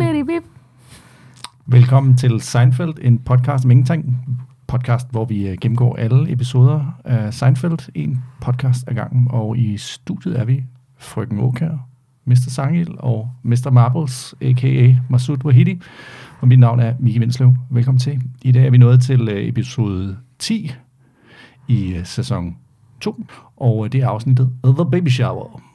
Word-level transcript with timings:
bidi, 0.00 0.22
bip. 0.22 0.44
Velkommen 1.66 2.16
til 2.16 2.40
Seinfeld, 2.40 2.94
en 3.02 3.18
podcast 3.18 3.64
om 3.64 3.70
ingenting. 3.70 4.16
Podcast, 4.66 5.10
hvor 5.10 5.24
vi 5.24 5.48
øh, 5.48 5.58
gennemgår 5.60 5.96
alle 5.96 6.32
episoder 6.32 7.00
af 7.04 7.34
Seinfeld, 7.34 7.78
en 7.94 8.24
podcast 8.40 8.88
ad 8.88 8.94
gangen. 8.94 9.28
Og 9.30 9.58
i 9.58 9.76
studiet 9.76 10.40
er 10.40 10.44
vi 10.44 10.64
Frøken 10.98 11.40
Åkær, 11.40 11.88
Mr. 12.24 12.34
Sangil 12.34 12.94
og 12.98 13.30
Mr. 13.42 13.70
Marbles, 13.70 14.34
a.k.a. 14.40 14.94
Masud 15.10 15.44
Wahidi. 15.44 15.80
Og 16.40 16.48
mit 16.48 16.58
navn 16.58 16.80
er 16.80 16.94
Miki 16.98 17.18
Vindslev. 17.18 17.54
Velkommen 17.70 17.98
til. 17.98 18.22
I 18.42 18.52
dag 18.52 18.66
er 18.66 18.70
vi 18.70 18.78
nået 18.78 19.02
til 19.02 19.28
øh, 19.28 19.48
episode 19.48 20.16
10 20.38 20.72
i 21.68 21.92
øh, 21.92 22.06
sæson 22.06 22.56
2. 23.00 23.24
Og 23.56 23.92
det 23.92 24.00
er 24.00 24.08
afsnittet 24.08 24.52
The 24.64 24.90
Baby 24.90 25.08
Shower. 25.08 25.69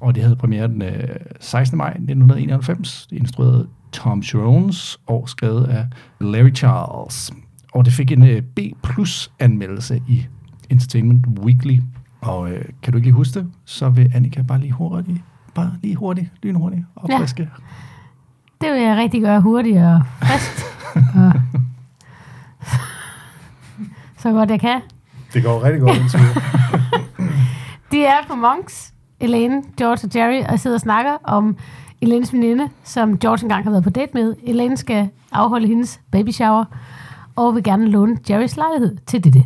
Og 0.00 0.14
det 0.14 0.22
havde 0.22 0.36
premiere 0.36 0.68
den 0.68 0.82
øh, 0.82 1.16
16. 1.40 1.78
maj 1.78 1.88
1991. 1.88 3.06
Det 3.10 3.16
er 3.16 3.20
instrueret 3.20 3.60
af 3.60 3.66
Tom 3.92 4.20
Jones 4.20 5.00
og 5.06 5.28
skrevet 5.28 5.64
af 5.64 5.86
Larry 6.20 6.54
Charles. 6.54 7.32
Og 7.72 7.84
det 7.84 7.92
fik 7.92 8.12
en 8.12 8.22
øh, 8.22 8.42
B 8.42 8.58
plus 8.82 9.32
anmeldelse 9.38 10.02
i 10.08 10.26
Entertainment 10.70 11.26
Weekly. 11.40 11.78
Og 12.20 12.50
øh, 12.50 12.64
kan 12.82 12.92
du 12.92 12.96
ikke 12.96 13.06
lige 13.06 13.14
huske 13.14 13.40
det, 13.40 13.50
så 13.64 13.88
vil 13.88 14.12
Annika 14.14 14.42
bare 14.42 14.60
lige 14.60 14.72
hurtigt, 14.72 15.20
bare 15.54 15.72
lige 15.82 15.96
hurtigt, 15.96 16.30
lynhurtigt 16.42 16.82
opfriske. 16.96 17.42
Ja. 17.42 17.48
Det 18.60 18.74
vil 18.74 18.82
jeg 18.82 18.96
rigtig 18.96 19.22
gøre 19.22 19.40
hurtigt 19.40 19.78
og 19.78 20.02
fast. 20.22 20.64
og 21.20 21.32
så 24.16 24.32
godt 24.32 24.50
jeg 24.50 24.60
kan. 24.60 24.80
Det 25.32 25.42
går 25.42 25.64
rigtig 25.64 25.80
godt 25.80 25.98
indtil 25.98 26.20
videre. 26.20 26.42
De 27.92 28.04
er 28.04 28.26
på 28.28 28.34
Monks, 28.34 28.94
Elaine, 29.20 29.62
George 29.76 30.06
og 30.06 30.10
Jerry, 30.14 30.52
og 30.52 30.58
sidder 30.58 30.76
og 30.76 30.80
snakker 30.80 31.12
om 31.24 31.56
Elaines 32.00 32.32
veninde, 32.32 32.68
som 32.84 33.18
George 33.18 33.42
engang 33.42 33.64
har 33.64 33.70
været 33.70 33.84
på 33.84 33.90
date 33.90 34.10
med. 34.14 34.34
Elaine 34.42 34.76
skal 34.76 35.08
afholde 35.32 35.66
hendes 35.66 36.00
baby 36.10 36.30
shower, 36.30 36.64
og 37.36 37.54
vil 37.54 37.62
gerne 37.62 37.86
låne 37.86 38.18
Jerrys 38.30 38.56
lejlighed 38.56 38.96
til 39.06 39.24
dette. 39.24 39.44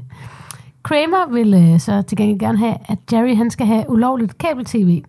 Kramer 0.82 1.32
vil 1.32 1.54
øh, 1.54 1.80
så 1.80 2.02
til 2.02 2.16
gengæld 2.16 2.38
gerne 2.38 2.58
have, 2.58 2.76
at 2.84 2.98
Jerry 3.12 3.36
han 3.36 3.50
skal 3.50 3.66
have 3.66 3.90
ulovligt 3.90 4.38
kabel-tv 4.38 5.02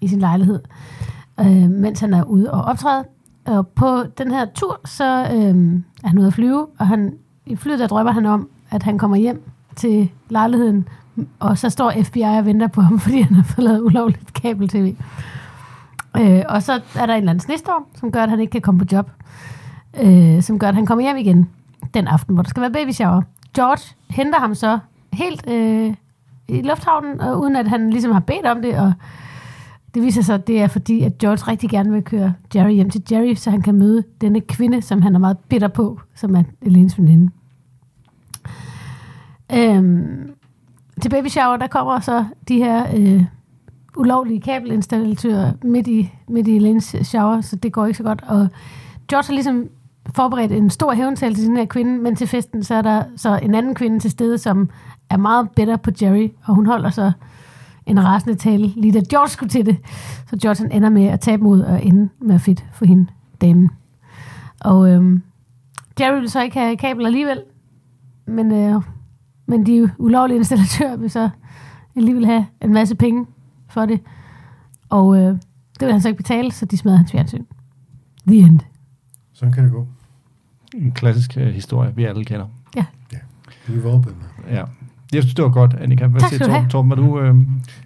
i 0.00 0.08
sin 0.08 0.18
lejlighed, 0.18 0.60
øh, 1.40 1.70
mens 1.70 2.00
han 2.00 2.14
er 2.14 2.24
ude 2.24 2.50
og 2.50 2.62
optræde. 2.62 3.04
Og 3.46 3.68
på 3.68 4.02
den 4.18 4.30
her 4.30 4.46
tur, 4.54 4.80
så 4.84 5.04
øh, 5.04 5.82
er 6.04 6.08
han 6.08 6.18
ude 6.18 6.26
at 6.26 6.34
flyve, 6.34 6.66
og 6.78 6.86
han, 6.86 7.14
i 7.46 7.56
flyet 7.56 7.78
der 7.78 7.86
drømmer 7.86 8.12
han 8.12 8.26
om, 8.26 8.48
at 8.70 8.82
han 8.82 8.98
kommer 8.98 9.16
hjem 9.16 9.42
til 9.76 10.10
lejligheden, 10.28 10.88
og 11.38 11.58
så 11.58 11.70
står 11.70 11.92
FBI 12.02 12.20
og 12.20 12.46
venter 12.46 12.66
på 12.66 12.80
ham, 12.80 12.98
fordi 13.04 13.20
han 13.20 13.34
har 13.34 13.42
fået 13.42 13.64
lavet 13.64 13.82
ulovligt 13.82 14.32
kabel-tv. 14.32 14.94
Øh, 16.16 16.42
og 16.48 16.62
så 16.62 16.72
er 16.72 17.06
der 17.06 17.14
en 17.14 17.18
eller 17.18 17.30
anden 17.30 17.40
snestorm, 17.40 17.84
som 17.94 18.12
gør, 18.12 18.22
at 18.22 18.30
han 18.30 18.40
ikke 18.40 18.50
kan 18.50 18.60
komme 18.60 18.78
på 18.78 18.86
job. 18.92 19.10
Øh, 20.00 20.42
som 20.42 20.58
gør, 20.58 20.68
at 20.68 20.74
han 20.74 20.86
kommer 20.86 21.04
hjem 21.04 21.16
igen 21.16 21.48
den 21.94 22.08
aften, 22.08 22.34
hvor 22.34 22.42
der 22.42 22.50
skal 22.50 22.60
være 22.60 22.72
baby 22.72 22.90
shower. 22.90 23.22
George 23.56 23.94
henter 24.10 24.38
ham 24.38 24.54
så 24.54 24.78
helt 25.12 25.50
øh, 25.50 25.94
i 26.48 26.62
lufthavnen, 26.62 27.20
og 27.20 27.40
uden 27.40 27.56
at 27.56 27.68
han 27.68 27.90
ligesom 27.90 28.12
har 28.12 28.20
bedt 28.20 28.46
om 28.46 28.62
det, 28.62 28.78
og 28.78 28.92
det 29.94 30.02
viser 30.02 30.22
sig, 30.22 30.34
at 30.34 30.46
det 30.46 30.60
er 30.60 30.66
fordi, 30.66 31.02
at 31.02 31.18
George 31.18 31.50
rigtig 31.50 31.70
gerne 31.70 31.92
vil 31.92 32.02
køre 32.02 32.34
Jerry 32.54 32.70
hjem 32.70 32.90
til 32.90 33.02
Jerry, 33.12 33.34
så 33.34 33.50
han 33.50 33.62
kan 33.62 33.74
møde 33.74 34.04
denne 34.20 34.40
kvinde, 34.40 34.82
som 34.82 35.02
han 35.02 35.14
er 35.14 35.18
meget 35.18 35.38
bitter 35.38 35.68
på, 35.68 36.00
som 36.14 36.34
er 36.34 36.42
Elenes 36.62 36.98
veninde. 36.98 37.30
Øhm, 39.52 40.30
til 41.00 41.08
baby 41.08 41.26
shower, 41.26 41.56
der 41.56 41.66
kommer 41.66 42.00
så 42.00 42.24
de 42.48 42.56
her 42.56 42.86
øh, 42.96 43.24
ulovlige 43.96 44.40
kabelinstallatører 44.40 45.52
midt 45.64 45.86
i, 45.86 46.12
midt 46.28 46.48
i 46.48 46.56
Elenes 46.56 46.96
shower, 47.02 47.40
så 47.40 47.56
det 47.56 47.72
går 47.72 47.86
ikke 47.86 47.96
så 47.96 48.02
godt. 48.02 48.24
Og 48.28 48.48
George 49.08 49.26
har 49.26 49.32
ligesom 49.32 49.68
forberedt 50.14 50.52
en 50.52 50.70
stor 50.70 50.92
hævntale 50.92 51.34
til 51.34 51.46
den 51.46 51.56
her 51.56 51.64
kvinde, 51.64 51.98
men 51.98 52.16
til 52.16 52.26
festen, 52.26 52.64
så 52.64 52.74
er 52.74 52.82
der 52.82 53.02
så 53.16 53.38
en 53.42 53.54
anden 53.54 53.74
kvinde 53.74 53.98
til 53.98 54.10
stede, 54.10 54.38
som 54.38 54.70
er 55.10 55.16
meget 55.16 55.50
bedre 55.50 55.78
på 55.78 55.90
Jerry, 56.02 56.28
og 56.44 56.54
hun 56.54 56.66
holder 56.66 56.90
så 56.90 57.12
en 57.86 58.04
rasende 58.04 58.34
tale, 58.38 58.66
lige 58.66 58.92
da 58.92 59.00
George 59.10 59.28
skulle 59.28 59.50
til 59.50 59.66
det. 59.66 59.76
Så 60.26 60.36
George 60.42 60.62
han 60.62 60.72
ender 60.72 60.88
med 60.88 61.06
at 61.06 61.20
tabe 61.20 61.42
mod 61.42 61.60
og 61.60 61.84
ende 61.84 62.08
med 62.20 62.34
at 62.34 62.40
fedt 62.40 62.64
for 62.72 62.84
hende, 62.84 63.06
damen. 63.40 63.70
Og 64.60 64.90
øhm, 64.90 65.22
Jerry 66.00 66.20
vil 66.20 66.30
så 66.30 66.42
ikke 66.42 66.58
have 66.58 66.76
kabel 66.76 67.06
alligevel, 67.06 67.42
men, 68.26 68.52
øh, 68.52 68.82
men 69.50 69.66
de 69.66 69.90
ulovlige 69.98 70.38
installatører 70.38 70.96
vil 70.96 71.10
så 71.10 71.30
alligevel 71.96 72.26
have 72.26 72.46
en 72.60 72.72
masse 72.72 72.94
penge 72.94 73.26
for 73.68 73.86
det. 73.86 74.00
Og 74.88 75.16
øh, 75.16 75.22
det 75.22 75.40
vil 75.80 75.92
han 75.92 76.00
så 76.00 76.08
ikke 76.08 76.16
betale, 76.16 76.52
så 76.52 76.66
de 76.66 76.76
smadrer 76.76 76.96
hans 76.96 77.12
fjernsyn. 77.12 77.44
The 78.26 78.36
end. 78.38 78.60
Sådan 79.32 79.54
kan 79.54 79.64
det 79.64 79.72
gå. 79.72 79.86
En 80.74 80.92
klassisk 80.92 81.36
øh, 81.36 81.46
historie, 81.46 81.92
vi 81.96 82.04
alle 82.04 82.24
kender. 82.24 82.46
Ja. 82.76 82.84
Ja, 83.12 83.18
det 83.66 83.76
er 83.76 83.80
vi 83.80 83.88
oppe 83.88 84.08
med. 84.08 84.56
Ja. 84.56 84.64
Jeg 85.12 85.22
synes, 85.22 85.34
det 85.34 85.44
var 85.44 85.50
godt, 85.50 85.74
Annika. 85.74 86.06
Hvad 86.06 86.20
Tak 86.20 86.28
siger 86.28 86.38
Torben? 86.38 86.54
have. 86.54 86.70
Torben, 86.70 86.90
var 86.90 86.96
du 86.96 87.20
øh, 87.20 87.34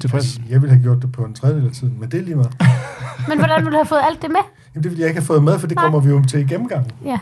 tilfreds? 0.00 0.24
Altså, 0.24 0.40
jeg 0.50 0.62
ville 0.62 0.74
have 0.74 0.82
gjort 0.82 1.02
det 1.02 1.12
på 1.12 1.24
en 1.24 1.34
tredjedel 1.34 1.66
af 1.66 1.72
tiden, 1.72 2.00
men 2.00 2.10
det 2.10 2.20
er 2.20 2.24
lige 2.24 2.34
meget. 2.36 2.56
Men 3.28 3.38
hvordan 3.38 3.56
ville 3.64 3.70
du 3.70 3.76
have 3.76 3.86
fået 3.86 4.00
alt 4.10 4.22
det 4.22 4.30
med? 4.30 4.40
Jamen, 4.74 4.82
det 4.82 4.86
er 4.86 4.90
fordi, 4.90 5.00
jeg 5.00 5.08
ikke 5.08 5.20
har 5.20 5.26
fået 5.26 5.42
med, 5.44 5.58
for 5.58 5.66
det 5.66 5.74
Nej. 5.76 5.84
kommer 5.84 6.00
vi 6.00 6.08
jo 6.08 6.22
til 6.22 6.40
i 6.40 6.44
gennemgangen. 6.44 6.90
Ja. 7.04 7.18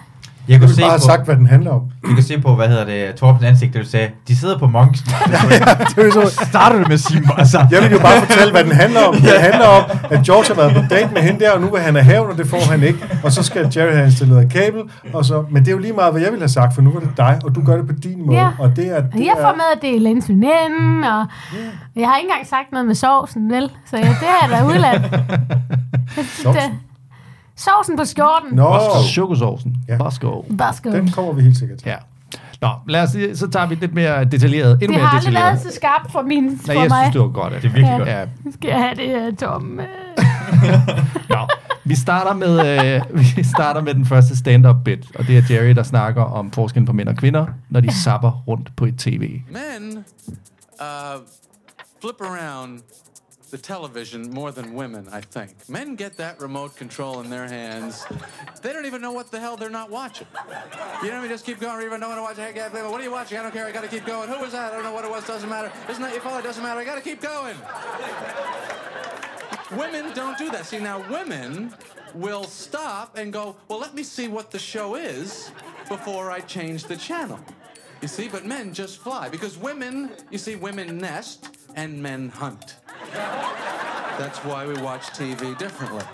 Jeg 0.48 0.52
Jeg 0.52 0.60
kunne 0.60 0.74
se 0.74 0.80
bare 0.80 0.90
have 0.90 0.98
på, 0.98 1.04
sagt, 1.04 1.24
hvad 1.24 1.36
den 1.36 1.46
handler 1.46 1.70
om. 1.70 1.80
du 2.08 2.14
kan 2.14 2.22
se 2.24 2.40
på, 2.40 2.54
hvad 2.54 2.68
hedder 2.68 2.84
det, 2.84 3.14
Torbens 3.14 3.44
ansigt, 3.44 3.74
der 3.74 3.82
du 3.82 3.88
sagde, 3.88 4.08
de 4.28 4.36
sidder 4.36 4.58
på 4.58 4.66
Monks. 4.66 5.00
det 5.94 5.98
er 5.98 6.04
jo 6.04 6.10
så, 6.10 6.44
Starter 6.50 6.76
du 6.76 6.82
med 6.82 6.92
at 6.92 7.00
sige, 7.00 7.22
altså, 7.38 7.66
jeg 7.70 7.82
vil 7.82 7.90
jo 7.90 7.98
bare 7.98 8.20
fortælle, 8.26 8.50
hvad 8.52 8.64
den 8.64 8.72
handler 8.72 9.00
om. 9.00 9.14
Den 9.30 9.40
handler 9.40 9.66
om, 9.66 9.84
at 10.10 10.22
George 10.26 10.46
har 10.48 10.54
været 10.54 10.74
på 10.74 10.94
date 10.94 11.14
med 11.14 11.22
hende 11.22 11.40
der, 11.40 11.50
og 11.50 11.60
nu 11.60 11.66
vil 11.70 11.80
han 11.80 11.94
have 11.94 12.04
hævn, 12.04 12.30
og 12.30 12.36
det 12.38 12.46
får 12.46 12.70
han 12.70 12.82
ikke. 12.82 12.98
Og 13.24 13.32
så 13.32 13.42
skal 13.42 13.72
Jerry 13.76 13.92
have 13.92 14.04
installeret 14.06 14.52
kabel. 14.52 14.82
Og 15.12 15.24
så, 15.24 15.44
men 15.50 15.62
det 15.62 15.68
er 15.68 15.72
jo 15.72 15.78
lige 15.78 15.92
meget, 15.92 16.12
hvad 16.12 16.22
jeg 16.22 16.30
ville 16.30 16.42
have 16.42 16.48
sagt, 16.48 16.74
for 16.74 16.82
nu 16.82 16.90
var 16.90 17.00
det 17.00 17.10
dig, 17.16 17.38
og 17.44 17.54
du 17.54 17.64
gør 17.64 17.76
det 17.76 17.86
på 17.86 17.92
din 18.02 18.26
måde. 18.26 18.38
Ja. 18.38 18.48
Og 18.58 18.76
det 18.76 18.86
er, 18.96 19.00
det 19.00 19.20
Jeg 19.24 19.34
får 19.40 19.52
med, 19.54 19.64
at 19.76 19.82
det 19.82 19.96
er 19.96 20.00
Lens 20.00 20.28
veninde, 20.28 21.08
og 21.18 21.26
jeg 21.96 22.08
har 22.08 22.16
ikke 22.16 22.28
engang 22.30 22.46
sagt 22.46 22.72
noget 22.72 22.86
med 22.86 22.94
sovsen, 22.94 23.50
vel? 23.50 23.70
Så 23.90 23.96
ja, 23.96 24.02
det 24.02 24.28
er 24.42 24.46
da 24.56 24.64
udladt. 24.64 25.02
Sovsen? 26.42 26.72
Sovsen 27.56 27.96
på 27.96 28.04
skjorten. 28.04 28.56
Nå, 28.56 28.78
Chokosaucen. 29.12 29.76
Ja. 29.88 29.96
Basko. 29.98 30.44
Bare 30.58 30.74
skål. 30.74 30.92
den 30.92 31.10
kommer 31.10 31.32
vi 31.32 31.42
helt 31.42 31.58
sikkert 31.58 31.78
til. 31.78 31.88
Ja. 31.88 31.96
Nå, 32.60 32.68
lad 32.88 33.02
os, 33.02 33.38
så 33.38 33.48
tager 33.50 33.66
vi 33.66 33.74
lidt 33.74 33.94
mere 33.94 34.24
detaljeret. 34.24 34.70
Endnu 34.72 34.80
Det 34.80 34.90
mere 34.90 35.00
har 35.06 35.16
aldrig 35.18 35.34
været 35.34 35.60
så 35.60 35.70
skarpt 35.74 36.12
for, 36.12 36.22
min, 36.22 36.44
Nej, 36.44 36.56
for 36.66 36.72
jeg 36.72 36.88
mig. 36.88 36.98
synes, 37.04 37.12
det 37.12 37.20
var 37.20 37.28
godt. 37.28 37.52
Det 37.52 37.58
er 37.58 37.62
virkelig 37.62 37.84
Ja. 37.84 37.96
godt. 37.98 38.08
Ja, 38.08 38.24
Skal 38.52 38.68
jeg 38.68 38.78
have 38.78 38.94
det, 38.94 39.32
uh, 39.32 39.36
Tom? 39.36 39.80
Øh, 39.80 39.86
Nå, 41.30 41.36
vi 41.84 41.94
starter 41.94 42.34
med 42.34 42.54
øh, 42.94 43.02
vi 43.36 43.42
starter 43.44 43.80
med 43.82 43.94
den 43.94 44.06
første 44.06 44.36
stand-up 44.36 44.76
bit, 44.84 45.06
og 45.18 45.26
det 45.26 45.38
er 45.38 45.42
Jerry 45.54 45.74
der 45.74 45.82
snakker 45.82 46.22
om 46.22 46.50
forskellen 46.50 46.86
på 46.86 46.92
mænd 46.92 47.08
og 47.08 47.16
kvinder, 47.16 47.46
når 47.70 47.80
de 47.80 47.92
sapper 48.02 48.42
rundt 48.48 48.76
på 48.76 48.84
et 48.84 48.98
tv. 48.98 49.20
Men 49.50 50.04
uh, 50.80 51.20
flip 52.00 52.20
around 52.20 52.78
the 53.52 53.58
television 53.58 54.30
more 54.30 54.50
than 54.50 54.72
women, 54.72 55.06
I 55.12 55.20
think. 55.20 55.68
Men 55.68 55.94
get 55.94 56.16
that 56.16 56.40
remote 56.40 56.74
control 56.74 57.20
in 57.20 57.28
their 57.28 57.46
hands. 57.46 58.06
They 58.62 58.72
don't 58.72 58.86
even 58.86 59.02
know 59.02 59.12
what 59.12 59.30
the 59.30 59.38
hell 59.38 59.58
they're 59.58 59.68
not 59.68 59.90
watching. 59.90 60.26
You 61.02 61.10
know, 61.10 61.20
we 61.20 61.28
just 61.28 61.44
keep 61.44 61.60
going. 61.60 61.84
Even 61.84 62.00
don't 62.00 62.16
want 62.16 62.36
to 62.36 62.42
watch. 62.42 62.54
Hey, 62.54 62.58
what 62.88 62.98
are 62.98 63.04
you 63.04 63.10
watching? 63.12 63.36
I 63.36 63.42
don't 63.42 63.52
care. 63.52 63.66
I 63.66 63.70
got 63.70 63.82
to 63.82 63.88
keep 63.88 64.06
going. 64.06 64.30
Who 64.30 64.40
was 64.40 64.52
that? 64.52 64.72
I 64.72 64.76
don't 64.76 64.84
know 64.84 64.94
what 64.94 65.04
it 65.04 65.10
was. 65.10 65.26
Doesn't 65.26 65.50
matter. 65.50 65.70
Isn't 65.90 66.02
that 66.02 66.12
your 66.14 66.22
fault? 66.22 66.40
It 66.40 66.44
doesn't 66.44 66.62
matter. 66.62 66.80
I 66.80 66.84
got 66.84 66.94
to 66.94 67.02
keep 67.02 67.20
going. 67.20 67.56
women 69.76 70.14
don't 70.14 70.38
do 70.38 70.50
that. 70.50 70.64
See, 70.64 70.78
now 70.78 71.06
women 71.10 71.74
will 72.14 72.44
stop 72.44 73.18
and 73.18 73.34
go, 73.34 73.54
well, 73.68 73.78
let 73.78 73.94
me 73.94 74.02
see 74.02 74.28
what 74.28 74.50
the 74.50 74.58
show 74.58 74.94
is 74.94 75.50
before 75.90 76.30
I 76.30 76.40
change 76.40 76.84
the 76.84 76.96
channel. 76.96 77.38
You 78.00 78.08
see, 78.08 78.28
but 78.28 78.46
men 78.46 78.72
just 78.72 78.96
fly 78.98 79.28
because 79.28 79.58
women, 79.58 80.10
you 80.30 80.38
see, 80.38 80.56
women 80.56 80.96
nest 80.96 81.50
and 81.76 82.02
men 82.02 82.30
hunt. 82.30 82.76
That's 84.20 84.44
why 84.46 84.66
we 84.70 84.84
watch 84.86 85.14
TV 85.14 85.40
differently. 85.60 86.04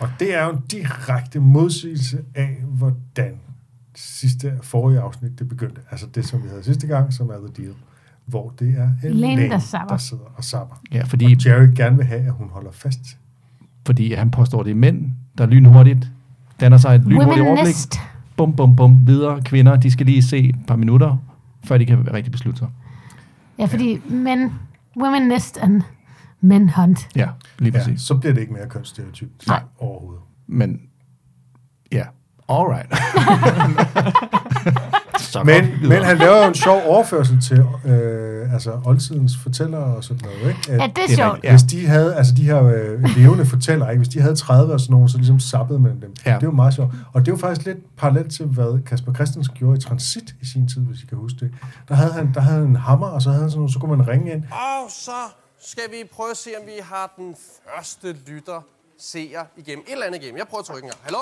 Og 0.00 0.08
det 0.20 0.34
er 0.34 0.44
jo 0.44 0.50
en 0.50 0.62
direkte 0.70 1.40
modsigelse 1.40 2.18
af, 2.34 2.56
hvordan 2.68 3.34
sidste, 3.94 4.52
forrige 4.62 5.00
afsnit 5.00 5.38
det 5.38 5.48
begyndte. 5.48 5.80
Altså 5.90 6.06
det, 6.14 6.24
som 6.26 6.42
vi 6.42 6.48
havde 6.48 6.64
sidste 6.64 6.86
gang, 6.86 7.12
som 7.12 7.28
er 7.30 7.36
The 7.38 7.62
Deal. 7.64 7.74
Hvor 8.26 8.52
det 8.58 8.74
er 8.78 9.08
Elaine, 9.08 9.48
der 9.48 9.58
sapper. 9.58 9.88
der 9.88 9.96
sidder 9.96 10.24
og 10.36 10.44
sapper. 10.44 10.76
Ja, 10.92 11.02
fordi, 11.04 11.24
Og 11.24 11.46
Jerry 11.46 11.68
gerne 11.76 11.96
vil 11.96 12.06
have, 12.06 12.20
at 12.26 12.32
hun 12.32 12.48
holder 12.52 12.70
fast. 12.72 13.00
fordi 13.86 14.12
han 14.14 14.30
påstår, 14.30 14.62
det 14.62 14.70
er 14.70 14.74
mænd, 14.74 15.10
der 15.38 15.46
lynhurtigt 15.46 16.10
danner 16.60 16.78
sig 16.78 16.94
et 16.94 17.00
lynhurtigt 17.00 17.28
Women 17.30 17.46
overblik. 17.46 17.66
nest. 17.66 18.00
Bum, 18.36 18.56
bum, 18.56 18.76
bum. 18.76 19.06
Videre. 19.06 19.42
Kvinder, 19.42 19.76
de 19.76 19.90
skal 19.90 20.06
lige 20.06 20.22
se 20.22 20.38
et 20.38 20.56
par 20.66 20.76
minutter, 20.76 21.16
før 21.64 21.78
de 21.78 21.86
kan 21.86 22.12
rigtig 22.12 22.32
beslutte 22.32 22.58
sig. 22.58 22.68
Ja, 23.58 23.64
fordi 23.64 24.00
men, 24.10 24.52
women 25.02 25.22
nest 25.28 25.58
and 25.58 25.82
men 26.40 26.68
hunt. 26.68 27.08
Ja, 27.16 27.28
lige 27.58 27.72
Ja, 27.72 27.78
præcis. 27.78 28.00
så 28.00 28.14
bliver 28.16 28.32
det 28.34 28.40
ikke 28.40 28.52
mere 28.52 28.68
kønsstereotypt 28.68 29.46
Nej. 29.46 29.62
overhovedet. 29.78 30.22
Men, 30.46 30.80
ja. 31.92 32.04
Alright. 32.48 32.88
Så 32.96 33.02
går 35.05 35.05
Men, 35.44 35.88
men 35.88 36.02
han 36.02 36.18
laver 36.18 36.36
jo 36.42 36.48
en 36.48 36.54
sjov 36.54 36.82
overførsel 36.86 37.40
til 37.40 37.58
øh, 37.90 38.52
altså 38.52 38.80
oldtidens 38.84 39.32
fortællere 39.42 39.96
og 39.96 40.04
sådan 40.04 40.22
noget, 40.24 40.48
ikke? 40.56 40.72
At, 40.72 40.80
Ja, 40.80 40.86
det 40.86 41.12
er 41.12 41.16
sjovt. 41.16 41.34
rigtigt. 41.34 41.52
Hvis 41.52 41.62
de 41.62 41.86
havde, 41.86 42.14
altså 42.16 42.34
de 42.34 42.42
her 42.42 42.62
øh, 42.64 43.02
levende 43.16 43.46
fortællere, 43.46 43.90
ikke? 43.90 43.98
hvis 43.98 44.08
de 44.08 44.20
havde 44.20 44.36
30 44.36 44.72
og 44.72 44.80
sådan 44.80 44.92
nogen, 44.92 45.08
så 45.08 45.16
ligesom 45.16 45.40
sappede 45.40 45.78
mellem 45.78 46.00
dem. 46.00 46.14
Ja. 46.26 46.30
Det 46.34 46.36
er 46.36 46.46
jo 46.46 46.50
meget 46.50 46.74
sjovt. 46.74 46.92
Og 47.14 47.20
det 47.20 47.28
er 47.28 47.32
jo 47.32 47.38
faktisk 47.38 47.66
lidt 47.66 47.96
parallelt 47.96 48.32
til, 48.32 48.46
hvad 48.46 48.82
Kasper 48.84 49.14
Christensen 49.14 49.54
gjorde 49.54 49.78
i 49.78 49.80
Transit 49.80 50.34
i 50.42 50.46
sin 50.52 50.68
tid, 50.68 50.80
hvis 50.82 51.02
I 51.02 51.06
kan 51.06 51.18
huske 51.18 51.38
det. 51.40 51.50
Der 51.88 51.94
havde 51.94 52.12
han, 52.12 52.30
der 52.34 52.40
havde 52.40 52.58
han 52.60 52.68
en 52.68 52.76
hammer, 52.76 53.06
og 53.08 53.22
så 53.22 53.28
havde 53.30 53.40
han 53.42 53.50
sådan 53.50 53.58
noget, 53.60 53.72
så 53.72 53.78
kunne 53.78 53.96
man 53.96 54.08
ringe 54.08 54.32
ind. 54.32 54.42
Og 54.50 54.90
så 54.90 55.20
skal 55.60 55.84
vi 55.90 55.96
prøve 56.12 56.30
at 56.30 56.36
se, 56.36 56.50
om 56.60 56.66
vi 56.66 56.72
har 56.82 57.14
den 57.16 57.34
første 57.76 58.16
lytter 58.26 58.60
seer 58.98 59.44
igennem. 59.56 59.84
Et 59.88 59.92
eller 59.92 60.06
andet 60.06 60.22
igennem. 60.22 60.38
Jeg 60.38 60.46
prøver 60.48 60.60
at 60.60 60.66
trykke 60.66 60.84
en 60.84 60.90
gang. 60.90 61.00
Hallo? 61.02 61.18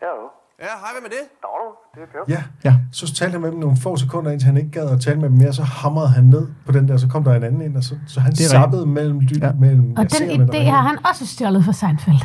Hallo. 0.00 0.41
Ja, 0.62 0.66
hej, 0.66 0.90
hvad 0.94 1.02
med 1.02 1.10
det? 1.10 1.24
Dag 1.42 1.56
du, 1.62 1.68
det 1.94 2.00
er 2.02 2.06
Per. 2.12 2.34
Ja. 2.34 2.70
Ja. 2.70 2.74
Så 2.92 3.14
talte 3.14 3.32
han 3.32 3.40
med 3.40 3.50
dem 3.50 3.58
nogle 3.58 3.76
få 3.76 3.96
sekunder, 3.96 4.30
indtil 4.30 4.46
han 4.46 4.56
ikke 4.56 4.70
gad 4.70 4.88
at 4.90 5.00
tale 5.00 5.20
med 5.20 5.28
dem 5.28 5.38
mere, 5.38 5.52
så 5.52 5.62
hamrede 5.62 6.08
han 6.08 6.24
ned 6.24 6.46
på 6.66 6.72
den 6.72 6.88
der, 6.88 6.96
så 6.96 7.08
kom 7.08 7.24
der 7.24 7.34
en 7.34 7.42
anden 7.44 7.62
ind, 7.62 7.76
og 7.76 7.82
så, 7.84 7.94
så 8.06 8.20
han 8.20 8.32
er 8.32 8.36
sappede 8.48 8.86
mellem, 8.86 9.18
ly- 9.20 9.40
Ja. 9.42 9.52
mellem 9.60 9.94
Og 9.96 10.06
den 10.20 10.30
idé 10.30 10.58
har 10.70 10.82
han 10.82 11.06
også 11.06 11.26
stjålet 11.26 11.64
fra 11.64 11.72
Seinfeld. 11.72 12.18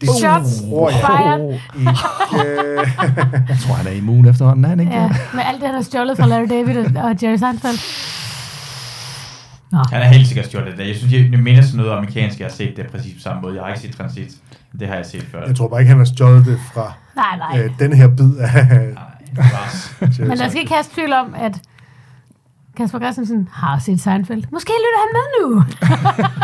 Det 0.00 0.08
Shots 0.08 0.60
tror 0.60 0.90
jeg 0.90 1.00
fired. 1.06 1.52
ikke. 1.52 1.90
Jeg 3.48 3.58
tror, 3.62 3.74
han 3.74 3.86
er 3.86 3.90
immun 3.90 4.26
efterhånden, 4.28 4.64
er 4.64 4.68
han 4.68 4.80
ikke? 4.80 4.92
Ja, 4.92 5.08
med 5.34 5.42
alt 5.46 5.58
det, 5.60 5.66
han 5.66 5.74
har 5.74 5.82
stjålet 5.82 6.16
fra 6.18 6.26
Larry 6.26 6.46
David 6.50 6.76
og- 6.78 7.02
og 7.04 7.16
Jerry 7.22 7.36
Seinfeld. 7.36 7.78
Han 9.72 10.02
er 10.02 10.06
helt 10.06 10.26
sikkert 10.26 10.46
stjålet 10.46 10.78
det. 10.78 10.88
Jeg 10.88 10.96
synes, 10.96 11.12
jeg, 11.12 11.28
jeg 11.30 11.40
minder 11.40 11.62
sådan 11.62 11.76
noget 11.76 11.92
amerikansk, 11.92 12.38
jeg 12.38 12.46
har 12.46 12.52
set 12.52 12.76
det 12.76 12.86
præcis 12.90 13.14
på 13.14 13.20
samme 13.20 13.42
måde. 13.42 13.54
Jeg 13.54 13.62
har 13.62 13.68
ikke 13.68 13.80
set 13.80 13.96
Transit. 13.96 14.36
Det 14.80 14.88
har 14.88 14.94
jeg 14.94 15.06
set 15.06 15.22
før. 15.22 15.46
Jeg 15.46 15.56
tror 15.56 15.68
bare 15.68 15.80
ikke, 15.80 15.88
han 15.88 15.98
har 15.98 16.04
stjålet 16.04 16.46
det 16.46 16.58
fra 16.74 16.92
Nej, 17.16 17.36
nej. 17.36 17.64
øh, 17.64 17.70
den 17.78 17.92
her 17.92 18.08
bid 18.08 18.36
af 18.36 18.66
Nej. 18.94 19.04
Men 20.18 20.38
der 20.38 20.48
skal 20.48 20.60
ikke 20.60 20.72
have 20.72 20.84
tvivl 20.94 21.12
om, 21.12 21.34
at 21.34 21.60
Kasper 22.76 22.98
Christensen 22.98 23.48
har 23.52 23.78
set 23.78 24.00
Seinfeld. 24.00 24.44
Måske 24.52 24.72
lytter 24.72 25.00
han 25.02 25.08
med 25.16 25.26
nu. 25.40 25.64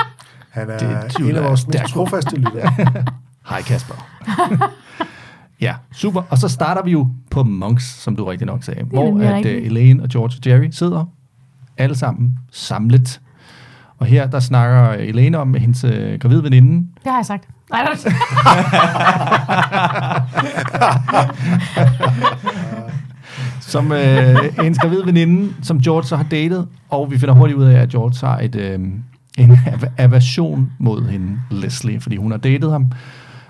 Han 0.50 0.70
er, 0.70 0.78
Det 0.78 1.02
det 1.02 1.12
tvivler 1.12 1.38
en 1.38 1.44
af 1.44 1.48
vores 1.48 1.66
mest 1.66 1.84
trofaste 1.84 2.36
lyttere. 2.36 2.72
Hej 3.50 3.62
Kasper. 3.62 3.94
ja, 5.60 5.74
super. 5.92 6.22
Og 6.30 6.38
så 6.38 6.48
starter 6.48 6.82
vi 6.84 6.90
jo 6.90 7.08
på 7.30 7.42
Monks, 7.42 7.84
som 7.84 8.16
du 8.16 8.24
rigtig 8.24 8.46
nok 8.46 8.64
sagde. 8.64 8.84
Hvor 8.84 9.20
at 9.20 9.44
uh, 9.44 9.50
Elaine 9.50 10.02
og 10.02 10.08
George 10.08 10.32
og 10.38 10.46
Jerry 10.46 10.68
sidder 10.70 11.04
alle 11.78 11.94
sammen 11.96 12.38
samlet. 12.52 13.20
Og 13.98 14.06
her 14.06 14.26
der 14.26 14.40
snakker 14.40 14.88
Elaine 14.92 15.38
om 15.38 15.54
hendes 15.54 15.84
uh, 15.84 15.90
gravide 16.20 16.42
veninde. 16.42 16.86
Det 17.04 17.12
har 17.12 17.16
jeg 17.18 17.26
sagt. 17.26 17.48
Nej, 17.70 17.86
det 17.94 18.12
Som 23.60 23.92
øh, 23.92 24.36
hendes 24.62 24.78
gravide 24.78 25.06
veninde, 25.06 25.52
som 25.62 25.80
George 25.80 26.04
så 26.04 26.16
har 26.16 26.24
datet. 26.24 26.68
Og 26.90 27.10
vi 27.10 27.18
finder 27.18 27.34
hurtigt 27.34 27.58
ud 27.58 27.64
af, 27.64 27.80
at 27.80 27.88
George 27.88 28.26
har 28.26 28.38
et, 28.40 28.54
øh, 28.54 28.78
en 29.38 29.50
av- 29.66 29.88
aversion 29.98 30.72
mod 30.78 31.08
hende, 31.08 31.38
Leslie. 31.50 32.00
Fordi 32.00 32.16
hun 32.16 32.30
har 32.30 32.38
datet 32.38 32.70
ham 32.72 32.92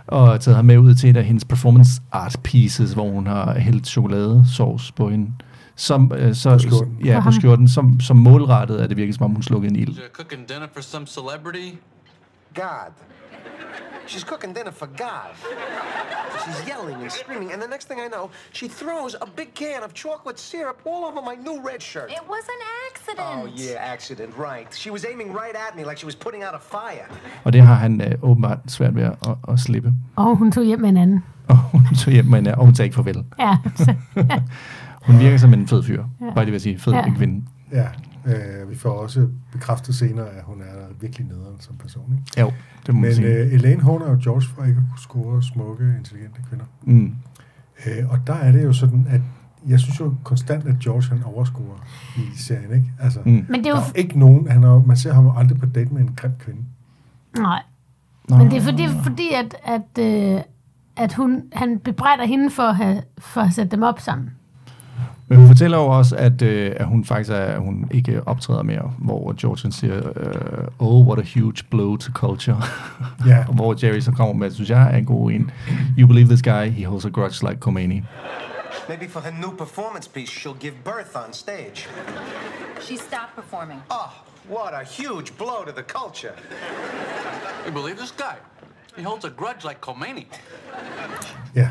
og 0.07 0.41
taget 0.41 0.57
ham 0.57 0.65
med 0.65 0.79
ud 0.79 0.95
til 0.95 1.11
et 1.11 1.17
af 1.17 1.25
hendes 1.25 1.45
performance 1.45 2.01
art 2.13 2.37
pieces, 2.45 2.93
hvor 2.93 3.11
hun 3.11 3.27
har 3.27 3.59
hældt 3.59 3.87
chokoladesauce 3.87 4.93
på 4.93 5.11
hende. 5.11 5.27
Som, 5.77 6.13
øh, 6.17 6.35
så, 6.35 6.51
På 6.53 6.59
skjorten. 6.59 6.99
Ja, 7.05 7.21
På 7.25 7.31
skjorten, 7.33 7.69
som, 7.69 8.01
som 8.01 8.17
målrettet, 8.17 8.79
at 8.79 8.89
det 8.89 8.97
virkede 8.97 9.17
som 9.17 9.25
om, 9.25 9.31
hun 9.31 9.43
slukkede 9.43 9.71
en 9.71 9.77
ild. 9.77 9.97
Cooking 10.13 10.49
dinner 10.49 10.67
for 10.75 10.83
some 10.83 11.07
celebrity? 11.07 11.79
God. 12.55 12.93
She's 14.07 14.25
cooking 14.25 14.55
dinner 14.57 14.73
for 14.73 14.87
God. 14.87 15.31
She's 16.45 16.61
yelling 16.73 17.03
and 17.03 17.11
screaming, 17.11 17.53
and 17.53 17.63
the 17.63 17.69
next 17.69 17.87
thing 17.89 18.01
I 18.07 18.09
know, 18.09 18.31
she 18.53 18.67
throws 18.69 19.15
a 19.15 19.27
big 19.37 19.51
can 19.55 19.81
of 19.87 19.91
chocolate 19.95 20.39
syrup 20.41 20.79
all 20.91 21.03
over 21.09 21.21
my 21.31 21.37
new 21.47 21.57
red 21.71 21.81
shirt. 21.83 22.09
It 22.11 22.25
was 22.35 22.45
an 22.57 22.63
accident. 22.89 23.29
Oh, 23.37 23.45
yeah, 23.63 23.93
accident, 23.95 24.31
right. 24.49 24.69
She 24.75 24.91
was 24.91 25.03
aiming 25.11 25.29
right 25.43 25.57
at 25.67 25.77
me 25.77 25.83
like 25.85 25.99
she 26.03 26.07
was 26.07 26.17
putting 26.17 26.43
out 26.47 26.55
a 26.55 26.63
fire. 26.77 27.07
Og 27.45 27.53
det 27.53 27.61
har 27.63 27.75
han 27.75 28.01
øh, 28.01 28.13
åbenbart 28.23 28.59
svært 28.69 28.95
ved 28.95 29.03
at, 29.03 29.15
at, 29.29 29.35
at 29.49 29.61
slippe. 29.61 29.93
Og 30.17 30.37
hun 30.37 30.53
tog 30.53 30.65
hjem 30.65 30.81
med 30.81 30.89
en 30.89 30.97
anden. 30.97 31.25
Og 31.49 31.57
hun 31.57 31.81
tog 31.99 32.13
hjem 32.13 32.25
med 32.25 32.39
hende, 32.39 32.55
og 32.55 32.65
hun 32.65 32.75
sagde 32.75 32.87
ikke 32.87 32.95
farvel. 32.95 33.25
Ja, 33.39 33.57
Hun 35.07 35.19
virker 35.19 35.37
som 35.39 35.55
en 35.55 35.69
fed 35.69 35.83
fyr. 35.83 36.05
Ja. 36.21 36.31
Bare 36.35 36.45
det 36.45 36.53
vil 36.53 36.61
sige, 36.61 36.79
fed 36.79 36.93
Ja. 36.93 37.15
kvinde. 37.17 37.45
Ja, 37.73 37.87
øh, 38.27 38.71
vi 38.71 38.75
får 38.75 38.91
også 38.91 39.29
bekræftet 39.53 39.95
senere, 39.95 40.27
at 40.29 40.43
hun 40.45 40.61
er 40.61 40.95
virkelig 41.01 41.27
nederen 41.27 41.57
som 41.61 41.77
person. 41.77 42.13
Ikke? 42.29 42.41
Jo, 42.41 42.53
det 42.87 42.95
må 42.95 43.01
man 43.01 43.09
Men 43.09 43.15
sige. 43.15 43.29
øh, 43.29 43.53
Elaine 43.53 43.83
håner 43.83 44.11
jo 44.11 44.19
George 44.23 44.43
for 44.57 44.65
ikke 44.65 44.77
at 44.79 44.91
kunne 44.91 44.99
score 44.99 45.43
smukke, 45.43 45.95
intelligente 45.99 46.41
kvinder. 46.49 46.65
Mm. 46.83 47.15
Øh, 47.87 48.11
og 48.11 48.19
der 48.27 48.35
er 48.35 48.53
det 48.53 48.65
jo 48.65 48.73
sådan, 48.73 49.07
at 49.11 49.21
jeg 49.69 49.81
synes 49.81 50.01
jo 50.01 50.15
konstant, 50.25 50.67
at 50.67 50.79
George 50.79 51.03
han 51.17 51.23
overscorer 51.23 51.87
i 52.17 52.21
serien. 52.39 52.73
Ikke? 52.75 52.93
Altså, 53.01 53.21
Mm. 53.25 53.47
men 53.49 53.55
det 53.61 53.67
er 53.67 53.71
jo... 53.71 53.77
der 53.77 53.83
er 53.83 53.93
ikke 53.95 54.19
nogen, 54.19 54.49
han 54.51 54.65
er, 54.65 54.83
man 54.83 54.97
ser 54.97 55.13
ham 55.13 55.31
aldrig 55.37 55.59
på 55.59 55.67
date 55.67 55.95
med 55.95 56.01
en 56.01 56.11
grim 56.17 56.33
kvinde. 56.39 56.61
Nej, 57.39 57.63
Nå. 58.29 58.37
men 58.37 58.51
det 58.51 58.57
er 58.57 58.61
fordi, 58.63 58.83
fordi 59.03 59.29
at, 59.35 59.55
at, 59.65 60.05
øh, 60.05 60.41
at 60.97 61.13
hun, 61.15 61.43
han 61.53 61.79
bebrejder 61.79 62.25
hende 62.27 62.51
for 62.51 62.63
at, 62.63 62.77
have, 62.77 63.03
for 63.19 63.41
at 63.41 63.53
sætte 63.53 63.71
dem 63.77 63.83
op 63.83 64.01
sammen. 64.01 64.31
Men 65.33 65.41
hun 65.41 65.49
fortæller 65.49 65.79
jo 65.79 65.87
også, 65.87 66.17
at, 66.17 66.43
øh, 66.43 66.73
at 66.77 66.87
hun 66.87 67.05
faktisk 67.05 67.31
er, 67.31 67.37
at 67.37 67.61
hun 67.61 67.89
ikke 67.91 68.23
optræder 68.29 68.63
mere, 68.63 68.93
hvor 68.99 69.35
George 69.41 69.59
han 69.63 69.73
siger, 69.73 69.97
øh, 70.17 70.65
oh, 70.79 71.07
what 71.07 71.19
a 71.19 71.41
huge 71.41 71.57
blow 71.71 71.97
to 71.97 72.13
culture. 72.13 72.63
Ja, 73.27 73.45
Og 73.49 73.55
hvor 73.55 73.77
Jerry 73.83 74.01
så 74.01 74.13
kommer 74.13 74.35
med, 74.35 74.51
synes 74.51 74.71
jeg 74.71 74.83
er 74.93 74.97
en 74.97 75.05
god 75.05 75.31
en. 75.31 75.51
You 75.99 76.07
believe 76.07 76.29
this 76.29 76.43
guy, 76.43 76.71
he 76.71 76.87
holds 76.87 77.05
a 77.05 77.09
grudge 77.09 77.49
like 77.49 77.61
Khomeini. 77.61 78.03
Maybe 78.89 79.09
for 79.09 79.21
her 79.21 79.33
new 79.41 79.57
performance 79.57 80.11
piece, 80.15 80.33
she'll 80.41 80.61
give 80.61 80.75
birth 80.85 81.13
on 81.27 81.33
stage. 81.33 81.89
She 82.81 82.97
stopped 82.97 83.35
performing. 83.37 83.81
Oh, 83.91 84.11
what 84.57 84.73
a 84.75 84.85
huge 84.85 85.29
blow 85.39 85.65
to 85.65 85.73
the 85.81 85.87
culture. 85.99 86.35
You 87.67 87.73
believe 87.73 87.97
this 87.97 88.15
guy? 88.27 88.37
He 88.97 89.03
holds 89.03 89.25
a 89.25 89.31
grudge 89.31 89.69
like 89.69 89.81
Khomeini. 89.81 90.27
ja. 91.55 91.69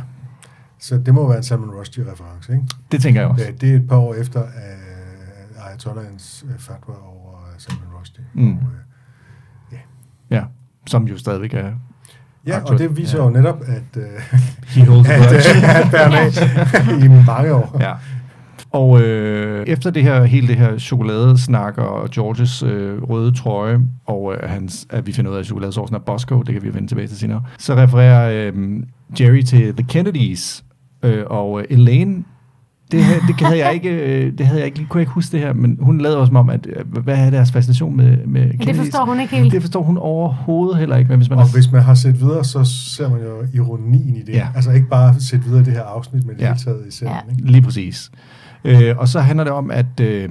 Så 0.81 0.97
det 0.97 1.13
må 1.13 1.27
være 1.27 1.37
en 1.37 1.43
Salman 1.43 1.69
Rushdie-reference, 1.69 2.53
ikke? 2.53 2.65
Det 2.91 3.01
tænker 3.01 3.21
jeg 3.21 3.29
også. 3.29 3.45
Ja, 3.45 3.51
det 3.51 3.71
er 3.71 3.75
et 3.75 3.87
par 3.87 3.97
år 3.97 4.13
efter 4.13 4.41
uh, 4.41 5.67
Ayatollahens 5.67 6.45
uh, 6.47 6.59
fatwa 6.59 6.93
over 6.93 7.31
uh, 7.31 7.57
Salman 7.57 7.87
Rushdie. 7.99 8.23
Mm. 8.33 8.53
Og, 8.53 8.57
uh, 9.71 9.77
Ja, 10.31 10.43
som 10.87 11.07
jo 11.07 11.17
stadigvæk 11.17 11.53
er... 11.53 11.71
ja, 12.47 12.59
og 12.63 12.79
det 12.79 12.97
viser 12.97 13.17
ja. 13.17 13.23
jo 13.23 13.29
netop, 13.29 13.61
at, 13.67 13.97
uh, 13.97 14.03
He 14.75 14.85
holds 14.85 15.09
at, 15.09 15.21
uh, 15.21 15.75
at 15.75 15.91
Bernat 15.91 17.03
i 17.03 17.25
mange 17.25 17.53
år. 17.53 17.77
Ja. 17.79 17.93
Og 18.71 19.01
øh, 19.01 19.65
efter 19.67 19.89
det 19.91 20.03
her, 20.03 20.23
hele 20.23 20.47
det 20.47 20.55
her 20.55 20.77
chokoladesnak 20.77 21.77
og 21.77 22.09
Georges 22.09 22.63
øh, 22.63 23.03
røde 23.03 23.31
trøje, 23.35 23.79
og 24.05 24.33
øh, 24.33 24.49
hans, 24.49 24.87
at 24.89 25.07
vi 25.07 25.11
finder 25.11 25.31
ud 25.31 25.35
af, 25.35 25.39
at 25.39 25.45
chokoladesaucen 25.45 25.95
er 25.95 25.99
Bosco, 25.99 26.41
det 26.41 26.53
kan 26.53 26.63
vi 26.63 26.73
vende 26.73 26.87
tilbage 26.87 27.07
til 27.07 27.17
senere, 27.17 27.43
så 27.57 27.75
refererer 27.75 28.51
øh, 28.55 28.83
Jerry 29.19 29.41
til 29.41 29.75
The 29.75 29.85
Kennedys, 29.89 30.63
øh, 31.03 31.23
og 31.27 31.59
øh, 31.59 31.65
Elaine, 31.69 32.23
det, 32.91 33.03
her- 33.05 33.19
det, 33.27 33.35
havde 33.41 33.65
jeg 33.65 33.73
ikke, 33.73 33.89
øh, 34.25 34.37
det 34.37 34.45
havde 34.45 34.59
jeg 34.59 34.65
ikke, 34.65 34.85
kunne 34.89 34.99
jeg 34.99 35.01
ikke 35.01 35.11
huske 35.13 35.31
det 35.31 35.39
her, 35.39 35.53
men 35.53 35.77
hun 35.81 35.97
lavede 36.01 36.17
også 36.17 36.29
som 36.29 36.35
om, 36.35 36.49
at 36.49 36.67
øh, 36.75 37.03
hvad 37.03 37.17
er 37.17 37.29
deres 37.29 37.51
fascination 37.51 37.97
med, 37.97 38.17
med 38.25 38.41
Ja, 38.41 38.65
det 38.65 38.75
forstår 38.75 39.05
hun 39.05 39.19
ikke 39.19 39.35
helt. 39.35 39.51
Det 39.53 39.61
forstår 39.61 39.83
hun 39.83 39.97
overhovedet 39.97 40.77
heller 40.77 40.95
ikke, 40.97 41.09
men 41.09 41.17
hvis 41.17 41.29
man 41.29 41.39
Og 41.39 41.45
har- 41.45 41.53
hvis 41.53 41.71
man 41.71 41.81
har 41.81 41.93
set 41.93 42.19
videre, 42.21 42.43
så 42.43 42.63
ser 42.63 43.09
man 43.09 43.19
jo 43.21 43.47
ironien 43.53 44.15
i 44.15 44.21
det. 44.21 44.33
Ja. 44.33 44.47
Altså 44.55 44.71
ikke 44.71 44.87
bare 44.89 45.15
set 45.19 45.45
videre 45.45 45.61
i 45.61 45.63
det 45.63 45.73
her 45.73 45.83
afsnit, 45.83 46.25
men 46.27 46.35
det 46.35 46.41
Ja. 46.41 46.47
hele 46.47 46.59
taget 46.59 46.87
i 46.87 46.91
serien. 46.91 47.15
Ja. 47.27 47.31
Ikke? 47.31 47.51
Lige 47.51 47.61
præcis. 47.61 48.11
Øh, 48.65 48.95
og 48.97 49.07
så 49.07 49.19
handler 49.19 49.43
det 49.43 49.53
om, 49.53 49.71
at, 49.71 49.99
øh, 50.01 50.29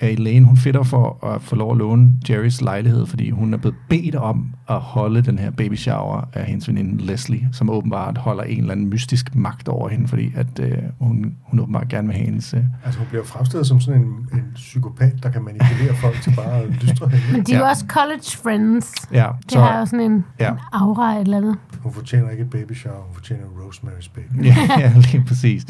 at 0.00 0.10
Elaine, 0.12 0.46
hun 0.46 0.56
fitter 0.56 0.82
for 0.82 1.26
at 1.34 1.42
få 1.42 1.56
lov 1.56 1.70
at 1.72 1.76
låne 1.78 2.12
Jerrys 2.30 2.60
lejlighed, 2.60 3.06
fordi 3.06 3.30
hun 3.30 3.54
er 3.54 3.58
blevet 3.58 3.76
bedt 3.88 4.14
om 4.14 4.46
at 4.70 4.80
holde 4.80 5.22
den 5.22 5.38
her 5.38 5.50
baby 5.50 5.74
shower 5.76 6.28
af 6.32 6.44
hendes 6.44 6.68
veninde 6.68 7.04
Leslie, 7.06 7.48
som 7.52 7.70
åbenbart 7.70 8.18
holder 8.18 8.42
en 8.42 8.58
eller 8.60 8.72
anden 8.72 8.88
mystisk 8.90 9.34
magt 9.34 9.68
over 9.68 9.88
hende, 9.88 10.08
fordi 10.08 10.32
at 10.36 10.46
øh, 10.60 10.78
hun, 11.00 11.34
hun 11.42 11.60
åbenbart 11.60 11.88
gerne 11.88 12.06
vil 12.08 12.16
have 12.16 12.24
hendes... 12.26 12.54
Øh, 12.54 12.60
Altså 12.84 12.98
hun 13.00 13.08
bliver 13.08 13.24
fremstillet 13.24 13.66
som 13.66 13.80
sådan 13.80 14.00
en, 14.00 14.06
en 14.32 14.44
psykopat, 14.54 15.12
der 15.22 15.30
kan 15.30 15.42
manipulere 15.42 15.94
folk 15.94 16.20
til 16.22 16.32
bare 16.36 16.52
at 16.60 16.68
lystre 16.70 17.08
hende. 17.08 17.24
Men 17.36 17.42
de 17.46 17.52
er 17.52 17.58
jo 17.58 17.64
Ja. 17.64 17.70
også 17.70 17.84
college 17.88 18.22
friends. 18.42 18.92
ja, 19.12 19.26
Det 19.52 19.60
har 19.60 19.78
jo 19.78 19.86
sådan 19.86 20.00
en, 20.12 20.24
Ja. 20.40 20.50
en 20.50 20.58
aura 20.72 21.14
et 21.14 21.20
eller 21.20 21.36
andet. 21.36 21.56
Hun 21.80 21.92
fortjener 21.92 22.30
ikke 22.30 22.42
et 22.44 22.50
baby 22.50 22.72
shower, 22.74 22.96
hun 23.06 23.14
fortjener 23.14 23.42
Rosemary's 23.44 24.10
baby. 24.14 24.44
ja, 24.44 24.56
ja, 24.80 24.92
lige 24.96 25.24
præcis. 25.26 25.66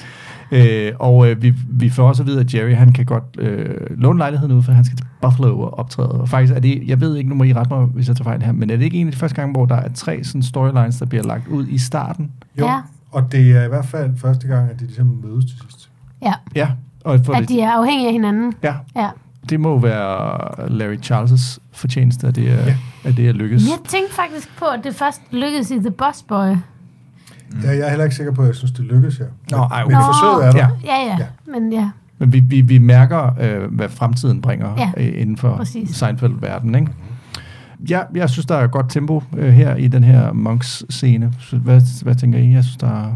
Øh, 0.53 0.93
og 1.01 1.31
øh, 1.31 1.43
vi, 1.43 1.55
vi 1.71 1.89
får 1.91 2.09
også 2.09 2.23
at 2.23 2.27
vide, 2.27 2.41
at 2.41 2.55
Jerry 2.55 2.75
han 2.75 2.93
kan 2.93 3.05
godt 3.07 3.25
øh, 3.39 3.75
låne 3.91 4.19
lejligheden 4.19 4.53
ud, 4.57 4.63
for 4.63 4.73
han 4.73 4.85
skal 4.85 4.97
til 4.97 5.07
Buffalo 5.23 5.61
og 5.61 5.79
optræde. 5.79 6.09
Og 6.21 6.29
faktisk 6.29 6.53
er 6.53 6.61
det, 6.61 6.83
jeg 6.87 7.01
ved 7.01 7.17
ikke, 7.17 7.29
nu 7.29 7.35
må 7.35 7.45
I 7.45 7.53
rette 7.53 7.75
mig, 7.75 7.85
hvis 7.85 8.09
jeg 8.09 8.17
tager 8.17 8.25
fejl 8.25 8.43
her, 8.43 8.53
men 8.53 8.71
er 8.71 8.77
det 8.77 8.85
ikke 8.91 9.01
en 9.01 9.07
af 9.07 9.13
de 9.13 9.19
første 9.19 9.37
gange, 9.37 9.53
hvor 9.53 9.67
der 9.67 9.77
er 9.77 9.89
tre 9.95 10.25
sådan 10.25 10.43
storylines, 10.43 10.97
der 10.97 11.07
bliver 11.07 11.25
lagt 11.25 11.49
ud 11.49 11.67
i 11.67 11.79
starten? 11.79 12.31
Jo, 12.59 12.67
Ja. 12.67 12.81
og 13.13 13.33
det 13.33 13.57
er 13.57 13.65
i 13.65 13.69
hvert 13.69 13.85
fald 13.87 14.17
første 14.19 14.47
gang, 14.49 14.71
at 14.71 14.81
de 14.81 14.85
ligesom 14.87 15.21
mødes 15.25 15.45
til 15.45 15.59
sidst. 15.61 15.91
Ja, 16.23 16.33
Ja, 16.55 16.69
og 17.05 17.21
for 17.25 17.33
at 17.33 17.41
det, 17.41 17.49
de 17.49 17.61
er 17.61 17.71
afhængige 17.71 18.07
af 18.07 18.13
hinanden. 18.13 18.55
ja, 18.63 18.75
Ja. 18.97 19.09
det 19.51 19.61
må 19.61 19.79
være 19.79 20.69
Larry 20.71 20.99
Charles' 21.05 21.59
fortjeneste, 21.73 22.27
at 22.27 22.37
det 22.37 22.51
er, 22.51 22.65
Ja. 22.67 22.77
at 23.05 23.17
det 23.17 23.29
er 23.29 23.33
lykkes. 23.33 23.63
Jeg 23.63 23.79
tænkte 23.89 24.15
faktisk 24.15 24.57
på, 24.59 24.65
at 24.65 24.81
det 24.85 24.95
først 24.95 25.21
lykkedes 25.31 25.71
i 25.71 25.79
The 25.79 25.91
Boss 25.91 26.23
Boy. 26.23 26.37
Ja, 26.37 27.69
jeg 27.71 27.79
er 27.79 27.89
heller 27.89 28.05
ikke 28.05 28.17
sikker 28.17 28.33
på, 28.33 28.43
at 28.43 28.47
jeg 28.49 28.55
synes, 28.55 28.73
det 28.73 28.85
lykkes 28.85 29.17
her. 29.19 29.27
Nå, 29.51 29.57
ej, 29.57 29.85
Men 29.85 29.95
okay. 29.97 30.07
forsøget 30.07 30.47
er 30.47 30.53
der. 30.53 30.59
Ja. 30.85 30.97
Ja, 30.97 31.07
ja, 31.07 31.17
Ja. 31.19 31.27
men 31.61 31.73
ja. 31.73 31.91
Men 32.19 32.33
vi, 32.33 32.41
vi, 32.41 32.61
vi 32.61 32.79
mærker, 32.79 33.31
øh, 33.41 33.75
hvad 33.75 33.89
fremtiden 33.89 34.41
bringer 34.43 34.75
Ja, 34.79 34.91
øh, 34.97 35.21
inden 35.21 35.37
for. 35.37 35.65
Seinfeld-verdenen. 35.93 36.75
Ikke? 36.75 36.93
Ja, 37.91 38.01
jeg 38.15 38.31
synes, 38.31 38.47
der 38.47 38.55
er 38.55 38.67
godt 38.67 38.91
tempo 38.91 39.23
øh, 39.37 39.53
her 39.53 39.75
i 39.77 39.89
den 39.89 40.05
her 40.05 40.33
Monks-scene. 40.33 41.33
Hvad, 41.53 42.03
hvad 42.03 42.15
tænker 42.15 42.39
I? 42.39 42.53
Jeg 42.53 42.65
synes, 42.65 42.77
der 42.77 42.87
er 43.05 43.13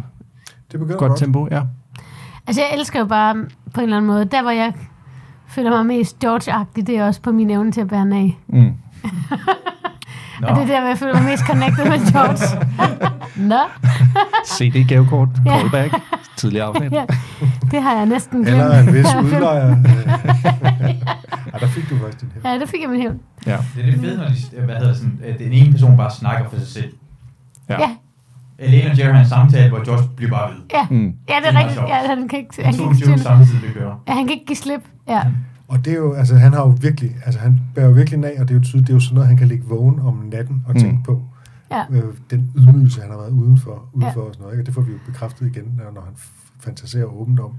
Det 0.72 0.80
godt 0.80 0.96
godt. 0.98 1.18
tempo. 1.18 1.48
Ja. 1.50 1.62
Altså, 2.46 2.62
jeg 2.62 2.78
elsker 2.78 2.98
jo 2.98 3.04
bare 3.04 3.34
på 3.74 3.80
en 3.80 3.84
eller 3.84 3.96
anden 3.96 4.06
måde, 4.06 4.24
der 4.24 4.42
hvor 4.42 4.50
jeg 4.50 4.72
føler 5.48 5.70
mig 5.70 5.86
mest 5.86 6.24
George-agtig, 6.24 6.86
det 6.86 6.88
er 6.98 7.06
også 7.06 7.20
på 7.22 7.32
min 7.32 7.50
evne 7.50 7.72
til 7.72 7.80
at 7.80 7.88
bære 7.88 8.16
af. 8.16 8.38
Mm. 8.48 8.72
Nå, 10.40 10.46
Og 10.46 10.56
det 10.56 10.62
er 10.62 10.66
der, 10.66 10.80
hvor 10.80 10.88
jeg 10.88 10.98
føler 10.98 11.14
mig 11.14 11.24
mest 11.24 11.46
connected 11.46 11.84
med 11.84 12.12
George. 12.12 12.66
Nå, 13.52 13.60
CD-gavekort, 14.46 15.28
Ja. 15.46 15.58
callback, 15.58 15.94
tidligere 16.36 16.66
afsnit. 16.66 16.92
ja, 16.92 17.04
det 17.70 17.82
har 17.82 17.96
jeg 17.96 18.06
næsten 18.06 18.42
glemt. 18.44 18.60
Eller 18.62 18.78
en 18.78 18.86
vis 18.94 19.06
udlejer. 19.22 19.68
ja, 21.52 21.58
der 21.60 21.66
fik 21.66 21.90
du 21.90 21.98
faktisk 21.98 22.20
din 22.20 22.28
her. 22.42 22.50
Ja, 22.52 22.58
det 22.58 22.68
fik 22.68 22.80
jeg 22.82 22.90
min 22.90 23.00
hævn. 23.00 23.20
Ja. 23.46 23.56
det 23.76 23.86
er 23.86 23.90
det 23.90 24.00
fede, 24.00 24.16
når 24.16 24.24
de, 24.28 24.64
hvad 24.64 24.76
hedder 24.76 24.94
sådan, 24.94 25.20
at 25.24 25.38
den 25.38 25.52
ene 25.52 25.72
person 25.72 25.96
bare 25.96 26.10
snakker 26.10 26.48
for 26.50 26.56
sig 26.58 26.68
selv. 26.68 26.92
Ja. 27.68 27.80
Ja, 27.80 27.88
Elaine 28.58 28.90
og 28.90 28.98
Jerry 28.98 29.12
har 29.12 29.20
en 29.20 29.28
samtale, 29.28 29.68
hvor 29.68 29.84
George 29.84 30.08
bliver 30.16 30.30
bare 30.30 30.50
ved. 30.50 30.56
ja, 30.74 30.86
Mm. 30.90 31.04
ja 31.04 31.08
det 31.08 31.16
Det 31.26 31.32
er 31.44 31.48
er 31.48 31.52
meget 31.52 31.66
rigtigt. 31.66 31.88
Ja, 31.88 31.94
han 32.08 32.28
kan 32.28 32.38
ikke, 32.38 32.64
han 32.64 32.74
kan 32.74 32.84
ikke, 32.88 33.18
samtidig, 33.22 33.62
det 33.62 33.74
kører. 33.74 33.94
ja, 34.08 34.12
han 34.12 34.22
kan 34.26 34.32
ikke 34.32 34.46
give 34.46 34.56
slip. 34.56 34.80
Ja, 35.08 35.20
Og 35.74 35.84
det 35.84 35.92
er 35.92 35.96
jo, 35.96 36.12
altså 36.12 36.34
han 36.36 36.52
har 36.52 36.60
jo 36.60 36.74
virkelig, 36.80 37.16
altså 37.24 37.40
han 37.40 37.60
bærer 37.74 37.86
jo 37.86 37.92
virkelig 37.92 38.24
af, 38.24 38.40
og 38.40 38.48
det 38.48 38.54
er 38.54 38.58
jo 38.58 38.64
tydeligt, 38.64 38.86
det 38.86 38.92
er 38.92 38.96
jo 38.96 39.00
sådan 39.00 39.14
noget, 39.14 39.28
han 39.28 39.36
kan 39.36 39.48
ligge 39.48 39.64
vågen 39.64 39.98
om 40.00 40.14
natten 40.32 40.62
og 40.66 40.74
tænke 40.76 40.96
Mm. 40.96 41.02
på. 41.02 41.22
ja, 41.70 41.84
Øh, 41.90 42.02
den 42.30 42.50
ydmygelse, 42.56 43.00
han 43.00 43.10
har 43.10 43.16
været 43.18 43.30
udenfor, 43.30 43.88
udenfor 43.92 44.20
Ja. 44.20 44.26
og 44.26 44.34
sådan 44.34 44.42
noget, 44.42 44.54
ikke? 44.54 44.62
og 44.62 44.66
det 44.66 44.74
får 44.74 44.80
vi 44.82 44.92
jo 44.92 44.98
bekræftet 45.06 45.46
igen, 45.46 45.64
når, 45.78 45.84
når 45.94 46.00
han 46.00 46.14
fantaserer 46.60 47.04
åbent 47.04 47.40
om, 47.40 47.50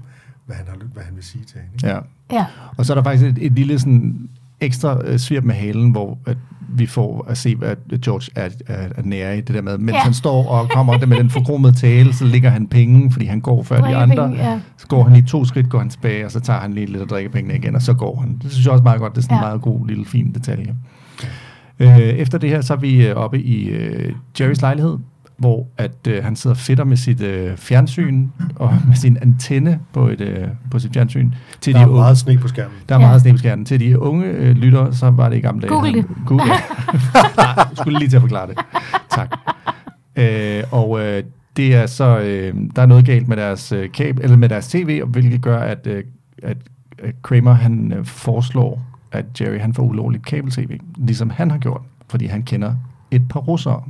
hvad 0.46 0.56
han, 0.56 0.66
har, 0.68 0.76
hvad 0.94 1.02
han 1.02 1.14
vil 1.14 1.24
sige 1.24 1.44
til 1.44 1.60
hende. 1.60 1.74
Ikke? 1.74 1.86
ja. 1.88 1.98
ja. 2.38 2.46
Og 2.76 2.86
så 2.86 2.92
er 2.92 2.94
der 2.94 3.02
faktisk 3.02 3.24
et, 3.24 3.38
et 3.46 3.52
lille 3.52 3.78
sådan 3.78 4.28
ekstra 4.60 4.98
øh, 5.04 5.18
svirp 5.18 5.44
med 5.44 5.54
halen, 5.54 5.90
hvor 5.90 6.18
at 6.26 6.36
vi 6.68 6.86
får 6.86 7.26
at 7.28 7.38
se, 7.38 7.56
at 7.62 7.78
George 8.04 8.30
er, 8.36 8.48
er, 8.66 8.88
er 8.96 9.02
nære 9.04 9.38
i 9.38 9.40
det 9.40 9.54
der 9.54 9.62
med, 9.62 9.78
mens 9.78 9.92
Ja. 9.92 9.98
han 9.98 10.14
står 10.14 10.46
og 10.48 10.68
kommer 10.70 11.06
med 11.06 11.16
den 11.16 11.30
forkromede 11.30 11.72
tale, 11.72 12.12
så 12.12 12.24
ligger 12.24 12.50
han 12.50 12.66
penge, 12.66 13.12
fordi 13.12 13.24
han 13.26 13.40
går 13.40 13.62
før 13.62 13.80
de 13.80 13.96
andre. 13.96 14.24
ja. 14.36 14.60
Så 14.76 14.86
går 14.86 15.02
han 15.04 15.12
lige 15.12 15.26
to 15.26 15.44
skridt, 15.44 15.68
går 15.70 15.78
han 15.78 15.88
tilbage, 15.90 16.24
og 16.24 16.30
så 16.30 16.40
tager 16.40 16.60
han 16.60 16.72
lige 16.72 16.86
lidt 16.86 17.02
af 17.02 17.08
drikkepengene 17.08 17.56
igen, 17.56 17.74
og 17.74 17.82
så 17.82 17.94
går 17.94 18.20
han. 18.20 18.38
Det 18.42 18.52
synes 18.52 18.64
jeg 18.64 18.72
også 18.72 18.84
meget 18.84 19.00
godt. 19.00 19.12
Det 19.12 19.18
er 19.18 19.22
sådan 19.22 19.36
en 19.36 19.42
Ja. 19.42 19.46
meget 19.48 19.60
god, 19.62 19.86
lille, 19.88 20.04
fin 20.04 20.32
detalje. 20.34 20.74
Øh, 21.78 21.98
efter 21.98 22.38
det 22.38 22.50
her, 22.50 22.60
så 22.60 22.72
er 22.74 22.78
vi 22.78 23.06
øh, 23.06 23.16
oppe 23.16 23.42
i 23.42 23.68
øh, 23.68 24.12
Jerrys 24.40 24.60
lejlighed, 24.60 24.98
hvor 25.36 25.66
at 25.76 26.06
øh, 26.08 26.24
han 26.24 26.36
sidder 26.36 26.56
fedter 26.56 26.84
med 26.84 26.96
sit 26.96 27.20
øh, 27.20 27.56
fjernsyn 27.56 28.28
og 28.56 28.74
med 28.88 28.96
sin 28.96 29.18
antenne 29.22 29.80
på, 29.92 30.08
et, 30.08 30.20
øh, 30.20 30.48
på 30.70 30.78
sit 30.78 30.92
fjernsyn. 30.94 31.30
Til 31.60 31.74
Der 31.74 31.80
er 31.80 31.84
de 31.84 31.90
unge- 31.90 32.00
meget 32.00 32.18
sne 32.18 32.38
på 32.38 32.48
skærmen. 32.48 32.76
der 32.88 32.94
er 32.94 33.00
Ja. 33.00 33.06
meget 33.06 33.20
sne 33.20 33.32
på 33.32 33.38
skærmen. 33.38 33.64
Til 33.64 33.80
de 33.80 33.98
unge 33.98 34.26
øh, 34.26 34.56
lyttere, 34.56 34.94
så 34.94 35.10
var 35.10 35.28
det 35.28 35.36
i 35.36 35.40
gamle 35.40 35.60
dage. 35.62 35.70
Google 35.72 35.90
han- 35.92 36.02
det. 36.02 36.26
Google. 36.26 36.44
Nej, 37.36 37.46
jeg 37.56 37.66
skulle 37.76 37.98
lige 37.98 38.08
til 38.08 38.16
at 38.16 38.22
forklare 38.22 38.46
det. 38.48 38.58
Tak. 39.10 39.36
Øh, 40.16 40.62
og 40.72 41.00
øh, 41.00 41.22
det 41.56 41.74
er 41.74 41.86
så, 41.86 42.18
øh, 42.18 42.54
der 42.76 42.82
er 42.82 42.86
noget 42.86 43.04
galt 43.06 43.28
med 43.28 43.36
deres 43.36 43.72
øh, 43.72 43.92
kabel, 43.92 44.24
eller 44.24 44.36
med 44.36 44.48
deres 44.48 44.68
tv, 44.68 45.00
og 45.02 45.08
hvilket 45.08 45.42
gør, 45.42 45.58
at, 45.58 45.86
øh, 45.86 46.04
at, 46.42 46.56
at 47.02 47.14
Kramer 47.22 47.52
han 47.52 47.92
øh, 47.96 48.04
foreslår, 48.04 48.82
at 49.12 49.40
Jerry 49.40 49.58
han 49.60 49.74
får 49.74 49.82
ulovligt 49.82 50.26
kabel-tv, 50.26 50.78
ligesom 50.96 51.30
han 51.30 51.50
har 51.50 51.58
gjort, 51.58 51.80
fordi 52.08 52.26
han 52.26 52.42
kender 52.42 52.74
et 53.10 53.28
par 53.28 53.40
russere. 53.40 53.82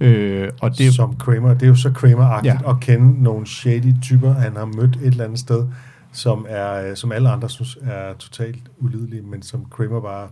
Øh, 0.00 0.48
og 0.60 0.78
det, 0.78 0.94
Som 0.94 1.16
Kramer, 1.16 1.54
det 1.54 1.62
er 1.62 1.66
jo 1.66 1.74
så 1.74 1.90
Kramer-agtigt 1.90 2.62
Ja. 2.64 2.70
at 2.70 2.80
kende 2.80 3.22
nogle 3.22 3.46
shady 3.46 3.92
typer, 4.02 4.32
han 4.32 4.56
har 4.56 4.64
mødt 4.64 4.96
et 4.96 5.06
eller 5.06 5.24
andet 5.24 5.38
sted, 5.38 5.66
som, 6.12 6.46
er, 6.48 6.90
øh, 6.90 6.96
som 6.96 7.12
alle 7.12 7.30
andre 7.30 7.48
synes 7.50 7.78
er 7.82 8.14
totalt 8.14 8.62
ulidelige, 8.78 9.22
men 9.22 9.42
som 9.42 9.64
Kramer 9.70 10.00
bare 10.00 10.28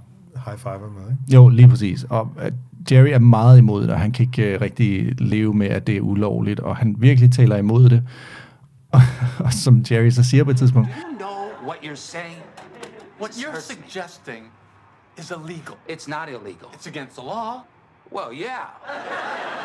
high-fiver 0.47 0.91
med. 0.99 1.11
Ikke? 1.11 1.35
Jo, 1.35 1.49
lige 1.49 1.69
præcis. 1.69 2.05
Og 2.11 2.29
at 2.39 2.53
Jerry 2.93 3.09
er 3.09 3.19
meget 3.19 3.59
imod 3.59 3.83
det, 3.83 3.91
og 3.91 4.01
han 4.01 4.13
kan 4.13 4.23
ikke 4.23 4.55
uh, 4.55 4.61
rigtig 4.61 5.21
leve 5.23 5.55
med, 5.55 5.67
at 5.69 5.87
det 5.87 5.97
er 5.97 6.01
ulovligt, 6.01 6.61
og 6.61 6.77
han 6.77 6.97
virkelig 6.99 7.33
taler 7.33 7.57
imod 7.57 7.89
det. 7.89 8.03
Og, 8.93 9.01
og 9.39 9.53
som 9.53 9.85
Jerry 9.91 10.11
så 10.11 10.23
siger 10.25 10.45
på 10.45 10.51
et 10.51 10.57
tidspunkt, 10.57 10.89
You 10.89 11.19
know 11.19 11.67
what 11.69 11.77
you're 11.83 11.95
saying? 11.95 12.37
What 13.21 13.31
you're 13.31 13.61
suggesting 13.61 14.45
is 15.19 15.31
illegal. 15.31 15.75
It's 15.91 16.09
not 16.09 16.29
illegal. 16.29 16.69
It's 16.75 16.89
against 16.89 17.17
the 17.19 17.27
law. 17.27 17.53
Well, 18.13 18.39
yeah. 18.41 18.49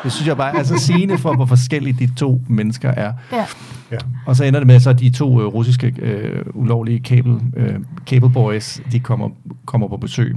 det 0.04 0.12
synes 0.12 0.28
jeg 0.28 0.36
bare 0.36 0.58
er 0.58 0.62
så 0.62 0.76
sigende 0.78 1.18
for, 1.18 1.34
hvor 1.34 1.46
forskellige 1.46 2.06
de 2.06 2.14
to 2.14 2.42
mennesker 2.48 2.90
er. 2.90 3.12
ja. 3.32 3.46
Ja. 3.90 3.98
Og 4.26 4.36
så 4.36 4.44
ender 4.44 4.60
det 4.60 4.66
med, 4.66 4.80
så 4.80 4.92
de 4.92 5.10
to 5.10 5.40
øh, 5.40 5.46
russiske 5.46 5.94
øh, 5.98 6.44
ulovlige 6.54 7.00
cable, 7.04 7.40
øh, 7.56 7.74
cable 8.06 8.30
boys, 8.30 8.80
de 8.92 9.00
kommer, 9.00 9.28
kommer 9.66 9.88
på 9.88 9.96
besøg. 9.96 10.36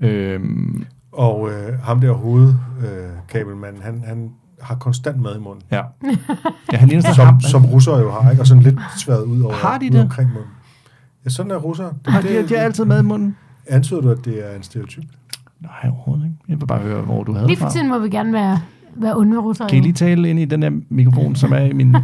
Øhm, 0.00 0.84
Og 1.12 1.50
øh, 1.52 1.78
ham 1.82 2.00
der 2.00 2.12
hovedkabelmanden, 2.12 3.78
øh, 3.80 3.84
han, 3.84 4.02
han 4.06 4.30
har 4.62 4.74
konstant 4.74 5.22
mad 5.22 5.36
i 5.36 5.40
munden. 5.40 5.62
ja. 5.70 5.82
ja, 6.72 6.76
han 6.78 6.88
ligner 6.88 7.12
Som, 7.12 7.40
som 7.40 7.64
russere 7.66 7.96
jo 7.98 8.10
har, 8.12 8.30
ikke? 8.30 8.42
Og 8.42 8.46
sådan 8.46 8.62
lidt 8.62 8.78
sværet 8.98 9.22
ud 9.24 9.42
over 9.42 9.54
Har 9.54 9.78
de 9.78 9.90
det? 9.90 10.00
omkring 10.00 10.28
munden. 10.32 10.50
Ja, 11.24 11.30
sådan 11.30 11.50
er 11.52 11.56
russere. 11.56 11.92
Det, 12.04 12.12
Har 12.12 12.20
de, 12.20 12.48
de 12.48 12.54
har 12.56 12.62
altid 12.64 12.84
med 12.84 12.98
i 13.00 13.02
munden? 13.02 13.36
Antyder 13.66 14.00
du, 14.00 14.10
at 14.10 14.24
det 14.24 14.50
er 14.52 14.56
en 14.56 14.62
stereotyp? 14.62 15.04
Nej, 15.66 15.90
overhovedet 15.92 16.24
ikke. 16.24 16.36
Jeg 16.48 16.60
vil 16.60 16.66
bare 16.66 16.78
høre, 16.78 17.02
hvor 17.02 17.24
du 17.24 17.32
havde 17.32 17.46
Lige 17.46 17.56
for 17.56 17.68
tiden 17.68 17.88
må 17.88 17.98
vi 17.98 18.08
gerne 18.08 18.32
være, 18.32 18.60
være 18.94 19.16
onde 19.16 19.38
russere. 19.38 19.68
Kan 19.68 19.78
I 19.78 19.80
lige 19.80 19.92
tale 19.92 20.30
ind 20.30 20.38
i 20.38 20.44
den 20.44 20.62
der 20.62 20.70
mikrofon, 20.88 21.36
som 21.36 21.52
er 21.52 21.60
i 21.60 21.72
min... 21.72 21.96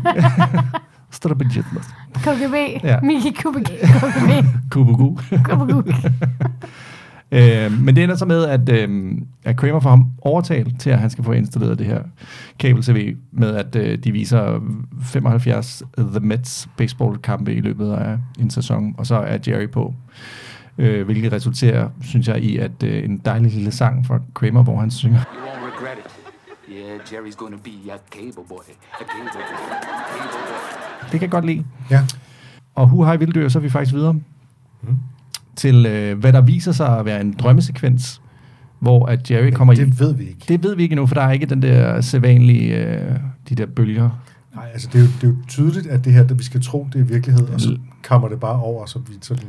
Strabadjitmas. 1.11 1.87
KGB. 2.15 2.85
Ja. 2.85 3.01
Miki 3.01 3.31
KGB. 3.31 3.57
KGB. 4.03 4.47
Kubugu. 4.71 5.19
KGB. 5.47 5.89
øh, 7.33 7.81
men 7.81 7.97
det 7.97 8.05
ender 8.05 8.17
så 8.17 8.25
med, 8.25 8.45
at, 8.45 8.69
øh, 8.69 9.13
at 9.45 9.57
Kramer 9.57 9.81
får 9.81 9.91
ham 9.91 10.07
overtalt 10.23 10.81
til, 10.81 10.91
at 10.91 10.99
han 10.99 11.11
skal 11.11 11.25
få 11.25 11.33
installeret 11.33 11.79
det 11.79 11.87
her 11.87 12.03
kabel-tv, 12.59 13.17
med 13.33 13.55
at 13.57 13.77
øh, 13.77 13.99
de 13.99 14.13
viser 14.13 14.61
75 15.03 15.83
The 15.99 16.21
Mets 16.21 16.69
baseball-kampe 16.77 17.55
i 17.55 17.61
løbet 17.61 17.93
af 17.93 18.17
en 18.39 18.51
sæson, 18.51 18.95
og 18.99 19.07
så 19.07 19.15
er 19.15 19.39
Jerry 19.49 19.69
på. 19.71 19.95
Øh, 20.79 21.05
hvilket 21.05 21.33
resulterer, 21.33 21.89
synes 22.03 22.29
jeg, 22.29 22.39
i 22.39 22.57
at 22.57 22.83
øh, 22.85 23.05
en 23.05 23.19
dejlig 23.19 23.53
lille 23.53 23.73
sang 23.73 24.07
fra 24.07 24.21
Kramer, 24.35 24.63
hvor 24.63 24.81
han 24.81 24.91
synger. 24.91 25.19
You 25.19 25.47
won't 25.47 25.81
regret 25.81 25.99
it. 25.99 26.13
Yeah, 26.73 27.01
Jerry's 27.01 27.37
gonna 27.37 27.57
be 27.65 27.93
a 27.93 27.97
cable 28.11 28.45
boy. 28.49 28.59
A 29.01 29.05
cable 29.05 29.31
boy. 29.35 29.43
Cable 29.43 30.31
boy. 30.33 31.03
Det 31.03 31.11
kan 31.11 31.23
jeg 31.23 31.31
godt 31.31 31.47
lide. 31.47 31.65
Ja. 31.91 32.01
Og 32.75 32.89
hu 32.89 33.05
hej 33.05 33.17
vilddyr, 33.17 33.49
så 33.49 33.59
er 33.59 33.63
vi 33.63 33.71
faktisk 33.71 33.95
videre 33.95 34.13
mm. 34.13 34.99
til, 35.57 35.87
øh, 35.87 36.19
hvad 36.19 36.33
der 36.33 36.41
viser 36.41 36.73
sig 36.73 36.99
at 36.99 37.05
være 37.05 37.21
en 37.21 37.33
drømmesekvens, 37.33 38.21
hvor 38.79 39.07
at 39.07 39.31
Jerry 39.31 39.45
Men 39.45 39.53
kommer 39.53 39.75
i... 39.75 39.77
det 39.77 40.01
ved 40.01 40.15
vi 40.15 40.25
ikke. 40.25 40.41
Det 40.49 40.63
ved 40.63 40.77
vi 40.77 40.83
ikke 40.83 40.93
endnu, 40.93 41.07
for 41.07 41.15
der 41.15 41.23
er 41.23 41.33
ikke 41.33 41.47
den 41.47 41.63
der 41.63 42.01
sædvanlige, 42.01 42.77
øh, 42.77 43.17
de 43.49 43.55
der 43.55 43.67
bølger. 43.67 44.11
Nej, 44.55 44.69
altså 44.73 44.89
det 44.93 44.99
er, 44.99 45.03
jo, 45.03 45.11
det 45.21 45.25
er 45.25 45.29
jo 45.29 45.37
tydeligt, 45.49 45.87
at 45.87 46.05
det 46.05 46.13
her, 46.13 46.25
at 46.25 46.39
vi 46.39 46.45
skal 46.45 46.63
tro, 46.63 46.89
det 46.93 47.01
er 47.01 47.05
virkelighed, 47.05 47.49
og 47.49 47.61
så 47.61 47.79
kommer 48.09 48.29
det 48.29 48.41
bare 48.41 48.61
over, 48.61 48.87
så 48.87 48.99
vi 48.99 49.13
sådan, 49.23 49.49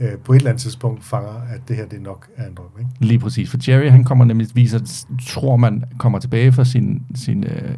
øh, 0.00 0.18
på 0.18 0.32
et 0.32 0.36
eller 0.36 0.50
andet 0.50 0.62
tidspunkt 0.62 1.04
fanger, 1.04 1.42
at 1.54 1.60
det 1.68 1.76
her 1.76 1.86
det 1.86 2.02
nok 2.02 2.28
er 2.36 2.46
en 2.46 2.54
drøm. 2.54 2.66
Ikke? 2.78 2.90
Lige 2.98 3.18
præcis, 3.18 3.50
for 3.50 3.58
Jerry 3.68 3.90
han 3.90 4.04
kommer 4.04 4.24
nemlig, 4.24 4.48
viser, 4.54 5.04
tror 5.26 5.56
man, 5.56 5.84
kommer 5.98 6.18
tilbage 6.18 6.52
fra 6.52 6.64
sin, 6.64 7.02
sin, 7.14 7.44
øh, 7.44 7.74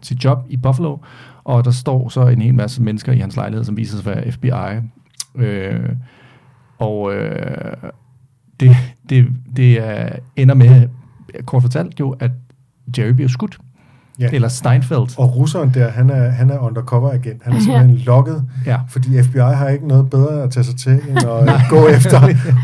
sit 0.00 0.24
job 0.24 0.46
i 0.48 0.56
Buffalo, 0.56 0.96
og 1.44 1.64
der 1.64 1.70
står 1.70 2.08
så 2.08 2.26
en 2.26 2.42
hel 2.42 2.54
masse 2.54 2.82
mennesker 2.82 3.12
i 3.12 3.18
hans 3.18 3.36
lejlighed, 3.36 3.64
som 3.64 3.76
viser 3.76 3.98
sig 3.98 4.12
at 4.12 4.16
være 4.16 4.32
FBI. 4.32 4.86
Øh, 5.34 5.90
og 6.78 7.14
øh, 7.14 7.90
det, 8.60 8.76
det, 9.08 9.26
det 9.56 9.80
er, 9.80 10.16
ender 10.36 10.54
med, 10.54 10.88
kort 11.46 11.62
fortalt 11.62 12.00
jo, 12.00 12.10
at 12.10 12.30
Jerry 12.98 13.10
bliver 13.10 13.28
skudt. 13.28 13.58
Ja. 14.20 14.28
Eller 14.32 14.48
Steinfeld. 14.48 15.18
Og 15.18 15.36
russeren 15.36 15.70
der, 15.74 15.90
han 15.90 16.10
er, 16.10 16.28
han 16.30 16.50
er 16.50 16.58
undercover 16.58 17.10
agent. 17.12 17.42
Han 17.44 17.52
er 17.52 17.60
simpelthen 17.60 17.96
logget, 17.96 18.44
Ja. 18.66 18.78
fordi 18.88 19.22
FBI 19.22 19.38
har 19.38 19.68
ikke 19.68 19.88
noget 19.88 20.10
bedre 20.10 20.42
at 20.42 20.50
tage 20.50 20.64
sig 20.64 20.76
til, 20.76 20.92
end 21.08 21.18
at 21.18 21.60
gå 21.70 21.88
efter 21.88 22.20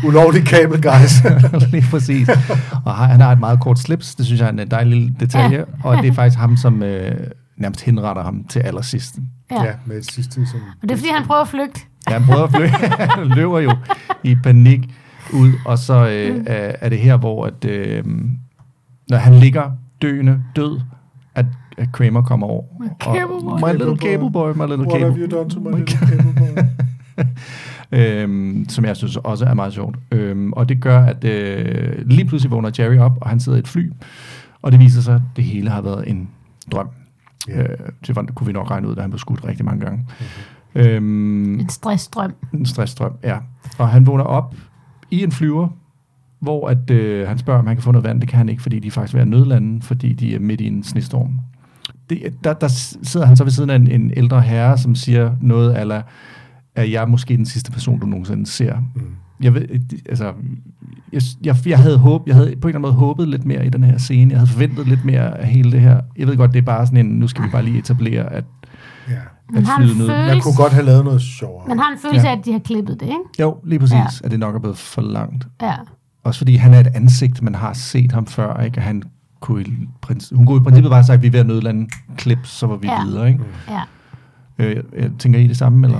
ulovlige 0.07 0.45
kabel 0.45 0.81
guys. 0.81 1.23
Lige 1.71 1.85
præcis. 1.91 2.29
Og 2.85 2.95
han 2.95 3.21
har 3.21 3.31
et 3.31 3.39
meget 3.39 3.59
kort 3.59 3.79
slips, 3.79 4.15
det 4.15 4.25
synes 4.25 4.41
jeg 4.41 4.47
er 4.47 4.51
en 4.51 4.71
dejlig 4.71 4.97
lille 4.97 5.15
detalje, 5.19 5.57
ja. 5.57 5.63
og 5.83 5.97
det 6.03 6.07
er 6.09 6.13
faktisk 6.13 6.39
ham, 6.39 6.57
som 6.57 6.83
øh, 6.83 7.11
nærmest 7.57 7.81
henretter 7.81 8.23
ham 8.23 8.43
til 8.49 8.59
allersidst. 8.59 9.15
Ja. 9.51 9.63
ja, 9.63 9.71
med 9.85 9.97
et 9.97 10.11
sidste 10.11 10.33
som... 10.33 10.59
Og 10.81 10.89
det 10.89 10.91
er, 10.91 10.95
fordi 10.95 11.09
han 11.17 11.25
prøver 11.27 11.41
at 11.41 11.47
flygte. 11.47 11.81
Ja, 12.09 12.13
han 12.13 12.23
prøver 12.23 12.43
at 12.43 12.51
flyve. 12.51 12.67
han 13.17 13.27
løber 13.27 13.59
jo 13.59 13.71
i 14.23 14.35
panik 14.43 14.79
ud, 15.33 15.51
og 15.65 15.77
så 15.79 15.93
øh, 16.07 16.43
er, 16.47 16.71
er 16.81 16.89
det 16.89 16.99
her, 16.99 17.17
hvor 17.17 17.45
at, 17.45 17.65
øh, 17.65 18.03
når 19.09 19.17
han 19.17 19.33
ligger 19.33 19.71
døende, 20.01 20.39
død, 20.55 20.79
at, 21.35 21.45
at 21.77 21.91
Kramer 21.91 22.21
kommer 22.21 22.47
over. 22.47 22.63
My 22.79 22.87
cable 23.01 23.41
boy. 23.41 23.59
My 23.59 23.77
little 23.77 23.97
cable 23.97 24.29
boy, 24.29 24.53
my 24.53 24.63
little 24.65 24.85
What 24.85 24.99
cable 24.99 25.11
have 25.11 25.21
you 25.21 25.27
done 25.27 25.49
to 25.49 25.59
my 25.59 25.71
little 25.71 25.97
cable 25.97 26.33
boy? 26.33 26.63
øhm, 27.99 28.65
som 28.69 28.85
jeg 28.85 28.97
synes 28.97 29.17
også 29.17 29.45
er 29.45 29.53
meget 29.53 29.73
sjovt. 29.73 29.97
Øhm, 30.11 30.53
og 30.53 30.69
det 30.69 30.81
gør, 30.81 30.99
at 31.05 31.23
øh, 31.23 32.07
lige 32.07 32.25
pludselig 32.25 32.51
vågner 32.51 32.71
Jerry 32.79 32.97
op, 32.97 33.17
og 33.21 33.29
han 33.29 33.39
sidder 33.39 33.57
i 33.57 33.59
et 33.59 33.67
fly, 33.67 33.91
og 34.61 34.71
det 34.71 34.79
viser 34.79 35.01
sig, 35.01 35.15
at 35.15 35.21
det 35.35 35.43
hele 35.43 35.69
har 35.69 35.81
været 35.81 36.09
en 36.09 36.29
drøm. 36.71 36.87
Ja. 37.47 37.61
Øh, 37.61 37.77
det 38.07 38.15
var, 38.15 38.23
kunne 38.35 38.47
vi 38.47 38.53
nok 38.53 38.71
regne 38.71 38.87
ud, 38.87 38.95
da 38.95 39.01
han 39.01 39.09
blev 39.09 39.19
skudt 39.19 39.45
rigtig 39.45 39.65
mange 39.65 39.85
gange. 39.85 39.97
Mm-hmm. 39.97 40.89
Øhm, 40.89 41.59
En 41.59 41.69
stressstrøm. 41.69 42.33
en 42.53 42.65
stressstrøm, 42.65 43.11
ja. 43.23 43.37
Og 43.77 43.89
han 43.89 44.07
vågner 44.07 44.23
op 44.23 44.55
i 45.11 45.23
en 45.23 45.31
flyver, 45.31 45.67
hvor 46.45 46.67
at, 46.69 46.89
øh, 46.89 47.27
han 47.27 47.37
spørger, 47.37 47.59
om 47.59 47.67
han 47.67 47.75
kan 47.75 47.83
få 47.83 47.91
noget 47.91 48.07
vand. 48.07 48.21
Det 48.21 48.29
kan 48.29 48.37
han 48.37 48.49
ikke, 48.49 48.61
fordi 48.61 48.79
de 48.79 48.87
er 48.87 48.91
faktisk 48.91 49.17
at 49.17 49.27
nødlande, 49.27 49.81
fordi 49.81 50.13
de 50.13 50.35
er 50.35 50.39
midt 50.39 50.61
i 50.61 50.67
en 50.67 50.83
snestorm. 50.83 51.39
Det, 52.09 52.19
der, 52.43 52.53
der 52.53 52.67
sidder 53.03 53.25
han 53.25 53.35
så 53.37 53.43
ved 53.43 53.51
siden 53.51 53.69
af 53.69 53.75
en, 53.75 53.87
en 53.91 54.11
ældre 54.17 54.41
herre, 54.41 54.77
som 54.77 54.95
siger 54.95 55.31
noget, 55.41 55.81
eller 55.81 56.01
at 56.75 56.91
jeg 56.91 57.01
er 57.01 57.07
måske 57.07 57.37
den 57.37 57.45
sidste 57.45 57.71
person, 57.71 57.99
du 57.99 58.05
nogensinde 58.05 58.45
ser. 58.45 58.75
Mm. 58.95 59.01
Jeg 59.41 59.53
ved, 59.53 59.67
det- 59.67 60.01
altså, 60.09 60.33
jeg, 61.13 61.21
jeg, 61.43 61.55
jeg 61.65 61.79
havde 61.79 61.97
håb, 61.97 62.27
jeg 62.27 62.35
havde 62.35 62.47
på 62.47 62.51
en 62.51 62.55
eller 62.57 62.67
anden 62.67 62.81
måde 62.81 62.93
håbet 62.93 63.27
lidt 63.27 63.45
mere 63.45 63.65
i 63.65 63.69
den 63.69 63.83
her 63.83 63.97
scene. 63.97 64.31
Jeg 64.31 64.39
havde 64.39 64.49
forventet 64.51 64.87
lidt 64.87 65.05
mere 65.05 65.37
af 65.39 65.47
hele 65.47 65.71
det 65.71 65.81
her. 65.81 65.99
Jeg 66.17 66.27
ved 66.27 66.37
godt, 66.37 66.51
det 66.53 66.57
er 66.59 66.65
bare 66.65 66.85
sådan 66.87 67.05
en, 67.05 67.19
nu 67.19 67.27
skal 67.27 67.43
vi 67.43 67.49
bare 67.51 67.63
lige 67.63 67.77
etablere, 67.79 68.33
at, 68.33 68.43
Ja. 69.09 69.13
Man 69.51 69.61
at 69.61 69.67
har 69.67 69.81
en 69.81 69.87
følelse, 69.87 70.13
Jeg 70.13 70.41
kunne 70.43 70.55
godt 70.57 70.73
have 70.73 70.85
lavet 70.85 71.05
noget 71.05 71.21
sjovere. 71.21 71.67
man 71.67 71.79
har 71.79 71.91
en 71.91 71.97
følelse 71.97 72.27
Ja. 72.27 72.33
af, 72.35 72.37
at 72.39 72.45
de 72.45 72.51
har 72.51 72.59
klippet 72.59 72.99
det, 72.99 73.05
ikke? 73.05 73.19
Jo, 73.39 73.57
lige 73.63 73.79
præcis, 73.79 73.93
ja. 73.93 74.05
at 74.25 74.31
det 74.31 74.39
nok 74.39 74.55
er 74.55 74.59
blevet 74.59 74.77
for 74.77 75.01
langt. 75.01 75.47
Ja. 75.61 75.73
Også 76.25 76.37
fordi 76.37 76.55
han 76.55 76.73
er 76.73 76.79
et 76.79 76.87
ansigt, 76.95 77.41
man 77.41 77.55
har 77.55 77.73
set 77.73 78.11
ham 78.11 78.25
før, 78.27 78.57
ikke? 78.61 78.77
Og 78.77 78.83
han 78.83 79.03
kunne 79.39 79.61
i, 79.63 79.73
princi- 80.05 80.35
hun 80.35 80.45
kunne 80.45 80.57
i 80.61 80.63
princippet 80.63 80.89
bare 80.91 81.03
sagt, 81.03 81.15
at 81.17 81.21
vi 81.21 81.27
er 81.27 81.31
ved 81.31 81.39
at 81.39 81.45
nødlande 81.47 81.89
klip, 82.17 82.37
så 82.43 82.67
var 82.67 82.75
vi 82.75 82.87
Ja. 82.87 82.93
ja. 82.93 83.03
videre, 83.05 83.27
ikke? 83.27 83.43
Ja. 83.69 83.81
Øh, 84.57 84.83
jeg 84.97 85.11
tænker 85.19 85.39
I 85.39 85.47
det 85.47 85.57
samme, 85.57 85.87
eller? 85.87 85.99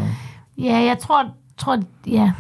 Ja, 0.57 0.77
jeg 0.77 0.97
tror, 0.99 1.33
tror, 1.57 1.79
ja, 2.07 2.31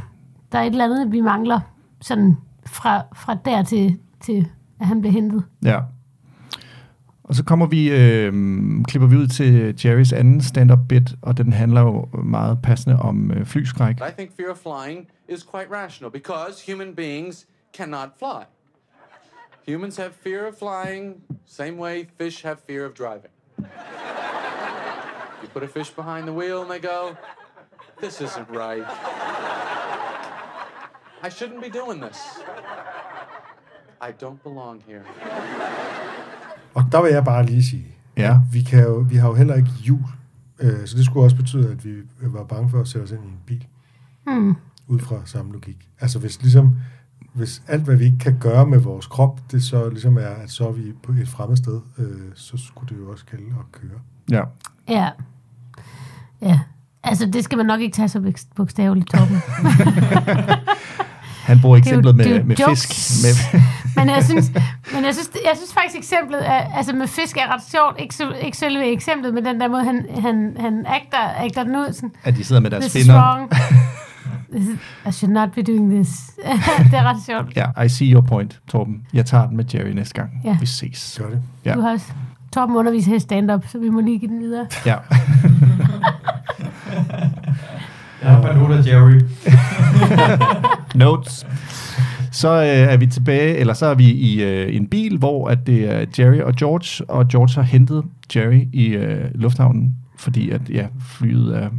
der 0.51 0.59
er 0.59 0.63
et 0.63 0.71
eller 0.71 0.85
andet, 0.85 1.11
vi 1.11 1.21
mangler 1.21 1.59
sådan 2.01 2.35
fra, 2.65 3.03
fra 3.15 3.37
der 3.45 3.63
til, 3.63 3.97
til, 4.21 4.47
at 4.79 4.87
han 4.87 5.01
bliver 5.01 5.13
hentet. 5.13 5.43
Ja. 5.63 5.79
Og 7.23 7.35
så 7.35 7.43
kommer 7.43 7.65
vi, 7.65 7.89
øh, 7.91 8.33
klipper 8.83 9.07
vi 9.07 9.15
ud 9.15 9.27
til 9.27 9.75
Jerrys 9.85 10.13
anden 10.13 10.41
stand-up 10.41 10.79
bit, 10.89 11.15
og 11.21 11.37
den 11.37 11.53
handler 11.53 11.81
jo 11.81 12.05
meget 12.23 12.59
passende 12.63 12.99
om 12.99 13.31
øh, 13.31 13.45
flyskræk. 13.45 13.95
I 13.95 14.11
think 14.17 14.31
fear 14.37 14.51
of 14.51 14.57
flying 14.57 15.05
is 15.29 15.45
quite 15.53 15.67
rational 15.83 16.11
because 16.11 16.71
human 16.71 16.95
beings 16.95 17.45
cannot 17.77 18.09
fly. 18.19 18.43
Humans 19.67 19.97
have 19.97 20.11
fear 20.25 20.47
of 20.47 20.57
flying, 20.57 21.05
same 21.45 21.75
way 21.77 22.07
fish 22.17 22.43
have 22.43 22.57
fear 22.67 22.85
of 22.85 22.93
driving. 23.01 23.31
You 25.41 25.47
put 25.53 25.63
a 25.63 25.67
fish 25.67 25.91
behind 25.95 26.23
the 26.27 26.33
wheel 26.33 26.61
and 26.61 26.69
they 26.71 26.79
go, 26.79 27.15
This 28.01 28.21
isn't 28.21 28.49
right. 28.49 28.85
I 31.23 31.29
shouldn't 31.29 31.61
be 31.61 31.69
doing 31.79 32.01
this. 32.05 32.17
I 34.01 34.11
don't 34.23 34.39
belong 34.43 34.83
here. 34.87 35.03
Og 36.73 36.83
der 36.91 37.01
vil 37.01 37.11
jeg 37.11 37.23
bare 37.23 37.45
lige 37.45 37.63
sige, 37.65 37.85
Ja. 38.17 38.39
vi, 38.51 38.61
kan 38.61 38.83
jo, 38.83 39.05
vi 39.09 39.15
har 39.15 39.27
jo 39.27 39.33
heller 39.35 39.55
ikke 39.55 39.69
jul, 39.81 39.99
øh, 40.59 40.87
så 40.87 40.97
det 40.97 41.05
skulle 41.05 41.25
også 41.25 41.35
betyde, 41.35 41.71
at 41.71 41.85
vi 41.85 42.03
var 42.21 42.43
bange 42.43 42.69
for 42.69 42.79
at 42.81 42.87
sætte 42.87 43.03
os 43.05 43.11
ind 43.11 43.23
i 43.23 43.27
en 43.27 43.39
bil. 43.45 43.67
Hmm. 44.23 44.55
Ud 44.87 44.99
fra 44.99 45.15
samme 45.25 45.53
logik. 45.53 45.77
Altså 45.99 46.19
hvis 46.19 46.41
ligesom, 46.41 46.77
hvis 47.35 47.61
alt 47.67 47.83
hvad 47.83 47.95
vi 47.95 48.05
ikke 48.05 48.17
kan 48.19 48.37
gøre 48.39 48.65
med 48.65 48.79
vores 48.79 49.05
krop, 49.07 49.39
det 49.51 49.63
så 49.63 49.89
ligesom 49.89 50.17
er, 50.17 50.21
at 50.43 50.51
så 50.51 50.67
er 50.67 50.71
vi 50.71 50.81
på 51.03 51.11
et 51.11 51.27
fremmed 51.29 51.57
sted, 51.57 51.81
øh, 51.97 52.05
så 52.35 52.57
skulle 52.57 52.95
det 52.95 53.01
jo 53.01 53.11
også 53.11 53.25
kalde 53.25 53.43
at 53.45 53.71
køre. 53.81 53.99
Ja. 54.31 54.41
Ja. 54.93 55.09
Ja. 56.41 56.59
Altså, 57.03 57.25
det 57.25 57.43
skal 57.43 57.57
man 57.57 57.65
nok 57.65 57.81
ikke 57.81 57.95
tage 57.95 58.09
så 58.09 58.19
bogst- 58.19 58.55
bogstaveligt, 58.55 59.09
Torben. 59.09 59.41
Han 61.45 61.59
bruger 61.61 61.77
Det 61.77 61.87
er 61.87 61.91
jo- 61.91 61.99
eksemplet 61.99 62.15
det 62.15 62.25
er 62.25 62.29
med, 62.29 62.39
jo 62.39 62.45
med 62.47 62.55
jokes. 62.55 62.87
fisk. 62.87 63.23
Med, 63.53 63.61
Men 63.97 64.09
jeg 64.15 64.23
synes, 64.23 64.51
men 64.93 65.05
jeg 65.05 65.13
synes, 65.13 65.29
jeg 65.33 65.51
synes 65.55 65.73
faktisk 65.73 65.97
eksemplet 65.97 66.47
er, 66.49 66.53
altså 66.77 66.93
med 66.93 67.07
fisk 67.07 67.37
er 67.37 67.53
ret 67.53 67.61
sjovt. 67.71 67.99
Ikke, 67.99 68.45
ikke 68.45 68.57
selve 68.57 68.85
eksemplet, 68.91 69.33
men 69.33 69.45
den 69.45 69.59
der 69.61 69.67
måde, 69.67 69.83
han, 69.83 70.05
han, 70.21 70.55
han 70.59 70.85
agter, 70.87 71.17
agter 71.37 71.63
den 71.63 71.75
ud. 71.75 71.93
Sådan, 71.93 72.11
at 72.23 72.35
de 72.35 72.43
sidder 72.43 72.61
med 72.61 72.71
deres 72.71 72.93
finder. 72.93 73.47
I 75.07 75.11
should 75.11 75.33
not 75.33 75.51
be 75.51 75.61
doing 75.61 75.91
this. 75.91 76.31
det 76.91 76.99
er 76.99 77.03
ret 77.03 77.23
sjovt. 77.25 77.55
Ja, 77.55 77.83
I 77.83 77.89
see 77.89 78.11
your 78.13 78.21
point, 78.21 78.61
Torben. 78.67 79.01
Jeg 79.13 79.25
tager 79.25 79.47
den 79.47 79.57
med 79.57 79.65
Jerry 79.73 79.89
næste 79.89 80.13
gang. 80.13 80.29
Ja. 80.43 80.57
Vi 80.59 80.65
ses. 80.65 81.19
Gør 81.21 81.29
det. 81.29 81.41
Ja. 81.65 81.73
Du 81.73 81.81
har 81.81 81.91
også 81.91 82.11
Torben 82.53 82.75
underviser 82.75 83.15
i 83.15 83.19
stand-up, 83.19 83.67
så 83.67 83.79
vi 83.79 83.89
må 83.89 84.01
lige 84.01 84.19
give 84.19 84.31
den 84.31 84.39
videre. 84.39 84.67
Ja. 84.85 84.95
Jeg 88.21 88.33
har 88.33 88.41
bare 88.41 88.57
noter, 88.57 88.83
Jerry. 88.91 89.21
Notes. 91.05 91.47
Så 92.31 92.49
øh, 92.49 92.93
er 92.93 92.97
vi 92.97 93.07
tilbage, 93.07 93.55
eller 93.55 93.73
så 93.73 93.85
er 93.85 93.95
vi 93.95 94.11
i 94.11 94.43
øh, 94.43 94.75
en 94.75 94.87
bil, 94.87 95.17
hvor 95.17 95.47
at 95.47 95.67
det 95.67 95.93
er 95.93 96.05
Jerry 96.19 96.39
og 96.39 96.53
George, 96.53 97.09
og 97.09 97.27
George 97.27 97.55
har 97.55 97.61
hentet 97.61 98.03
Jerry 98.35 98.67
i 98.73 98.87
øh, 98.87 99.25
lufthavnen, 99.35 99.95
fordi 100.17 100.49
at 100.49 100.61
ja, 100.69 100.87
flyet 100.99 101.57
er, 101.57 101.69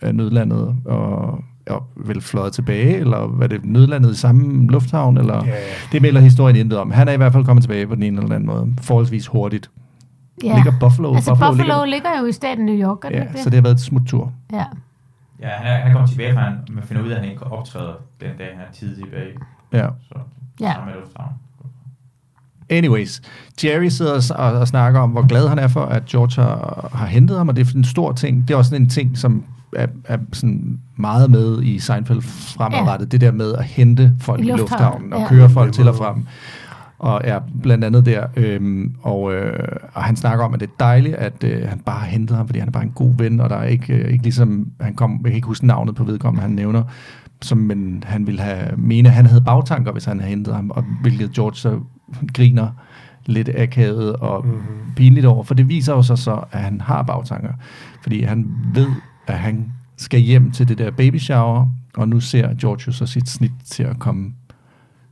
er 0.00 0.12
nødlandet 0.12 0.76
og 0.84 1.44
er 1.66 1.88
vel 1.96 2.20
fløjet 2.20 2.52
tilbage, 2.52 2.96
eller 2.96 3.26
hvad 3.26 3.48
det 3.48 3.64
nødlandet 3.64 4.12
i 4.12 4.16
samme 4.16 4.66
lufthavn, 4.66 5.16
eller 5.18 5.44
Ja. 5.46 5.52
det 5.92 6.02
melder 6.02 6.20
historien 6.20 6.56
intet 6.56 6.78
om. 6.78 6.90
Han 6.90 7.08
er 7.08 7.12
i 7.12 7.16
hvert 7.16 7.32
fald 7.32 7.44
kommet 7.44 7.62
tilbage 7.62 7.86
på 7.86 7.94
den 7.94 8.02
ene 8.02 8.22
eller 8.22 8.34
anden 8.34 8.46
måde, 8.46 8.74
forholdsvis 8.82 9.26
hurtigt. 9.26 9.70
Ja. 10.44 10.54
Ligger 10.54 10.72
Buffalo, 10.80 11.14
altså 11.14 11.30
Buffalo, 11.30 11.50
Buffalo, 11.50 11.84
ligger, 11.84 11.84
ligger, 11.84 12.20
jo 12.20 12.26
i 12.26 12.32
staten 12.32 12.66
New 12.66 12.74
York, 12.74 13.02
det 13.02 13.10
ja, 13.10 13.20
det? 13.32 13.38
så 13.40 13.50
det 13.50 13.54
har 13.54 13.62
været 13.62 13.74
et 13.74 13.80
smuttur. 13.80 14.32
Ja. 14.52 14.64
Ja, 15.42 15.48
han 15.48 15.66
er, 15.66 15.76
han 15.78 15.88
er 15.88 15.92
kommet 15.92 16.10
tilbage 16.10 16.34
fra, 16.34 16.40
han, 16.40 16.52
man 16.70 16.84
finder 16.84 17.02
ud 17.02 17.08
af, 17.08 17.14
at 17.14 17.20
han 17.22 17.30
ikke 17.30 17.44
optræder 17.46 17.92
den 18.20 18.30
dag, 18.38 18.46
han 18.56 18.64
er 18.68 18.72
tidlig 18.72 19.04
tilbage. 19.04 19.30
Ja. 19.72 19.88
Så 20.08 20.18
Ja. 20.60 20.72
sammen 20.72 20.86
med 20.94 21.00
lufthavn. 21.02 21.32
Anyways, 22.70 23.22
Jerry 23.64 23.88
sidder 23.88 24.12
og, 24.36 24.52
og, 24.52 24.58
og 24.60 24.68
snakker 24.68 25.00
om, 25.00 25.10
hvor 25.10 25.26
glad 25.26 25.48
han 25.48 25.58
er 25.58 25.68
for, 25.68 25.80
at 25.84 26.04
George 26.06 26.42
har, 26.42 26.90
har 26.94 27.06
hentet 27.06 27.36
ham, 27.38 27.48
og 27.48 27.56
det 27.56 27.68
er 27.68 27.76
en 27.76 27.84
stor 27.84 28.12
ting. 28.12 28.48
Det 28.48 28.54
er 28.54 28.58
også 28.58 28.68
sådan 28.70 28.82
en 28.82 28.88
ting, 28.88 29.18
som 29.18 29.44
er, 29.76 29.86
er 30.04 30.18
sådan 30.32 30.78
meget 30.96 31.30
med 31.30 31.62
i 31.62 31.78
Seinfeld 31.78 32.20
fremadrettet. 32.22 33.06
Ja. 33.06 33.10
Det 33.10 33.20
der 33.20 33.32
med 33.32 33.54
at 33.54 33.64
hente 33.64 34.12
folk 34.20 34.40
I 34.40 34.48
i 34.48 34.52
lufthavnen, 34.52 35.12
og 35.12 35.20
ja. 35.20 35.28
køre 35.28 35.50
folk 35.50 35.72
til 35.72 35.88
og 35.88 35.96
fra 35.96 36.14
dem. 36.14 36.26
Og 36.98 37.20
er 37.24 37.40
blandt 37.62 37.84
andet 37.84 38.06
der. 38.06 38.26
Øhm, 38.36 38.94
og, 39.02 39.34
øh, 39.34 39.68
og 39.94 40.02
han 40.04 40.16
snakker 40.16 40.44
om, 40.44 40.54
at 40.54 40.60
det 40.60 40.66
er 40.66 40.72
dejligt, 40.80 41.14
at 41.14 41.44
øh, 41.44 41.68
han 41.68 41.78
bare 41.78 41.98
har 41.98 42.06
hentet 42.06 42.36
ham, 42.36 42.46
fordi 42.48 42.58
han 42.58 42.68
er 42.68 42.72
bare 42.72 42.82
en 42.82 42.90
god 42.94 43.14
ven, 43.18 43.40
og 43.40 43.50
der 43.50 43.56
er 43.56 43.64
ikke, 43.64 43.94
øh, 43.94 44.10
ikke 44.12 44.22
ligesom, 44.22 44.66
han 44.80 44.94
kom, 44.94 45.12
jeg 45.12 45.30
kan 45.30 45.34
ikke 45.36 45.46
huske 45.46 45.66
navnet 45.66 45.94
på 45.94 46.04
vedkommende, 46.04 46.42
han 46.42 46.50
nævner, 46.50 46.82
som 47.42 47.58
men 47.58 48.04
han 48.06 48.26
ville 48.26 48.40
have, 48.40 48.66
mene, 48.76 49.08
at 49.08 49.14
han 49.14 49.26
havde 49.26 49.40
bagtanker, 49.40 49.92
hvis 49.92 50.04
han 50.04 50.20
havde 50.20 50.30
hentet 50.30 50.54
ham, 50.54 50.70
og 50.70 50.84
hvilket 51.02 51.32
George 51.32 51.56
så 51.56 51.78
griner 52.34 52.68
lidt 53.26 53.50
akavet 53.54 54.12
og 54.16 54.46
Mhm. 54.46 54.54
mm-hmm. 54.54 54.94
pinligt 54.96 55.26
over, 55.26 55.44
for 55.44 55.54
det 55.54 55.68
viser 55.68 55.92
jo 55.92 56.02
så 56.02 56.16
så, 56.16 56.40
at 56.52 56.60
han 56.60 56.80
har 56.80 57.02
bagtanker, 57.02 57.52
fordi 58.02 58.22
han 58.22 58.46
ved, 58.74 58.86
at 59.30 59.38
han 59.38 59.72
skal 59.96 60.20
hjem 60.20 60.50
til 60.50 60.68
det 60.68 60.78
der 60.78 60.90
baby 60.90 61.18
shower, 61.18 61.68
og 61.96 62.08
nu 62.08 62.20
ser 62.20 62.54
George 62.54 62.82
jo 62.86 62.92
så 62.92 63.06
sit 63.06 63.28
snit 63.28 63.52
til 63.64 63.82
at 63.82 63.98
komme 63.98 64.34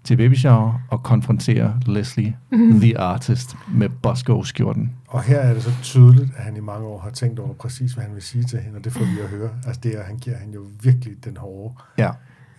til 0.05 0.17
baby 0.17 0.35
shower 0.35 0.81
og 0.91 1.03
konfrontere 1.03 1.81
Leslie, 1.87 2.37
mm-hmm. 2.51 2.81
the 2.81 2.99
artist, 2.99 3.57
med 3.75 3.89
Bosco-skjorten. 3.89 4.93
Og 5.09 5.23
her 5.23 5.39
er 5.39 5.55
det 5.55 5.63
så 5.63 5.71
tydeligt, 5.83 6.31
at 6.37 6.45
han 6.45 6.57
i 6.57 6.61
mange 6.61 6.87
år 6.87 7.01
har 7.01 7.11
tænkt 7.11 7.39
over 7.39 7.55
præcis, 7.55 7.93
hvad 7.93 8.05
han 8.05 8.15
vil 8.15 8.23
sige 8.23 8.45
til 8.45 8.59
hende, 8.59 8.77
og 8.77 8.85
det 8.85 8.93
får 8.93 9.05
vi 9.05 9.21
at 9.23 9.29
høre. 9.29 9.51
Altså 9.67 9.81
det 9.83 9.99
er, 9.99 10.03
han 10.03 10.17
giver 10.17 10.37
han 10.37 10.51
jo 10.51 10.67
virkelig 10.83 11.25
den 11.25 11.37
hårde 11.37 11.75
Ja, 11.99 12.11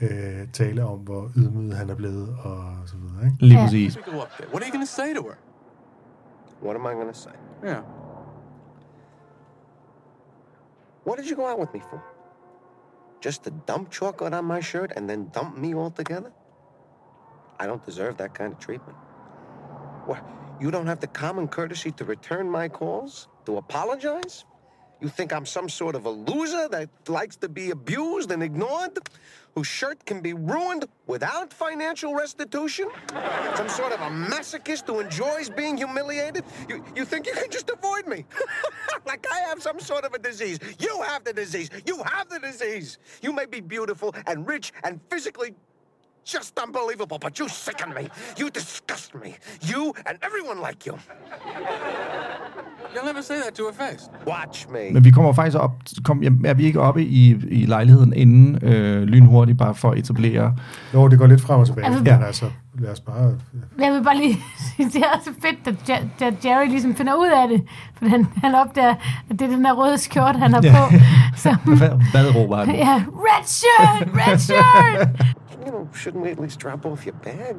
øh, 0.01 0.47
tale 0.53 0.85
om, 0.85 0.99
hvor 0.99 1.31
ydmyget 1.35 1.77
han 1.77 1.89
er 1.89 1.95
blevet, 1.95 2.29
og 2.39 2.63
så 2.85 2.95
videre. 2.97 3.25
Ikke? 3.25 3.37
lige 3.39 3.57
præcis. 3.57 3.97
What 3.97 4.17
are 4.53 4.61
you 4.67 4.71
going 4.71 4.87
to 4.87 4.93
say 5.01 5.15
to 5.15 5.23
her? 5.23 5.37
What 6.63 6.75
am 6.75 6.81
I 6.81 6.93
going 6.93 7.13
to 7.13 7.19
say? 7.19 7.31
Yeah. 7.65 7.98
What 11.09 11.17
did 11.17 11.27
you 11.27 11.35
go 11.35 11.47
out 11.47 11.57
with 11.57 11.73
me 11.73 11.79
for? 11.79 12.03
Just 13.19 13.43
to 13.45 13.49
dump 13.49 13.89
chocolate 13.89 14.31
on 14.31 14.45
my 14.45 14.59
shirt 14.59 14.91
and 14.95 15.09
then 15.09 15.29
dump 15.29 15.57
me 15.57 15.73
altogether? 15.73 16.31
I 17.59 17.65
don't 17.65 17.83
deserve 17.83 18.17
that 18.17 18.35
kind 18.35 18.53
of 18.53 18.59
treatment. 18.59 18.95
What? 20.05 20.23
You 20.61 20.69
don't 20.69 20.85
have 20.85 20.99
the 20.99 21.07
common 21.07 21.47
courtesy 21.47 21.89
to 21.93 22.05
return 22.05 22.47
my 22.47 22.69
calls? 22.69 23.27
To 23.47 23.57
apologize? 23.57 24.45
You 25.01 25.09
think 25.09 25.33
I'm 25.33 25.47
some 25.47 25.67
sort 25.67 25.95
of 25.95 26.05
a 26.05 26.11
loser 26.11 26.67
that 26.69 26.91
likes 27.07 27.37
to 27.37 27.49
be 27.49 27.71
abused 27.71 28.29
and 28.29 28.43
ignored? 28.43 28.99
Whose 29.59 29.67
shirt 29.67 30.05
can 30.05 30.21
be 30.21 30.31
ruined 30.31 30.85
without 31.05 31.51
financial 31.51 32.15
restitution? 32.15 32.87
Some 33.55 33.67
sort 33.67 33.91
of 33.91 33.99
a 33.99 34.09
masochist 34.09 34.87
who 34.87 35.01
enjoys 35.01 35.49
being 35.49 35.75
humiliated? 35.75 36.45
You, 36.69 36.81
you 36.95 37.03
think 37.03 37.27
you 37.27 37.33
can 37.33 37.51
just 37.51 37.69
avoid 37.69 38.07
me? 38.07 38.23
like 39.05 39.27
I 39.29 39.39
have 39.39 39.61
some 39.61 39.77
sort 39.81 40.05
of 40.05 40.13
a 40.13 40.17
disease. 40.17 40.59
You 40.79 41.01
have 41.01 41.25
the 41.25 41.33
disease. 41.33 41.69
You 41.85 42.01
have 42.03 42.29
the 42.29 42.39
disease. 42.39 42.99
You 43.21 43.33
may 43.33 43.45
be 43.45 43.59
beautiful 43.59 44.15
and 44.27 44.47
rich 44.47 44.71
and 44.85 45.01
physically 45.09 45.53
just 46.23 46.57
unbelievable, 46.57 47.19
but 47.19 47.37
you 47.37 47.49
sicken 47.49 47.93
me. 47.93 48.07
You 48.37 48.49
disgust 48.49 49.13
me. 49.13 49.35
You 49.61 49.93
and 50.05 50.17
everyone 50.21 50.61
like 50.61 50.85
you. 50.85 50.97
You'll 52.95 53.05
never 53.07 53.21
say 53.21 53.35
that 53.35 53.53
to 53.53 53.63
her 53.69 53.87
face. 53.87 54.09
Watch 54.27 54.67
me. 54.71 54.79
Men 54.93 55.03
vi 55.03 55.11
kommer 55.11 55.33
faktisk 55.33 55.57
op, 55.57 55.71
kom, 56.03 56.23
jamen, 56.23 56.45
er 56.45 56.53
vi 56.53 56.63
ikke 56.63 56.81
oppe 56.81 57.03
i, 57.03 57.29
i 57.49 57.65
lejligheden 57.65 58.13
inden 58.13 58.59
øh, 58.63 59.01
lynhurtigt, 59.03 59.57
bare 59.57 59.75
for 59.75 59.91
at 59.91 59.97
etablere? 59.97 60.55
Jo, 60.93 61.07
det 61.07 61.19
går 61.19 61.27
lidt 61.27 61.41
frem 61.41 61.59
og 61.59 61.65
tilbage. 61.65 61.85
Altså- 61.85 62.03
Ja. 62.05 62.17
Men 62.17 62.25
altså, 62.25 62.45
lad 62.79 62.91
os 62.91 62.99
bare... 62.99 63.33
Jeg 63.79 63.91
vil 63.93 64.03
bare 64.03 64.17
lige 64.17 64.37
sige, 64.75 64.89
det 64.89 64.95
er 64.95 65.07
også 65.17 65.31
fedt, 65.41 65.67
at, 65.67 65.89
Ja- 65.89 66.25
at 66.27 66.45
Jerry 66.45 66.67
ligesom 66.67 66.95
finder 66.95 67.13
ud 67.15 67.27
af 67.43 67.47
det. 67.47 67.63
For 67.97 68.05
han, 68.07 68.27
han 68.43 68.55
opdager, 68.55 68.95
at 69.29 69.39
det 69.39 69.41
er 69.41 69.47
den 69.47 69.65
der 69.65 69.73
røde 69.73 69.97
skjorte, 69.97 70.39
han 70.39 70.53
har 70.53 70.61
Ja. 70.63 70.71
på. 70.89 70.93
Som, 71.43 71.55
Hvad, 71.55 71.89
hvad 72.11 72.35
råber 72.35 72.57
han? 72.65 72.75
ja, 72.75 73.03
red 73.07 73.45
shirt, 73.45 74.09
red 74.27 74.37
shirt! 74.37 75.09
You 75.65 75.71
know, 75.71 75.87
shouldn't 75.93 76.23
we 76.23 76.29
at 76.29 76.39
least 76.39 76.63
drop 76.63 76.85
off 76.85 77.05
your 77.05 77.15
bag? 77.23 77.55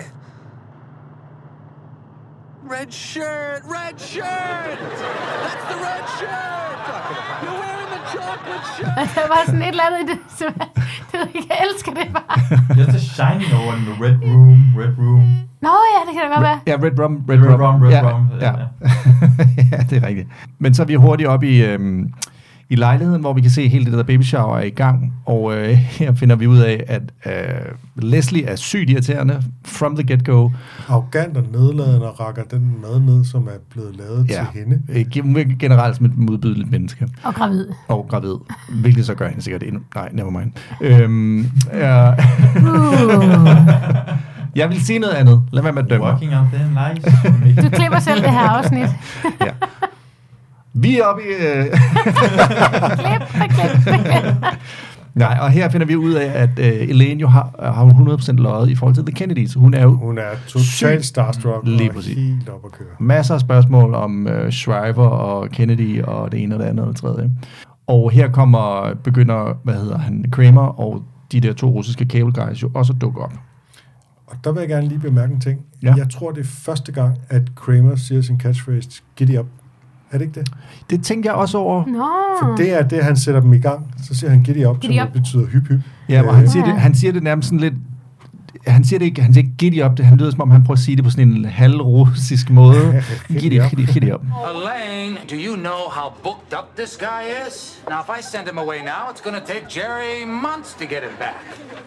Red 2.71 2.93
shirt, 2.93 3.63
red 3.65 4.01
shirt! 4.01 4.79
That's 4.79 5.65
the 5.71 5.79
red 5.87 6.05
shirt! 6.19 6.79
You're 7.43 7.59
wearing 7.63 7.91
the 7.97 8.03
chocolate 8.15 8.67
shirt! 8.77 9.15
Der 9.17 9.29
var 9.29 9.43
sådan 9.47 9.63
et 9.63 9.69
eller 9.69 9.83
andet 9.89 10.01
i 10.01 10.13
det, 10.13 10.19
som 10.39 10.49
jeg, 10.59 10.69
det 11.13 11.35
jeg, 11.51 11.57
elsker 11.67 11.93
det 11.95 12.07
bare. 12.13 12.39
Just 12.79 12.89
a 12.89 12.99
shining 13.17 13.53
over 13.61 13.73
in 13.79 13.83
the 13.91 13.97
red 14.05 14.17
room, 14.33 14.59
red 14.79 14.93
room. 14.99 15.25
Nå 15.63 15.69
ja, 15.95 16.01
det 16.07 16.13
kan 16.15 16.23
da 16.23 16.29
godt 16.35 16.43
være. 16.43 16.61
Ja, 16.67 16.77
Red 16.87 16.99
Rum. 17.01 17.25
Red, 17.31 17.39
Red 17.39 17.61
Rum, 17.61 17.83
Red 17.83 17.91
ja, 17.91 18.13
Rum, 18.13 18.29
Ja. 18.41 18.47
ja. 18.47 18.67
ja, 19.73 19.83
det 19.91 20.03
er 20.03 20.07
rigtigt. 20.09 20.29
Men 20.59 20.75
så 20.75 20.83
er 20.83 20.87
vi 20.87 20.95
hurtigt 20.95 21.29
op 21.29 21.43
i, 21.43 21.63
øhm, 21.65 22.13
i 22.71 22.77
lejligheden, 22.77 23.21
hvor 23.21 23.33
vi 23.33 23.41
kan 23.41 23.51
se 23.51 23.69
hele 23.69 23.85
det 23.85 23.93
der 23.93 24.03
baby 24.03 24.23
shower 24.23 24.57
er 24.59 24.63
i 24.63 24.71
gang. 24.71 25.13
Og 25.27 25.57
øh, 25.57 25.69
her 25.99 26.15
finder 26.15 26.37
vi 26.37 26.47
ud 26.47 26.59
af, 26.59 26.85
at 26.87 27.03
øh, 27.27 27.33
Leslie 27.97 28.45
er 28.47 28.57
sygt 28.57 28.91
irriterende 28.91 29.43
from 29.67 29.97
the 29.97 30.07
get-go. 30.15 30.51
Arrogant 30.89 31.37
og 31.37 31.45
nedladende 31.53 32.11
og 32.13 32.21
rakker 32.21 32.43
den 32.43 32.75
mad 32.83 33.01
ned, 33.01 33.25
som 33.25 33.47
er 33.47 33.59
blevet 33.71 33.97
lavet 33.97 34.27
Ja. 34.31 34.35
til 34.53 34.61
hende. 34.61 34.83
Øh, 34.89 35.23
Hun 35.23 35.35
virker 35.35 35.55
generelt 35.59 35.97
som 35.97 36.07
et 36.07 36.19
modbydeligt 36.19 36.71
menneske. 36.71 37.09
Og 37.23 37.35
gravid. 37.35 37.67
Og 37.89 38.07
gravid. 38.11 38.35
Hvilket 38.81 39.07
så 39.07 39.15
gør 39.15 39.29
hende 39.29 39.43
sikkert 39.43 39.63
endnu... 39.63 39.81
Nej, 39.95 40.09
never 40.13 40.31
mind. 40.31 40.53
Øhm, 40.81 41.51
ja. 41.75 42.13
Jeg 44.57 44.69
vil 44.71 44.81
sige 44.85 44.99
noget 44.99 45.15
andet. 45.15 45.43
Lad 45.53 45.63
være 45.63 45.73
med 45.73 45.83
at 45.83 45.91
dømme. 45.91 46.07
Walking 46.07 46.35
out 46.37 46.47
there, 46.53 46.95
nice. 46.95 47.63
Du 47.63 47.69
klipper 47.69 47.99
selv 47.99 48.23
det 48.23 48.31
her 48.31 48.49
afsnit. 48.49 48.89
Ja. 49.41 49.51
Vi 50.75 50.99
er 50.99 51.05
oppe 51.05 51.23
i... 51.23 51.27
Øh, 51.47 51.65
klip, 52.97 53.49
klip, 53.49 54.01
nej, 55.15 55.39
og 55.41 55.51
her 55.51 55.69
finder 55.69 55.87
vi 55.87 55.97
ud 55.97 56.13
af, 56.13 56.43
at 56.43 56.51
øh, 56.59 56.67
Elaine 56.89 57.21
jo 57.21 57.29
har, 57.29 57.73
har 57.73 57.83
hun 57.85 58.09
100% 58.09 58.33
løjet 58.33 58.71
i 58.71 58.75
forhold 58.75 58.95
til 58.95 59.05
The 59.05 59.15
Kennedys. 59.15 59.55
Hun 59.55 59.75
er 59.75 59.83
jo 59.83 59.97
Hun 59.97 60.19
er 60.19 60.31
totalt 60.49 61.05
starstruck 61.05 61.67
Lige 61.67 61.91
og 61.91 61.95
præcis. 61.95 62.17
helt 62.17 62.49
op 62.49 62.65
at 62.65 62.73
køre. 62.73 62.89
masser 63.01 63.35
af 63.35 63.41
spørgsmål 63.41 63.95
om 63.95 64.27
øh, 64.29 64.53
Shriver 64.53 65.07
og 65.09 65.49
Kennedy 65.51 66.03
og 66.03 66.33
det 66.33 66.43
ene 66.43 66.55
og 66.55 66.59
det 66.61 66.67
andet 66.67 66.85
og 66.85 66.89
det 66.93 66.97
tredje. 66.97 67.31
Og 67.87 68.11
her 68.11 68.31
kommer, 68.31 68.95
begynder, 69.05 69.59
hvad 69.65 69.75
hedder 69.75 69.99
han, 69.99 70.25
Kramer 70.33 70.81
og 70.81 71.03
de 71.33 71.41
der 71.41 71.53
to 71.53 71.71
russiske 71.71 72.05
cable 72.07 72.33
guys 72.33 72.63
jo 72.63 72.71
også 72.75 72.93
at 72.93 73.01
dukke 73.01 73.21
op. 73.21 73.33
Og 74.27 74.37
der 74.45 74.53
vil 74.53 74.61
jeg 74.61 74.69
gerne 74.69 74.89
lige 74.89 74.99
bemærke 75.01 75.33
en 75.35 75.41
ting. 75.41 75.61
Ja. 75.83 75.95
Jeg 75.97 76.11
tror, 76.11 76.31
det 76.31 76.41
er 76.41 76.45
første 76.49 76.93
gang, 76.93 77.19
at 77.29 77.43
Kramer 77.57 77.97
siger 77.97 78.23
sin 78.23 78.41
catchphrase, 78.41 79.03
giddy 79.17 79.39
up. 79.39 79.47
Er 80.11 80.19
det 80.19 80.25
ikke 80.27 80.41
det? 80.41 80.49
Det 80.91 81.05
tænkte 81.05 81.27
jeg 81.27 81.35
også 81.37 81.59
over. 81.59 81.87
Nå. 81.87 82.09
For 82.41 82.57
det 82.57 82.73
er 82.73 82.83
det, 82.89 83.05
han 83.05 83.17
sætter 83.17 83.41
dem 83.41 83.53
i 83.53 83.59
gang. 83.59 83.95
Så 84.09 84.15
siger 84.15 84.31
han 84.31 84.43
giddy 84.43 84.65
up, 84.67 84.81
Giddy 84.81 84.93
som 84.99 85.07
up. 85.07 85.13
betyder 85.13 85.47
hyp 85.47 85.69
hyp. 85.69 85.81
Ja, 86.09 86.23
Øh, 86.23 86.29
han 86.35 86.49
siger, 86.51 86.65
det, 86.65 86.75
han 86.81 86.95
siger 86.95 87.13
det 87.13 87.23
nærmest 87.23 87.49
sådan 87.49 87.61
lidt... 87.61 87.75
Han 88.67 88.85
siger 88.85 88.99
det 88.99 89.07
ikke, 89.07 89.23
han 89.23 89.35
siger 89.35 89.45
ikke 89.45 89.57
giddy 89.57 89.83
up, 89.85 89.97
det, 89.97 90.07
han 90.07 90.19
lyder 90.19 90.31
som 90.31 90.41
om, 90.41 90.51
han 90.51 90.63
prøver 90.65 90.77
at 90.77 90.83
sige 90.83 90.97
det 90.97 91.05
på 91.05 91.11
sådan 91.11 91.29
en 91.29 91.45
halvrussisk 91.45 92.51
måde. 92.51 93.03
giddy, 93.41 93.61
up. 93.61 93.71
giddy, 93.71 93.87
giddy 93.93 94.13
up. 94.13 94.21
Elaine, 94.55 95.19
do 95.31 95.37
you 95.47 95.57
know 95.57 95.81
how 95.91 96.07
booked 96.23 96.53
up 96.59 96.77
this 96.77 96.97
guy 96.97 97.23
is? 97.49 97.83
Now, 97.89 98.01
if 98.01 98.11
I 98.19 98.23
send 98.23 98.49
him 98.49 98.59
away 98.59 98.79
now, 98.85 99.03
it's 99.13 99.23
gonna 99.25 99.45
take 99.47 99.65
Jerry 99.69 100.25
months 100.27 100.71
to 100.81 100.85
get 100.85 101.03
him 101.09 101.17
back. 101.19 101.41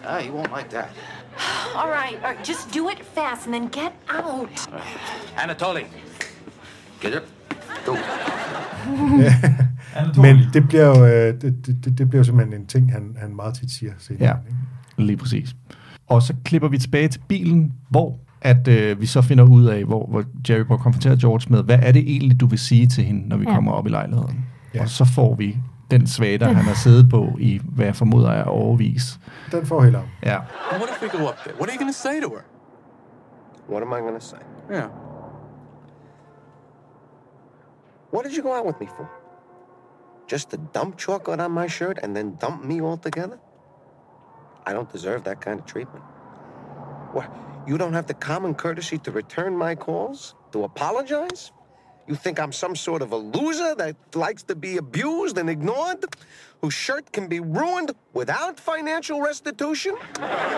Ah, 0.08 0.18
you 0.26 0.32
won't 0.36 0.52
like 0.58 0.70
that. 0.70 0.88
All 1.80 1.90
right, 2.00 2.16
all 2.22 2.30
right, 2.34 2.44
just 2.48 2.62
do 2.78 2.88
it 2.92 2.98
fast 3.16 3.46
and 3.46 3.54
then 3.54 3.66
get 3.80 3.92
out. 4.20 4.50
Anatoly, 5.36 5.84
get 7.00 7.12
up. 7.14 7.24
Men 10.16 10.38
det 10.52 10.68
bliver 10.68 10.84
jo 10.98 11.06
øh, 11.06 11.40
det, 11.40 11.66
det, 11.66 11.98
det, 11.98 12.08
bliver 12.10 12.20
jo 12.20 12.24
simpelthen 12.24 12.60
en 12.60 12.66
ting, 12.66 12.92
han, 12.92 13.16
han 13.20 13.36
meget 13.36 13.54
tit 13.54 13.70
siger. 13.70 13.92
senere, 13.98 14.28
Ja, 14.28 14.34
ikke? 14.48 15.04
lige 15.06 15.16
præcis. 15.16 15.56
Og 16.06 16.22
så 16.22 16.34
klipper 16.44 16.68
vi 16.68 16.78
tilbage 16.78 17.08
til 17.08 17.20
bilen, 17.28 17.72
hvor 17.88 18.18
at 18.42 18.68
øh, 18.68 19.00
vi 19.00 19.06
så 19.06 19.22
finder 19.22 19.44
ud 19.44 19.64
af, 19.64 19.84
hvor, 19.84 20.06
hvor 20.06 20.24
Jerry 20.48 20.62
prøver 20.62 20.78
at 20.78 20.82
konfrontere 20.82 21.16
George 21.20 21.46
med, 21.50 21.62
hvad 21.62 21.78
er 21.82 21.92
det 21.92 22.02
egentlig, 22.10 22.40
du 22.40 22.46
vil 22.46 22.58
sige 22.58 22.86
til 22.86 23.04
hende, 23.04 23.28
når 23.28 23.36
vi 23.36 23.44
Ja. 23.48 23.54
kommer 23.54 23.72
op 23.72 23.86
i 23.86 23.90
lejligheden? 23.90 24.44
Ja. 24.74 24.82
Og 24.82 24.88
så 24.88 25.04
får 25.04 25.34
vi 25.34 25.56
den 25.90 26.06
svater, 26.06 26.46
han 26.46 26.64
har 26.64 26.74
siddet 26.74 27.08
på 27.10 27.36
i, 27.40 27.60
hvad 27.64 27.86
jeg 27.86 27.96
formoder 27.96 28.30
er 28.30 28.44
overvis. 28.44 29.20
Den 29.52 29.66
får 29.66 29.82
helt 29.82 29.96
om. 29.96 30.02
Ja. 30.22 30.38
What 30.72 30.82
if 30.96 31.02
we 31.02 31.18
go 31.18 31.28
up 31.28 31.34
there? 31.36 31.54
What 31.60 31.68
are 31.70 31.74
you 31.74 31.80
going 31.80 31.94
to 31.94 31.98
say 32.02 32.20
to 32.22 32.28
her? 32.28 32.44
What 33.72 33.82
am 33.82 33.88
I 33.98 34.00
going 34.06 34.20
to 34.20 34.26
say? 34.26 34.42
Yeah. 34.72 34.88
What 38.14 38.22
did 38.22 38.36
you 38.36 38.44
go 38.44 38.52
out 38.52 38.64
with 38.64 38.78
me 38.78 38.86
for? 38.86 39.10
Just 40.28 40.50
to 40.50 40.56
dump 40.56 40.96
chocolate 40.96 41.40
on 41.40 41.50
my 41.50 41.66
shirt 41.66 41.98
and 42.00 42.14
then 42.14 42.36
dump 42.36 42.64
me 42.64 42.80
altogether? 42.80 43.40
I 44.64 44.72
don't 44.72 44.88
deserve 44.88 45.24
that 45.24 45.40
kind 45.40 45.58
of 45.58 45.66
treatment. 45.66 46.04
What? 47.10 47.28
You 47.66 47.76
don't 47.76 47.92
have 47.92 48.06
the 48.06 48.14
common 48.14 48.54
courtesy 48.54 48.98
to 48.98 49.10
return 49.10 49.56
my 49.56 49.74
calls? 49.74 50.36
To 50.52 50.62
apologize? 50.62 51.50
You 52.06 52.14
think 52.14 52.38
I'm 52.38 52.52
some 52.52 52.76
sort 52.76 53.00
of 53.00 53.12
a 53.12 53.16
loser 53.16 53.74
that 53.76 53.96
likes 54.14 54.42
to 54.44 54.54
be 54.54 54.76
abused 54.76 55.38
and 55.38 55.48
ignored? 55.48 56.04
Whose 56.60 56.74
shirt 56.74 57.12
can 57.12 57.28
be 57.28 57.40
ruined 57.40 57.92
without 58.12 58.58
financial 58.58 59.20
restitution? 59.20 59.96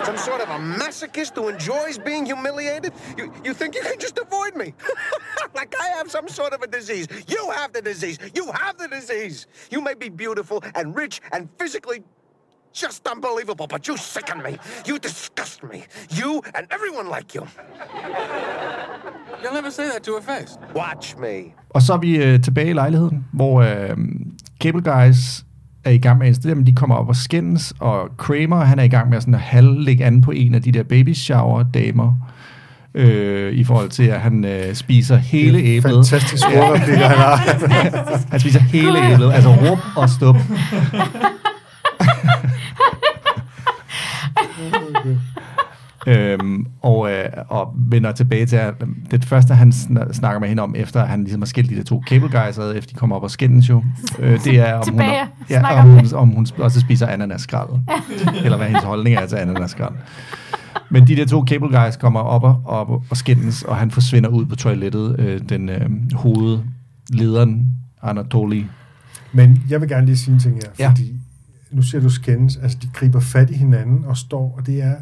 Some 0.04 0.16
sort 0.16 0.40
of 0.40 0.48
a 0.48 0.58
masochist 0.58 1.34
who 1.34 1.48
enjoys 1.48 1.98
being 1.98 2.26
humiliated? 2.26 2.92
You, 3.16 3.32
you 3.44 3.54
think 3.54 3.74
you 3.74 3.82
can 3.82 3.98
just 3.98 4.18
avoid 4.18 4.56
me? 4.56 4.74
like 5.54 5.74
I 5.80 5.88
have 5.88 6.10
some 6.10 6.28
sort 6.28 6.52
of 6.52 6.62
a 6.62 6.66
disease. 6.66 7.06
You 7.28 7.50
have 7.50 7.72
the 7.72 7.82
disease. 7.82 8.18
You 8.34 8.50
have 8.52 8.78
the 8.78 8.88
disease. 8.88 9.46
You 9.70 9.80
may 9.80 9.94
be 9.94 10.08
beautiful 10.08 10.62
and 10.74 10.94
rich 10.94 11.20
and 11.32 11.48
physically 11.58 12.02
just 12.72 13.06
unbelievable, 13.08 13.66
but 13.66 13.88
you 13.88 13.96
sicken 13.96 14.42
me. 14.42 14.58
You 14.84 14.98
disgust 14.98 15.62
me. 15.62 15.86
You 16.10 16.42
and 16.54 16.66
everyone 16.70 17.08
like 17.08 17.34
you. 17.34 17.46
You'll 19.42 19.54
never 19.54 19.70
say 19.70 19.84
that 19.84 20.02
to 20.02 20.12
her 20.12 20.34
face. 20.34 20.58
Watch 20.74 21.18
me. 21.18 21.52
Og 21.70 21.82
så 21.82 21.92
er 21.92 21.98
vi 21.98 22.16
øh, 22.16 22.40
tilbage 22.40 22.70
i 22.70 22.72
lejligheden, 22.72 23.24
hvor 23.32 23.62
øh, 23.62 23.96
Cable 24.62 24.82
Guys 24.82 25.44
er 25.84 25.90
i 25.90 25.98
gang 25.98 26.18
med 26.18 26.26
at 26.26 26.30
installere, 26.30 26.54
men 26.54 26.66
de 26.66 26.74
kommer 26.74 26.96
op 26.96 27.08
og 27.08 27.16
skændes, 27.16 27.74
og 27.80 28.16
Kramer, 28.16 28.64
han 28.64 28.78
er 28.78 28.82
i 28.82 28.88
gang 28.88 29.08
med 29.08 29.16
at, 29.16 29.22
sådan 29.22 29.34
at 29.34 29.40
halvlægge 29.40 30.04
an 30.04 30.20
på 30.20 30.30
en 30.30 30.54
af 30.54 30.62
de 30.62 30.72
der 30.72 30.82
baby 30.82 31.14
shower 31.14 31.62
damer, 31.62 32.14
øh, 32.94 33.52
i 33.52 33.64
forhold 33.64 33.88
til, 33.88 34.02
at 34.02 34.20
han 34.20 34.44
øh, 34.44 34.74
spiser 34.74 35.16
hele 35.16 35.58
Det 35.58 35.70
er 35.72 35.76
æblet. 35.76 35.92
Fantastisk 36.08 36.44
ordreplikker, 36.56 37.08
han 37.08 37.18
har. 37.18 37.36
Han 38.30 38.40
spiser 38.40 38.60
hele 38.60 39.12
æblet, 39.12 39.32
altså 39.32 39.50
råb 39.50 39.78
og 39.96 40.08
stup. 40.10 40.36
øhm, 46.06 46.66
og, 46.82 47.10
øh, 47.10 47.24
og 47.48 47.74
vender 47.76 48.12
tilbage 48.12 48.46
til, 48.46 48.56
at 48.56 48.74
det 49.10 49.24
første, 49.24 49.54
han 49.54 49.68
sn- 49.72 50.12
snakker 50.12 50.40
med 50.40 50.48
hende 50.48 50.62
om, 50.62 50.74
efter 50.76 51.04
han 51.04 51.20
ligesom 51.20 51.40
har 51.40 51.46
skilt 51.46 51.70
de 51.70 51.76
der 51.76 51.82
to 51.82 52.02
cable 52.08 52.28
guys 52.28 52.58
ad, 52.58 52.76
efter 52.76 52.92
de 52.92 52.98
kommer 52.98 53.16
op 53.16 53.22
og 53.22 53.30
skændes 53.30 53.68
jo, 53.68 53.84
øh, 54.18 54.44
det 54.44 54.58
er, 54.58 54.74
om 54.74 54.88
hun, 54.90 55.00
ja, 55.00 55.26
snakker 55.60 55.82
om, 55.82 55.88
hun, 55.90 56.14
om 56.14 56.28
hun 56.28 56.46
også 56.58 56.80
spiser 56.80 57.06
ananasskrald. 57.06 57.68
eller 58.44 58.56
hvad 58.56 58.66
hendes 58.66 58.84
holdning 58.84 59.16
er 59.16 59.26
til 59.26 59.36
ananasskrald. 59.36 59.94
Men 60.90 61.06
de 61.06 61.16
der 61.16 61.26
to 61.26 61.44
cable 61.46 61.80
guys 61.80 61.96
kommer 61.96 62.20
op 62.20 62.42
og, 62.44 62.62
op 62.64 63.02
og 63.10 63.16
skændes, 63.16 63.62
og 63.62 63.76
han 63.76 63.90
forsvinder 63.90 64.28
ud 64.30 64.46
på 64.46 64.56
toilettet, 64.56 65.16
øh, 65.18 65.40
den 65.48 65.68
øh, 65.68 65.90
hovedlederen, 66.14 67.72
Anatoly. 68.02 68.62
Men 69.32 69.62
jeg 69.70 69.80
vil 69.80 69.88
gerne 69.88 70.06
lige 70.06 70.16
sige 70.16 70.34
en 70.34 70.40
ting 70.40 70.54
her, 70.54 70.70
Ja. 70.78 70.90
fordi 70.90 71.12
nu 71.70 71.82
ser 71.82 72.00
du 72.00 72.08
skændes, 72.10 72.56
altså 72.56 72.78
de 72.82 72.88
griber 72.92 73.20
fat 73.20 73.50
i 73.50 73.54
hinanden 73.54 74.04
og 74.04 74.16
står, 74.16 74.54
og 74.58 74.66
det 74.66 74.82
er 74.82 74.94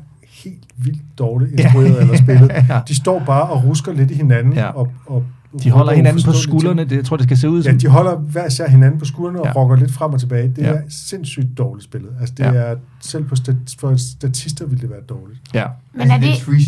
helt 0.44 0.64
vildt 0.76 1.02
dårligt 1.18 1.52
instrueret 1.61 2.00
eller 2.00 2.16
spillet. 2.16 2.50
Ja. 2.68 2.80
De 2.88 2.94
står 2.94 3.18
bare 3.26 3.42
og 3.42 3.64
rusker 3.64 3.92
lidt 3.92 4.11
i 4.11 4.14
hinanden. 4.14 4.52
Ja. 4.52 4.66
Og, 4.66 4.92
og 5.07 5.24
De 5.62 5.70
holder 5.70 5.92
hinanden 5.92 6.22
på 6.24 6.33
skuldrene, 6.33 6.80
ting. 6.80 6.90
det, 6.90 6.96
jeg 6.96 7.04
tror, 7.04 7.16
det 7.16 7.24
skal 7.24 7.37
se 7.37 7.48
ud 7.50 7.62
Ja, 7.62 7.70
som... 7.70 7.78
de 7.78 7.88
holder 7.88 8.16
hver 8.16 8.46
især 8.46 8.68
hinanden 8.68 8.98
på 8.98 9.04
skuldrene 9.04 9.40
og 9.40 9.46
Ja. 9.46 9.52
rokker 9.52 9.76
lidt 9.76 9.92
frem 9.92 10.12
og 10.12 10.20
tilbage. 10.20 10.48
Det 10.48 10.59
Ja. 10.59 10.68
er 10.72 10.80
sindssygt 10.88 11.59
dårligt 11.59 11.85
spillet. 11.85 12.11
Altså 12.20 12.35
det 12.38 12.44
Ja. 12.44 12.50
er, 12.52 12.76
selv 13.00 13.24
på 13.24 13.37
stat, 13.37 13.57
for 13.78 13.96
statister 13.96 14.66
ville 14.66 14.80
det 14.83 14.90
være 14.90 15.00
dårligt. 15.09 15.40
Ja. 15.54 15.64
Men 15.94 16.11
er, 16.11 16.14
det 16.14 16.22
det, 16.22 16.30
er 16.30 16.44
Three 16.44 16.61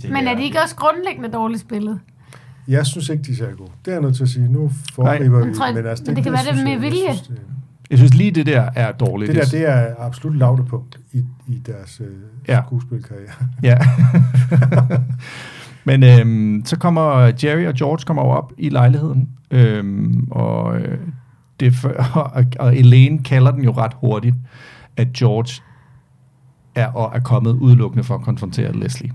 tænker 0.00 0.08
men 0.18 0.26
er 0.26 0.30
jeg. 0.30 0.38
det 0.38 0.44
ikke 0.44 0.58
også 0.62 0.76
grundlæggende 0.76 1.28
dårligt 1.28 1.60
spillet? 1.60 1.98
Jeg 2.68 2.86
synes 2.86 3.08
ikke, 3.08 3.22
de 3.22 3.32
er 3.32 3.36
særlig 3.36 3.56
gode. 3.56 3.70
Det 3.84 3.90
er 3.90 3.94
jeg 3.94 4.02
nødt 4.02 4.16
til 4.16 4.22
at 4.22 4.28
sige. 4.28 4.48
Nu 4.52 4.70
foregriber 4.94 5.38
vi. 5.40 5.46
Jeg 5.46 5.56
tror, 5.56 5.72
men, 5.72 5.86
altså, 5.86 6.04
men 6.06 6.16
det 6.16 6.24
kan 6.24 6.32
være, 6.32 6.42
det 6.44 6.54
med 6.64 6.72
jeg- 6.72 6.82
jeg 6.82 6.92
vilje. 6.92 7.14
synes, 7.14 7.20
det- 7.28 7.38
Jeg 7.90 7.98
synes 7.98 8.14
lige, 8.14 8.30
det 8.30 8.46
der 8.46 8.68
er 8.74 8.92
dårligt. 8.92 9.32
Det 9.32 9.42
der, 9.52 9.58
det 9.58 9.68
er 9.68 9.94
absolut 9.98 10.36
lavdepunkt 10.36 10.98
i, 11.12 11.24
i 11.48 11.58
deres 11.66 12.00
øh, 12.00 12.06
Ja. 12.48 12.60
skuespilkarriere. 12.66 13.30
Ja. 13.62 13.78
Men 15.84 16.02
øhm, 16.02 16.62
så 16.64 16.78
kommer 16.78 17.32
Jerry 17.44 17.66
og 17.66 17.74
George 17.74 18.02
kommer 18.06 18.22
op 18.22 18.52
i 18.58 18.68
lejligheden, 18.68 19.28
Øhm, 19.50 20.28
og, 20.30 20.76
øh, 20.80 20.98
det, 21.60 21.74
for- 21.74 22.16
og, 22.34 22.44
og 22.58 22.76
Elaine 22.76 23.22
kalder 23.22 23.50
den 23.50 23.64
jo 23.64 23.72
ret 23.72 23.92
hurtigt, 23.94 24.34
at 24.96 25.12
George 25.12 25.62
er, 26.74 26.86
og 26.86 27.16
er 27.16 27.20
kommet 27.20 27.52
udelukkende 27.52 28.04
for 28.04 28.14
at 28.14 28.20
konfrontere 28.22 28.72
Leslie. 28.72 29.10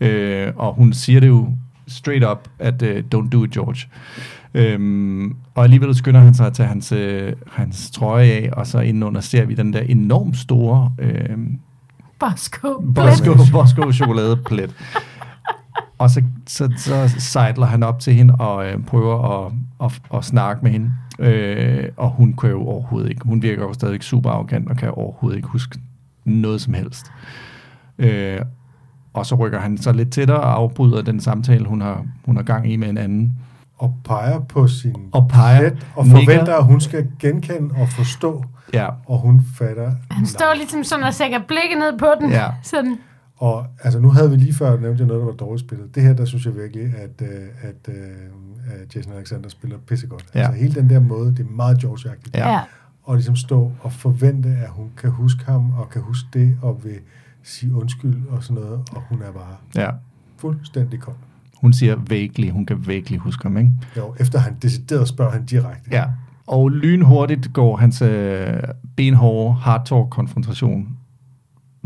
Øh, 0.00 0.52
og 0.56 0.74
hun 0.74 0.92
siger 0.92 1.20
det 1.20 1.28
jo 1.28 1.48
straight 1.88 2.24
up, 2.30 2.48
at 2.58 2.82
uh, 2.82 2.88
don't 3.14 3.28
do 3.28 3.44
it, 3.44 3.50
George. 3.50 3.88
Øhm, 4.54 5.36
og 5.54 5.64
alligevel 5.64 5.94
skynder 5.94 6.20
han 6.20 6.34
sig 6.34 6.46
at 6.46 6.52
tage 6.52 6.68
hans, 6.68 6.92
øh, 6.92 7.32
hans 7.52 7.90
trøje 7.90 8.26
af, 8.26 8.50
og 8.52 8.66
så 8.66 8.80
indenunder 8.80 9.20
ser 9.20 9.44
vi 9.44 9.54
den 9.54 9.72
der 9.72 9.80
enormt 9.80 10.36
store 10.36 10.92
øh, 10.98 11.38
Bosco. 12.18 12.80
Bosco, 12.94 13.34
Bosco 13.52 13.92
chokoladeplet. 13.92 14.74
og 15.98 16.10
så, 16.10 16.22
så, 16.46 16.72
så 16.76 17.14
sejler 17.18 17.66
han 17.66 17.82
op 17.82 18.00
til 18.00 18.14
hende 18.14 18.34
og 18.34 18.66
øh, 18.66 18.84
prøver 18.84 19.46
at, 19.46 19.52
at, 19.84 20.00
at 20.14 20.24
snakke 20.24 20.62
med 20.62 20.70
hende. 20.70 20.92
Øh, 21.18 21.88
og 21.96 22.10
hun 22.10 22.36
kan 22.36 22.50
jo 22.50 22.62
overhovedet 22.62 23.10
ikke. 23.10 23.20
Hun 23.24 23.42
virker 23.42 23.62
jo 23.62 23.72
stadig 23.72 24.02
super 24.02 24.30
arrogant 24.30 24.70
og 24.70 24.76
kan 24.76 24.90
overhovedet 24.90 25.36
ikke 25.36 25.48
huske 25.48 25.78
noget 26.24 26.60
som 26.60 26.74
helst. 26.74 27.06
Øh, 27.98 28.40
og 29.16 29.26
så 29.26 29.34
rykker 29.34 29.60
han 29.60 29.78
så 29.78 29.92
lidt 29.92 30.10
tættere 30.12 30.40
og 30.40 30.54
afbryder 30.54 31.02
den 31.02 31.20
samtale, 31.20 31.64
hun 31.64 31.80
har, 31.80 32.04
hun 32.24 32.36
har 32.36 32.42
gang 32.42 32.72
i 32.72 32.76
med 32.76 32.88
en 32.88 32.98
anden. 32.98 33.32
Og 33.78 33.94
peger 34.04 34.40
på 34.40 34.68
sin 34.68 34.96
Og 35.12 35.28
peger, 35.28 35.60
plet, 35.70 35.86
og 35.96 36.06
nikker. 36.06 36.20
forventer, 36.20 36.54
at 36.56 36.64
hun 36.64 36.80
skal 36.80 37.06
genkende 37.18 37.74
og 37.80 37.88
forstå. 37.88 38.44
Ja. 38.74 38.88
Og 39.06 39.18
hun 39.18 39.42
fatter. 39.58 39.92
Han 40.10 40.26
står 40.26 40.54
ligesom 40.56 40.84
sådan 40.84 41.04
og 41.04 41.14
sækker 41.14 41.38
blikket 41.38 41.78
ned 41.78 41.98
på 41.98 42.06
den. 42.20 42.30
Ja. 42.30 42.46
Sådan. 42.62 42.98
Og 43.36 43.66
altså, 43.82 44.00
nu 44.00 44.10
havde 44.10 44.30
vi 44.30 44.36
lige 44.36 44.54
før 44.54 44.80
nævnt 44.80 44.98
jeg 44.98 45.06
noget, 45.06 45.20
der 45.20 45.26
var 45.26 45.32
dårligt 45.32 45.66
spillet. 45.66 45.94
Det 45.94 46.02
her, 46.02 46.12
der 46.12 46.24
synes 46.24 46.46
jeg 46.46 46.56
virkelig, 46.56 46.82
at, 46.84 47.22
øh, 47.22 47.28
at, 47.62 47.94
øh, 47.94 47.94
at 48.82 48.96
Jason 48.96 49.12
Alexander 49.12 49.48
spiller 49.48 49.78
pissegodt. 49.88 50.24
Ja. 50.34 50.40
Altså 50.40 50.62
hele 50.62 50.74
den 50.74 50.90
der 50.90 51.00
måde, 51.00 51.30
det 51.30 51.40
er 51.40 51.50
meget 51.50 51.84
George-agtigt. 51.84 52.30
Ja. 52.38 52.50
Ja. 52.52 52.60
Og 53.04 53.14
ligesom 53.14 53.36
stå 53.36 53.72
og 53.82 53.92
forvente, 53.92 54.48
at 54.48 54.68
hun 54.68 54.90
kan 54.96 55.10
huske 55.10 55.44
ham, 55.46 55.72
og 55.78 55.90
kan 55.90 56.02
huske 56.02 56.28
det, 56.32 56.58
og 56.62 56.80
vil 56.84 56.98
sige 57.46 57.74
undskyld 57.74 58.22
og 58.28 58.42
sådan 58.42 58.62
noget. 58.62 58.80
Og 58.92 59.02
hun 59.08 59.22
er 59.22 59.32
bare 59.32 59.56
ja. 59.84 59.90
fuldstændig 60.36 61.00
kold. 61.00 61.16
Hun 61.56 61.72
siger 61.72 61.96
vaguely, 62.08 62.50
hun 62.50 62.66
kan 62.66 62.86
vaguely 62.86 63.18
huske 63.18 63.42
ham, 63.42 63.56
ikke? 63.56 63.72
Jo, 63.96 64.14
efter 64.20 64.38
han 64.38 64.56
decideret 64.62 65.08
spørger 65.08 65.32
han 65.32 65.44
direkte. 65.44 65.90
Ja. 65.92 66.04
Og 66.46 66.70
lynhurtigt 66.70 67.52
går 67.52 67.76
hans 67.76 68.02
øh, 68.02 68.46
benhårde 68.96 69.54
hard 69.54 69.86
talk 69.86 70.10
konfrontation 70.10 70.88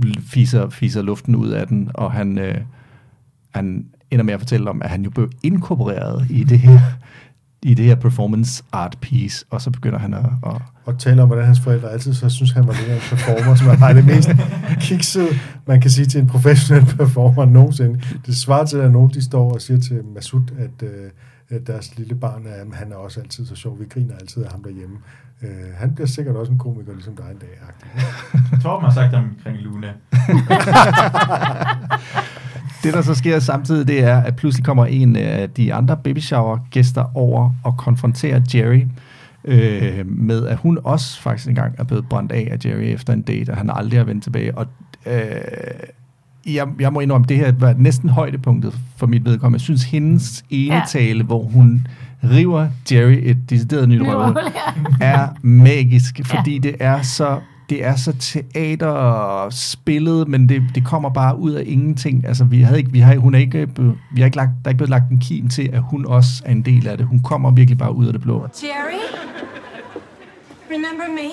l- 0.05 0.21
fiser, 0.31 0.69
fiser 0.69 1.03
luften 1.03 1.35
ud 1.37 1.49
af 1.49 1.67
den, 1.67 1.91
og 1.95 2.13
han, 2.13 2.39
øh, 2.39 2.55
han 3.55 3.87
ender 4.11 4.25
med 4.25 4.35
at 4.35 4.41
fortælle 4.41 4.71
om, 4.71 4.83
at 4.83 4.91
han 4.91 5.03
jo 5.03 5.11
blev 5.11 5.31
inkorporeret 5.43 6.27
i 6.31 6.45
det 6.45 6.59
her, 6.59 6.81
i 7.63 7.75
det 7.75 7.85
her 7.85 7.95
performance 7.95 8.63
art 8.73 8.97
piece, 9.01 9.45
og 9.51 9.61
så 9.63 9.71
begynder 9.71 9.99
han 9.99 10.15
at... 10.15 10.25
at 10.47 10.53
Og 10.85 10.99
tale 10.99 11.23
om, 11.23 11.29
hvordan 11.29 11.45
hans 11.45 11.61
forældre 11.61 11.91
altid 11.91 12.15
så 12.15 12.29
synes, 12.29 12.53
han 12.53 12.67
var 12.67 12.73
lidt 12.73 12.89
af 12.89 12.95
en 12.95 13.01
performer, 13.11 13.55
som 13.55 13.69
er 13.69 13.77
bare 13.77 13.95
det 13.95 14.05
mest 14.07 14.31
kiksede, 14.89 15.29
man 15.67 15.81
kan 15.81 15.91
sige 15.91 16.07
til 16.07 16.21
en 16.21 16.27
professionel 16.27 16.85
performer 16.87 17.45
nogensinde. 17.45 18.01
Det 18.27 18.37
svarer 18.37 18.65
til, 18.65 18.77
at 18.77 18.93
nogen 18.93 19.11
de 19.11 19.25
står 19.25 19.53
og 19.55 19.61
siger 19.61 19.81
til 19.81 20.01
Masud, 20.15 20.43
at, 20.59 20.89
øh, 20.89 21.11
at 21.51 21.67
deres 21.67 21.97
lille 21.99 22.15
barn 22.15 22.47
er, 22.47 22.57
"Jamen, 22.59 22.75
han 22.75 22.93
er 22.93 22.97
også 22.97 23.21
altid 23.21 23.47
så 23.47 23.55
sjov. 23.55 23.81
Vi 23.81 23.85
griner 23.85 24.15
altid 24.21 24.43
af 24.45 24.51
ham 24.51 24.63
derhjemme. 24.63 24.97
Øh, 25.43 25.49
han 25.79 25.95
bliver 25.95 26.07
sikkert 26.09 26.37
også 26.37 26.53
en 26.53 26.59
komiker, 26.59 26.93
ligesom 26.93 27.17
dig 27.17 27.25
en 27.31 27.39
dag. 27.39 27.59
Torben 28.63 28.85
har 28.85 28.95
sagt 28.95 29.15
omkring 29.15 29.57
Luna. 29.59 29.89
Det, 32.83 32.95
der 32.95 33.03
så 33.03 33.15
sker 33.15 33.39
samtidig, 33.39 33.89
det 33.89 34.05
er, 34.05 34.21
at 34.21 34.37
pludselig 34.37 34.65
kommer 34.65 34.87
en 34.87 35.17
af 35.17 35.51
de 35.51 35.75
andre 35.75 35.97
baby 35.97 36.19
shower 36.19 36.59
gæster 36.71 37.17
over 37.17 37.51
og 37.65 37.77
konfronterer 37.77 38.41
Jerry 38.55 38.83
øh, 39.45 40.07
med, 40.07 40.47
at 40.47 40.57
hun 40.57 40.79
også 40.85 41.21
faktisk 41.21 41.49
engang 41.49 41.75
er 41.79 41.85
blevet 41.85 42.09
brændt 42.09 42.33
af 42.33 42.49
af 42.51 42.69
Jerry 42.69 42.95
efter 42.95 43.13
en 43.13 43.23
date, 43.23 43.51
og 43.51 43.57
han 43.57 43.71
aldrig 43.75 43.99
har 44.01 44.05
vendt 44.05 44.23
tilbage. 44.25 44.59
Og 44.59 44.67
øh, 45.07 45.23
jeg, 46.55 46.67
jeg 46.81 46.93
må 46.93 47.01
indrømme, 47.01 47.27
det 47.29 47.37
her 47.37 47.53
var 47.59 47.75
næsten 47.79 48.09
højdepunktet 48.09 48.75
for 48.97 49.07
mit 49.07 49.25
vedkommende. 49.25 49.57
Jeg 49.57 49.61
synes, 49.61 49.85
hendes 49.85 50.45
ene 50.51 50.75
Ja. 50.75 50.83
tale, 50.89 51.25
hvor 51.25 51.43
hun 51.43 51.87
river 52.25 52.69
Jerry 52.93 53.19
et 53.23 53.51
decideret 53.51 53.89
nyt 53.89 54.01
røvhul, 54.03 54.37
ja. 55.01 55.07
er 55.07 55.29
magisk, 55.43 56.21
fordi 56.25 56.59
det 56.59 56.75
er 56.81 57.03
så 57.03 57.39
det 57.71 57.85
er 57.85 57.97
så 57.97 58.13
teater 58.19 59.51
spillet, 59.51 60.29
men 60.29 60.49
det, 60.49 60.63
det 60.75 60.85
kommer 60.85 61.11
bare 61.11 61.39
ud 61.39 61.53
af 61.53 61.63
ingenting. 61.67 62.27
Altså, 62.27 62.45
vi 62.45 62.63
havde 62.63 62.79
ikke, 62.79 62.93
vi 62.93 62.99
har, 62.99 63.17
hun 63.17 63.35
er 63.35 63.39
ikke, 63.39 63.69
vi 64.15 64.21
har 64.21 64.25
ikke 64.25 64.37
lagt, 64.37 64.51
der 64.65 64.69
er 64.69 64.71
ikke 64.71 64.79
blevet 64.79 64.91
lagt 64.91 65.11
en 65.11 65.19
kim 65.19 65.49
til, 65.49 65.71
at 65.73 65.83
hun 65.83 66.07
også 66.07 66.43
er 66.45 66.53
en 66.53 66.63
del 66.65 66.89
af 66.89 66.99
det. 66.99 67.07
Hun 67.07 67.21
kommer 67.21 67.51
virkelig 67.51 67.79
bare 67.79 67.95
ud 67.95 68.07
af 68.07 68.13
det 68.13 68.23
blå. 68.23 68.49
Jerry? 68.63 69.01
Remember 70.71 71.09
me? 71.09 71.31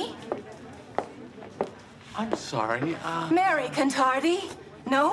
I'm 2.16 2.36
sorry. 2.36 2.82
Uh, 2.82 3.32
Mary 3.32 3.68
Cantardi? 3.74 4.38
No? 4.92 5.10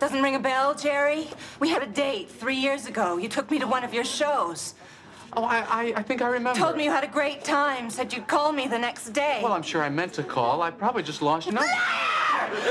Doesn't 0.00 0.22
ring 0.22 0.36
a 0.36 0.38
bell, 0.38 0.74
Jerry? 0.84 1.22
We 1.60 1.68
had 1.68 1.82
a 1.82 1.90
date 2.06 2.28
three 2.40 2.56
years 2.66 2.86
ago. 2.86 3.18
You 3.18 3.28
took 3.28 3.50
me 3.50 3.58
to 3.58 3.66
one 3.66 3.84
of 3.84 3.92
your 3.94 4.04
shows. 4.04 4.74
Oh, 5.38 5.44
I, 5.44 5.58
I, 5.58 5.92
I 5.96 6.02
think 6.02 6.22
I 6.22 6.28
remember. 6.28 6.58
Told 6.58 6.76
me 6.76 6.84
you 6.84 6.90
had 6.90 7.04
a 7.04 7.08
great 7.08 7.44
time, 7.44 7.90
said 7.90 8.12
you'd 8.12 8.26
call 8.26 8.52
me 8.52 8.66
the 8.66 8.78
next 8.78 9.10
day. 9.10 9.40
Well, 9.42 9.52
I'm 9.52 9.62
sure 9.62 9.82
I 9.82 9.88
meant 9.88 10.12
to 10.14 10.22
call. 10.22 10.62
I 10.62 10.70
probably 10.70 11.02
just 11.02 11.22
lost 11.22 11.46
your 11.46 11.54
number. 11.54 11.70
You 11.70 12.70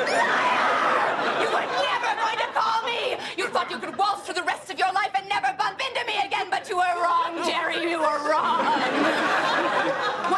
were 1.53 1.67
never 1.87 2.11
going 2.21 2.39
to 2.43 2.49
call 2.53 2.83
me! 2.83 3.17
You 3.37 3.47
thought 3.47 3.67
you 3.69 3.79
could 3.79 3.95
waltz 3.97 4.23
through 4.23 4.35
the 4.35 4.43
rest 4.43 4.69
of 4.69 4.77
your 4.77 4.91
life 4.93 5.11
and 5.17 5.27
never 5.29 5.55
bump 5.57 5.79
into 5.79 6.05
me 6.05 6.19
again, 6.25 6.47
but 6.49 6.67
you 6.69 6.77
were 6.77 7.01
wrong, 7.01 7.43
Jerry. 7.47 7.89
You 7.89 7.99
were 7.99 8.29
wrong. 8.29 8.65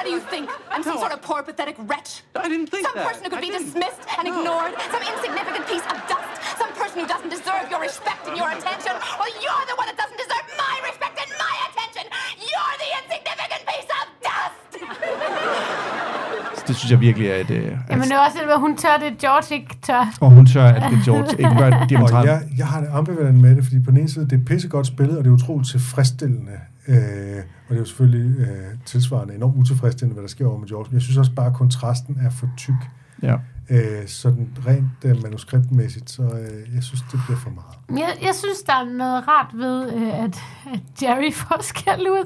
Do 0.09 0.15
you 0.17 0.23
think? 0.33 0.45
I'm 0.73 0.83
some 0.89 0.97
sort 1.03 1.13
of 1.15 1.19
poor, 1.27 1.39
pathetic 1.49 1.75
wretch? 1.89 2.11
I 2.45 2.47
didn't 2.53 2.69
think 2.73 2.81
Some 2.87 2.95
that. 2.97 3.07
person 3.09 3.21
who 3.25 3.29
could 3.33 3.41
I 3.43 3.47
be 3.47 3.51
didn't. 3.53 3.65
dismissed 3.69 4.01
and 4.17 4.25
No. 4.27 4.31
ignored. 4.33 4.73
Some 4.93 5.03
insignificant 5.13 5.63
piece 5.71 5.85
of 5.93 5.97
dust. 6.11 6.31
Some 6.61 6.71
person 6.81 6.95
who 7.01 7.07
doesn't 7.13 7.31
deserve 7.37 7.65
your 7.73 7.81
respect 7.89 8.21
and 8.29 8.35
your 8.41 8.49
attention. 8.57 8.93
Well, 9.19 9.31
you're 9.43 9.65
the 9.71 9.75
one 9.81 9.87
that 9.89 9.97
doesn't 10.03 10.19
deserve 10.25 10.45
my 10.65 10.75
respect 10.89 11.15
and 11.23 11.29
my 11.45 11.55
attention. 11.67 12.05
You're 12.51 12.75
the 12.83 12.89
insignificant 12.99 13.61
piece 13.71 13.89
of 13.99 14.05
dust. 14.29 14.57
Det 16.67 16.75
synes 16.75 16.91
jeg 16.91 16.99
virkelig 17.01 17.27
er 17.29 17.35
et... 17.35 17.49
Øh, 17.51 17.77
Jamen, 17.89 18.03
det 18.09 18.11
er 18.11 18.19
også 18.19 18.37
det, 18.37 18.45
hvor 18.47 18.55
hun 18.57 18.77
tør 18.77 18.97
det, 18.97 19.17
George 19.17 19.55
ikke 19.55 19.77
tør. 19.83 20.05
og 20.21 20.29
hun 20.31 20.45
tør, 20.45 20.63
at 20.65 20.81
det 20.91 20.97
er 20.99 21.03
George 21.05 21.31
ikke 21.39 21.55
gør 21.57 21.71
Og 21.81 21.89
diametralt. 21.89 22.29
jeg, 22.29 22.41
jeg 22.57 22.67
har 22.67 22.79
det 22.81 22.89
ambivalent 22.93 23.41
med 23.41 23.55
det, 23.55 23.63
fordi 23.63 23.79
på 23.85 23.91
den 23.91 23.99
ene 23.99 24.09
side, 24.09 24.29
det 24.29 24.41
er 24.41 24.45
pissegodt 24.45 24.87
spillet, 24.87 25.17
og 25.17 25.23
det 25.23 25.29
er 25.29 25.33
utroligt 25.33 25.69
tilfredsstillende. 25.71 26.59
Øh, 26.87 26.95
og 27.69 27.75
det 27.75 27.75
er 27.75 27.79
jo 27.79 27.85
selvfølgelig 27.85 28.39
øh, 28.39 28.67
tilsvarende 28.85 29.35
enormt 29.35 29.57
utilfredsstillende, 29.57 30.13
hvad 30.13 30.21
der 30.23 30.29
sker 30.29 30.47
over 30.47 30.57
med 30.57 30.67
George. 30.67 30.85
Men 30.89 30.93
jeg 30.93 31.01
synes 31.01 31.17
også 31.17 31.31
bare, 31.31 31.45
at 31.47 31.53
kontrasten 31.53 32.17
er 32.25 32.29
for 32.29 32.49
tyk. 32.57 32.73
Ja. 33.23 33.35
Øh, 33.69 34.07
sådan 34.07 34.49
rent 34.67 34.91
øh, 35.05 35.23
manuskriptmæssigt, 35.23 36.09
så 36.09 36.21
øh, 36.23 36.75
jeg 36.75 36.83
synes, 36.83 37.01
det 37.11 37.19
bliver 37.25 37.39
for 37.39 37.49
meget. 37.49 37.99
Jeg, 38.01 38.17
jeg 38.21 38.35
synes, 38.35 38.61
der 38.65 38.73
er 38.73 38.83
noget 38.97 39.23
rart 39.27 39.51
ved, 39.53 39.93
øh, 39.93 40.23
at, 40.23 40.35
at 40.73 40.79
Jerry 41.01 41.33
får 41.33 41.57
skæld 41.61 42.01
ud. 42.01 42.25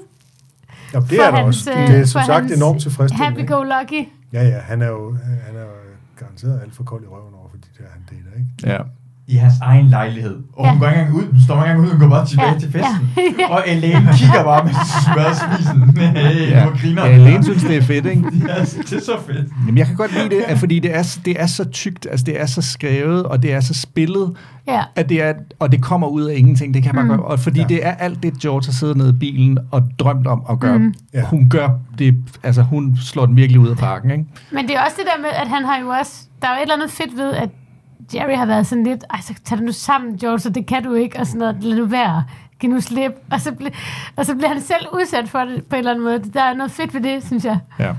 Ja, 0.93 0.99
det 0.99 1.07
For 1.07 1.23
er 1.23 1.31
der 1.31 1.37
hans, 1.43 1.57
også. 1.67 1.71
øh, 1.71 1.87
Det 1.87 1.99
er 1.99 2.05
som 2.05 2.19
for 2.21 2.25
sagt 2.25 2.41
hans 2.41 2.51
enormt 2.51 2.81
tilfredsstillende. 2.81 3.41
Happy-go-lucky. 3.41 4.09
Ja, 4.33 4.43
ja, 4.43 4.59
han 4.59 4.81
er 4.81 4.87
jo, 4.87 5.17
han 5.47 5.55
er 5.55 5.61
jo 5.61 5.67
garanteret 6.19 6.61
alt 6.61 6.75
for 6.75 6.83
kold 6.83 7.03
i 7.03 7.07
røven 7.07 7.33
over 7.33 7.49
for 7.49 7.57
de 7.57 7.67
der, 7.77 7.83
han 7.93 8.01
dater, 8.09 8.37
ikke? 8.39 8.73
Ja. 8.75 8.81
I 9.27 9.35
hans 9.35 9.53
egen 9.61 9.85
lejlighed. 9.87 10.37
Og 10.53 10.69
hun 10.69 10.77
Ja. 10.77 10.79
går 10.85 10.89
ikke 10.89 10.99
engang 11.01 11.17
ud. 11.17 11.31
Hun 11.31 11.41
står 11.45 11.55
ikke 11.55 11.71
engang 11.71 11.79
ud. 11.87 11.91
Hun 11.91 11.99
går 11.99 12.09
bare 12.09 12.25
tilbage 12.27 12.51
Ja, 12.53 12.59
til 12.59 12.71
festen. 12.71 13.09
ja. 13.39 13.49
Og 13.55 13.63
Elaine 13.67 14.09
kigger 14.17 14.43
bare 14.43 14.63
med 14.65 14.73
smørsvisen. 14.73 15.97
Hey, 16.15 16.49
Ja. 16.49 16.65
nu 16.65 16.71
griner 16.81 17.05
ja, 17.05 17.13
Elaine 17.15 17.43
synes, 17.43 17.63
det 17.63 17.77
er 17.77 17.81
fedt, 17.81 18.05
ikke? 18.05 18.23
Ja, 18.47 18.59
det 18.61 18.93
er 18.93 19.01
så 19.01 19.17
fedt. 19.27 19.47
Jamen, 19.65 19.77
jeg 19.77 19.87
kan 19.87 19.95
godt 19.95 20.13
lide 20.13 20.29
det, 20.29 20.41
at 20.47 20.57
fordi 20.57 20.79
det 20.79 20.95
er, 20.95 21.17
det 21.25 21.41
er 21.41 21.45
så 21.45 21.63
tykt, 21.69 22.07
altså 22.11 22.25
det 22.25 22.41
er 22.41 22.45
så 22.45 22.61
skrevet, 22.61 23.23
og 23.23 23.43
det 23.43 23.53
er 23.53 23.59
så 23.59 23.73
spillet, 23.73 24.35
Ja. 24.67 24.81
at 24.95 25.09
det 25.09 25.21
er, 25.21 25.33
og 25.59 25.71
det 25.71 25.81
kommer 25.81 26.07
ud 26.07 26.23
af 26.23 26.35
ingenting, 26.37 26.73
det 26.73 26.83
kan 26.83 26.95
man 26.95 27.03
Mm. 27.03 27.09
godt, 27.09 27.21
og 27.21 27.39
fordi 27.39 27.59
Ja. 27.59 27.65
det 27.67 27.85
er 27.85 27.91
alt 27.91 28.23
det, 28.23 28.33
George 28.41 28.65
har 28.65 28.71
siddet 28.73 28.97
nede 28.97 29.09
i 29.09 29.19
bilen 29.19 29.57
og 29.71 29.83
drømt 29.99 30.27
om 30.27 30.41
at 30.49 30.59
gøre. 30.59 30.77
Mm. 30.77 30.93
Ja. 31.13 31.21
Hun 31.25 31.49
gør 31.49 31.69
det, 31.99 32.15
altså 32.43 32.61
hun 32.61 32.97
slår 33.01 33.25
den 33.25 33.35
virkelig 33.35 33.59
ud 33.61 33.67
af 33.67 33.77
parken, 33.77 34.11
ikke? 34.11 34.25
Men 34.51 34.67
det 34.67 34.75
er 34.75 34.79
også 34.81 34.95
det 34.99 35.05
der 35.15 35.21
med, 35.21 35.29
at 35.41 35.47
han 35.47 35.63
har 35.65 35.79
jo 35.81 35.87
også... 35.87 36.13
Der 36.41 36.47
er 36.47 36.51
jo 36.51 36.57
et 36.57 36.61
eller 36.61 36.75
andet 36.75 36.91
fedt 36.91 37.17
ved, 37.17 37.33
at 37.33 37.49
Jerry 38.13 38.35
har 38.35 38.45
været 38.45 38.67
sådan 38.67 38.83
lidt... 38.83 39.03
Ej, 39.09 39.21
så 39.21 39.33
tag 39.43 39.57
det 39.57 39.65
nu 39.65 39.71
sammen, 39.71 40.17
George, 40.17 40.39
så 40.39 40.49
det 40.49 40.65
kan 40.65 40.83
du 40.83 40.93
ikke, 40.93 41.19
og 41.19 41.27
sådan 41.27 41.39
noget. 41.39 41.63
Lad 41.63 41.77
nu 41.77 41.85
være. 41.85 42.23
Giv 42.59 42.69
nu 42.69 42.81
slip. 42.81 43.11
Og 43.31 43.41
så, 43.41 43.51
ble, 43.51 43.71
og 44.15 44.25
så 44.25 44.35
bliver 44.35 44.47
han 44.49 44.61
selv 44.61 44.87
udsat 44.93 45.29
for 45.29 45.39
det 45.39 45.65
på 45.65 45.75
en 45.75 45.79
eller 45.79 45.91
anden 45.91 46.03
måde. 46.03 46.19
Der 46.33 46.43
er 46.43 46.53
noget 46.53 46.71
fedt 46.71 46.93
ved 46.93 47.01
det, 47.01 47.23
synes 47.23 47.45
jeg. 47.45 47.59
Ja. 47.79 47.93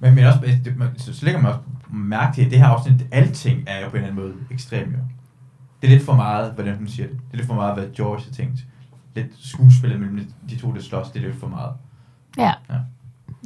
Men, 0.00 0.14
men 0.14 0.24
også, 0.24 0.38
det, 0.64 0.76
man, 0.76 0.88
så, 0.96 1.14
så 1.14 1.24
lægger 1.24 1.40
man 1.40 1.50
også 1.52 1.60
mærke 1.90 2.34
til, 2.34 2.44
at 2.44 2.50
det 2.50 2.58
her 2.58 2.66
afsnit, 2.66 3.06
alting 3.12 3.64
er 3.66 3.80
jo 3.80 3.88
på 3.88 3.96
en 3.96 4.02
eller 4.02 4.12
anden 4.12 4.24
måde 4.24 4.34
ekstrem 4.50 4.90
jo. 4.90 4.98
Det 5.82 5.86
er 5.86 5.92
lidt 5.92 6.02
for 6.02 6.14
meget, 6.14 6.52
hvordan 6.52 6.76
hun 6.76 6.88
siger 6.88 7.08
det. 7.08 7.16
Det 7.16 7.32
er 7.32 7.36
lidt 7.36 7.46
for 7.46 7.54
meget, 7.54 7.74
hvad 7.74 7.86
George 7.96 8.22
har 8.24 8.32
tænkt. 8.32 8.58
Lidt 9.14 9.26
skuespillet 9.38 10.00
mellem 10.00 10.32
de 10.50 10.56
to, 10.56 10.72
der 10.72 10.80
slås, 10.80 11.10
det 11.10 11.22
er 11.22 11.26
lidt 11.26 11.40
for 11.40 11.48
meget. 11.48 11.72
Ja. 12.38 12.52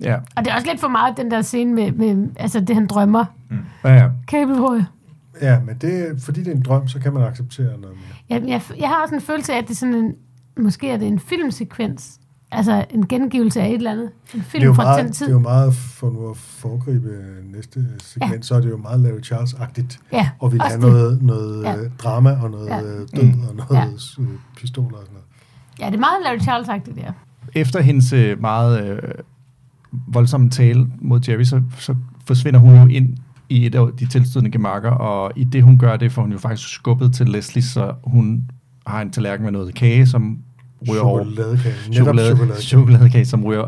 Ja. 0.03 0.17
Og 0.37 0.45
det 0.45 0.51
er 0.51 0.55
også 0.55 0.67
lidt 0.67 0.81
for 0.81 0.89
meget, 0.89 1.17
den 1.17 1.31
der 1.31 1.43
scene 1.43 1.75
med, 1.75 1.93
med 1.93 2.29
altså 2.37 2.61
det, 2.61 2.75
han 2.77 2.87
drømmer. 2.87 3.25
Ja, 3.85 3.95
ja. 3.95 4.09
Kabelhøj. 4.29 4.83
Ja, 5.43 5.61
men 5.61 5.77
det, 5.81 6.23
fordi 6.23 6.41
det 6.41 6.49
er 6.49 6.57
en 6.57 6.63
drøm, 6.63 6.89
så 6.89 6.99
kan 6.99 7.13
man 7.13 7.23
acceptere 7.23 7.67
noget 7.81 7.97
mere. 7.97 8.39
Jeg, 8.41 8.49
jeg, 8.49 8.63
jeg 8.81 8.89
har 8.89 9.03
også 9.03 9.15
en 9.15 9.21
følelse 9.21 9.53
af, 9.53 9.59
at 9.59 9.65
det 9.65 9.71
er 9.71 9.75
sådan 9.77 9.95
en... 9.95 10.15
Måske 10.59 10.91
er 10.91 10.97
det 10.97 11.09
en 11.09 11.19
filmsekvens, 11.19 12.19
altså 12.53 12.85
en 12.91 13.07
gengivelse 13.07 13.61
af 13.63 13.69
et 13.69 13.75
eller 13.75 13.91
andet. 13.93 14.05
En 14.05 14.11
Det 14.33 14.39
er, 14.41 14.43
film 14.43 14.75
fra 14.75 14.83
meget, 14.83 14.99
den 14.99 15.07
det 15.07 15.15
tid. 15.17 15.27
er 15.27 15.31
jo 15.31 15.39
meget, 15.39 15.75
for 15.75 16.11
nu 16.11 16.31
at 16.31 16.37
foregribe 16.37 17.19
næste 17.53 17.87
segment, 18.03 18.33
ja. 18.35 18.43
så 18.43 18.55
er 18.55 18.61
det 18.61 18.71
jo 18.71 18.77
meget 18.77 19.01
Larry 19.01 19.21
Charles-agtigt, 19.25 19.99
Ja, 20.13 20.31
og 20.39 20.53
vi 20.53 20.59
det. 20.59 20.81
noget, 20.81 21.23
noget 21.23 21.63
Ja. 21.65 21.71
ja. 21.71 21.77
drama 21.99 22.31
og 22.43 22.51
noget 22.51 22.67
Ja. 22.67 22.77
ja. 22.77 22.83
død 22.83 23.49
og 23.49 23.55
noget 23.57 23.71
Ja. 23.71 23.81
ja. 24.19 24.23
pistoler 24.57 24.97
og 24.97 25.03
sådan 25.03 25.13
noget. 25.13 25.27
Ja, 25.81 25.87
det 25.87 25.95
er 25.95 25.99
meget 26.01 26.17
Larry 26.25 26.39
Charles-agtigt, 26.39 27.01
ja. 27.07 27.13
Efter 27.61 27.81
hendes 27.81 28.13
øh, 28.13 28.41
meget 28.41 28.85
øh, 28.91 28.99
voldsomme 30.09 30.51
tale 30.51 30.87
mod 31.01 31.21
Jerry, 31.29 31.43
så, 31.45 31.63
så 31.79 31.95
forsvinder 32.27 32.61
hun 32.61 32.75
jo 32.77 32.87
ind 32.87 33.17
i 33.51 33.67
et 33.67 33.75
af 33.75 33.87
de 33.99 34.07
tilstødende 34.07 34.51
gemakker, 34.51 34.91
og 34.91 35.33
i 35.37 35.45
det 35.45 35.63
hun 35.63 35.79
gør 35.79 35.97
det, 35.97 36.13
får 36.13 36.23
hun 36.23 36.33
jo 36.33 36.39
faktisk 36.39 36.69
skubbet 36.69 37.15
til 37.15 37.29
Leslie, 37.29 37.63
så 37.63 37.93
hun 38.05 38.45
har 38.87 39.03
en 39.03 39.11
tallerken 39.11 39.45
med 39.45 39.53
noget 39.53 39.75
kage, 39.75 40.07
som 40.07 40.39
ryger 40.89 41.03
over. 41.03 41.25
Chokoladekage. 41.25 41.75
Netop 41.89 41.95
Chokolade, 42.05 42.29
chokoladekage. 42.29 42.63
chokoladekage, 42.63 43.25
som 43.25 43.45
ryger 43.45 43.65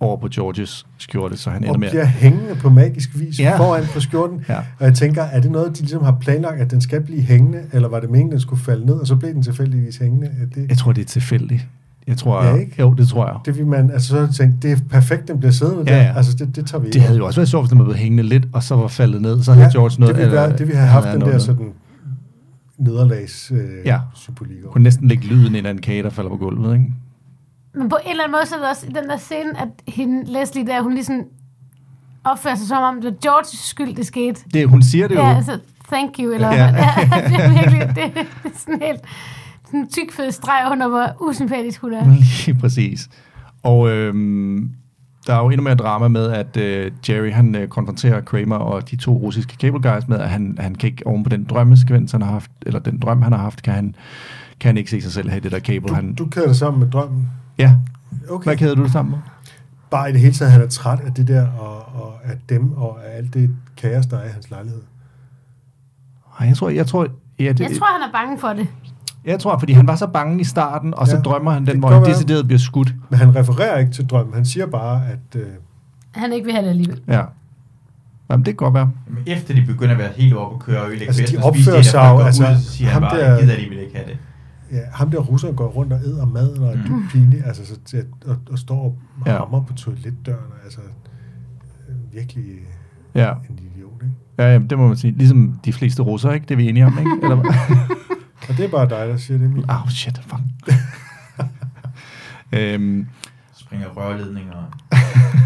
over 0.00 0.16
på 0.16 0.28
Georges 0.32 0.86
skjorte, 0.98 1.36
så 1.36 1.50
han 1.50 1.62
ender 1.62 1.72
Og 1.72 1.80
med... 1.80 1.90
bliver 1.90 2.04
hængende 2.04 2.54
på 2.54 2.70
magisk 2.70 3.10
vis 3.18 3.40
ja. 3.40 3.58
foran 3.58 3.84
på 3.94 4.00
skjorten. 4.00 4.44
Ja. 4.48 4.58
Og 4.58 4.86
jeg 4.86 4.94
tænker, 4.94 5.22
er 5.22 5.40
det 5.40 5.50
noget, 5.50 5.76
de 5.76 5.80
ligesom 5.80 6.02
har 6.02 6.16
planlagt, 6.20 6.60
at 6.60 6.70
den 6.70 6.80
skal 6.80 7.00
blive 7.02 7.22
hængende, 7.22 7.62
eller 7.72 7.88
var 7.88 8.00
det 8.00 8.10
meningen, 8.10 8.32
den 8.32 8.40
skulle 8.40 8.62
falde 8.62 8.86
ned, 8.86 8.94
og 8.94 9.06
så 9.06 9.16
blev 9.16 9.34
den 9.34 9.42
tilfældigvis 9.42 9.96
hængende? 9.96 10.26
Er 10.26 10.46
det, 10.54 10.68
Jeg 10.68 10.78
tror, 10.78 10.92
det 10.92 11.00
er 11.00 11.06
tilfældigt. 11.06 11.66
Jeg 12.06 12.16
tror, 12.16 12.44
Ja, 12.44 12.54
ikke? 12.54 12.74
Jo, 12.78 12.94
det 12.94 13.08
tror 13.08 13.26
jeg. 13.26 13.36
det 13.44 13.58
vil 13.58 13.66
man, 13.66 13.90
altså 13.90 14.08
så 14.08 14.14
har 14.14 14.22
jeg 14.26 14.34
tænkt, 14.34 14.62
det 14.62 14.72
er 14.72 14.76
perfekt, 14.90 15.28
den 15.28 15.38
bliver 15.38 15.52
siddende 15.52 15.92
Ja, 15.92 15.98
der. 15.98 16.02
ja. 16.04 16.12
Altså 16.16 16.36
det, 16.36 16.56
det 16.56 16.66
tager 16.66 16.82
vi 16.82 16.90
Det 16.90 17.02
havde 17.02 17.18
jo 17.18 17.26
også 17.26 17.40
været 17.40 17.48
sjovt, 17.48 17.62
hvis 17.64 17.68
den 17.70 17.78
var 17.78 17.84
blevet 17.84 17.98
hængende 17.98 18.22
lidt, 18.22 18.46
og 18.52 18.62
så 18.62 18.76
var 18.76 18.88
faldet 18.88 19.22
ned. 19.22 19.42
Så 19.42 19.52
havde 19.52 19.66
ja, 19.66 19.72
George 19.72 20.00
noget... 20.00 20.14
det 20.14 20.20
ville, 20.22 20.36
være, 20.36 20.50
det 20.52 20.60
ville 20.60 20.76
have 20.76 20.88
haft 20.90 21.04
havde 21.06 21.12
den 21.20 21.28
noget 21.28 21.32
der 21.32 21.54
med. 21.54 21.56
sådan 21.56 21.72
nederlags 22.78 23.52
øh, 23.54 23.58
Ja. 23.84 23.98
over. 24.28 24.70
kunne 24.72 24.82
næsten 24.84 25.08
lægge 25.08 25.26
lyden 25.26 25.54
ind 25.54 25.66
af 25.66 25.70
en 25.70 25.78
kage, 25.80 26.02
der 26.02 26.10
falder 26.10 26.30
på 26.30 26.36
gulvet, 26.36 26.72
ikke? 26.72 26.92
Men 27.74 27.88
på 27.88 27.96
en 28.04 28.10
eller 28.10 28.24
anden 28.24 28.36
måde, 28.38 28.46
så 28.46 28.54
er 28.54 28.58
det 28.58 28.68
også 28.68 28.86
i 28.86 28.92
den 28.92 29.08
der 29.10 29.16
scene, 29.16 29.60
at 29.60 29.68
hende, 29.94 30.32
Leslie 30.32 30.66
der, 30.66 30.82
hun 30.82 30.92
ligesom 30.94 31.22
opfører 32.24 32.54
sig 32.54 32.66
som 32.68 32.82
om, 32.82 32.94
det 32.94 33.04
var 33.04 33.16
Georges 33.30 33.48
skyld, 33.48 33.96
det 33.96 34.06
skete. 34.06 34.40
Det, 34.54 34.68
hun 34.68 34.82
siger 34.82 35.08
det 35.08 35.14
jo. 35.14 35.20
Ja, 35.20 35.36
altså, 35.36 35.58
thank 35.92 36.10
you, 36.20 36.32
eller 36.34 36.48
ja. 36.52 36.64
ja, 36.64 36.92
det 37.28 37.36
er 37.36 37.50
virkelig, 37.50 37.80
det, 37.88 37.96
det 38.14 38.26
er 38.44 38.48
sådan 38.58 38.80
helt 38.82 39.00
sådan 39.66 39.80
en 39.80 39.88
tyk 39.88 40.12
fed 40.12 40.30
streg 40.32 40.68
under, 40.72 40.88
hvor 40.88 41.28
usympatisk 41.30 41.80
hun 41.80 41.92
er. 41.92 42.04
Lige 42.46 42.54
præcis. 42.60 43.08
Og 43.62 43.90
øhm, 43.90 44.70
der 45.26 45.34
er 45.34 45.38
jo 45.38 45.50
endnu 45.50 45.62
mere 45.62 45.74
drama 45.74 46.08
med, 46.08 46.30
at 46.30 46.56
øh, 46.56 46.92
Jerry 47.08 47.32
han 47.32 47.54
øh, 47.54 47.68
konfronterer 47.68 48.20
Kramer 48.20 48.56
og 48.56 48.90
de 48.90 48.96
to 48.96 49.12
russiske 49.16 49.56
cable 49.60 49.90
guys 49.92 50.08
med, 50.08 50.18
at 50.18 50.28
han, 50.30 50.56
han 50.60 50.74
kan 50.74 50.90
ikke 50.90 51.06
oven 51.06 51.22
på 51.24 51.28
den 51.30 51.44
drømmeskvens, 51.44 52.12
han 52.12 52.22
har 52.22 52.30
haft, 52.30 52.50
eller 52.66 52.80
den 52.80 52.98
drøm, 52.98 53.22
han 53.22 53.32
har 53.32 53.38
haft, 53.38 53.62
kan 53.62 53.74
han, 53.74 53.94
kan 54.60 54.68
han 54.68 54.76
ikke 54.76 54.90
se 54.90 55.00
sig 55.00 55.12
selv 55.12 55.30
have 55.30 55.40
det 55.40 55.52
der 55.52 55.60
cable. 55.60 55.88
Du, 55.88 55.94
han, 55.94 56.14
du 56.14 56.26
kæder 56.26 56.46
dig 56.46 56.56
sammen 56.56 56.80
med 56.80 56.90
drømmen. 56.90 57.28
ja, 57.58 57.76
Okay. 58.30 58.44
hvad 58.44 58.56
kæder 58.56 58.74
du 58.74 58.82
det 58.82 58.92
sammen 58.92 59.10
med? 59.10 59.18
Bare 59.90 60.10
i 60.10 60.12
det 60.12 60.20
hele 60.20 60.32
taget, 60.32 60.52
han 60.52 60.62
er 60.62 60.66
træt 60.66 61.00
af 61.00 61.12
det 61.14 61.28
der, 61.28 61.46
og, 61.48 61.76
og 62.02 62.14
af 62.24 62.36
dem, 62.48 62.72
og 62.72 62.98
af 63.06 63.16
alt 63.16 63.34
det 63.34 63.50
kaos, 63.76 64.06
der 64.06 64.18
er 64.18 64.24
i 64.24 64.28
hans 64.28 64.50
lejlighed. 64.50 64.80
Ej, 66.40 66.46
jeg 66.46 66.56
tror, 66.56 66.68
jeg 66.68 66.86
tror, 66.86 67.06
ja, 67.38 67.48
det, 67.52 67.60
Jeg 67.60 67.70
tror, 67.78 67.86
han 68.00 68.08
er 68.08 68.12
bange 68.12 68.38
for 68.38 68.48
det. 68.48 68.68
Jeg 69.26 69.40
tror, 69.40 69.58
fordi 69.58 69.72
han 69.72 69.86
var 69.86 69.96
så 69.96 70.06
bange 70.06 70.40
i 70.40 70.44
starten, 70.44 70.94
og 70.94 71.06
så 71.06 71.16
Ja, 71.16 71.22
drømmer 71.22 71.50
han 71.50 71.66
den, 71.66 71.78
hvor 71.78 71.88
han 71.88 72.02
være. 72.02 72.10
decideret 72.10 72.46
bliver 72.46 72.58
skudt. 72.58 72.94
Men 73.10 73.18
han 73.18 73.36
refererer 73.36 73.78
ikke 73.78 73.92
til 73.92 74.06
drømmen. 74.06 74.34
Han 74.34 74.44
siger 74.44 74.66
bare, 74.66 75.02
at... 75.08 75.40
Øh, 75.40 75.46
Han 76.12 76.32
ikke 76.32 76.44
vil 76.44 76.54
have 76.54 76.64
det 76.64 76.70
alligevel. 76.70 77.00
Ja. 77.08 77.22
Jamen, 78.30 78.44
det 78.46 78.52
kan 78.52 78.56
godt 78.56 78.74
være. 78.74 78.90
Jamen, 79.08 79.22
efter 79.26 79.54
de 79.54 79.62
begynder 79.66 79.92
at 79.92 79.98
være 79.98 80.10
helt 80.16 80.34
oppe 80.36 80.54
og 80.56 80.60
køre 80.60 80.80
og 80.80 80.86
ødelægge 80.88 81.06
Altså, 81.06 81.36
de 81.36 81.42
opfører 81.44 81.82
sig 81.82 82.00
det, 82.02 82.08
jo, 82.10 82.18
altså, 82.18 82.42
ud, 82.50 82.56
så 82.56 82.70
siger 82.72 82.90
han 82.90 83.02
ham 83.02 83.10
bare, 83.12 83.20
der- 83.20 83.40
gider 83.40 83.56
de 83.56 83.68
vil 83.68 83.78
ikke 83.78 83.96
have 83.96 84.08
det. 84.08 84.18
ja, 84.72 84.80
ham 84.92 85.10
der 85.10 85.18
russer 85.18 85.52
går 85.52 85.66
rundt 85.66 85.92
og 85.92 85.98
æder 86.04 86.26
maden, 86.26 86.62
og 86.62 86.68
er 86.68 86.76
Mm. 86.76 86.82
dybt 86.82 87.12
pinlig, 87.12 87.46
altså, 87.46 87.66
så, 87.66 87.74
til 87.84 87.96
at- 87.96 88.06
og, 88.26 88.36
og 88.52 88.58
står 88.58 88.80
og 88.82 88.96
Ja. 89.26 89.38
hammer 89.38 89.62
på 89.62 89.72
toiletdøren. 89.72 90.38
Altså, 90.64 90.80
øh, 91.88 91.94
virkelig 92.14 92.44
Ja. 93.14 93.30
en 93.50 93.58
idiot, 93.58 94.02
ikke? 94.02 94.14
Ja, 94.38 94.52
jamen, 94.52 94.70
det 94.70 94.78
må 94.78 94.88
man 94.88 94.96
sige. 94.96 95.14
Ligesom 95.18 95.60
de 95.64 95.72
fleste 95.72 96.02
russere, 96.02 96.34
ikke? 96.34 96.44
Det 96.44 96.50
er 96.50 96.56
vi 96.56 96.68
enige 96.68 96.86
om, 96.86 96.98
ikke? 96.98 97.10
Eller? 97.22 97.36
Og 98.48 98.56
det 98.56 98.64
er 98.64 98.68
bare 98.68 98.88
dig, 98.88 99.08
der 99.08 99.16
siger 99.16 99.38
det, 99.38 99.46
Emil. 99.46 99.64
Åh, 99.70 99.82
oh, 99.82 99.88
shit, 99.88 100.18
fuck. 100.18 100.42
øhm, 102.52 103.06
Springer 103.54 103.88
rørledninger. 103.88 104.78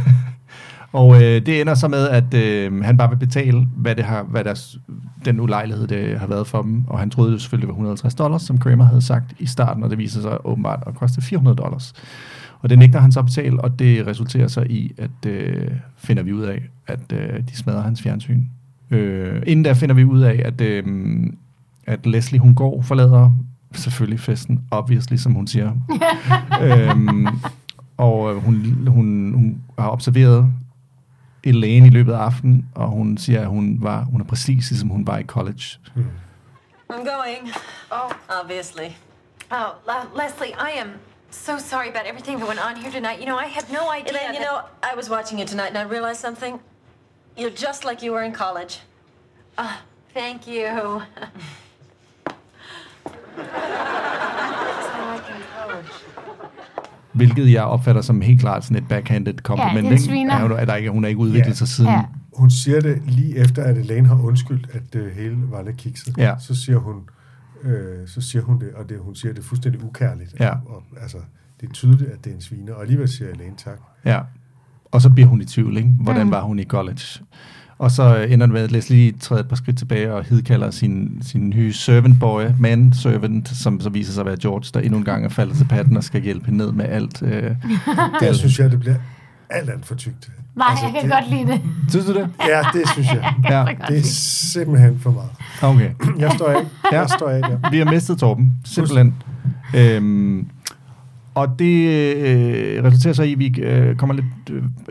og 0.93 1.23
øh, 1.23 1.47
det 1.47 1.61
ender 1.61 1.75
så 1.75 1.89
med, 1.89 2.09
at 2.09 2.35
øh, 2.35 2.85
han 2.85 2.97
bare 2.97 3.09
vil 3.09 3.17
betale, 3.17 3.69
hvad, 3.77 3.95
det 3.95 4.05
har, 4.05 4.23
hvad 4.23 4.45
deres, 4.45 4.79
den 5.25 5.41
ulejlighed, 5.41 5.87
det 5.87 6.19
har 6.19 6.27
været 6.27 6.47
for 6.47 6.63
dem. 6.63 6.85
Og 6.87 6.99
han 6.99 7.11
troede 7.11 7.33
jo 7.33 7.39
selvfølgelig, 7.39 7.67
det 7.67 7.69
var 7.69 7.75
150 7.75 8.15
dollars, 8.15 8.43
som 8.43 8.59
Kramer 8.59 8.85
havde 8.85 9.03
sagt 9.03 9.35
i 9.39 9.47
starten, 9.47 9.85
og 9.85 9.91
det 9.91 9.99
viser 9.99 10.21
sig 10.21 10.47
åbenbart 10.47 10.83
at 10.87 10.95
koste 10.95 11.23
400 11.23 11.57
dollars. 11.57 11.93
Og 12.61 12.71
det 12.71 12.79
nægter 12.79 13.01
han 13.01 13.13
så 13.13 13.19
at 13.19 13.27
betale, 13.27 13.61
og 13.61 13.79
det 13.79 14.07
resulterer 14.07 14.49
så 14.49 14.61
i, 14.61 14.93
at 14.99 15.27
øh, 15.27 15.71
finder 15.97 16.23
vi 16.23 16.33
ud 16.33 16.43
af, 16.43 16.63
at 16.87 17.13
øh, 17.13 17.41
de 17.49 17.57
smadrer 17.57 17.83
hans 17.83 18.03
fjernsyn. 18.03 18.45
Øh, 18.91 19.43
inden 19.47 19.65
der 19.65 19.75
finder 19.75 19.95
vi 19.95 20.05
ud 20.05 20.21
af, 20.21 20.43
at, 20.45 20.61
øh, 20.61 20.85
at 21.91 22.07
Leslie, 22.07 22.41
hun 22.41 22.55
går, 22.55 22.83
forlader 22.83 23.33
selvfølgelig 23.75 24.21
festen, 24.21 24.65
obviously, 24.71 25.17
som 25.17 25.33
hun 25.33 25.47
siger. 25.47 25.73
øhm, 26.63 27.27
og 27.97 28.31
øh, 28.31 28.37
hun, 28.45 28.87
hun, 28.89 29.33
hun 29.35 29.63
har 29.79 29.91
observeret 29.91 30.53
Elaine 31.45 31.87
i 31.87 31.91
løbet 31.91 32.13
af 32.13 32.19
aftenen, 32.19 32.67
og 32.75 32.89
hun 32.89 33.19
siger, 33.19 33.41
at 33.41 33.47
hun, 33.47 33.79
var, 33.81 34.05
hun 34.05 34.21
er 34.21 34.25
præcis 34.25 34.71
ligesom 34.71 34.89
hun 34.89 35.07
var 35.07 35.19
i 35.19 35.23
college. 35.23 35.65
I'm 36.93 37.05
going. 37.17 37.49
Oh, 37.91 38.11
obviously. 38.43 38.89
Oh, 39.51 39.71
Le- 39.87 40.23
Leslie, 40.23 40.53
I 40.69 40.81
am 40.83 40.89
so 41.31 41.53
sorry 41.59 41.89
about 41.89 42.07
everything 42.11 42.39
that 42.39 42.49
went 42.49 42.61
on 42.69 42.77
here 42.83 42.93
tonight. 42.93 43.19
You 43.21 43.27
know, 43.27 43.39
I 43.39 43.49
had 43.59 43.67
no 43.79 43.83
idea. 43.99 44.11
Elaine, 44.11 44.35
you 44.35 44.43
know, 44.47 44.57
I 44.83 44.97
was 44.97 45.09
watching 45.11 45.39
you 45.41 45.47
tonight 45.47 45.71
and 45.75 45.79
I 45.79 45.85
realized 45.95 46.21
something. 46.21 46.61
You're 47.37 47.57
just 47.67 47.85
like 47.85 47.99
you 48.05 48.13
were 48.13 48.25
in 48.25 48.33
college. 48.33 48.81
Ah, 49.59 49.83
thank 50.15 50.47
you. 50.47 51.03
Hvilket 57.13 57.53
jeg 57.53 57.63
opfatter 57.63 58.03
som 58.03 58.21
helt 58.21 58.41
klart 58.41 58.65
sådan 58.65 58.77
et 58.83 58.89
backhanded 58.89 59.35
compliment. 59.39 59.87
Ja, 59.87 59.91
ikke? 59.91 60.03
sviner. 60.03 60.35
Er, 60.35 60.57
at 60.57 60.69
der 60.69 60.75
ikke, 60.75 60.91
hun 60.91 61.03
har 61.03 61.09
ikke 61.09 61.21
udviklet 61.21 61.49
Ja. 61.51 61.55
sig 61.55 61.69
siden. 61.69 61.91
Ja. 61.91 62.03
Hun 62.37 62.51
siger 62.51 62.81
det 62.81 63.03
lige 63.07 63.37
efter, 63.37 63.63
at 63.65 63.79
Elaine 63.79 64.09
har 64.09 64.23
undskyldt, 64.23 64.67
at 64.73 64.93
det 64.93 65.13
hele 65.15 65.37
var 65.51 65.63
lidt 65.63 65.77
kikset. 65.77 66.19
Ja. 66.19 66.35
Så 66.39 66.55
siger 66.65 66.79
hun, 66.79 66.95
øh, 67.63 68.09
så 68.09 68.21
siger 68.21 68.43
hun 68.43 68.61
det, 68.61 68.71
og 68.75 68.89
det, 68.89 68.99
hun 69.01 69.15
siger 69.15 69.35
det 69.35 69.45
fuldstændig 69.45 69.85
ukærligt. 69.85 70.35
Ja. 70.41 70.51
Og, 70.51 70.83
altså, 71.03 71.19
det 71.61 71.69
er 71.69 71.73
tydeligt, 71.73 72.11
at 72.11 72.25
det 72.25 72.31
er 72.31 72.35
en 72.35 72.41
sviner, 72.41 72.75
og 72.75 72.83
alligevel 72.83 73.09
siger 73.09 73.31
Elaine 73.31 73.57
tak. 73.57 73.79
Ja. 74.05 74.21
Og 74.85 75.01
så 75.03 75.11
bliver 75.11 75.29
hun 75.29 75.41
i 75.41 75.45
tvivl, 75.45 75.77
ikke? 75.77 75.89
Hvordan 76.01 76.27
Mm. 76.27 76.33
var 76.33 76.43
hun 76.43 76.59
i 76.59 76.65
college? 76.65 77.03
Og 77.81 77.91
så 77.91 78.17
ender 78.17 78.47
det 78.47 78.53
med, 78.53 78.63
at 78.63 78.73
Leslie 78.73 79.13
træder 79.13 79.43
et 79.43 79.49
par 79.49 79.57
skridt 79.57 79.79
tilbage 79.79 80.15
og 80.15 80.25
hidkalder 80.25 80.71
sin, 80.71 81.19
sin 81.23 81.49
nye 81.51 81.73
servant 81.73 82.21
boy, 82.21 82.43
man 82.59 82.93
servant, 82.93 83.49
som 83.49 83.81
så 83.81 83.91
viser 83.91 84.13
sig 84.13 84.21
at 84.21 84.27
være 84.27 84.37
George, 84.43 84.65
der 84.75 84.81
endnu 84.81 84.99
en 84.99 85.05
gang 85.05 85.25
er 85.25 85.29
faldet 85.29 85.57
til 85.57 85.65
patten 85.65 85.97
og 85.97 86.05
skal 86.05 86.23
hjælpe 86.23 86.47
hende 86.47 86.59
ned 86.59 86.73
med 86.73 86.85
alt. 86.89 87.23
Øh, 87.23 87.43
Der 88.21 88.33
synes 88.33 88.59
jeg, 88.59 88.71
det 88.71 88.81
bliver 88.81 88.95
alt, 89.51 89.71
alt 89.71 89.87
for 89.87 89.95
tykt. 89.95 90.31
Nej, 90.57 90.67
altså, 90.71 90.85
jeg 90.85 90.95
kan 90.95 91.03
det, 91.03 91.13
godt 91.13 91.31
lide 91.31 91.47
det. 91.53 91.61
synes 91.91 92.07
du 92.07 92.15
det? 92.15 92.29
Ja, 92.49 92.61
det 92.73 92.89
synes 92.93 93.09
jeg. 93.09 93.35
Ja, 93.51 93.65
Det 93.89 93.99
er 93.99 94.03
simpelthen 94.05 94.99
for 94.99 95.11
meget. 95.11 95.31
okay. 95.63 95.91
Jeg 96.23 96.33
står 96.37 96.47
af. 96.49 96.63
Ja. 96.93 97.01
Jeg 97.01 97.11
står 97.11 97.29
af 97.29 97.43
der. 97.43 97.71
Vi 97.71 97.79
har 97.79 97.85
mistet 97.85 98.19
Torben, 98.19 98.53
simpelthen. 98.65 99.15
Øhm, 99.77 100.47
og 101.35 101.59
det 101.59 101.89
øh, 102.17 102.85
resulterer 102.85 103.15
så 103.15 103.23
i, 103.23 103.33
at 103.33 103.39
vi 103.39 103.61
øh, 103.61 103.97
kommer 103.97 104.15
lidt 104.15 104.27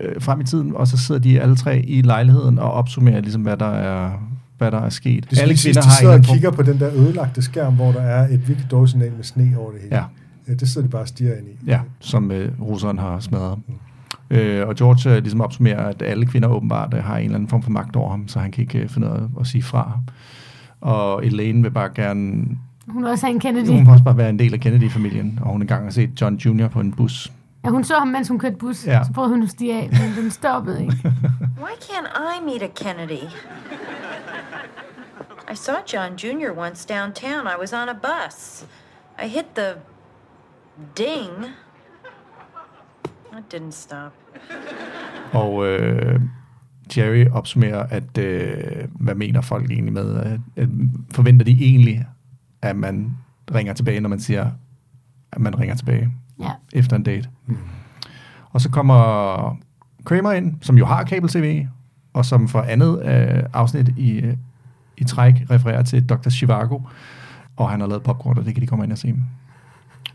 øh, 0.01 0.21
frem 0.21 0.41
i 0.41 0.43
tiden, 0.43 0.75
og 0.75 0.87
så 0.87 0.97
sidder 0.97 1.21
de 1.21 1.41
alle 1.41 1.55
tre 1.55 1.79
i 1.79 2.01
lejligheden 2.01 2.59
og 2.59 2.71
opsummerer, 2.71 3.21
ligesom, 3.21 3.41
hvad 3.41 3.57
der 3.57 3.69
er, 3.71 4.11
hvad 4.57 4.71
der 4.71 4.79
er 4.79 4.89
sket. 4.89 5.29
Det 5.29 5.39
alle 5.39 5.57
kvinder 5.57 5.81
de 5.81 5.91
sidder 5.91 6.13
og 6.13 6.21
kigger 6.21 6.51
på 6.51 6.61
den 6.61 6.79
der 6.79 6.93
ødelagte 6.93 7.41
skærm, 7.41 7.75
hvor 7.75 7.91
der 7.91 8.01
er 8.01 8.27
et 8.27 8.47
virkelig 8.47 8.71
dårligt 8.71 8.91
signal 8.91 9.11
med 9.15 9.23
sne 9.23 9.55
over 9.57 9.71
det 9.71 9.81
hele. 9.81 9.95
Ja. 9.95 10.03
Ja, 10.47 10.53
det 10.53 10.69
sidder 10.69 10.87
de 10.87 10.91
bare 10.91 11.01
og 11.01 11.07
stiger 11.07 11.35
ind 11.35 11.47
i. 11.47 11.69
Ja, 11.69 11.79
som 11.99 12.31
øh, 12.31 12.51
russeren 12.61 12.97
har 12.97 13.19
smadret. 13.19 13.59
Øh, 14.29 14.67
og 14.67 14.75
George 14.75 15.15
øh, 15.15 15.21
ligesom 15.21 15.41
opsummerer, 15.41 15.87
at 15.87 16.01
alle 16.01 16.25
kvinder 16.25 16.49
åbenbart 16.49 16.93
øh, 16.93 17.03
har 17.03 17.17
en 17.17 17.25
eller 17.25 17.35
anden 17.35 17.49
form 17.49 17.63
for 17.63 17.71
magt 17.71 17.95
over 17.95 18.09
ham, 18.09 18.27
så 18.27 18.39
han 18.39 18.51
kan 18.51 18.61
ikke 18.61 18.79
øh, 18.79 18.89
finde 18.89 19.07
af 19.07 19.39
at 19.39 19.47
sige 19.47 19.63
fra. 19.63 19.99
Og 20.81 21.25
Elaine 21.25 21.61
vil 21.61 21.71
bare 21.71 21.89
gerne... 21.95 22.45
Hun 22.89 23.03
er 23.03 23.09
også 23.09 23.27
en 23.27 23.39
Kennedy. 23.39 23.67
Hun 23.67 23.79
vil 23.79 23.89
også 23.89 24.03
bare 24.03 24.17
være 24.17 24.29
en 24.29 24.39
del 24.39 24.53
af 24.53 24.59
Kennedy-familien, 24.59 25.39
og 25.41 25.51
hun 25.51 25.61
engang 25.61 25.83
har 25.83 25.91
set 25.91 26.21
John 26.21 26.35
Jr. 26.35 26.67
på 26.67 26.79
en 26.79 26.91
bus. 26.91 27.31
Ja, 27.65 27.69
hun 27.69 27.83
så 27.83 27.93
ham, 27.93 28.07
mens 28.07 28.27
hun 28.27 28.39
kørte 28.39 28.55
bus. 28.55 28.87
Ja. 28.87 29.03
Så 29.03 29.13
prøvede 29.13 29.31
hun 29.31 29.43
at 29.43 29.49
stige 29.49 29.73
af, 29.73 29.89
men 29.91 30.23
den 30.23 30.31
stoppede 30.31 30.81
ikke. 30.81 30.95
Why 31.63 31.71
can't 31.81 32.39
I 32.39 32.45
meet 32.45 32.61
a 32.61 32.67
Kennedy? 32.83 33.23
I 35.51 35.55
saw 35.55 35.75
John 35.93 36.15
Jr. 36.15 36.57
once 36.57 36.87
downtown. 36.93 37.47
I 37.47 37.59
was 37.59 37.73
on 37.73 37.89
a 37.89 37.93
bus. 37.93 38.65
I 39.25 39.27
hit 39.27 39.45
the 39.55 39.73
ding. 40.97 41.45
It 43.37 43.53
didn't 43.53 43.71
stop. 43.71 44.13
Og 45.33 45.67
øh, 45.67 46.21
Jerry 46.97 47.25
opsummerer, 47.31 47.85
at 47.89 48.17
øh, 48.17 48.87
hvad 48.99 49.15
mener 49.15 49.41
folk 49.41 49.71
egentlig 49.71 49.93
med, 49.93 50.15
at, 50.17 50.39
at 50.55 50.69
forventer 51.11 51.45
de 51.45 51.51
egentlig, 51.51 52.05
at 52.61 52.75
man 52.75 53.17
ringer 53.55 53.73
tilbage, 53.73 53.99
når 53.99 54.09
man 54.09 54.19
siger, 54.19 54.51
at 55.31 55.41
man 55.41 55.59
ringer 55.59 55.75
tilbage 55.75 56.09
Ja. 56.39 56.49
efter 56.73 56.95
en 56.95 57.03
date. 57.03 57.29
Og 58.51 58.61
så 58.61 58.69
kommer 58.69 59.57
Kramer 60.05 60.31
ind, 60.31 60.55
som 60.61 60.77
jo 60.77 60.85
har 60.85 61.03
kabel-tv, 61.03 61.65
og 62.13 62.25
som 62.25 62.47
for 62.47 62.61
andet 62.61 63.05
øh, 63.05 63.43
afsnit 63.53 63.89
i, 63.97 64.11
øh, 64.11 64.37
i 64.97 65.03
træk 65.03 65.33
refererer 65.51 65.83
til 65.83 66.05
Dr. 66.09 66.29
Chivago, 66.29 66.79
og 67.57 67.69
han 67.69 67.79
har 67.79 67.87
lavet 67.87 68.03
popcorn, 68.03 68.37
og 68.37 68.45
det 68.45 68.53
kan 68.53 68.61
de 68.61 68.67
komme 68.67 68.83
ind 68.85 68.91
og 68.91 68.97
se. 68.97 69.15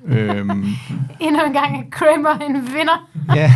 øhm, 0.05 0.51
Endnu 1.20 1.40
en 1.47 1.53
gang 1.53 1.78
er 1.78 1.82
Kramer 1.90 2.38
en 2.47 2.55
vinder. 2.55 3.09
ja, 3.40 3.53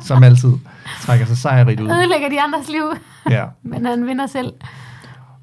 som 0.00 0.22
altid 0.22 0.52
trækker 1.00 1.26
sig 1.26 1.36
sejrigt 1.36 1.80
ud. 1.80 1.90
Ødelægger 1.90 2.28
de 2.28 2.40
andres 2.40 2.68
liv. 2.68 2.82
Ja. 3.30 3.44
Men 3.70 3.86
han 3.86 4.06
vinder 4.06 4.26
selv. 4.26 4.52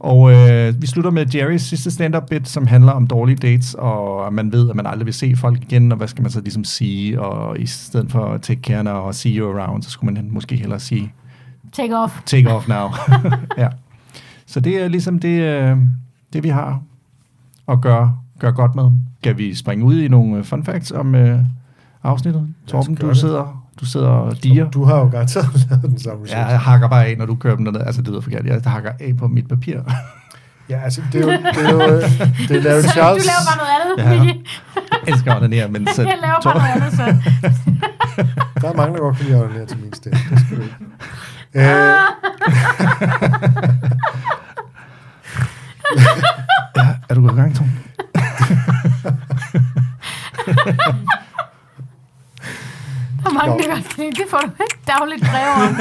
Og 0.05 0.31
øh, 0.31 0.81
vi 0.81 0.87
slutter 0.87 1.11
med 1.11 1.35
Jerrys 1.35 1.61
sidste 1.61 1.91
stand-up 1.91 2.23
bit, 2.29 2.47
som 2.47 2.67
handler 2.67 2.91
om 2.91 3.07
dårlige 3.07 3.35
dates, 3.35 3.73
og 3.73 4.33
man 4.33 4.51
ved, 4.51 4.69
at 4.69 4.75
man 4.75 4.85
aldrig 4.85 5.05
vil 5.05 5.13
se 5.13 5.35
folk 5.35 5.61
igen, 5.61 5.91
og 5.91 5.97
hvad 5.97 6.07
skal 6.07 6.21
man 6.21 6.31
så 6.31 6.41
ligesom 6.41 6.63
sige, 6.63 7.21
og 7.21 7.59
i 7.59 7.65
stedet 7.65 8.11
for 8.11 8.37
take 8.37 8.61
care 8.61 8.83
now 8.83 8.93
og 8.93 9.15
see 9.15 9.37
you 9.37 9.59
around, 9.59 9.83
så 9.83 9.89
skulle 9.89 10.13
man 10.13 10.27
måske 10.31 10.55
hellere 10.55 10.79
sige 10.79 11.13
Take 11.71 11.97
off. 11.97 12.21
take 12.25 12.53
off 12.55 12.67
now. 12.67 12.87
ja. 13.63 13.67
Så 14.45 14.59
det 14.59 14.83
er 14.83 14.87
ligesom 14.87 15.19
det, 15.19 15.41
øh, 15.41 15.77
det 16.33 16.43
vi 16.43 16.49
har 16.49 16.81
at 17.67 17.81
gøre, 17.81 18.17
gøre 18.39 18.51
godt 18.51 18.75
med. 18.75 18.91
Kan 19.23 19.37
vi 19.37 19.55
springe 19.55 19.85
ud 19.85 19.99
i 19.99 20.07
nogle 20.07 20.37
øh, 20.37 20.43
fun 20.43 20.63
facts 20.63 20.91
om 20.91 21.15
øh, 21.15 21.39
afsnittet? 22.03 22.47
Torben, 22.67 22.95
du 22.95 23.09
det. 23.09 23.17
sidder, 23.17 23.64
du 23.79 23.85
sidder 23.85 24.07
og 24.07 24.43
diger. 24.43 24.69
Du 24.69 24.83
har 24.83 24.97
jo 24.97 25.09
garanteret 25.09 25.47
lavet 25.69 25.81
den 25.83 25.99
samme 25.99 26.25
Ja, 26.29 26.45
jeg 26.45 26.59
hakker 26.59 26.87
bare 26.89 27.05
af, 27.05 27.17
når 27.17 27.25
du 27.25 27.35
kører 27.35 27.55
dem 27.55 27.65
derned. 27.65 27.81
Altså, 27.85 28.01
det 28.01 28.09
lyder 28.09 28.21
forkert. 28.21 28.45
Jeg 28.45 28.61
hakker 28.65 28.91
af 28.99 29.13
på 29.17 29.27
mit 29.27 29.47
papir. 29.47 29.77
Ja, 30.69 30.79
altså, 30.83 31.01
det 31.11 31.21
er 31.21 31.25
jo, 31.25 31.31
det 31.31 31.65
er 31.65 31.71
jo 31.71 31.81
øh, 31.81 32.01
det 32.47 32.57
er 32.57 32.61
Larry 32.61 32.81
Så 32.81 32.89
Charles. 32.89 33.23
du 33.23 33.29
laver 33.29 33.45
bare 33.47 33.57
noget 33.57 33.71
andet, 33.81 34.27
Ja. 34.27 34.33
Jeg 34.91 35.13
elsker 35.13 35.31
at 35.33 35.37
onanere, 35.37 35.67
men 35.67 35.87
så... 35.95 36.01
Jeg 36.01 36.17
laver 36.21 36.41
bare 36.43 36.57
noget 36.57 36.71
andet, 36.75 36.93
så. 36.93 37.03
Der 38.61 38.69
er 38.69 38.73
mange, 38.73 38.93
der 38.93 38.99
godt 38.99 39.17
kan 39.17 39.25
lide 39.25 39.37
at 39.37 39.43
onanere 39.43 39.65
til 39.65 39.77
min 39.77 39.93
stemme. 39.93 40.19
Det 40.29 40.39
skal 40.39 40.57
du 40.57 40.61
ikke. 40.61 40.75
Øh, 41.53 41.63
Ja, 46.75 46.87
er 47.09 47.15
du 47.15 47.21
gået 47.21 47.33
i 47.33 47.35
gang, 47.35 47.55
Tom? 47.55 47.69
Er 53.25 53.33
mange, 53.33 53.63
der 53.63 53.69
godt 53.69 53.97
lide. 53.97 54.11
Det 54.11 54.25
får 54.29 54.39
du 54.39 54.63
ikke 54.63 54.79
dagligt 54.87 55.21
brev 55.21 55.49
om. 55.65 55.75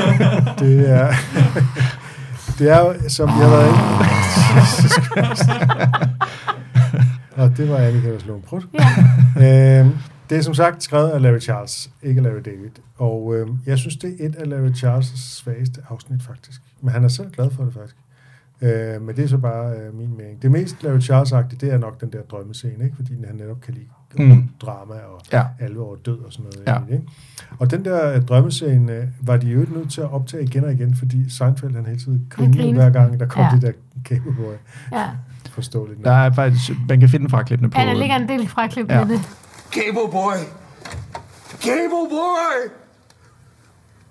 det 0.59 0.91
er... 0.91 1.15
Det 2.59 2.71
er 2.71 2.79
jo, 2.81 2.95
som 3.09 3.29
inde. 3.29 3.45
Jesus 4.57 4.93
Christ. 5.07 5.51
Og 7.37 7.57
det 7.57 7.71
var 7.71 7.77
Annika, 7.77 8.09
en 8.09 8.43
prut. 8.47 8.67
Ja. 9.37 9.81
Øhm, 9.81 9.91
det 10.31 10.39
er 10.39 10.43
som 10.43 10.55
sagt 10.55 10.83
skrevet 10.83 11.11
af 11.11 11.23
Larry 11.23 11.41
Charles, 11.41 11.91
ikke 12.03 12.21
Larry 12.21 12.41
David. 12.45 12.71
Og 12.99 13.35
øhm, 13.37 13.59
jeg 13.67 13.79
synes, 13.79 13.97
det 13.97 14.17
er 14.21 14.27
et 14.27 14.37
af 14.37 14.49
Larry 14.49 14.71
Charles' 14.71 15.19
svageste 15.19 15.81
afsnit, 15.91 16.23
faktisk. 16.23 16.61
Men 16.81 16.93
han 16.93 17.05
er 17.05 17.09
selv 17.09 17.31
glad 17.31 17.51
for 17.51 17.65
det, 17.65 17.75
faktisk. 17.75 17.97
Øh, 18.63 19.03
men 19.03 19.17
det 19.17 19.25
er 19.25 19.29
så 19.29 19.39
bare 19.39 19.77
øh, 19.77 19.95
min 19.95 20.17
mening. 20.17 20.43
Det 20.43 20.51
mest 20.51 20.83
Larry 20.83 21.01
Charles-agtige, 21.01 21.57
det 21.61 21.73
er 21.73 21.79
nok 21.79 22.01
den 22.01 22.13
der 22.13 22.23
drømmescene, 22.23 22.85
ikke? 22.85 22.97
fordi 22.97 23.15
han 23.27 23.35
netop 23.37 23.61
kan 23.61 23.75
lide 23.75 23.87
Mm. 24.19 24.49
drama 24.63 24.95
og 24.95 25.21
Ja. 25.33 25.43
alvor 25.61 25.91
og 25.91 25.99
død 26.07 26.19
og 26.19 26.33
sådan 26.33 26.45
noget. 26.45 26.67
Ja. 26.67 26.73
egentlig, 26.73 26.95
Ikke? 26.95 27.07
Og 27.59 27.71
den 27.71 27.85
der 27.85 28.13
øh, 28.15 28.23
drømmescene 28.23 28.93
øh, 28.93 29.05
var 29.21 29.37
de 29.37 29.47
jo 29.47 29.61
ikke 29.61 29.73
nødt 29.73 29.93
til 29.93 30.01
at 30.01 30.13
optage 30.13 30.43
igen 30.43 30.65
og 30.65 30.73
igen, 30.73 30.97
fordi 30.97 31.31
Seinfeld 31.31 31.75
han 31.75 31.87
hele 31.87 31.99
tiden 31.99 32.27
grinede 32.31 32.73
hver 32.73 32.91
gang, 32.91 33.21
der 33.21 33.27
kom 33.27 33.43
Ja. 33.43 33.51
det 33.55 33.63
der 33.63 33.73
Cable 34.05 34.59
Ja. 34.93 35.11
Forståeligt. 35.51 35.99
nok. 35.99 36.05
Der 36.05 36.13
er 36.13 36.33
faktisk... 36.33 36.71
Man 36.89 37.01
kan 37.01 37.09
finde 37.09 37.23
den 37.25 37.31
fraklipne 37.31 37.71
på... 37.71 37.81
ja, 37.81 37.87
der 37.87 37.95
ligger 37.95 38.17
en 38.17 38.29
del 38.29 38.49
fraklip 38.49 38.89
Ja. 38.91 38.99
ja. 38.99 39.05
med 39.05 39.15
det. 39.15 39.23
Cable 39.73 40.11
boy! 40.13 40.37
Cable 41.61 42.09
boy! 42.11 42.71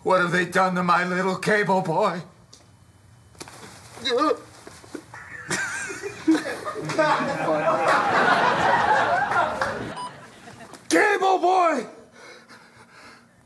What 0.06 0.22
have 0.22 0.32
they 0.38 0.46
done 0.62 0.76
to 0.76 0.84
my 0.84 1.16
little 1.16 1.38
cable 1.44 1.84
boy? 1.86 2.16
Cable 10.90 11.40
boy! 11.40 11.86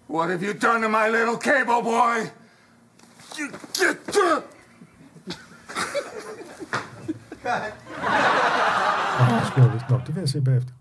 What 0.08 0.30
have 0.30 0.44
you 0.44 0.54
done 0.54 0.82
to 0.82 0.90
my 0.90 1.10
little 1.10 1.38
cable 1.38 1.82
boy? 1.82 2.32
Nå, 9.20 9.36
det 9.40 9.48
skal 9.48 9.64
jeg. 9.64 10.02
Det 10.08 10.16
vil 10.16 10.22
jeg 10.22 10.30
se 10.30 10.42
bagefter. 10.42 10.74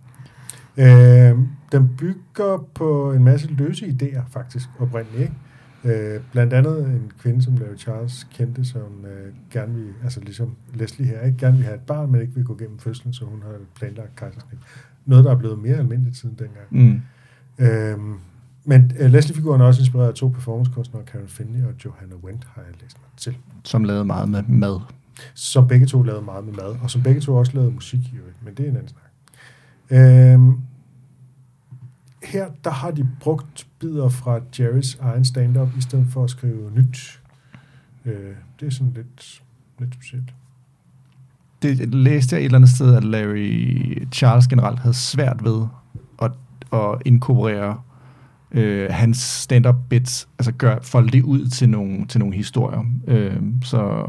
Øh, 0.77 1.39
den 1.72 1.97
bygger 1.97 2.59
på 2.74 3.12
en 3.12 3.24
masse 3.24 3.47
løse 3.47 3.87
idéer, 3.87 4.22
faktisk, 4.33 4.68
oprindeligt. 4.81 5.22
Ikke? 5.22 5.35
Øh, 5.87 6.20
blandt 6.32 6.53
andet 6.53 6.78
en 6.78 7.12
kvinde, 7.18 7.43
som 7.43 7.57
Larry 7.57 7.76
Charles 7.76 8.26
kendte, 8.34 8.64
som 8.64 9.05
øh, 9.05 9.32
gerne 9.51 9.74
vil, 9.74 9.93
altså 10.03 10.20
ligesom 10.20 10.55
Leslie 10.74 11.09
her, 11.09 11.20
ikke 11.20 11.39
gerne 11.39 11.57
vil 11.57 11.64
have 11.64 11.74
et 11.74 11.80
barn, 11.80 12.12
men 12.12 12.20
ikke 12.20 12.34
vil 12.34 12.45
gå 12.45 12.55
gennem 12.55 12.78
fødslen, 12.78 13.12
så 13.12 13.24
hun 13.24 13.43
har 13.43 13.53
planlagt 13.74 14.16
kejsersnit. 14.16 14.59
Noget, 15.05 15.24
der 15.24 15.30
er 15.30 15.37
blevet 15.37 15.59
mere 15.59 15.76
almindeligt 15.76 16.16
siden 16.16 16.39
dengang. 16.39 16.66
Mm. 16.70 17.01
Øhm, 17.64 18.18
men 18.64 18.93
øh, 18.99 19.11
Leslie-figuren 19.11 19.61
er 19.61 19.64
også 19.64 19.80
inspireret 19.80 20.09
af 20.09 20.14
to 20.14 20.28
performancekunstnere, 20.28 21.05
Karen 21.05 21.28
Finley 21.28 21.64
og 21.64 21.72
Johanna 21.84 22.14
Wendt, 22.14 22.47
har 22.55 22.62
jeg 22.62 22.72
læst 22.82 22.97
mig 22.99 23.09
til. 23.16 23.37
Som 23.64 23.84
lavede 23.84 24.05
meget 24.05 24.28
med 24.28 24.43
mad. 24.43 24.80
Som 25.34 25.68
begge 25.68 25.87
to 25.87 26.03
lavede 26.03 26.22
meget 26.22 26.45
med 26.45 26.53
mad, 26.53 26.76
og 26.82 26.91
som 26.91 27.03
begge 27.03 27.20
to 27.20 27.37
også 27.37 27.53
lavede 27.55 27.70
musik 27.72 28.01
i 28.12 28.16
øvrigt, 28.16 28.45
men 28.45 28.55
det 28.55 28.64
er 28.64 28.70
en 28.70 28.76
anden 28.76 28.89
snak. 28.89 29.03
Øhm, 29.91 30.59
her, 32.27 32.47
der 32.64 32.70
har 32.70 32.91
de 32.91 33.09
brugt 33.20 33.66
bidder 33.79 34.09
fra 34.09 34.41
Jerrys 34.59 34.95
egen 34.95 35.24
stand-up, 35.24 35.68
i 35.79 35.81
stedet 35.81 36.07
for 36.11 36.24
at 36.24 36.31
skrive 36.31 36.70
nyt. 36.74 37.20
Øh, 38.05 38.35
det 38.61 38.66
er 38.66 38.70
sådan 38.70 38.93
lidt, 38.93 39.43
lidt 39.79 39.95
specielt. 39.95 40.35
Det 41.62 41.95
læste 41.95 42.35
jeg 42.35 42.41
et 42.41 42.45
eller 42.45 42.59
andet 42.59 42.70
sted, 42.70 42.95
at 42.95 43.05
Larry 43.05 44.03
Charles 44.12 44.47
generelt 44.47 44.79
havde 44.79 44.95
svært 44.95 45.45
ved 45.45 45.66
at, 46.22 46.33
at 46.72 47.03
inkorporere 47.05 47.81
øh, 48.51 48.89
hans 48.91 49.18
stand-up 49.18 49.77
bits, 49.89 50.29
altså 50.39 50.53
gør, 50.53 50.79
folde 50.83 51.11
det 51.11 51.22
ud 51.22 51.49
til 51.49 51.68
nogle, 51.68 52.07
til 52.07 52.18
nogle 52.20 52.37
historier. 52.37 52.85
Øh, 53.07 53.43
så 53.62 54.07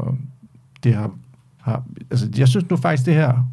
det 0.82 0.94
har, 0.94 1.10
har, 1.56 1.84
altså 2.10 2.30
jeg 2.36 2.48
synes 2.48 2.70
nu 2.70 2.76
faktisk 2.76 3.06
det 3.06 3.14
her, 3.14 3.48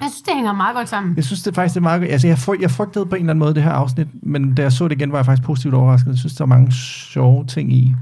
jeg 0.00 0.08
synes, 0.10 0.22
det 0.22 0.34
hænger 0.34 0.52
meget 0.52 0.76
godt 0.76 0.88
sammen. 0.88 1.16
jeg 1.16 1.24
synes 1.24 1.42
det 1.42 1.54
faktisk 1.54 1.74
det 1.74 1.80
er 1.80 1.82
meget 1.82 2.00
godt. 2.00 2.10
Altså 2.10 2.26
jeg, 2.26 2.38
fryg, 2.38 2.60
jeg 2.60 2.70
frygtede 2.70 3.06
på 3.06 3.14
en 3.14 3.20
eller 3.20 3.30
anden 3.30 3.38
måde 3.38 3.54
det 3.54 3.62
her 3.62 3.70
afsnit, 3.70 4.08
men 4.22 4.54
da 4.54 4.62
jeg 4.62 4.72
så 4.72 4.88
det 4.88 4.96
igen, 4.96 5.12
var 5.12 5.18
jeg 5.18 5.26
faktisk 5.26 5.46
positivt 5.46 5.74
overrasket. 5.74 6.10
Jeg 6.10 6.18
synes, 6.18 6.34
der 6.34 6.42
er 6.44 6.46
mange 6.48 6.72
sjove 6.72 7.44
ting 7.46 7.72
i. 7.72 7.94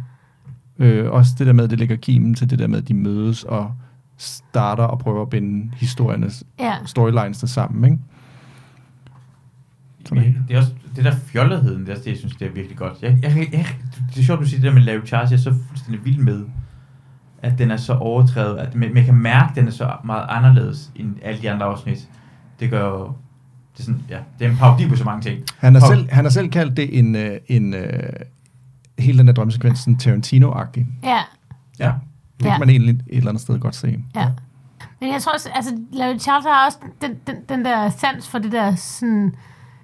Øh, 0.78 1.10
også 1.10 1.30
det 1.38 1.46
der 1.46 1.52
med, 1.52 1.64
at 1.64 1.70
det 1.70 1.78
ligger 1.78 1.96
kimen 1.96 2.34
til 2.34 2.50
det 2.50 2.58
der 2.58 2.66
med, 2.66 2.78
at 2.78 2.88
de 2.88 2.94
mødes 2.94 3.44
og 3.44 3.72
starter 4.18 4.84
og 4.84 4.98
prøver 4.98 5.22
at 5.22 5.30
binde 5.30 5.70
historiernes 5.76 6.44
Ja. 6.60 6.74
storylines 6.86 7.36
sammen, 7.46 7.84
ikke? 7.84 7.98
Sådan. 10.06 10.22
Men 10.22 10.44
det 10.48 10.54
er 10.54 10.58
også 10.58 10.72
det 10.96 11.04
der 11.04 11.14
fjolletheden, 11.26 11.80
det 11.80 11.88
er 11.88 11.92
også 11.92 12.04
det, 12.04 12.10
jeg 12.10 12.18
synes, 12.18 12.36
det 12.36 12.46
er 12.48 12.52
virkelig 12.52 12.76
godt. 12.76 12.92
Jeg, 13.02 13.18
jeg, 13.22 13.48
jeg, 13.52 13.66
det 14.14 14.20
er 14.20 14.24
sjovt, 14.24 14.40
du 14.40 14.46
siger 14.46 14.60
det 14.60 14.68
der 14.68 14.74
med 14.74 14.82
Larry 14.82 15.06
Charles, 15.06 15.30
jeg 15.30 15.36
er 15.36 15.40
så 15.42 15.54
fuldstændig 15.68 16.04
vild 16.04 16.18
med, 16.18 16.44
at 17.44 17.58
den 17.58 17.70
er 17.70 17.76
så 17.76 17.94
overdrevet, 17.94 18.58
at 18.58 18.74
man, 18.74 18.94
man 18.94 19.04
kan 19.04 19.14
mærke, 19.14 19.50
at 19.50 19.56
den 19.56 19.66
er 19.66 19.70
så 19.70 19.92
meget 20.04 20.26
anderledes 20.28 20.90
end 20.96 21.14
alle 21.22 21.42
de 21.42 21.50
andre 21.50 21.66
afsnit. 21.66 22.08
Det 22.60 22.70
gør 22.70 22.86
jo, 22.88 23.06
det 23.72 23.80
er, 23.80 23.82
sådan, 23.82 24.00
ja, 24.10 24.18
det 24.38 24.46
er 24.46 24.50
en 24.50 24.56
parodi 24.56 24.88
på 24.88 24.96
så 24.96 25.04
mange 25.04 25.22
ting. 25.22 25.40
Han 25.58 25.74
har, 25.74 25.86
selv, 25.86 26.08
han 26.10 26.24
har 26.24 26.30
selv 26.30 26.50
kaldt 26.50 26.76
det 26.76 26.98
en, 26.98 27.16
øh, 27.16 27.38
en 27.46 27.74
øh, 27.74 28.12
hele 28.98 29.18
den 29.18 29.26
der 29.26 29.32
drømmesekvens 29.32 29.78
sådan 29.78 29.96
Tarantino-agtig. 30.02 30.86
Ja, 31.02 31.18
Ja. 31.78 31.92
Det 32.40 32.46
Ja. 32.46 32.50
kan 32.50 32.60
man 32.60 32.70
egentlig 32.70 32.94
et 32.94 33.02
eller 33.16 33.28
andet 33.28 33.42
sted 33.42 33.58
godt 33.58 33.74
se. 33.74 33.98
ja. 34.16 34.28
Men 35.00 35.12
jeg 35.12 35.22
tror 35.22 35.32
også, 35.32 35.50
altså, 35.54 35.78
Larry 35.92 36.18
Charles 36.18 36.46
har 36.46 36.66
også 36.66 36.78
den, 37.02 37.10
den, 37.26 37.36
den 37.48 37.64
der 37.64 37.88
sans 37.90 38.28
for 38.28 38.38
det 38.38 38.52
der 38.52 38.74
sådan 38.74 39.34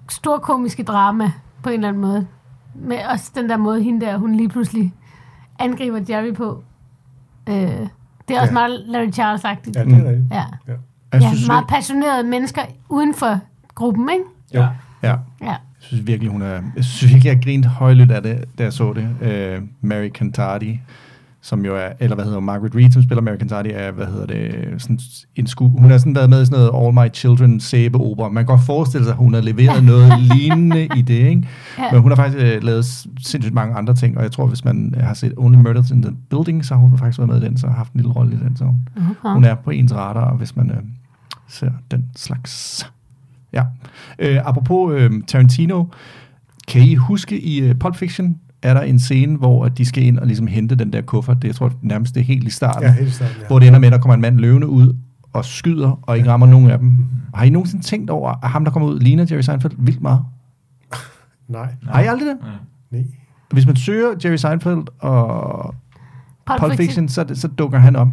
storkomiske 0.09 0.83
drama, 0.83 1.31
på 1.63 1.69
en 1.69 1.73
eller 1.75 1.87
anden 1.87 2.01
måde. 2.01 2.27
Med 2.75 2.97
også 3.09 3.31
den 3.35 3.49
der 3.49 3.57
måde, 3.57 3.83
hende 3.83 4.05
der, 4.05 4.17
hun 4.17 4.35
lige 4.35 4.49
pludselig 4.49 4.93
angriber 5.59 5.99
Jerry 6.09 6.33
på. 6.33 6.63
Øh, 7.49 7.55
det 8.27 8.37
er 8.37 8.41
også 8.41 8.45
Ja. 8.45 8.51
meget 8.51 8.83
Larry 8.87 9.11
Charles-agtigt. 9.11 9.71
Ja, 9.79 9.85
det 9.85 9.93
er 9.93 10.09
rigtigt. 10.09 10.31
Ja. 10.31 10.43
Ja. 10.67 10.73
Jeg 11.13 11.21
ja, 11.21 11.29
synes, 11.29 11.47
meget 11.47 11.67
passionerede 11.67 12.23
mennesker 12.23 12.61
uden 12.89 13.13
for 13.13 13.39
gruppen, 13.75 14.09
ikke? 14.13 14.23
Jo. 14.55 14.61
Ja. 15.03 15.15
Ja. 15.41 15.47
Jeg 15.49 15.57
synes 15.79 16.07
virkelig, 16.07 16.31
hun 16.31 16.41
er... 16.41 16.61
Jeg 16.75 16.83
synes 16.85 17.13
virkelig, 17.13 17.29
jeg 17.29 17.43
grinte 17.43 17.69
højlydt 17.69 18.11
af 18.11 18.23
det, 18.23 18.45
da 18.57 18.63
jeg 18.63 18.73
så 18.73 18.93
det. 18.93 19.57
Uh, 19.57 19.63
Mary 19.81 20.09
Cantardi, 20.09 20.79
som 21.43 21.65
jo 21.65 21.75
er... 21.75 21.89
Eller 21.99 22.15
hvad 22.15 22.25
hedder? 22.25 22.39
Margaret 22.39 22.75
Reed, 22.75 22.91
som 22.91 23.03
spiller 23.03 23.21
Mary 23.21 23.37
Cantardi, 23.37 23.69
er, 23.73 23.91
hvad 23.91 24.05
hedder 24.05 24.25
det... 24.25 24.75
Sådan 24.81 24.99
en 25.35 25.47
sku, 25.47 25.67
hun 25.67 25.91
har 25.91 25.97
sådan 25.97 26.15
været 26.15 26.29
med 26.29 26.41
i 26.41 26.45
sådan 26.45 26.59
noget 26.59 26.85
All 26.85 26.93
My 26.93 27.13
Children 27.13 27.59
sæbeopera. 27.59 28.29
Man 28.29 28.43
kan 28.43 28.55
godt 28.55 28.65
forestille 28.65 29.05
sig, 29.05 29.11
at 29.11 29.17
hun 29.17 29.33
har 29.33 29.41
leveret 29.41 29.83
noget 29.93 30.19
lignende 30.21 30.87
i 30.95 31.01
det, 31.01 31.13
ikke? 31.13 31.47
Ja. 31.77 31.91
Men 31.91 32.01
hun 32.01 32.11
har 32.11 32.15
faktisk 32.15 32.37
uh, 32.57 32.63
lavet 32.63 32.85
sindssygt 32.85 33.53
mange 33.53 33.75
andre 33.75 33.95
ting, 33.95 34.17
og 34.17 34.23
jeg 34.23 34.31
tror, 34.31 34.47
hvis 34.47 34.65
man 34.65 34.93
har 34.99 35.13
set 35.13 35.33
Only 35.37 35.57
Murders 35.57 35.91
in 35.91 36.01
the 36.01 36.15
Building, 36.29 36.65
så 36.65 36.73
har 36.73 36.81
hun 36.81 36.97
faktisk 36.97 37.19
været 37.19 37.29
med 37.29 37.41
i 37.41 37.45
den, 37.45 37.57
så 37.57 37.67
har 37.67 37.73
haft 37.75 37.93
en 37.93 37.99
lille 37.99 38.11
rolle 38.13 38.33
i 38.35 38.39
den. 38.39 38.55
Så 38.55 38.63
hun, 38.63 38.75
Okay. 38.97 39.33
hun 39.33 39.43
er 39.43 39.55
på 39.55 39.69
ens 39.69 39.93
radar, 39.95 40.35
hvis 40.35 40.55
man 40.55 40.71
uh, 40.71 40.77
ser 41.47 41.71
den 41.91 42.05
slags. 42.15 42.85
Ja. 43.53 43.63
Øh, 44.19 44.37
apropos 44.47 44.93
øh, 44.93 45.11
Tarantino, 45.27 45.85
Kan 46.67 46.81
I 46.81 46.95
huske 46.95 47.41
i 47.41 47.69
uh, 47.69 47.75
Pulp 47.79 47.95
Fiction, 47.95 48.37
er 48.63 48.73
der 48.73 48.81
en 48.81 48.99
scene, 48.99 49.37
hvor 49.37 49.65
at 49.65 49.77
de 49.77 49.85
skal 49.85 50.03
ind 50.03 50.19
og 50.19 50.27
ligesom 50.27 50.47
hente 50.47 50.75
den 50.75 50.93
der 50.93 51.01
kuffert. 51.01 51.41
Det 51.41 51.47
jeg 51.47 51.55
tror 51.55 51.71
nærmest 51.81 52.15
det 52.15 52.21
er 52.21 52.25
helt 52.25 52.47
i 52.47 52.49
starten. 52.49 52.83
Ja, 52.83 52.93
helt 52.93 53.07
i 53.07 53.11
starten, 53.11 53.35
ja. 53.41 53.47
Hvor 53.47 53.59
det 53.59 53.67
ender 53.67 53.79
med, 53.79 53.87
at 53.87 53.91
der 53.91 53.99
kommer 53.99 54.15
en 54.15 54.21
mand 54.21 54.37
løvende 54.37 54.67
ud 54.67 54.95
og 55.33 55.45
skyder, 55.45 55.99
og 56.01 56.17
ikke 56.17 56.29
rammer 56.29 56.47
nogen 56.47 56.69
af 56.71 56.79
dem. 56.79 56.97
Har 57.33 57.45
I 57.45 57.49
nogensinde 57.49 57.83
tænkt 57.83 58.09
over, 58.09 58.43
at 58.43 58.49
ham, 58.49 58.63
der 58.65 58.71
kommer 58.71 58.89
ud, 58.89 58.99
ligner 58.99 59.25
Jerry 59.31 59.41
Seinfeld 59.41 59.73
vildt 59.77 60.01
meget? 60.01 60.19
Nej. 61.47 61.67
Har 61.89 62.01
I 62.01 62.05
aldrig 62.05 62.27
det? 62.27 62.37
Nej. 62.91 63.03
Hvis 63.51 63.65
man 63.65 63.75
søger 63.75 64.09
Jerry 64.25 64.35
Seinfeld 64.35 64.83
og 64.99 65.75
Pulp 66.45 66.59
Pulp 66.59 66.71
Fiction. 66.71 67.07
Fiction, 67.07 67.09
så, 67.09 67.41
så 67.41 67.47
dukker 67.47 67.79
han 67.79 67.95
op. 67.95 68.07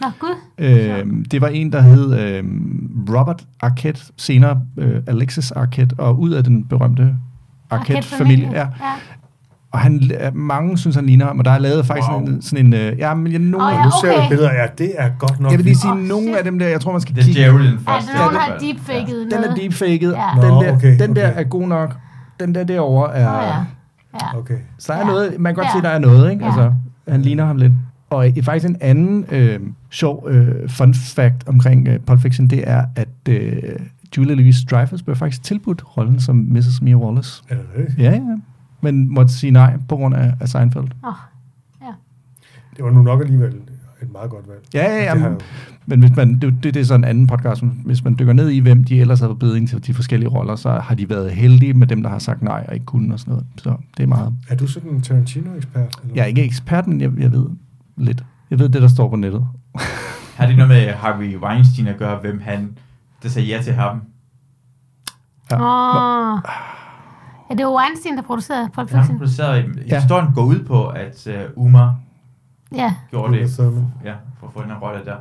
Nå, 0.00 0.06
gud. 0.18 0.34
Øhm, 0.58 1.24
det 1.24 1.40
var 1.40 1.48
en, 1.48 1.72
der 1.72 1.80
hed 1.80 2.20
øhm, 2.20 3.06
Robert 3.08 3.46
Arquette, 3.60 4.00
senere 4.16 4.62
øh, 4.76 5.02
Alexis 5.06 5.50
Arquette, 5.52 5.94
og 5.98 6.20
ud 6.20 6.30
af 6.30 6.44
den 6.44 6.64
berømte 6.64 7.16
Arquette-familie. 7.70 8.50
Ja. 8.52 8.58
Ja. 8.58 8.66
Og 9.72 9.78
han, 9.78 10.10
øh, 10.24 10.36
mange 10.36 10.78
synes, 10.78 10.96
han 10.96 11.06
ligner 11.06 11.26
ham, 11.26 11.38
og 11.38 11.44
der 11.44 11.50
er 11.50 11.58
lavet 11.58 11.86
faktisk 11.86 12.08
Wow. 12.10 12.20
en, 12.20 12.42
sådan 12.42 12.66
en... 12.66 12.74
Øh, 12.74 12.98
ja, 12.98 13.14
men 13.14 13.32
jeg, 13.32 13.38
nogle, 13.40 13.66
oh, 13.66 13.72
ja, 13.72 13.78
ja, 13.78 13.84
Nu 13.84 13.90
ser 14.02 14.18
okay. 14.18 14.28
billeder 14.28 14.50
af, 14.50 14.70
det 14.78 14.92
er 14.98 15.10
godt 15.18 15.40
nok 15.40 15.50
jeg 15.50 15.58
vil 15.58 15.64
lige 15.66 15.76
sige, 15.76 15.90
Åh, 15.92 15.98
nogle 15.98 16.26
shit. 16.26 16.36
af 16.36 16.44
dem 16.44 16.58
der, 16.58 16.68
jeg 16.68 16.80
tror, 16.80 16.92
man 16.92 17.00
skal 17.00 17.14
Det 17.14 17.20
er 17.20 17.24
kigge... 17.24 17.40
Gerald 17.42 17.58
den 17.64 17.78
Altså, 17.86 18.08
første. 18.10 18.18
nogen 18.18 18.34
i 18.34 18.36
har 18.38 18.58
deepfaket 18.58 19.16
Den 19.30 19.40
noget. 19.40 19.50
er 19.50 19.54
deepfaked. 19.54 20.12
Ja. 20.12 20.28
Den, 20.42 20.50
der, 20.64 20.76
okay, 20.76 20.98
den 20.98 21.16
der 21.16 21.30
okay. 21.30 21.40
er 21.40 21.44
god 21.44 21.68
nok. 21.68 21.96
Den 22.40 22.54
der 22.54 22.64
derovre 22.64 23.14
er... 23.14 23.28
Åh, 23.38 23.42
ja. 23.44 23.54
Ja. 24.14 24.38
Okay. 24.38 24.56
Så 24.78 24.92
der 24.92 24.98
er 24.98 25.02
Ja. 25.02 25.06
noget, 25.12 25.40
man 25.40 25.54
kan 25.54 25.64
godt 25.64 25.66
Ja. 25.74 25.78
se, 25.78 25.82
der 25.82 25.88
er 25.88 25.98
noget, 25.98 26.30
ikke? 26.32 26.44
Ja. 26.44 26.50
Altså, 26.50 26.72
han 27.08 27.22
ligner 27.22 27.44
ham 27.46 27.56
lidt. 27.56 27.72
Og 28.10 28.28
øh, 28.28 28.42
faktisk 28.44 28.68
en 28.68 28.76
anden 28.80 29.24
øh, 29.30 29.60
sjov 29.90 30.26
øh, 30.30 30.68
fun 30.68 30.94
fact 30.94 31.48
omkring 31.48 31.88
øh, 31.88 31.98
Pulp 31.98 32.20
Fiction, 32.20 32.46
det 32.46 32.64
er, 32.66 32.84
at 32.96 33.08
øh, 33.28 33.52
Julia 34.16 34.34
Louis-Dreyfus 34.34 35.04
blev 35.04 35.16
faktisk 35.16 35.42
tilbudt 35.42 35.82
rollen 35.96 36.20
som 36.20 36.36
Mrs. 36.36 36.82
Mia 36.82 36.94
Wallace. 36.96 37.42
Er 37.48 37.54
det 37.54 37.64
det? 37.96 38.02
Ja, 38.04 38.10
ja. 38.10 38.20
Men 38.80 39.14
måtte 39.14 39.32
sige 39.32 39.50
nej 39.50 39.76
på 39.88 39.96
grund 39.96 40.14
af, 40.14 40.34
af 40.40 40.48
Seinfeld. 40.48 40.84
Åh, 41.06 41.12
Det 42.76 42.84
var 42.84 42.90
nu 42.90 43.02
nok 43.02 43.20
alligevel 43.20 43.54
et 44.02 44.12
meget 44.12 44.30
godt 44.30 44.48
valg. 44.48 44.60
Ja, 44.74 44.84
ja, 44.96 45.04
ja. 45.04 45.14
Men, 45.14 45.24
jo- 45.32 45.38
men 45.86 46.00
hvis 46.00 46.16
man, 46.16 46.34
det, 46.34 46.42
det, 46.62 46.74
det 46.74 46.80
er 46.80 46.84
sådan 46.84 47.00
en 47.00 47.04
anden 47.04 47.26
podcast. 47.26 47.62
Hvis 47.84 48.04
man 48.04 48.16
dykker 48.18 48.32
ned 48.32 48.48
i, 48.48 48.58
hvem 48.58 48.84
de 48.84 49.00
ellers 49.00 49.20
har 49.20 49.34
blevet 49.34 49.56
ind 49.56 49.68
til 49.68 49.86
de 49.86 49.94
forskellige 49.94 50.28
roller, 50.28 50.56
så 50.56 50.70
har 50.70 50.94
de 50.94 51.08
været 51.08 51.30
heldige 51.30 51.74
med 51.74 51.86
dem, 51.86 52.02
der 52.02 52.10
har 52.10 52.18
sagt 52.18 52.42
nej 52.42 52.64
og 52.68 52.74
ikke 52.74 52.86
kunne 52.86 53.14
og 53.14 53.20
sådan 53.20 53.32
noget. 53.32 53.46
Så 53.56 53.76
det 53.96 54.02
er 54.02 54.06
meget. 54.06 54.34
Er 54.48 54.56
du 54.56 54.66
sådan 54.66 54.90
en 54.90 55.00
Tarantino-ekspert? 55.02 55.96
Eller? 56.02 56.14
Jeg 56.14 56.22
er 56.22 56.26
ikke 56.26 56.44
ekspert, 56.44 56.86
men 56.86 57.00
jeg, 57.00 57.10
jeg 57.18 57.32
ved 57.32 57.46
lidt. 57.96 58.24
Jeg 58.50 58.58
ved 58.58 58.68
det, 58.68 58.82
der 58.82 58.88
står 58.88 59.08
på 59.10 59.16
nettet. 59.16 59.46
Har 60.36 60.46
det 60.46 60.56
noget 60.56 60.68
med 60.68 60.92
Harvey 60.92 61.36
Weinstein 61.36 61.86
at 61.86 61.96
gøre, 61.98 62.18
hvem 62.20 62.40
han, 62.44 62.78
der 63.22 63.28
sagde 63.28 63.48
ja 63.48 63.62
til 63.62 63.72
ham? 63.72 64.00
Ja. 65.50 65.56
Åh. 65.62 66.38
Ja, 67.50 67.54
det 67.54 67.66
var 67.66 67.76
Weinstein, 67.82 68.16
der 68.16 68.22
producerede 68.22 68.68
Pulp 68.74 68.90
Han 68.90 69.00
Fiction. 69.00 69.18
producerede, 69.18 69.84
Ja. 69.88 70.00
historien 70.00 70.34
går 70.34 70.42
ud 70.42 70.64
på, 70.64 70.86
at 70.88 71.26
uh, 71.56 71.64
Umar 71.64 71.94
Ja. 72.72 72.94
gjorde 73.10 73.28
Uma 73.28 73.36
det, 73.38 73.88
ja, 74.04 74.14
for 74.40 74.46
at 74.46 74.52
få 74.52 74.62
den 74.62 74.70
her 74.70 74.78
rolle 74.78 75.04
der. 75.04 75.16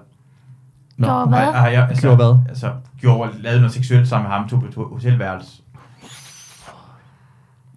Nå. 0.98 1.08
Gjorde 1.08 1.28
hvad? 1.28 1.48
Og, 1.48 1.74
jeg, 1.74 1.88
altså, 1.90 2.02
Gjorde 2.02 2.16
hvad? 2.16 2.40
Altså, 2.50 2.74
gjorde, 2.98 3.42
lavede 3.42 3.60
noget 3.60 3.74
seksuelt 3.74 4.08
sammen 4.08 4.30
med 4.30 4.38
ham, 4.38 4.48
tog 4.50 4.60
på 4.60 4.66
et 4.68 4.74
hotelværelse. 4.76 5.62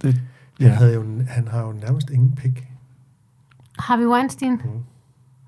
Det, 0.03 0.15
Han, 0.15 0.23
ja. 0.69 0.75
havde 0.75 0.95
jo, 0.95 1.05
han 1.29 1.49
har 1.49 1.61
jo 1.63 1.73
nærmest 1.73 2.11
ingen 2.11 2.35
pik. 2.37 2.69
Harvey 3.79 4.07
Weinstein. 4.07 4.61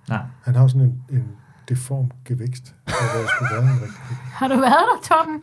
Nej. 0.08 0.22
Han 0.44 0.54
har 0.54 0.62
jo 0.62 0.68
sådan 0.68 0.82
en, 0.82 1.16
en 1.16 1.28
deform 1.68 2.10
gevækst, 2.24 2.74
hvor 2.84 2.92
skulle 3.28 3.50
være 3.54 3.62
en 3.62 3.70
rigtig 3.82 4.00
pik. 4.08 4.16
Har 4.22 4.48
du 4.48 4.54
været 4.54 4.84
der, 4.92 5.08
Torben? 5.16 5.40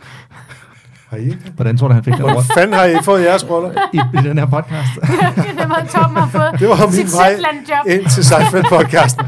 Har 1.11 1.17
I 1.17 1.23
ikke 1.23 1.39
det? 1.45 1.51
Hvordan 1.55 1.77
tror 1.77 1.87
du, 1.87 1.93
han 1.93 2.03
fik 2.03 2.13
den 2.13 2.21
Hvor 2.21 2.43
fanden 2.55 2.73
har 2.73 2.85
I 2.85 2.95
fået 3.03 3.23
jeres 3.23 3.49
roller? 3.49 3.71
i, 3.93 3.97
i 4.13 4.17
den 4.27 4.37
her 4.37 4.45
podcast? 4.45 4.93
det 5.59 5.69
var 5.69 5.85
Torben 5.89 6.17
har 6.17 6.27
fået 6.27 6.59
Det 6.59 6.67
var 6.69 6.87
min 6.97 7.09
vej 7.19 7.33
ind 7.95 8.05
til 8.09 8.21
Seinfeld-podcasten. 8.21 9.25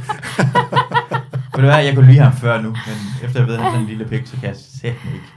Ved 1.55 1.63
du 1.63 1.67
hvad, 1.71 1.83
jeg 1.83 1.95
kunne 1.95 2.07
lide 2.07 2.19
ham 2.19 2.33
før 2.33 2.61
nu, 2.61 2.69
men 2.69 2.97
efter 3.23 3.39
jeg 3.39 3.47
ved, 3.47 3.55
at 3.55 3.59
han 3.59 3.67
er 3.67 3.71
sådan 3.71 3.81
en 3.81 3.87
lille 3.89 4.05
pik, 4.05 4.27
så 4.27 4.35
kan 4.39 4.49
jeg 4.49 4.55
sætte 4.81 4.97
mig 5.05 5.13
ikke 5.13 5.27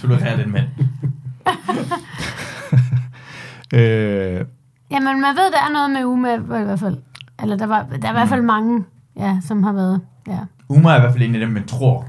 tolerere 0.00 0.36
den 0.42 0.52
mand. 0.52 0.66
øh, 3.80 4.44
Jamen, 4.90 5.20
man 5.20 5.34
ved, 5.36 5.52
der 5.52 5.62
er 5.68 5.72
noget 5.72 5.90
med 5.90 6.04
Uma, 6.04 6.34
i 6.34 6.64
hvert 6.64 6.80
fald. 6.80 6.96
Eller 7.42 7.56
der, 7.56 7.66
var, 7.66 7.86
der 8.02 8.08
er 8.08 8.12
i 8.12 8.18
hvert 8.18 8.28
fald 8.28 8.42
mange, 8.42 8.84
ja, 9.18 9.36
som 9.44 9.62
har 9.62 9.72
været, 9.72 10.00
ja. 10.28 10.38
Uma 10.68 10.92
er 10.92 10.96
i 10.96 11.00
hvert 11.00 11.12
fald 11.12 11.22
en 11.22 11.34
af 11.34 11.40
dem, 11.40 11.50
man 11.50 11.66
tror 11.66 12.06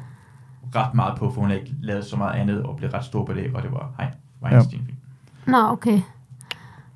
ret 0.86 0.94
meget 0.94 1.18
på, 1.20 1.32
for 1.32 1.42
hun 1.42 1.50
har 1.50 1.58
ikke 1.58 1.76
lavet 1.82 2.06
så 2.06 2.16
meget 2.18 2.40
andet 2.40 2.64
og 2.64 2.76
blev 2.78 2.90
ret 2.90 3.06
stor 3.06 3.26
på 3.26 3.34
det, 3.34 3.52
og 3.54 3.64
det 3.64 3.72
var 3.72 3.90
hej, 4.00 4.12
Weinstein. 4.44 4.82
Ja. 5.48 5.52
Nå, 5.52 5.58
okay. 5.72 6.00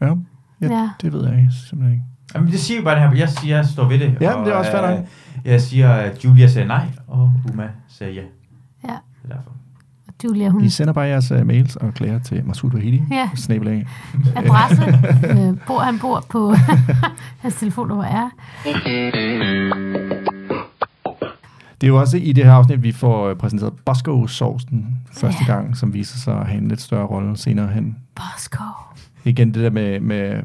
ja, 0.01 0.05
ja, 0.07 0.13
Ja. 0.61 0.89
det 1.01 1.13
ved 1.13 1.27
jeg 1.27 1.37
ikke, 1.39 1.51
simpelthen 1.69 1.93
ikke. 1.93 2.05
Jamen, 2.35 2.51
det 2.51 2.59
siger 2.59 2.77
jo 2.79 2.83
bare 2.83 2.95
det 3.01 3.09
her, 3.09 3.15
jeg 3.17 3.29
siger, 3.29 3.55
jeg 3.55 3.65
står 3.65 3.87
ved 3.87 3.99
det. 3.99 4.17
Ja, 4.21 4.35
men 4.37 4.45
det 4.45 4.53
er 4.53 4.57
også 4.57 4.71
fair 4.71 4.97
øh, 4.97 4.99
Jeg 5.45 5.61
siger, 5.61 5.93
at 5.93 6.25
Julia 6.25 6.47
sagde 6.47 6.67
nej, 6.67 6.85
og 7.07 7.33
Uma 7.53 7.69
sagde 7.87 8.13
ja. 8.13 8.21
Ja. 8.87 8.97
Det 9.23 9.31
er 9.31 9.35
derfor. 9.35 9.51
Julia, 10.23 10.49
hun 10.49 10.63
I 10.63 10.69
sender 10.69 10.93
bare 10.93 11.05
jeres 11.05 11.31
uh, 11.31 11.47
mails 11.47 11.75
og 11.75 11.93
klager 11.93 12.19
til 12.19 12.45
Masoud 12.45 12.73
Wahidi. 12.73 13.03
Ja. 13.11 13.29
Snabelag. 13.35 13.87
adresse, 14.35 14.83
øh, 15.31 15.57
bor, 15.67 15.79
han 15.79 15.99
bor 15.99 16.25
på, 16.29 16.53
hans 17.43 17.55
telefonnummer 17.55 18.03
er. 18.05 18.29
Det 21.81 21.87
er 21.87 21.91
jo 21.91 21.99
også 21.99 22.17
i 22.17 22.31
det 22.33 22.45
her 22.45 22.51
afsnit, 22.51 22.83
vi 22.83 22.91
får 22.91 23.29
øh, 23.29 23.35
præsenteret 23.35 23.73
Bosco-sovsen 23.85 24.85
første 25.11 25.45
gang, 25.45 25.77
som 25.77 25.93
viser 25.93 26.17
sig 26.17 26.39
at 26.39 26.47
have 26.47 26.57
en 26.61 26.67
lidt 26.67 26.81
større 26.81 27.05
rolle 27.05 27.37
senere 27.37 27.67
hen. 27.67 27.95
Bosco. 28.15 28.63
Igen 29.25 29.53
det 29.53 29.63
der 29.63 29.69
med, 29.69 29.99
med, 29.99 30.41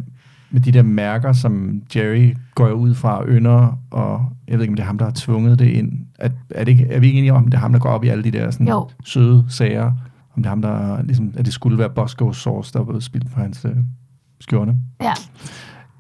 med 0.51 0.61
de 0.61 0.73
der 0.73 0.83
mærker, 0.83 1.33
som 1.33 1.83
Jerry 1.97 2.35
går 2.55 2.71
ud 2.71 2.95
fra 2.95 3.19
og 3.19 3.27
ynder, 3.29 3.79
og 3.91 4.25
jeg 4.49 4.55
ved 4.59 4.63
ikke, 4.65 4.73
om 4.73 4.77
det 4.77 4.83
er 4.83 4.87
ham, 4.87 4.99
der 4.99 5.05
har 5.05 5.13
tvunget 5.17 5.59
det 5.59 5.67
ind. 5.69 5.93
Er, 6.19 6.29
er, 6.51 6.65
det 6.65 6.73
ikke, 6.73 6.87
er 6.87 7.01
vi 7.01 7.07
ikke 7.07 7.19
enige 7.19 7.33
om, 7.33 7.45
det 7.45 7.55
er 7.55 7.59
ham, 7.59 7.73
der 7.73 7.79
går 7.79 7.89
op 7.91 8.05
i 8.05 8.09
alle 8.09 8.25
de 8.25 8.31
der 8.31 8.51
sådan, 8.51 8.69
Jo. 8.69 8.89
søde 9.05 9.45
sager? 9.49 9.93
Om 10.37 10.43
det 10.43 10.47
er 10.47 10.49
ham, 10.49 10.63
der 10.63 11.03
ligesom, 11.03 11.33
at 11.37 11.45
det 11.45 11.53
skulle 11.55 11.79
være 11.79 11.91
Bosco 11.91 12.33
sauce, 12.33 12.73
der 12.73 12.83
var 12.83 12.99
spildt 13.01 13.33
på 13.33 13.41
hans 13.41 13.65
øh, 13.65 13.77
skjorte. 14.41 14.75
Ja. 15.03 15.13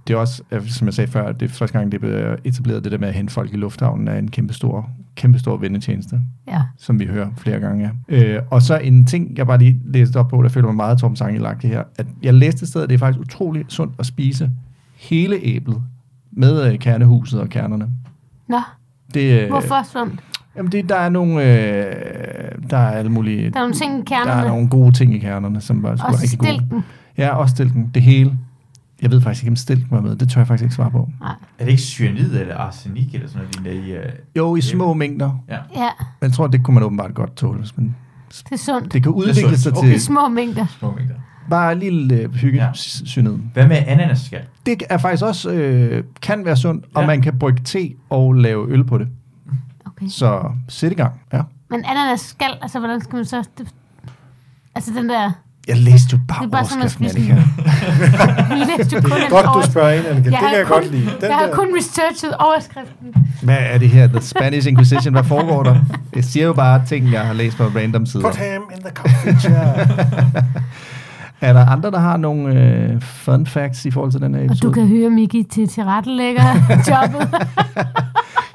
Det 0.07 0.15
er 0.15 0.19
også, 0.19 0.43
som 0.67 0.87
jeg 0.87 0.95
sagde 0.95 1.11
før, 1.11 1.33
det 1.33 1.51
er 1.51 1.55
første 1.55 1.79
gang, 1.79 1.93
det 1.93 2.01
blev 2.01 2.37
etableret, 2.45 2.85
det 2.85 2.93
der 2.93 2.99
med 2.99 3.09
at 3.09 3.15
hente 3.15 3.33
folk 3.33 3.53
i 3.53 3.57
lufthavnen, 3.57 4.09
er 4.09 4.19
en 4.19 4.29
kæmpe 4.31 4.55
stor, 4.55 4.91
kæmpe 5.15 5.39
stor 5.39 5.57
vendetjeneste 5.57 6.21
Ja. 6.49 6.63
som 6.79 7.01
vi 7.01 7.05
hører 7.07 7.29
flere 7.37 7.61
gange. 7.61 7.91
Øh, 8.09 8.39
og 8.51 8.63
så 8.63 8.79
en 8.79 9.05
ting, 9.05 9.39
jeg 9.39 9.47
bare 9.47 9.59
lige 9.59 9.81
læste 9.85 10.17
op 10.17 10.29
på, 10.29 10.43
der 10.43 10.49
føler 10.49 10.67
mig 10.67 10.77
meget 10.77 10.99
Torben 10.99 11.17
Sange 11.17 11.39
lagt 11.39 11.63
det 11.63 11.71
her, 11.71 11.83
at 11.99 12.07
jeg 12.23 12.35
læste 12.35 12.63
et 12.63 12.69
sted, 12.69 12.83
at 12.83 12.89
det 12.89 12.95
er 12.95 12.99
faktisk 12.99 13.21
utroligt 13.21 13.73
sundt 13.73 13.95
at 13.99 14.07
spise 14.07 14.51
hele 14.97 15.37
æblet 15.43 15.83
med 16.33 16.73
øh, 16.73 16.79
kernehuset 16.79 17.41
og 17.41 17.49
kernerne. 17.49 17.87
Nå, 18.49 18.61
Det, 19.15 19.43
øh, 19.43 19.49
hvorfor 19.49 19.83
sundt? 19.93 20.21
Jamen 20.57 20.73
det, 20.73 20.89
der 20.89 20.97
er 20.97 21.09
nogle, 21.09 21.43
øh, 21.43 22.53
der 22.71 22.77
er 22.77 22.91
alle 22.91 23.11
mulige, 23.13 23.51
Der 23.51 23.57
er 23.57 23.61
nogle 23.61 23.75
ting 23.75 23.95
i 23.95 23.99
der 23.99 24.05
kernerne. 24.05 24.43
er 24.43 24.49
nogle 24.49 24.69
gode 24.69 24.93
ting 24.93 25.15
i 25.15 25.19
kernerne, 25.19 25.61
som 25.61 25.83
var 25.83 25.91
Også 25.91 26.05
rigtig 26.23 26.39
gode. 26.39 26.49
stilken. 26.55 26.85
Ja, 27.19 27.29
også 27.35 27.55
stilken. 27.55 27.91
Det 27.95 28.03
hele. 28.03 28.39
Jeg 29.03 29.11
ved 29.11 29.21
faktisk 29.21 29.43
ikke, 29.45 29.51
om 29.51 29.57
stilken 29.57 29.87
var 29.91 30.01
med. 30.01 30.17
Det 30.17 30.29
tør 30.31 30.41
jeg 30.41 30.47
faktisk 30.49 30.63
ikke 30.65 30.75
svare 30.75 30.91
på. 30.91 31.11
Nej. 31.21 31.33
Er 31.59 31.65
det 31.65 31.71
ikke 31.71 31.83
cyanid 31.83 32.41
eller 32.41 32.57
arsenik 32.57 33.15
eller 33.15 33.29
sådan 33.29 33.43
noget 33.43 33.65
lignende 33.75 33.89
i... 33.89 33.97
Uh, 33.99 34.05
Jo, 34.37 34.57
i 34.57 34.61
små 34.61 34.95
mængder. 34.95 35.39
Ja. 35.49 35.55
Ja, 35.77 35.89
Men 36.21 36.29
jeg 36.29 36.33
tror, 36.33 36.47
det 36.47 36.65
kunne 36.65 36.75
man 36.75 36.83
åbenbart 36.83 37.15
godt 37.15 37.37
tåle. 37.37 37.59
hvis 37.59 37.77
man- 37.77 37.97
det 38.31 38.53
er 38.53 38.57
sundt. 38.57 38.93
Det 38.93 39.03
kan 39.03 39.13
Det 39.13 39.17
udvikle 39.19 39.41
sundt. 39.43 39.59
sig 39.59 39.73
Okay. 39.73 39.87
Det 39.89 39.95
til 39.95 40.03
små 40.03 40.29
mængder. 40.29 40.67
små 40.79 40.95
mængder. 40.95 41.15
bare 41.51 41.73
en 41.73 41.79
lille 41.79 42.15
øh, 42.15 42.35
hygge 42.35 42.59
Ja. 42.65 42.71
syned. 42.75 43.39
Hvad 43.53 43.69
med 43.69 43.77
ananasskal? 43.87 44.43
Det 44.67 44.83
er 44.91 44.99
faktisk 44.99 45.25
også 45.25 45.51
øh, 45.51 46.05
kan 46.23 46.45
være 46.45 46.57
sundt, 46.57 46.85
og 46.95 47.01
Ja. 47.03 47.07
man 47.07 47.23
kan 47.23 47.39
brygge 47.39 47.63
te 47.65 47.89
og 48.11 48.33
lave 48.35 48.69
øl 48.71 48.85
på 48.85 48.99
det. 48.99 49.09
Okay. 49.87 50.09
Så 50.09 50.51
sæt 50.69 50.93
i 50.93 50.95
gang. 50.95 51.13
Ja. 51.33 51.43
Men 51.71 51.85
ananas 51.85 52.21
skal, 52.21 52.51
altså 52.63 52.79
hvordan 52.79 53.01
skal 53.01 53.17
man 53.17 53.25
så... 53.25 53.49
Det, 53.59 53.69
altså 54.75 54.93
den 54.97 55.09
der... 55.09 55.31
Jeg 55.69 55.77
læste 55.77 56.09
jo 56.13 56.19
bare, 56.29 56.39
Det 56.41 56.47
er 56.47 56.51
bare 56.51 56.61
overskriften, 56.61 57.05
Annika. 57.05 57.35
Vi 58.55 58.61
læste 58.79 58.97
jo 58.97 59.01
kun 59.03 59.13
en 59.23 59.31
Godt, 59.31 59.47
du 59.67 59.71
spørger 59.71 59.93
ind, 59.93 60.07
Annika. 60.07 60.25
Det 60.27 60.33
Jeg 60.33 60.39
kan 60.41 60.49
har 60.49 60.57
jeg 60.57 60.67
kun- 60.67 60.81
godt 60.83 60.91
lide. 60.91 61.05
Den 61.21 61.29
Jeg 61.29 61.37
har 61.37 61.47
der, 61.47 61.53
kun 61.55 61.69
researchet 61.79 62.35
overskriften. 62.39 63.07
Hvad 63.43 63.57
er 63.61 63.79
det 63.79 63.89
her? 63.89 64.07
The 64.07 64.21
Spanish 64.21 64.69
Inquisition. 64.69 65.13
Hvad 65.15 65.25
foregår 65.25 65.63
der? 65.63 65.77
Jeg 66.17 66.25
siger 66.25 66.47
jo 66.47 66.53
bare 66.53 66.83
ting, 66.87 67.13
jeg 67.13 67.21
har 67.27 67.33
læst 67.33 67.57
på 67.57 67.65
random 67.65 68.07
sider. 68.07 68.25
Put 68.25 68.37
him 68.37 68.63
in 68.77 68.81
the 68.83 68.91
coffee 68.95 69.41
chair. 69.41 69.57
Er 71.41 71.53
der 71.53 71.67
andre, 71.67 71.91
der 71.91 71.99
har 71.99 72.17
nogle 72.17 72.55
øh, 72.55 73.03
fun 73.03 73.47
facts 73.47 73.85
i 73.85 73.91
forhold 73.91 74.13
til 74.13 74.21
den 74.21 74.35
her 74.35 74.43
Og 74.43 74.49
du 74.49 74.53
episode? 74.53 74.73
kan 74.75 74.87
høre 74.89 75.11
Miki 75.11 75.43
til 75.43 75.69
tilrettelægger 75.69 76.43
jobbet. 76.91 77.35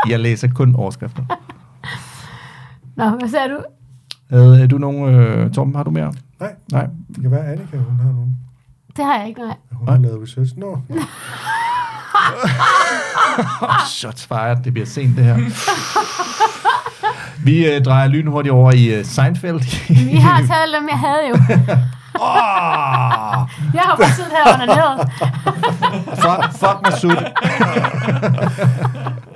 Jeg 0.10 0.20
læser 0.20 0.48
kun 0.48 0.76
overskrifter. 0.76 1.24
Nå, 2.96 3.10
hvad 3.10 3.30
sagde 3.30 3.50
du? 3.50 3.58
Havde 4.38 4.68
du 4.68 4.78
nogle... 4.78 5.12
Øh, 5.18 5.52
Torben, 5.52 5.76
har 5.76 5.84
du 5.84 5.92
mere? 5.92 6.14
Nej, 6.42 6.56
Nej. 6.72 6.88
det 7.16 7.22
kan 7.22 7.32
være, 7.32 7.46
Annika, 7.46 7.78
hun 7.78 7.98
har 8.00 8.12
nogen. 8.12 8.38
Det 8.98 9.06
har 9.06 9.16
jeg 9.18 9.28
ikke, 9.28 9.42
nej. 9.42 9.56
Hun 9.72 9.88
har 9.88 9.98
lavet 9.98 10.22
research. 10.24 10.58
Nå, 10.58 10.78
Shots 13.88 14.26
fired. 14.28 14.58
Det 14.64 14.74
bliver 14.74 14.86
sent, 14.86 15.18
det 15.18 15.26
her. 15.26 15.36
Vi 17.46 17.68
øh, 17.68 17.82
drejer 17.86 18.08
lynhurtigt 18.08 18.54
over 18.54 18.72
i 18.72 18.86
øh, 18.94 19.06
Seinfeld. 19.06 19.60
Vi 20.12 20.18
har 20.18 20.38
taget 20.38 20.68
dem, 20.80 20.88
jeg 20.90 21.00
havde 21.00 21.28
jo. 21.30 21.34
oh, 22.20 23.50
Jeg 23.74 23.82
har 23.82 23.96
bare 23.98 24.12
siddet 24.16 24.32
her 24.32 24.54
og 24.54 24.54
onaneret. 24.56 25.10
Fuck, 26.06 26.60
fuck 26.60 26.78
Masud. 26.84 27.16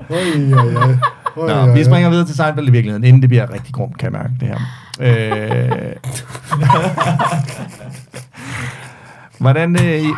Oj, 0.10 0.54
oj, 0.54 0.76
oj. 0.76 0.96
Oj, 1.38 1.66
Nå, 1.66 1.74
vi 1.74 1.84
springer 1.84 2.10
videre 2.10 2.26
til 2.26 2.36
Seinfeld 2.36 2.68
i 2.68 2.72
virkeligheden, 2.72 3.04
inden 3.04 3.22
det 3.22 3.30
bliver 3.30 3.54
rigtig 3.54 3.74
grumt, 3.74 3.98
kan 3.98 4.14
jeg 4.14 4.22
mærke 4.22 4.34
det 4.40 4.48
her. 4.48 4.58
Øh, 5.00 5.94
hvordan 9.40 9.76
øh, 9.86 10.02
I, 10.02 10.14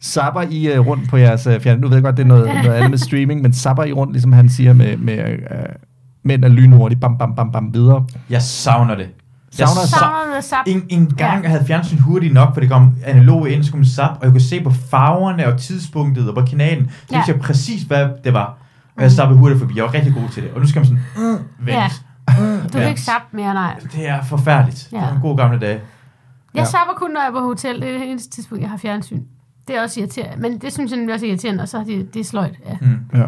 sapper 0.00 0.42
I 0.50 0.72
øh, 0.72 0.86
rundt 0.86 1.10
på 1.10 1.16
jeres 1.16 1.46
øh, 1.46 1.60
fjern? 1.60 1.78
Nu 1.80 1.88
ved 1.88 1.96
jeg 1.96 2.02
godt, 2.04 2.16
det 2.16 2.22
er 2.22 2.26
noget, 2.26 2.46
noget 2.46 2.76
andet 2.76 2.90
med 2.90 2.98
streaming, 2.98 3.42
men 3.42 3.52
sapper 3.52 3.84
I 3.84 3.92
rundt, 3.92 4.12
ligesom 4.12 4.32
han 4.32 4.48
siger, 4.48 4.72
med, 4.72 4.96
med 4.96 5.18
øh, 5.18 5.36
mænd 6.24 6.44
er 6.44 6.48
lynhurtigt, 6.48 7.00
bam, 7.00 7.18
bam, 7.18 7.34
bam, 7.34 7.52
bam, 7.52 7.74
videre? 7.74 8.06
Jeg 8.30 8.42
savner 8.42 8.94
det. 8.94 9.08
Jeg 9.58 9.66
Savner- 9.68 9.80
sa- 9.82 9.98
Savner 9.98 10.34
det 10.34 10.44
sap. 10.44 10.58
en, 10.66 10.82
en 10.88 11.06
gang 11.16 11.42
jeg 11.42 11.50
havde 11.50 11.64
fjernsyn 11.66 11.98
hurtigt 11.98 12.34
nok, 12.34 12.54
for 12.54 12.60
det 12.60 12.70
kom 12.70 12.94
analog 13.04 13.50
ind, 13.50 13.64
så 13.64 13.76
man 13.76 13.84
zappe, 13.86 14.18
og 14.20 14.24
jeg 14.24 14.32
kunne 14.32 14.40
se 14.40 14.60
på 14.64 14.70
farverne 14.90 15.46
og 15.46 15.58
tidspunktet 15.60 16.28
og 16.28 16.34
på 16.34 16.46
kanalen, 16.50 16.90
så 16.90 16.94
Ja. 17.12 17.16
vidste 17.16 17.32
jeg 17.32 17.40
præcis, 17.40 17.82
hvad 17.82 18.08
det 18.24 18.32
var. 18.32 18.58
Og 18.96 19.02
jeg 19.02 19.10
zappede 19.12 19.38
hurtigt 19.38 19.60
forbi. 19.60 19.72
Jeg 19.76 19.84
var 19.84 19.94
rigtig 19.94 20.12
god 20.14 20.28
til 20.32 20.42
det. 20.42 20.50
Og 20.54 20.60
nu 20.60 20.66
skal 20.66 20.78
man 20.80 20.86
sådan, 20.86 21.02
mm, 21.16 21.38
vent. 21.66 21.76
Ja. 21.76 21.88
Mm, 22.28 22.62
Du 22.62 22.78
kan 22.78 22.88
ikke 22.88 23.00
sappe 23.00 23.36
mere, 23.36 23.54
nej. 23.54 23.78
Det 23.92 24.08
er 24.08 24.22
forfærdeligt. 24.22 24.88
Ja. 24.92 24.96
Ja. 24.96 25.02
Det 25.02 25.10
var 25.10 25.16
en 25.16 25.22
god 25.22 25.36
gamle 25.36 25.58
dag. 25.60 25.70
Jeg 25.74 25.80
Ja. 26.60 26.64
sapper 26.64 26.94
kun, 26.96 27.10
når 27.10 27.20
jeg 27.20 27.28
er 27.28 27.32
på 27.32 27.40
hotel. 27.40 27.80
Det 27.80 27.88
er 27.94 27.98
det 27.98 28.10
eneste 28.10 28.30
tidspunkt, 28.30 28.62
jeg 28.62 28.70
har 28.70 28.76
fjernsyn. 28.76 29.22
Det 29.68 29.76
er 29.76 29.82
også 29.82 30.00
irriterende. 30.00 30.42
Men 30.42 30.58
det 30.58 30.72
synes 30.72 30.90
jeg 30.90 30.98
nemlig 30.98 31.14
også 31.14 31.26
er 31.26 31.30
irriterende, 31.30 31.62
og 31.62 31.68
så 31.68 31.78
er 31.78 31.84
det, 31.84 32.14
det 32.14 32.20
er 32.20 32.24
sløjt. 32.24 32.54
Ja. 32.66 32.76
Mm. 32.80 32.98
Ja. 33.14 33.24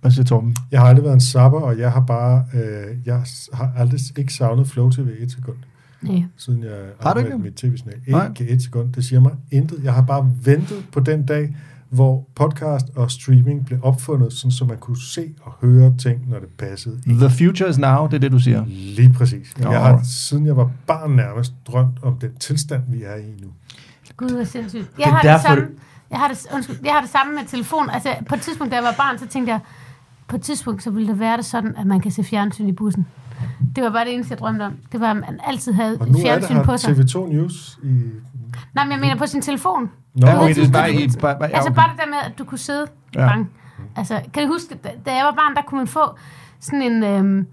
Hvad 0.00 0.10
siger 0.10 0.24
Torben? 0.24 0.56
Jeg 0.70 0.80
har 0.80 0.86
aldrig 0.88 1.04
været 1.04 1.14
en 1.14 1.20
sapper, 1.20 1.58
og 1.60 1.78
jeg 1.78 1.92
har 1.92 2.00
bare, 2.00 2.44
øh, 2.54 2.96
jeg 3.06 3.22
har 3.54 3.72
aldrig 3.76 4.00
ikke 4.18 4.34
savnet 4.34 4.66
Flow 4.68 4.90
TV 4.90 5.08
et 5.20 5.32
sekund, 5.32 5.56
Nej. 6.02 6.22
siden 6.36 6.62
jeg 6.62 6.70
Har 7.00 7.14
du 7.14 7.20
ikke 7.20 7.38
mit 7.38 7.54
tv-signal. 7.54 7.96
Nej. 8.08 8.28
Ikke 8.28 8.48
et 8.52 8.62
sekund, 8.62 8.92
det 8.92 9.04
siger 9.04 9.20
mig 9.20 9.32
intet. 9.50 9.80
Jeg 9.84 9.94
har 9.94 10.02
bare 10.02 10.30
ventet 10.44 10.84
på 10.92 11.00
den 11.00 11.26
dag, 11.26 11.56
hvor 11.90 12.26
podcast 12.34 12.86
og 12.96 13.10
streaming 13.10 13.66
blev 13.66 13.78
opfundet, 13.82 14.32
sådan 14.32 14.50
så 14.50 14.64
man 14.64 14.78
kunne 14.78 15.00
se 15.02 15.34
og 15.42 15.52
høre 15.60 15.94
ting, 15.98 16.28
når 16.30 16.38
det 16.38 16.48
passede. 16.58 17.00
ind. 17.06 17.18
The 17.20 17.30
future 17.30 17.70
is 17.70 17.78
now, 17.78 18.06
det 18.06 18.14
er 18.14 18.18
det, 18.18 18.32
du 18.32 18.38
siger. 18.38 18.64
Lige 18.66 19.12
præcis. 19.12 19.54
Jeg 19.58 19.66
har, 19.68 19.78
Alright. 19.88 20.06
siden 20.06 20.46
jeg 20.46 20.56
var 20.56 20.70
barn 20.86 21.10
nærmest, 21.10 21.52
drømt 21.66 21.98
om 22.02 22.16
den 22.18 22.34
tilstand, 22.36 22.82
vi 22.88 23.02
er 23.02 23.16
i 23.16 23.40
nu. 23.42 23.48
Gud, 24.16 24.28
hvor 24.30 24.44
sindssygt. 24.44 24.82
er 24.82 24.86
Jeg 24.98 25.08
har, 25.08 25.20
det 25.20 25.24
derfor, 25.28 25.46
samme, 25.48 25.62
det- 25.64 25.70
jeg, 26.10 26.18
har 26.18 26.28
det, 26.28 26.46
undskyld, 26.54 26.76
jeg 26.84 26.92
har 26.92 27.00
det 27.00 27.10
samme 27.10 27.34
med 27.34 27.42
telefon. 27.48 27.90
Altså, 27.90 28.14
på 28.28 28.34
et 28.34 28.40
tidspunkt, 28.40 28.70
da 28.70 28.76
jeg 28.76 28.84
var 28.84 28.94
barn, 28.96 29.18
så 29.18 29.26
tænkte 29.26 29.52
jeg, 29.52 29.60
på 30.28 30.36
et 30.36 30.42
tidspunkt, 30.42 30.82
så 30.82 30.90
ville 30.90 31.08
det 31.08 31.18
være 31.20 31.36
det 31.36 31.44
sådan, 31.44 31.76
at 31.76 31.86
man 31.86 32.00
kan 32.00 32.10
se 32.10 32.24
fjernsyn 32.24 32.68
i 32.68 32.72
bussen. 32.72 33.06
Det 33.76 33.84
var 33.84 33.90
bare 33.90 34.04
det 34.04 34.14
eneste, 34.14 34.32
jeg 34.32 34.38
drømte 34.38 34.62
om. 34.62 34.72
Det 34.92 35.00
var, 35.00 35.10
at 35.10 35.16
man 35.16 35.40
altid 35.46 35.72
havde 35.72 35.98
Og 36.00 36.06
nu 36.06 36.12
er 36.12 36.12
det 36.12 36.22
fjernsyn 36.22 36.64
på 36.64 36.70
her 36.70 36.76
sig. 36.76 36.96
TV2 36.96 37.32
News 37.32 37.78
i... 37.82 37.86
Nej, 38.74 38.84
men 38.84 38.92
jeg 38.92 39.00
mener 39.00 39.16
på 39.16 39.26
sin 39.26 39.42
telefon. 39.42 39.90
Nå, 40.14 40.26
Ja, 40.26 40.32
Du 40.32 40.38
okay, 40.38 40.48
ved, 40.48 40.54
det 40.54 40.62
er 40.62 40.66
du- 40.66 40.72
bare 40.72 40.92
du- 40.92 40.98
i... 40.98 41.08
Bare, 41.20 41.38
bare, 41.38 41.48
ja, 41.48 41.56
Altså 41.56 41.72
bare 41.72 41.90
det 41.92 42.00
der 42.00 42.06
med, 42.06 42.18
at 42.26 42.38
du 42.38 42.44
kunne 42.44 42.58
sidde 42.58 42.86
Ja. 43.14 43.22
ja. 43.22 43.28
bang. 43.28 43.50
Altså, 43.96 44.20
kan 44.34 44.46
du 44.46 44.52
huske, 44.52 44.74
da, 45.06 45.14
jeg 45.14 45.24
var 45.24 45.32
barn, 45.32 45.54
der 45.56 45.62
kunne 45.62 45.78
man 45.78 45.86
få 45.86 46.00
sådan 46.60 46.82
en, 46.82 47.02
øhm, 47.02 47.46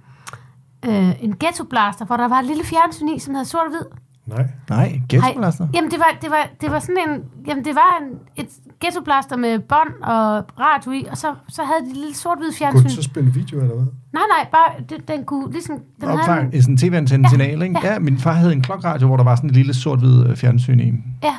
øh, 0.86 1.24
en 1.24 1.36
ghetto-blaster, 1.40 2.06
hvor 2.06 2.18
der 2.18 2.28
var 2.28 2.40
et 2.40 2.46
lille 2.46 2.64
fjernsyn 2.64 3.08
i, 3.08 3.20
som 3.20 3.34
havde 3.34 3.46
sort 3.46 3.62
og 3.66 3.70
hvid. 3.70 3.86
Nej. 4.26 4.48
Nej, 4.70 5.02
gæstbelaster. 5.10 5.68
Jamen, 5.74 5.92
det 5.92 6.00
var, 6.00 6.18
det 6.22 6.30
var, 6.32 6.48
det 6.62 6.72
var 6.72 6.80
sådan 6.80 6.98
en... 7.10 7.24
Jamen, 7.48 7.66
det 7.66 7.76
var 7.76 8.00
en, 8.02 8.08
et 8.36 8.50
ghetto-blaster 8.80 9.38
med 9.38 9.60
bånd 9.60 9.94
og 10.04 10.46
radio 10.60 10.92
i, 10.92 11.06
og 11.12 11.18
så, 11.18 11.34
så 11.50 11.62
havde 11.64 11.86
de 11.86 11.92
et 11.92 11.98
lille 11.98 12.16
sort-hvid 12.16 12.48
Kunne 12.48 12.58
fjernsyn. 12.58 12.82
den 12.82 12.90
så 12.90 13.02
spille 13.02 13.32
video, 13.34 13.60
eller 13.62 13.76
hvad? 13.76 13.86
Nej, 14.14 14.24
nej, 14.38 14.48
bare... 14.52 14.84
Det, 14.90 15.08
den 15.08 15.24
kunne 15.26 15.52
ligesom... 15.52 15.76
Den 16.02 16.08
havde 16.10 16.20
Opfang 16.20 16.46
en, 16.48 16.54
i 16.54 16.62
sådan 16.62 16.74
en 16.74 16.78
tv-antenne 16.78 17.30
signal, 17.30 17.62
ikke? 17.62 17.80
ja. 17.84 17.94
Ja, 17.94 18.00
min 18.00 18.18
far 18.20 18.32
havde 18.34 18.54
en 18.54 18.62
klokradio, 18.62 19.08
hvor 19.08 19.18
der 19.18 19.24
var 19.24 19.36
sådan 19.36 19.50
et 19.50 19.56
lille 19.56 19.74
sort-hvid 19.74 20.26
øh, 20.28 20.36
fjernsyn 20.38 20.80
i. 20.80 20.94
ja, 21.24 21.36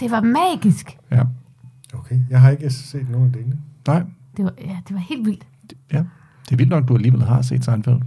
det 0.00 0.10
var 0.10 0.20
magisk. 0.20 0.98
Ja. 1.12 1.22
Okay, 1.94 2.16
jeg 2.30 2.40
har 2.40 2.50
ikke 2.50 2.70
set 2.70 3.10
nogen 3.10 3.26
af 3.26 3.32
delene. 3.32 3.56
Nej, 3.86 4.02
Det 4.36 4.44
var, 4.44 4.52
ja, 4.60 4.76
det 4.88 4.94
var 4.94 5.00
helt 5.00 5.26
vildt. 5.26 5.46
ja. 5.92 5.98
Det 6.44 6.52
er 6.52 6.56
vildt 6.56 6.70
nok, 6.70 6.88
du 6.88 6.94
alligevel 6.94 7.22
har 7.22 7.42
set 7.42 7.64
Seinfeld. 7.64 8.00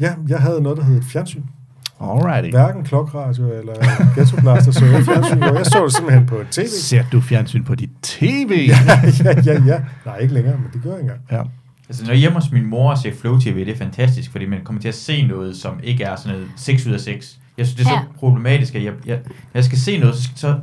Ja, 0.00 0.14
jeg 0.28 0.38
havde 0.38 0.60
noget, 0.60 0.78
der 0.78 0.84
hed 0.84 0.96
et 0.98 1.04
fjernsyn. 1.04 1.42
Alrighty. 2.00 2.50
Hverken 2.50 2.84
klokradio 2.84 3.52
eller 3.58 3.74
ghettoblaster 4.14 4.72
så 4.72 4.84
jeg 4.84 5.04
fjernsyn, 5.04 5.38
jeg 5.42 5.66
så 5.66 5.84
det 5.84 5.92
simpelthen 5.94 6.26
på 6.26 6.36
tv. 6.50 6.66
Ser 6.66 7.04
du 7.12 7.20
fjernsyn 7.20 7.64
på 7.64 7.74
dit 7.74 7.90
tv? 8.02 8.68
ja, 8.68 9.00
ja, 9.24 9.40
ja, 9.46 9.62
ja. 9.64 9.80
Nej, 10.06 10.16
ikke 10.18 10.34
længere, 10.34 10.56
men 10.56 10.66
det 10.72 10.82
gør 10.82 10.90
jeg 10.92 11.00
engang. 11.00 11.20
ja. 11.30 11.42
Altså, 11.88 12.04
når 12.04 12.10
jeg 12.10 12.18
hjemme 12.18 12.34
hos 12.34 12.52
min 12.52 12.66
mor 12.66 12.90
og 12.90 12.98
ser 12.98 13.14
Flow 13.14 13.38
TV, 13.40 13.64
det 13.64 13.68
er 13.68 13.76
fantastisk, 13.76 14.30
fordi 14.30 14.46
man 14.46 14.58
kommer 14.64 14.80
til 14.82 14.88
at 14.88 14.94
se 14.94 15.26
noget, 15.26 15.56
som 15.56 15.80
ikke 15.82 16.04
er 16.04 16.16
sådan 16.16 16.32
noget 16.38 16.50
6 16.56 16.86
ud 16.86 16.92
af 16.92 17.00
6. 17.00 17.38
Jeg 17.58 17.66
synes, 17.66 17.76
det 17.76 17.84
er 17.84 17.88
så 17.88 17.94
Ja. 17.94 18.00
problematisk, 18.18 18.74
at 18.74 18.84
jeg, 18.84 18.92
jeg, 19.06 19.16
når 19.24 19.32
jeg 19.54 19.64
skal 19.64 19.78
se 19.78 19.98
noget, 19.98 20.14
så 20.34 20.58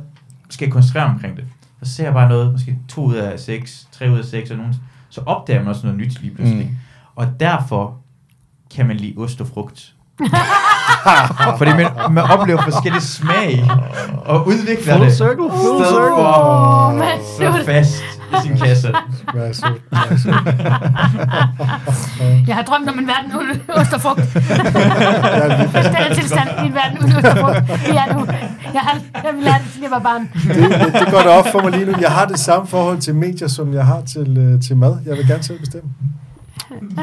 skal 0.50 0.66
jeg 0.66 0.72
koncentrere 0.72 1.04
omkring 1.04 1.36
det. 1.36 1.44
Så 1.82 1.94
ser 1.94 2.04
jeg 2.04 2.12
bare 2.12 2.28
noget, 2.28 2.52
måske 2.52 2.78
2 2.88 3.04
ud 3.04 3.14
af 3.14 3.40
6, 3.40 3.88
3 3.92 4.10
ud 4.10 4.18
af 4.18 4.24
6, 4.24 4.50
og 4.50 4.56
nogen, 4.56 4.74
så 5.08 5.20
opdager 5.26 5.58
man 5.60 5.68
også 5.68 5.80
noget 5.86 5.98
nyt 5.98 6.20
lige 6.20 6.34
pludselig. 6.34 6.66
Mm. 6.66 6.76
Og 7.16 7.26
derfor 7.40 7.94
kan 8.76 8.86
man 8.86 8.96
lide 8.96 9.14
ost 9.16 9.40
og 9.40 9.46
frugt. 9.46 9.92
Fordi 11.58 11.70
man, 11.70 11.86
man 12.10 12.24
oplever 12.24 12.62
forskellige 12.62 13.02
smag, 13.02 13.70
og 14.24 14.46
udvikler 14.46 14.96
Full 14.96 15.06
det. 15.06 15.16
circle, 15.16 15.50
full 15.50 15.84
circle. 15.84 16.14
Åh, 16.14 16.88
at 16.90 16.96
men 16.96 17.08
stå 17.36 17.64
fast 17.64 18.02
i 18.32 18.36
sin 18.42 18.56
kasse. 18.56 18.88
Vær 19.34 19.52
så, 19.52 19.66
vær 19.92 20.16
så. 20.16 20.34
Jeg 22.46 22.54
har 22.56 22.62
drømt 22.62 22.88
om 22.88 22.98
en 22.98 23.06
verden 23.06 23.36
uden 23.40 23.62
ost 23.68 23.92
og 23.92 24.00
frugt. 24.00 24.20
Ja, 24.20 25.46
lige 25.58 25.68
Den 25.72 25.94
er 25.96 26.14
tilstand 26.14 26.48
i 26.62 26.66
en 26.66 26.74
verden 26.74 26.98
uden 26.98 27.16
ost 27.16 27.26
og 27.26 27.36
frugt. 27.38 27.88
Vi 27.90 27.96
er 27.96 28.14
nu. 28.14 28.26
Jeg, 28.74 28.80
har, 28.80 29.00
jeg 29.24 29.32
det, 29.34 29.70
siden 29.70 29.82
jeg 29.82 29.90
var 29.90 29.98
barn. 29.98 30.22
det, 30.84 31.00
det 31.00 31.12
går 31.12 31.20
da 31.20 31.28
op 31.28 31.46
for 31.52 31.62
mig 31.62 31.70
lige 31.72 31.86
nu. 31.86 31.92
Jeg 32.00 32.10
har 32.10 32.26
det 32.26 32.38
samme 32.38 32.66
forhold 32.66 32.98
til 32.98 33.14
medier, 33.14 33.48
som 33.48 33.74
jeg 33.74 33.86
har 33.86 34.00
til, 34.00 34.38
øh, 34.38 34.62
til 34.62 34.76
mad. 34.76 34.96
Jeg 35.06 35.16
vil 35.16 35.26
gerne 35.26 35.42
selv 35.42 35.60
bestemme. 35.60 35.90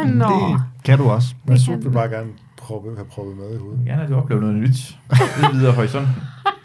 Nå. 0.06 0.26
Det 0.26 0.62
kan 0.86 0.98
du 0.98 1.10
også. 1.10 1.28
Jeg 1.48 1.60
kan 1.68 1.84
vil 1.84 1.90
bare 1.92 2.10
gerne 2.10 2.30
proppe, 2.64 2.90
have 2.96 3.06
proppet 3.06 3.38
mad 3.38 3.56
i 3.56 3.58
hovedet. 3.60 3.78
Jeg 3.78 3.80
vil 3.80 3.88
gerne, 3.88 4.04
at 4.04 4.10
du 4.10 4.16
oplever 4.16 4.42
noget 4.42 4.56
nyt. 4.56 4.98
Lidt 5.42 5.54
videre 5.54 5.72
horisont. 5.74 6.08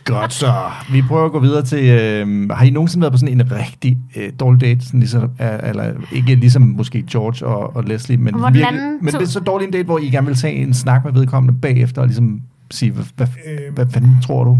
Godt 0.05 0.32
så. 0.32 0.53
Vi 0.92 1.03
prøver 1.03 1.24
at 1.24 1.32
gå 1.32 1.40
videre 1.40 1.62
til... 1.62 1.84
Øh, 1.88 2.51
har 2.51 2.64
I 2.64 2.70
nogensinde 2.70 3.03
været 3.03 3.12
på 3.12 3.18
sådan 3.18 3.40
en 3.40 3.53
rigtig 3.53 3.99
øh, 4.16 4.32
dårlig 4.40 4.61
date? 4.61 4.86
Sådan 4.86 5.01
ligesom, 5.01 5.22
øh, 5.22 5.59
eller 5.62 5.92
ikke 6.12 6.34
ligesom 6.34 6.62
måske 6.62 7.03
George 7.11 7.46
og, 7.46 7.76
og 7.76 7.84
Leslie, 7.84 8.16
men, 8.16 8.34
Hvor 8.34 8.46
den 8.46 8.55
virkelig, 8.55 8.80
men 9.03 9.07
det 9.14 9.22
er 9.22 9.26
så 9.26 9.40
dårlig 9.40 9.66
en 9.66 9.72
date, 9.72 9.84
hvor 9.84 9.99
I 9.99 10.11
gerne 10.11 10.26
vil 10.26 10.36
tage 10.36 10.55
en 10.55 10.74
snak 10.74 11.05
med 11.05 11.12
vedkommende 11.12 11.61
bagefter 11.61 12.03
og 12.03 12.07
ligesom 12.09 12.40
sige, 12.70 12.92
hvad, 12.92 13.05
hvad, 13.16 13.26
Øhm. 13.46 13.74
hvad 13.74 13.86
fanden 13.90 14.16
tror 14.22 14.44
du? 14.44 14.59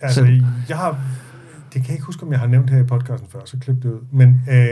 Altså, 0.00 0.20
Selv. 0.20 0.44
jeg 0.68 0.76
har... 0.76 0.98
Det 1.72 1.82
kan 1.82 1.84
jeg 1.84 1.92
ikke 1.94 2.06
huske, 2.06 2.22
om 2.26 2.32
jeg 2.32 2.40
har 2.40 2.46
nævnt 2.46 2.70
her 2.70 2.78
i 2.78 2.82
podcasten 2.82 3.28
før, 3.32 3.38
så 3.44 3.56
klip 3.58 3.76
det 3.82 3.88
ud. 3.88 3.98
Men 4.12 4.40
øh, 4.50 4.68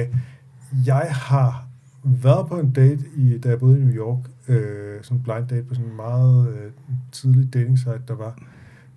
jeg 0.86 1.06
har 1.10 1.63
været 2.04 2.48
på 2.48 2.58
en 2.58 2.70
date, 2.70 3.04
i, 3.16 3.38
da 3.38 3.48
jeg 3.48 3.58
boede 3.58 3.78
i 3.78 3.82
New 3.82 3.94
York, 3.94 4.18
øh, 4.48 5.02
sådan 5.02 5.18
en 5.18 5.22
blind 5.22 5.48
date 5.48 5.62
på 5.62 5.74
sådan 5.74 5.90
en 5.90 5.96
meget 5.96 6.48
øh, 6.48 6.72
tidlig 7.12 7.54
dating 7.54 7.78
site, 7.78 8.02
der 8.08 8.14
var 8.14 8.38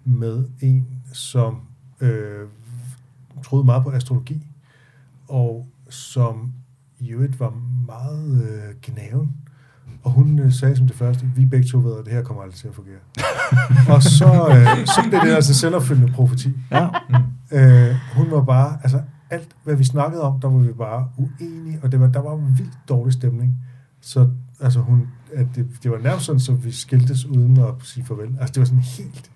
med 0.05 0.45
en, 0.61 0.87
som 1.13 1.61
øh, 2.01 2.47
troede 3.43 3.65
meget 3.65 3.83
på 3.83 3.89
astrologi, 3.89 4.47
og 5.27 5.67
som 5.89 6.53
i 6.99 7.09
øvrigt 7.09 7.39
var 7.39 7.53
meget 7.85 8.43
øh, 8.43 8.75
gnaven. 8.81 9.31
Og 10.03 10.11
hun 10.11 10.39
øh, 10.39 10.51
sagde 10.51 10.75
som 10.75 10.87
det 10.87 10.95
første, 10.95 11.31
vi 11.35 11.45
begge 11.45 11.67
to 11.67 11.77
ved, 11.77 11.99
at 11.99 12.05
det 12.05 12.13
her 12.13 12.23
kommer 12.23 12.43
aldrig 12.43 12.57
til 12.57 12.67
at 12.67 12.75
fungere. 12.75 12.99
og 13.95 14.03
så, 14.03 14.47
øh, 14.49 14.85
så 14.85 15.01
blev 15.09 15.21
det 15.21 15.35
altså 15.35 15.53
selvopfyldende 15.53 16.11
profeti. 16.11 16.49
Ja. 16.71 16.87
Øh, 17.51 17.95
hun 18.15 18.31
var 18.31 18.43
bare, 18.43 18.77
altså 18.83 19.01
alt, 19.29 19.47
hvad 19.63 19.75
vi 19.75 19.83
snakkede 19.83 20.21
om, 20.23 20.39
der 20.39 20.47
var 20.49 20.57
vi 20.59 20.73
bare 20.73 21.07
uenige, 21.17 21.79
og 21.83 21.91
det 21.91 21.99
var, 21.99 22.07
der 22.07 22.19
var 22.21 22.33
en 22.33 22.57
vildt 22.57 22.77
dårlig 22.89 23.13
stemning. 23.13 23.55
Så 24.01 24.29
altså 24.61 24.79
hun, 24.79 25.07
at 25.35 25.47
det, 25.55 25.67
det 25.83 25.91
var 25.91 25.97
nærmest 25.97 26.25
sådan, 26.25 26.39
så 26.39 26.53
vi 26.53 26.71
skiltes 26.71 27.25
uden 27.25 27.57
at 27.57 27.73
sige 27.83 28.05
farvel. 28.05 28.35
Altså 28.39 28.53
det 28.53 28.59
var 28.59 28.65
sådan 28.65 28.79
helt 28.79 29.31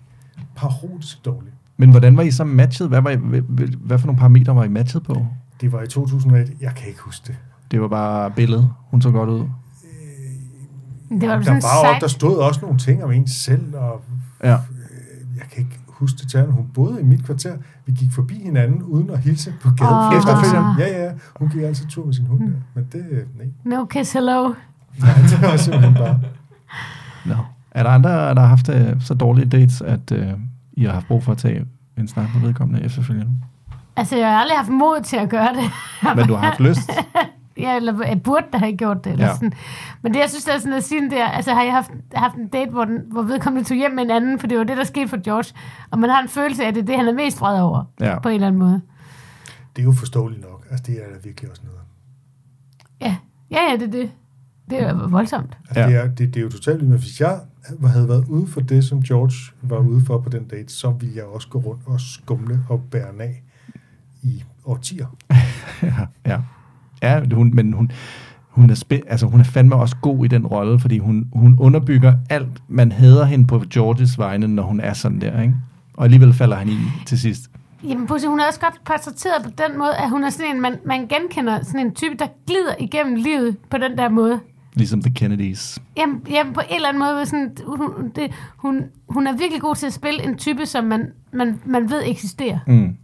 parodisk 0.56 1.24
dårligt. 1.24 1.54
Men 1.76 1.90
hvordan 1.90 2.16
var 2.16 2.22
I 2.22 2.30
så 2.30 2.44
matchet? 2.44 2.88
Hvad, 2.88 3.00
var 3.02 3.10
I, 3.10 3.16
hvad, 3.16 3.40
hvad 3.66 3.98
for 3.98 4.06
nogle 4.06 4.18
parametre 4.18 4.56
var 4.56 4.64
I 4.64 4.68
matchet 4.68 5.02
på? 5.02 5.26
Det 5.60 5.72
var 5.72 5.82
i 5.82 5.86
2001, 5.86 6.52
jeg 6.60 6.74
kan 6.74 6.88
ikke 6.88 7.00
huske 7.00 7.26
det. 7.26 7.36
Det 7.70 7.80
var 7.80 7.88
bare 7.88 8.30
billedet. 8.30 8.70
Hun 8.90 9.02
så 9.02 9.10
godt 9.10 9.30
ud. 9.30 9.38
Det 11.20 11.28
var 11.28 11.34
jo 11.34 11.42
Der, 11.42 11.52
var, 11.52 11.60
sejt. 11.60 12.00
der 12.00 12.06
stod 12.08 12.36
også 12.38 12.60
nogle 12.62 12.78
ting 12.78 13.04
om 13.04 13.10
en 13.12 13.28
selv, 13.28 13.74
og 13.76 14.00
Ja. 14.44 14.58
Øh, 16.02 16.10
jeg 16.10 16.14
kan 16.14 16.14
ikke 16.14 16.14
huske 16.14 16.18
detaljen. 16.22 16.52
Hun 16.52 16.66
boede 16.74 17.00
i 17.00 17.04
mit 17.04 17.24
kvarter. 17.24 17.56
Vi 17.86 17.92
gik 17.92 18.12
forbi 18.12 18.42
hinanden 18.42 18.82
uden 18.82 19.10
at 19.10 19.18
hilse 19.18 19.54
på 19.62 19.70
gaden. 19.70 19.94
Flere 20.10 20.18
Efterfølgende? 20.18 20.74
Ja, 20.78 21.04
ja. 21.04 21.12
Hun 21.36 21.48
gik 21.48 21.62
altid 21.62 21.86
tur 21.86 22.04
med 22.04 22.14
sin 22.14 22.26
hund 22.26 22.40
der. 22.40 22.58
Men 22.74 22.86
det, 22.92 23.06
øh, 23.10 23.38
nej. 23.38 23.46
No 23.64 23.84
kiss 23.84 24.12
hello. 24.12 24.48
nej, 24.98 25.14
det 25.30 25.42
var 25.42 25.56
simpelthen 25.56 25.94
bare... 25.94 26.20
Nå. 27.26 27.36
Er 27.70 27.82
der 27.82 27.90
andre, 27.90 28.10
der 28.10 28.40
har 28.40 28.48
haft 28.48 28.68
øh, 28.68 29.00
så 29.00 29.14
dårlige 29.14 29.46
dates, 29.46 29.82
at 29.82 30.12
øh, 30.12 30.32
I 30.72 30.84
har 30.84 30.92
haft 30.92 31.06
brug 31.06 31.22
for 31.22 31.32
at 31.32 31.38
tage 31.38 31.64
en 31.98 32.08
snak 32.08 32.28
med 32.34 32.42
vedkommende 32.42 32.84
efterfølgende? 32.84 33.32
Altså, 33.96 34.16
jeg 34.16 34.28
har 34.28 34.38
aldrig 34.38 34.58
haft 34.58 34.70
mod 34.70 35.02
til 35.04 35.16
at 35.16 35.28
gøre 35.28 35.48
det. 35.48 35.70
Men 36.16 36.28
du 36.28 36.34
har 36.34 36.46
haft 36.46 36.60
lyst? 36.60 36.90
Ja, 37.62 37.76
eller 37.76 38.06
jeg 38.06 38.22
burde 38.22 38.46
da 38.52 38.58
have 38.58 38.76
gjort 38.76 39.04
det. 39.04 39.12
Eller 39.12 39.26
Ja. 39.26 39.34
sådan. 39.34 39.52
Men 40.02 40.14
det, 40.14 40.20
jeg 40.20 40.28
synes, 40.28 40.44
der 40.44 40.52
er 40.52 40.58
sådan 40.58 40.72
at 40.72 40.84
sige 40.84 41.10
der, 41.10 41.24
altså 41.26 41.54
har 41.54 41.62
jeg 41.62 41.72
haft, 41.72 41.90
haft 42.14 42.34
en 42.34 42.48
date, 42.48 42.70
hvor, 42.70 42.84
den, 42.84 42.98
hvor 43.10 43.22
vedkommende 43.22 43.68
tog 43.68 43.76
hjem 43.76 43.90
med 43.90 44.02
en 44.02 44.10
anden, 44.10 44.38
for 44.38 44.46
det 44.46 44.58
var 44.58 44.64
det, 44.64 44.76
der 44.76 44.84
skete 44.84 45.08
for 45.08 45.22
George, 45.24 45.54
og 45.90 45.98
man 45.98 46.10
har 46.10 46.22
en 46.22 46.28
følelse 46.28 46.64
af, 46.64 46.68
at 46.68 46.74
det 46.74 46.80
er 46.82 46.86
det, 46.86 46.96
han 46.96 47.08
er 47.08 47.12
mest 47.12 47.40
vred 47.40 47.60
over, 47.60 47.84
Ja. 48.00 48.18
på 48.18 48.28
en 48.28 48.34
eller 48.34 48.46
anden 48.46 48.58
måde. 48.58 48.80
Det 49.76 49.82
er 49.82 49.86
jo 49.86 49.92
forståeligt 49.92 50.42
nok. 50.42 50.66
Altså, 50.70 50.84
det 50.86 50.94
er 50.94 51.08
da 51.08 51.18
virkelig 51.24 51.50
også 51.50 51.62
noget. 51.64 51.78
Ja, 53.00 53.16
ja, 53.50 53.70
ja 53.70 53.76
det 53.76 53.86
er 53.88 53.90
det. 53.90 54.10
Det 54.70 54.82
er 54.82 54.90
jo 54.90 55.06
voldsomt. 55.08 55.58
Altså, 55.68 55.80
ja. 55.80 55.88
det, 55.88 55.96
er, 55.96 56.08
det, 56.08 56.18
det 56.18 56.36
er 56.36 56.40
jo 56.44 56.48
totalt 56.50 56.82
men 56.82 56.98
hvis 56.98 57.20
jeg 57.20 57.40
havde 57.86 58.08
været 58.08 58.24
ude 58.28 58.46
for 58.46 58.60
det, 58.60 58.84
som 58.84 59.02
George 59.02 59.52
var 59.62 59.78
ude 59.78 60.04
for 60.06 60.18
på 60.18 60.28
den 60.28 60.44
date, 60.48 60.72
så 60.72 60.90
ville 60.90 61.16
jeg 61.16 61.24
også 61.24 61.48
gå 61.48 61.58
rundt 61.58 61.82
og 61.86 62.00
skumle 62.00 62.60
og 62.68 62.82
bære 62.90 63.08
af 63.20 63.42
i 64.22 64.44
årtier. 64.64 65.06
ja, 65.82 65.92
ja. 66.26 66.40
Ja 67.02 67.20
hun, 67.34 67.54
men 67.54 67.72
hun, 67.72 67.90
hun, 68.48 68.70
er 68.70 68.74
spæ- 68.74 69.10
altså, 69.10 69.26
hun 69.26 69.40
er 69.40 69.44
fandme 69.44 69.74
også 69.76 69.96
god 69.96 70.24
i 70.24 70.28
den 70.28 70.46
rolle, 70.46 70.80
fordi 70.80 70.98
hun, 70.98 71.28
hun 71.34 71.56
underbygger 71.58 72.14
alt, 72.30 72.48
man 72.68 72.92
hader 72.92 73.24
hende 73.24 73.46
på 73.46 73.62
Georges 73.72 74.18
vegne, 74.18 74.46
når 74.48 74.62
hun 74.62 74.80
er 74.80 74.92
sådan 74.92 75.20
der, 75.20 75.40
ikke? 75.40 75.54
Og 75.96 76.04
alligevel 76.04 76.32
falder 76.32 76.56
han 76.56 76.68
i 76.68 76.76
til 77.06 77.18
sidst. 77.20 77.50
Jamen, 77.88 78.06
Pussy, 78.06 78.26
hun 78.26 78.40
er 78.40 78.44
også 78.46 78.60
godt 78.60 78.80
portrætteret 78.84 79.42
på 79.44 79.50
den 79.50 79.78
måde, 79.78 79.94
at 79.96 80.10
hun 80.10 80.24
er 80.24 80.30
sådan 80.30 80.54
en, 80.56 80.60
man, 80.62 80.74
man 80.86 81.06
genkender 81.06 81.62
sådan 81.62 81.80
en 81.86 81.94
type, 81.94 82.14
der 82.18 82.26
glider 82.46 82.74
igennem 82.80 83.14
livet 83.14 83.56
på 83.70 83.78
den 83.78 83.98
der 83.98 84.08
måde. 84.08 84.40
Ligesom 84.74 85.02
The 85.02 85.14
Kennedys. 85.14 85.78
Jamen, 85.96 86.20
jamen 86.30 86.52
på 86.54 86.60
en 86.68 86.74
eller 86.76 86.88
anden 86.88 87.02
måde, 87.02 87.26
sådan, 87.26 87.50
hun, 87.66 88.10
det, 88.16 88.30
hun, 88.56 88.82
hun 89.08 89.26
er 89.26 89.32
virkelig 89.32 89.60
god 89.60 89.74
til 89.74 89.86
at 89.86 89.92
spille 89.92 90.24
en 90.24 90.36
type, 90.36 90.66
som 90.66 90.84
man, 90.84 91.06
man, 91.32 91.60
man 91.66 91.90
ved 91.90 92.02
eksisterer, 92.06 92.58
Mm. 92.66 92.96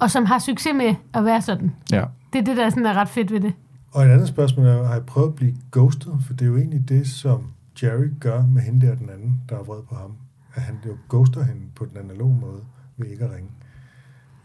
og 0.00 0.10
som 0.10 0.26
har 0.26 0.38
succes 0.38 0.72
med 0.74 0.94
at 1.14 1.24
være 1.24 1.42
sådan. 1.42 1.72
Ja. 1.92 2.02
Det 2.32 2.38
er 2.38 2.44
det, 2.44 2.56
der 2.56 2.70
sådan 2.70 2.86
er 2.86 2.94
ret 2.94 3.08
fedt 3.08 3.32
ved 3.32 3.40
det. 3.40 3.52
Og 3.92 4.04
et 4.06 4.10
andet 4.10 4.28
spørgsmål 4.28 4.66
er, 4.66 4.84
har 4.84 4.92
jeg 4.92 5.02
prøvet 5.06 5.28
at 5.28 5.34
blive 5.34 5.54
ghostet? 5.72 6.12
For 6.26 6.32
det 6.32 6.42
er 6.42 6.46
jo 6.46 6.56
egentlig 6.56 6.88
det, 6.88 7.06
som 7.08 7.46
Jerry 7.82 8.10
gør 8.20 8.46
med 8.46 8.62
hende 8.62 8.86
der, 8.86 8.94
den 8.94 9.10
anden, 9.10 9.40
der 9.48 9.58
er 9.58 9.62
vred 9.62 9.82
på 9.88 9.94
ham. 9.94 10.12
At 10.54 10.62
han 10.62 10.74
jo 10.86 10.96
ghoster 11.08 11.44
hende 11.44 11.60
på 11.76 11.84
den 11.84 11.96
analoge 11.96 12.36
måde, 12.40 12.60
ved 12.96 13.06
ikke 13.06 13.24
at 13.24 13.30
ringe. 13.30 13.50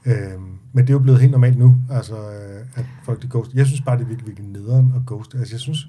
Øhm, 0.05 0.43
men 0.73 0.84
det 0.84 0.89
er 0.89 0.93
jo 0.93 0.99
blevet 0.99 1.19
helt 1.21 1.31
normalt 1.31 1.57
nu, 1.57 1.75
altså, 1.91 2.15
øh, 2.15 2.65
at 2.75 2.86
folk 3.03 3.21
de 3.21 3.27
ghoster. 3.29 3.53
Jeg 3.57 3.65
synes 3.65 3.81
bare, 3.81 3.97
det 3.97 4.03
er 4.03 4.07
virkelig, 4.07 4.27
virkelig 4.27 4.49
nederen 4.49 4.93
at 4.95 5.01
ghoste. 5.05 5.38
Altså, 5.38 5.53
jeg 5.53 5.59
synes, 5.59 5.88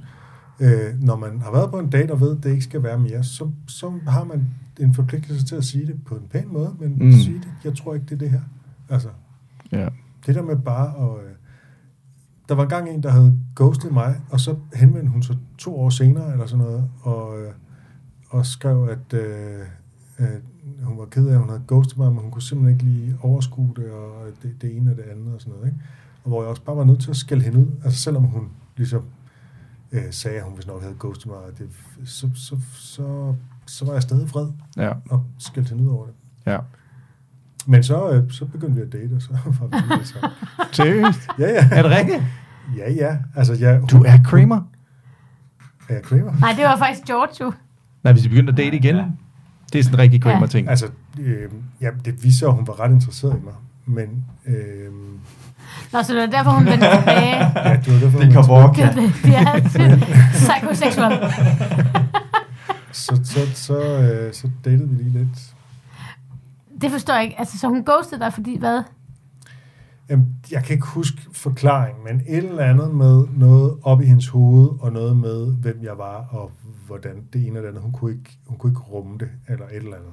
øh, 0.61 1.01
når 1.01 1.16
man 1.16 1.40
har 1.40 1.51
været 1.53 1.70
på 1.70 1.78
en 1.78 1.90
date 1.90 2.11
og 2.11 2.20
ved, 2.20 2.36
at 2.36 2.42
det 2.45 2.51
ikke 2.51 2.64
skal 2.64 2.82
være 2.82 2.99
mere, 2.99 3.24
så, 3.24 3.51
så 3.68 3.92
har 4.09 4.24
man 4.24 4.47
en 4.80 4.95
forpligtelse 4.95 5.47
til 5.47 5.57
at 5.57 5.64
sige 5.64 5.86
det 5.86 6.05
på 6.05 6.14
en 6.14 6.22
pæn 6.30 6.45
måde, 6.49 6.74
men 6.80 6.92
Mm. 6.99 7.05
mm. 7.05 7.12
sige 7.12 7.34
det, 7.38 7.49
jeg 7.64 7.76
tror 7.76 7.95
ikke, 7.95 8.07
det 8.07 8.12
er 8.12 8.18
det 8.18 8.30
her. 8.30 8.40
Altså, 8.88 9.09
Ja. 9.72 9.88
det 10.26 10.34
der 10.34 10.42
med 10.42 10.57
bare 10.57 10.86
at... 10.88 11.24
Øh, 11.24 11.30
der 12.49 12.55
var 12.55 12.62
engang 12.62 12.88
en, 12.90 13.03
der 13.03 13.11
havde 13.11 13.38
ghostet 13.57 13.92
mig, 13.92 14.20
og 14.30 14.40
så 14.40 14.57
henvendte 14.74 15.11
hun 15.12 15.22
sig 15.22 15.36
to 15.59 15.76
år 15.80 15.90
senere, 15.90 16.32
eller 16.32 16.47
sådan 16.47 16.64
noget, 16.64 16.88
og, 17.03 17.40
øh, 17.40 17.53
og 18.30 18.47
skrev, 18.47 18.88
at 18.88 19.18
øh, 19.18 19.61
øh, 20.18 20.26
hun 20.82 20.99
var 20.99 21.05
ked 21.05 21.26
af, 21.28 21.32
at 21.32 21.38
hun 21.38 21.49
havde 21.49 21.62
ghostet 21.68 21.99
mig, 21.99 22.12
men 22.12 22.22
hun 22.22 22.30
kunne 22.30 22.42
simpelthen 22.42 22.74
ikke 22.74 22.84
lige 22.84 23.18
overskue 23.22 23.72
det, 23.76 23.90
og 23.90 24.26
det, 24.42 24.62
det 24.62 24.76
ene 24.76 24.90
og 24.90 24.97
det 24.97 25.03
andet, 25.03 25.34
og 25.34 25.40
sådan 25.40 25.53
noget. 25.55 25.66
Ikke? 25.66 25.78
Og 26.24 26.28
hvor 26.28 26.40
jeg 26.42 26.51
også 26.51 26.62
bare 26.62 26.76
var 26.76 26.84
nødt 26.84 27.01
til 27.01 27.11
at 27.11 27.16
skælde 27.16 27.42
hende 27.45 27.59
ud, 27.59 27.66
altså 27.84 28.01
selvom 28.01 28.22
hun 28.24 28.49
ligesom 28.76 29.03
øh, 29.92 30.03
sagde, 30.11 30.38
at 30.38 30.45
hun 30.45 30.55
hvis 30.55 30.66
nok 30.66 30.82
havde 30.82 30.95
ghostet 30.99 31.26
mig, 31.26 31.38
det, 31.59 31.68
så, 32.05 32.30
så, 32.34 32.57
så, 32.74 33.34
så 33.66 33.84
var 33.84 33.92
jeg 33.92 34.03
stadig 34.03 34.30
vred, 34.30 34.49
Ja. 34.76 34.92
og 35.11 35.24
skældte 35.38 35.70
hende 35.74 35.84
ud 35.84 35.88
over 35.97 36.07
det. 36.07 36.14
Ja. 36.47 36.59
Men 37.66 37.82
så, 37.82 38.10
øh, 38.10 38.30
så 38.30 38.44
begyndte 38.44 38.74
vi 38.76 38.80
at 38.82 38.92
date, 38.92 39.14
og 39.16 39.22
så 39.22 39.28
var 39.60 39.66
vi 39.66 39.94
lige 39.94 40.06
sammen. 40.06 40.30
Seriøst? 40.72 41.28
Ja, 41.38 41.50
ja. 41.50 41.68
Er 41.72 41.82
det 41.82 41.90
rigtigt? 41.90 42.22
Ja, 42.76 42.92
ja. 42.92 43.16
Altså, 43.36 43.54
jeg, 43.54 43.80
Du 43.90 44.02
er 44.04 44.18
Kramer? 44.24 44.60
Er 45.88 45.94
jeg 45.94 46.02
Kramer? 46.02 46.32
Nej, 46.40 46.52
det 46.52 46.64
var 46.64 46.76
faktisk 46.76 47.04
George 47.06 47.34
jo. 47.40 47.52
Nej, 48.04 48.12
hvis 48.12 48.24
I 48.24 48.28
begyndte 48.28 48.50
at 48.50 48.56
date 48.56 48.76
igen. 48.76 48.96
Det 49.72 49.78
er 49.78 49.82
sådan 49.82 49.94
en 49.94 50.02
rigtig 50.02 50.22
Kramer-ting. 50.22 50.68
Altså, 50.68 50.86
øh, 51.20 51.50
ja, 51.80 51.90
det 52.04 52.24
viser, 52.24 52.48
at 52.48 52.54
hun 52.54 52.66
var 52.66 52.80
ret 52.80 52.90
interesseret 52.90 53.32
i 53.32 53.44
mig. 53.44 53.54
Men, 53.86 54.24
øh, 54.46 54.92
Nå, 55.92 56.02
så 56.02 56.12
det 56.12 56.20
var 56.20 56.26
derfor, 56.26 56.50
hun 56.50 56.66
vendte 56.66 56.86
tilbage. 56.96 57.36
ja, 57.68 57.80
det 57.84 57.92
var 57.92 58.00
derfor, 58.00 58.18
Det 58.18 58.34
hun 58.34 58.44
kom 58.44 58.74
det 58.74 59.34
er 59.36 59.60
psychoseksuel. 60.32 61.12
Så, 62.92 63.20
så, 63.24 63.40
så, 63.54 63.78
øh, 64.02 64.32
så 64.34 64.50
datede 64.64 64.88
vi 64.88 65.02
lige 65.02 65.18
lidt. 65.18 65.53
Det 66.85 66.93
forstår 66.93 67.14
jeg 67.14 67.24
ikke. 67.24 67.39
Altså, 67.39 67.59
så 67.59 67.68
hun 67.68 67.85
ghostede 67.85 68.20
dig, 68.20 68.32
fordi 68.32 68.59
hvad? 68.59 68.82
Jamen, 70.09 70.37
jeg 70.51 70.64
kan 70.64 70.74
ikke 70.74 70.87
huske 70.87 71.18
forklaringen, 71.32 72.05
men 72.05 72.22
et 72.28 72.45
eller 72.45 72.64
andet 72.64 72.95
med 72.95 73.24
noget 73.37 73.78
op 73.82 74.01
i 74.03 74.05
hendes 74.05 74.28
hoved, 74.28 74.68
og 74.80 74.93
noget 74.93 75.16
med, 75.16 75.55
hvem 75.55 75.78
jeg 75.82 75.99
var, 75.99 76.26
og 76.30 76.51
hvordan 76.87 77.24
det 77.32 77.47
ene 77.47 77.57
eller 77.57 77.68
andet. 77.68 77.82
Hun 77.82 77.93
kunne 77.93 78.12
ikke, 78.12 78.39
hun 78.47 78.59
kunne 78.59 78.70
ikke 78.70 78.80
rumme 78.80 79.18
det, 79.18 79.28
eller 79.49 79.66
et 79.66 79.76
eller 79.76 79.97
andet. 79.97 80.12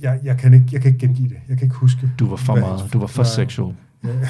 Jeg, 0.00 0.20
jeg, 0.24 0.38
kan 0.38 0.54
ikke, 0.54 0.66
jeg 0.72 0.80
kan 0.80 0.88
ikke 0.92 1.06
gengive 1.06 1.28
det. 1.28 1.38
Jeg 1.48 1.58
kan 1.58 1.66
ikke 1.66 1.76
huske. 1.76 2.10
Du 2.18 2.28
var 2.28 2.36
for 2.36 2.56
meget. 2.56 2.92
Du 2.92 2.98
var 2.98 3.06
for 3.06 3.22
sexual. 3.22 3.74
Ja. 4.04 4.08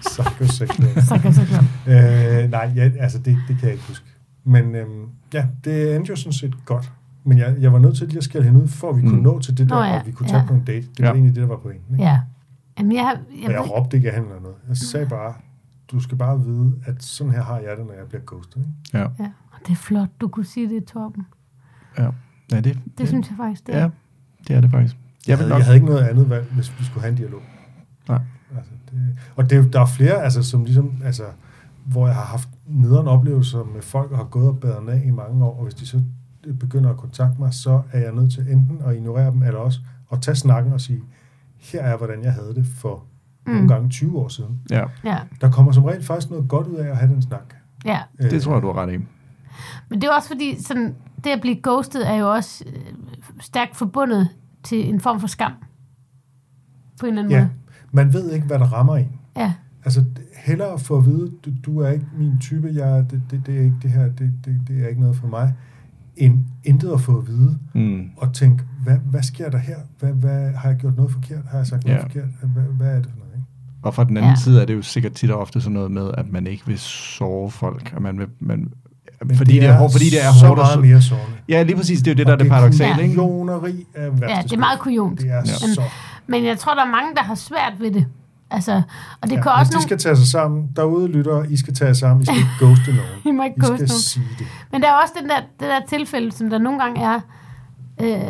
Psychoseksuel. 0.00 0.88
Psychoseksuel. 0.94 1.66
øh, 1.86 2.50
nej, 2.50 2.72
ja, 2.76 2.90
altså 2.98 3.18
det, 3.18 3.38
det 3.48 3.58
kan 3.58 3.64
jeg 3.64 3.72
ikke 3.72 3.84
huske. 3.88 4.06
Men 4.44 4.74
øhm, 4.74 5.08
ja, 5.34 5.46
det 5.64 5.96
endte 5.96 6.10
jo 6.10 6.16
sådan 6.16 6.32
set 6.32 6.54
godt. 6.64 6.92
Men 7.24 7.38
jeg, 7.38 7.56
jeg 7.60 7.72
var 7.72 7.78
nødt 7.78 7.96
til 7.96 8.06
lige 8.08 8.18
at 8.18 8.24
skælde 8.24 8.46
hende 8.46 8.62
ud, 8.62 8.68
for 8.68 8.90
at 8.90 8.96
vi 8.96 9.02
Mm. 9.02 9.08
kunne 9.08 9.22
nå 9.22 9.38
til 9.40 9.58
det 9.58 9.68
der, 9.68 9.74
Nå 9.74 9.82
ja, 9.82 10.00
og 10.00 10.06
vi 10.06 10.12
kunne 10.12 10.28
tage 10.28 10.40
ja. 10.40 10.46
på 10.46 10.54
en 10.54 10.64
date. 10.64 10.86
Det 10.86 10.98
var 10.98 11.06
Ja. 11.06 11.12
egentlig 11.12 11.34
det, 11.34 11.42
der 11.42 11.48
var 11.48 11.56
pointen. 11.56 11.94
Ikke? 11.94 12.04
Ja. 12.04 12.20
Jamen, 12.78 12.92
jeg, 12.92 13.02
har- 13.02 13.14
Og 13.14 13.42
jeg, 13.42 13.50
jeg 13.50 13.70
råbte 13.70 13.96
ikke 13.96 14.08
af 14.10 14.14
hende 14.14 14.28
eller 14.28 14.42
noget. 14.42 14.56
Jeg 14.68 14.76
sagde 14.76 15.06
bare, 15.06 15.34
du 15.92 16.00
skal 16.00 16.18
bare 16.18 16.44
vide, 16.44 16.72
at 16.86 17.02
sådan 17.02 17.32
her 17.32 17.42
har 17.42 17.58
jeg 17.58 17.76
det, 17.78 17.86
når 17.86 17.92
jeg 17.92 18.06
bliver 18.08 18.22
ghostet. 18.26 18.56
Ikke? 18.56 18.98
Ja. 18.98 19.24
ja. 19.24 19.30
Det 19.66 19.72
er 19.72 19.76
flot, 19.76 20.08
du 20.20 20.28
kunne 20.28 20.44
sige 20.46 20.68
det, 20.68 20.84
Torben. 20.84 21.26
Ja. 21.98 22.08
Ja, 22.52 22.60
det, 22.60 22.78
Det 22.98 23.08
synes 23.08 23.28
jeg 23.28 23.36
faktisk, 23.36 23.66
det 23.66 23.74
er. 23.74 23.80
Ja, 23.80 23.88
det 24.48 24.56
er 24.56 24.60
det 24.60 24.70
faktisk. 24.70 24.94
Jeg, 24.96 25.28
Jeg 25.28 25.36
havde, 25.38 25.48
nok... 25.48 25.58
jeg 25.58 25.64
havde 25.66 25.76
ikke 25.76 25.86
noget 25.86 26.02
andet 26.04 26.30
valg, 26.30 26.46
hvis 26.54 26.78
vi 26.78 26.84
skulle 26.84 27.00
have 27.02 27.10
en 27.10 27.16
dialog. 27.16 27.40
Nej. 28.08 28.20
Altså, 28.56 28.72
det, 28.90 29.18
og 29.36 29.50
det, 29.50 29.58
er 29.58 29.70
der 29.70 29.80
er 29.80 29.86
flere, 29.86 30.22
altså, 30.22 30.42
som 30.42 30.64
ligesom, 30.64 30.92
altså, 31.04 31.22
hvor 31.84 32.06
jeg 32.06 32.16
har 32.16 32.24
haft 32.24 32.48
nederen 32.66 33.06
oplevelser 33.08 33.64
med 33.74 33.82
folk, 33.82 34.10
og 34.10 34.16
har 34.16 34.24
gået 34.24 34.48
og 34.48 34.58
badet 34.60 34.88
af 34.88 35.02
i 35.06 35.10
mange 35.10 35.44
år, 35.44 35.56
og 35.58 35.62
hvis 35.64 35.74
de 35.74 35.86
så 35.86 36.02
begynder 36.60 36.90
at 36.90 36.96
kontakte 36.96 37.40
mig, 37.40 37.54
så 37.54 37.82
er 37.92 37.98
jeg 38.00 38.12
nødt 38.12 38.32
til 38.32 38.46
enten 38.52 38.80
at 38.86 38.94
ignorere 38.96 39.30
dem, 39.30 39.42
eller 39.42 39.58
også 39.60 39.80
at 40.12 40.20
tage 40.22 40.34
snakken 40.34 40.72
og 40.72 40.80
sige, 40.80 41.00
her 41.58 41.82
er, 41.82 41.96
hvordan 41.96 42.22
jeg 42.24 42.32
havde 42.32 42.54
det 42.54 42.66
for 42.66 43.04
mm. 43.46 43.52
nogle 43.52 43.68
gange 43.68 43.88
20 43.88 44.18
år 44.18 44.28
siden. 44.28 44.60
Ja, 44.70 44.84
Ja, 45.04 45.18
Der 45.40 45.50
kommer 45.50 45.72
som 45.72 45.84
regel 45.84 46.02
faktisk 46.04 46.30
noget 46.30 46.48
godt 46.48 46.66
ud 46.66 46.76
af 46.76 46.88
at 46.90 46.96
have 46.96 47.12
den 47.12 47.22
snak. 47.22 47.54
ja. 47.84 48.00
det 48.18 48.42
tror 48.42 48.52
jeg, 48.52 48.62
du 48.62 48.66
har 48.72 48.82
ret 48.82 48.92
i. 48.94 48.96
Men 49.90 50.00
det 50.00 50.04
er 50.08 50.12
også 50.14 50.28
fordi, 50.28 50.62
sådan, 50.62 50.94
det 51.24 51.30
at 51.30 51.40
blive 51.40 51.56
ghostet 51.62 52.08
er 52.10 52.14
jo 52.14 52.32
også 52.32 52.64
øh, 52.66 52.92
stærkt 53.40 53.76
forbundet 53.76 54.28
til 54.62 54.88
en 54.88 55.00
form 55.00 55.20
for 55.20 55.26
skam. 55.26 55.52
På 57.00 57.06
en 57.06 57.12
eller 57.12 57.22
anden 57.22 57.30
Ja, 57.32 57.40
måde. 57.40 57.50
man 57.92 58.12
ved 58.12 58.30
ikke, 58.32 58.46
hvad 58.46 58.58
der 58.58 58.66
rammer 58.72 58.96
en. 58.96 59.12
Ja, 59.36 59.52
Altså, 59.84 60.04
hellere 60.36 60.78
få 60.78 60.96
at 60.98 61.06
vide, 61.06 61.32
du, 61.44 61.50
du 61.64 61.78
er 61.80 61.88
ikke 61.90 62.06
min 62.18 62.38
type, 62.40 62.70
jeg, 62.74 63.10
det, 63.10 63.22
det, 63.30 63.46
det 63.46 63.56
er 63.56 63.60
ikke 63.60 63.76
det 63.82 63.90
her, 63.90 64.02
det, 64.08 64.32
det, 64.44 64.60
det 64.68 64.84
er 64.84 64.88
ikke 64.88 65.00
noget 65.00 65.16
for 65.16 65.26
mig, 65.26 65.54
end 66.16 66.38
intet 66.64 66.92
at 66.92 67.00
få 67.00 67.18
at 67.18 67.26
vide, 67.28 67.58
Mm. 67.74 68.02
og 68.16 68.32
tænke, 68.34 68.62
hvad, 68.84 68.96
hvad 69.10 69.22
sker 69.22 69.50
der 69.50 69.58
her? 69.58 69.76
Hvad, 70.00 70.12
hvad, 70.12 70.52
har 70.52 70.68
jeg 70.68 70.78
gjort 70.78 70.96
noget 70.96 71.12
forkert? 71.12 71.38
Har 71.50 71.58
jeg 71.58 71.66
sagt 71.66 71.84
noget 71.84 71.98
Ja. 71.98 72.02
forkert? 72.04 72.24
Hvad, 72.42 72.62
hvad 72.62 72.86
er 72.88 72.94
det 72.96 73.04
for 73.10 73.18
noget? 73.18 73.32
Ikke? 73.34 73.46
Og 73.82 73.94
fra 73.94 74.04
den 74.04 74.16
anden 74.16 74.24
Ja. 74.28 74.30
ja. 74.30 74.36
side 74.36 74.62
er 74.62 74.66
det 74.66 74.74
jo 74.74 74.82
sikkert 74.82 75.12
tit 75.12 75.30
og 75.30 75.40
ofte 75.40 75.60
sådan 75.60 75.72
noget 75.72 75.90
med, 75.90 76.10
at 76.18 76.32
man 76.32 76.46
ikke 76.46 76.62
vil 76.66 76.78
sove 76.78 77.50
folk, 77.50 77.92
og 77.96 78.02
man 78.02 78.18
vil, 78.18 78.26
man, 78.40 78.72
Men 79.26 79.36
fordi, 79.36 79.52
det 79.52 79.64
er, 79.64 79.76
hårdt, 79.78 79.92
fordi 79.92 80.04
det 80.10 80.24
er 80.24 80.32
så 80.40 80.46
hårdt 80.46 80.60
at 80.60 80.64
meget 80.64 80.74
så- 80.74 80.80
mere 80.80 81.02
sårende. 81.02 81.36
Ja, 81.48 81.62
lige 81.62 81.76
præcis. 81.76 81.98
Det 82.02 82.06
er 82.10 82.14
jo 82.14 82.16
det, 82.16 82.20
Og 82.24 82.26
der 82.26 82.32
er 82.32 82.38
det 82.38 82.48
paradoxale, 82.48 82.94
Ja. 82.96 83.02
ikke? 83.02 83.14
Kujoneri 83.14 83.86
er 83.94 84.04
ja 84.04 84.42
det 84.42 84.52
er 84.52 84.58
meget 84.58 84.78
kujont. 84.80 85.20
Det 85.20 85.30
er 85.30 85.40
Men- 85.40 85.46
så... 85.74 85.82
Men 86.26 86.44
jeg 86.44 86.58
tror, 86.58 86.74
der 86.74 86.82
er 86.82 86.90
mange, 86.90 87.14
der 87.16 87.22
har 87.22 87.34
svært 87.34 87.72
ved 87.80 87.90
det. 87.90 88.06
Altså, 88.52 88.82
og 89.20 89.28
det 89.30 89.36
Ja, 89.36 89.42
kan 89.42 89.52
også 89.52 89.70
de 89.70 89.74
nogle... 89.74 89.82
skal 89.82 89.98
tage 89.98 90.16
sig 90.16 90.26
sammen. 90.26 90.68
Derude 90.76 91.08
lytter, 91.08 91.42
I 91.44 91.56
skal 91.56 91.74
tage 91.74 91.88
jer 91.88 91.94
sammen. 91.94 92.22
I 92.22 92.24
skal 92.26 92.36
ikke 92.36 92.50
ghoste 92.66 92.90
nogen. 92.92 93.10
I 93.24 93.30
må 93.30 93.42
ikke 93.42 93.56
I 93.56 93.60
ghoste 93.60 93.76
skal 93.76 93.88
nogen. 93.88 94.00
sige 94.00 94.26
det. 94.38 94.46
Men 94.72 94.82
der 94.82 94.88
er 94.88 94.94
også 95.02 95.14
den 95.20 95.28
der, 95.28 95.40
det 95.40 95.68
der 95.68 95.80
tilfælde, 95.88 96.32
som 96.32 96.50
der 96.50 96.58
nogle 96.58 96.80
gange 96.82 97.02
er, 97.02 97.20
øh, 98.00 98.22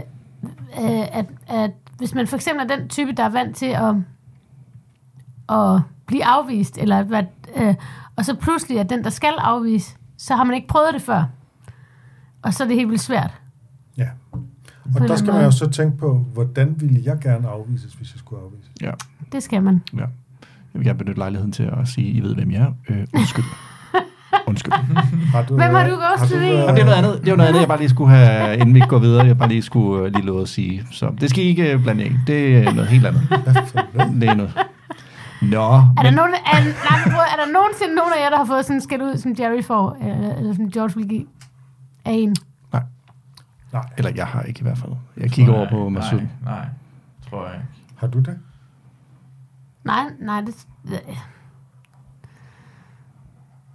øh, 0.85 1.18
at, 1.18 1.27
at 1.49 1.70
hvis 1.99 2.14
man 2.14 2.27
for 2.27 2.37
eksempel 2.37 2.70
er 2.70 2.77
den 2.77 2.89
type, 2.89 3.12
der 3.12 3.25
er 3.25 3.29
vant 3.29 3.57
til 3.57 3.66
at, 3.66 3.95
at 5.59 5.81
blive 6.07 6.25
afvist, 6.25 6.79
eller 6.79 7.03
være- 7.03 7.27
øh, 7.57 7.75
og 8.16 8.25
så 8.25 8.35
pludselig 8.35 8.79
er 8.79 8.83
den, 8.83 9.05
der 9.05 9.11
skal 9.11 9.33
afvise, 9.39 9.97
så 10.18 10.35
har 10.37 10.45
man 10.45 10.55
ikke 10.55 10.68
prøvet 10.68 10.95
det 10.95 11.03
før. 11.03 11.25
Og 12.43 12.55
så 12.55 12.64
er 12.64 12.68
det 12.68 12.77
helt 12.77 12.89
vildt 12.91 13.03
svært. 13.03 13.31
Og 15.01 15.09
der 15.09 15.16
skal 15.16 15.32
man 15.32 15.45
jo 15.45 15.51
så 15.51 15.70
tænke 15.70 15.97
på, 15.99 16.26
hvordan 16.34 16.74
ville 16.78 17.01
jeg 17.05 17.18
gerne 17.22 17.49
afvises, 17.49 17.93
hvis 17.95 18.12
jeg 18.14 18.18
skulle 18.18 18.43
afvises? 18.43 18.70
Ja, 18.82 18.90
Det 19.32 19.43
skal 19.43 19.62
man. 19.62 19.82
ja. 19.97 19.99
Jeg 20.74 20.78
vil 20.78 20.84
gerne 20.86 20.99
benytte 20.99 21.18
lejligheden 21.18 21.53
til 21.53 21.62
at 21.62 21.88
sige, 21.88 22.09
I 22.09 22.20
ved, 22.20 22.34
hvem 22.34 22.51
jeg 22.51 22.61
er. 22.62 22.72
Øh, 22.88 23.07
undskyld. 23.14 23.45
undskyld. 24.49 24.72
Har 24.72 25.43
du, 25.43 25.55
Hvem 25.55 25.74
har 25.74 25.84
du 25.88 25.95
i? 25.95 25.99
været- 25.99 26.64
Og 26.68 26.72
det 26.76 26.80
er 26.80 26.84
noget 26.84 26.97
andet, 26.99 27.20
det 27.24 27.32
er 27.32 27.36
noget 27.36 27.49
andet, 27.49 27.61
jeg 27.61 27.68
bare 27.68 27.78
lige 27.78 27.88
skulle 27.88 28.11
have, 28.11 28.57
inden 28.59 28.74
vi 28.74 28.80
går 28.88 28.99
videre, 28.99 29.26
jeg 29.26 29.38
bare 29.38 29.49
lige 29.49 29.62
skulle 29.62 30.07
øh, 30.07 30.12
lige 30.12 30.24
love 30.26 30.43
at 30.43 30.49
sige. 30.49 30.86
Så 30.90 31.12
det 31.20 31.30
skal 31.30 31.45
I 31.45 31.47
ikke 31.47 31.72
øh, 31.72 31.82
blande 31.82 32.05
jer 32.05 32.11
i. 32.11 32.14
Det 32.26 32.57
er 32.57 32.72
noget 32.72 32.88
helt 32.90 33.07
andet. 33.07 33.22
Det 34.20 34.28
er 34.28 34.34
noget. 34.34 34.53
Nå, 35.43 35.62
Er 35.62 35.95
der, 35.97 36.03
men, 36.03 36.14
nogen, 36.14 36.34
er, 36.34 36.61
nej, 36.61 37.24
er 37.32 37.36
der 37.45 37.53
nogensinde 37.53 37.95
nogen 37.95 38.12
af 38.18 38.24
jer, 38.24 38.30
der 38.30 38.36
har 38.36 38.45
fået 38.45 38.64
sådan 38.64 38.76
en 38.76 38.80
skæld 38.80 39.03
ud, 39.03 39.16
som 39.18 39.34
Jerry 39.38 39.62
får, 39.62 39.97
eller, 40.03 40.34
eller 40.34 40.55
som 40.55 40.70
George 40.70 40.93
vil 40.97 41.09
give 41.09 41.24
af 42.05 42.12
en? 42.12 42.36
Nej. 43.73 43.83
eller 43.97 44.11
jeg 44.14 44.27
har 44.27 44.43
ikke 44.43 44.61
i 44.61 44.62
hvert 44.62 44.79
fald. 44.79 44.93
Jeg 45.16 45.31
kigger 45.31 45.55
over 45.55 45.70
på 45.70 45.89
Masud. 45.89 46.18
Nej, 46.18 46.27
nej, 46.45 46.66
tror 47.31 47.47
jeg 47.47 47.55
ikke. 47.55 47.66
Har 47.97 48.07
du 48.07 48.18
det? 48.20 48.39
Nej, 49.85 50.05
nej, 50.20 50.41
det... 50.41 50.66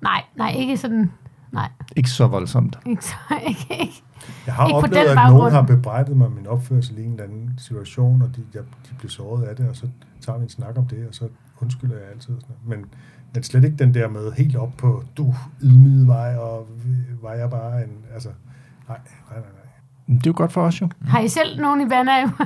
Nej, 0.02 0.24
nej, 0.36 0.52
ikke 0.52 0.78
sådan... 0.78 1.12
Nej, 1.52 1.70
Ikke 1.96 2.10
så 2.10 2.28
voldsomt. 2.28 2.80
ikke, 2.86 3.06
så, 3.06 3.16
ikke, 3.48 3.68
ikke. 3.82 4.04
Jeg 4.46 4.54
har 4.54 4.68
Ikke 4.68 4.74
på 4.74 4.78
oplevet, 4.78 5.06
den 5.06 5.10
at 5.12 5.16
baggrund. 5.16 5.38
nogen 5.38 5.54
har 5.54 5.62
bebrejdet 5.62 6.18
mig 6.18 6.32
min 6.32 6.48
opførsel 6.48 6.98
i 6.98 7.04
en 7.04 7.12
eller 7.12 7.24
anden 7.24 7.54
situation, 7.58 8.22
og 8.22 8.36
de, 8.36 8.44
jeg, 8.54 8.62
de 8.90 8.96
blev 9.00 9.10
såret 9.10 9.44
af 9.44 9.56
det, 9.56 9.70
og 9.70 9.76
så 9.76 9.90
tager 10.22 10.38
vi 10.38 10.44
en 10.44 10.50
snak 10.50 10.78
om 10.78 10.86
det, 10.88 11.08
og 11.08 11.16
så 11.16 11.30
undskylder 11.62 11.98
jeg 11.98 12.06
altid. 12.10 12.36
Sådan 12.42 12.56
noget. 12.66 12.80
Men, 12.80 12.90
men 13.34 13.44
slet 13.44 13.64
ikke 13.64 13.78
den 13.78 13.94
der 13.94 14.10
med 14.10 14.32
helt 14.32 14.56
op 14.56 14.74
på, 14.78 15.04
du 15.18 15.36
ydmygede 15.62 16.06
mig, 16.06 16.40
og 16.40 16.68
var 17.22 17.34
jeg 17.34 17.50
bare 17.50 17.84
en... 17.84 17.90
Altså, 18.14 18.30
nej, 18.88 18.98
nej, 19.30 19.40
nej, 19.40 19.50
nej. 19.54 19.67
Det 20.08 20.16
er 20.16 20.22
jo 20.28 20.34
godt 20.36 20.52
for 20.54 20.62
os 20.62 20.82
jo. 20.82 20.90
Har 21.10 21.20
I 21.20 21.28
selv 21.28 21.62
nogen 21.62 21.82
i 21.82 21.90
Vandaf? 21.90 22.28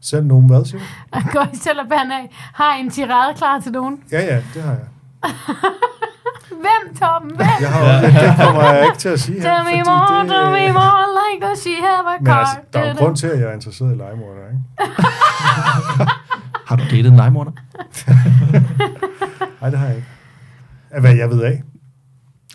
Selv 0.00 0.26
nogen 0.26 0.46
hvad, 0.46 0.64
siger 0.64 0.80
du? 1.14 1.20
Går 1.32 1.46
I 1.52 1.56
selv 1.56 1.80
og 1.80 1.86
Vandaf? 1.90 2.26
Har 2.54 2.76
I 2.76 2.80
en 2.80 2.90
tirade 2.90 3.34
klar 3.34 3.60
til 3.60 3.72
nogen? 3.72 4.00
Ja, 4.12 4.20
ja, 4.20 4.36
det 4.54 4.62
har 4.62 4.70
jeg. 4.70 4.86
Hvem, 6.64 6.96
Tom? 6.96 7.22
Hvem? 7.22 7.46
Jeg 7.60 7.72
har 7.72 7.80
jo, 7.84 8.06
det 8.06 8.36
kommer 8.46 8.62
jeg 8.62 8.84
ikke 8.84 8.98
til 8.98 9.08
at 9.08 9.20
sige 9.20 9.40
her, 9.40 9.54
Tell 9.54 9.64
me 9.76 9.82
more, 9.86 10.20
det, 10.22 10.30
tell 10.30 10.50
me 10.50 10.72
more, 10.72 11.04
like 11.18 11.46
does 11.46 11.58
she 11.58 11.70
have 11.80 12.14
a 12.14 12.18
Men 12.20 12.26
car? 12.26 12.38
altså, 12.38 12.56
der 12.72 12.78
er 12.80 12.88
jo 12.88 12.94
grund 12.98 13.16
til, 13.16 13.26
at 13.26 13.40
jeg 13.40 13.48
er 13.48 13.52
interesseret 13.52 13.92
i 13.94 13.96
legemorder, 13.96 14.40
ikke? 14.52 14.92
Har 16.66 16.76
du 16.76 16.82
datet 16.84 17.06
en 17.06 17.16
legemorder? 17.16 17.50
Nej, 19.60 19.70
det 19.70 19.78
har 19.78 19.86
jeg 19.86 19.96
ikke. 19.96 20.08
Af 20.90 21.00
hvad 21.00 21.14
jeg 21.14 21.30
ved 21.30 21.42
af. 21.42 21.62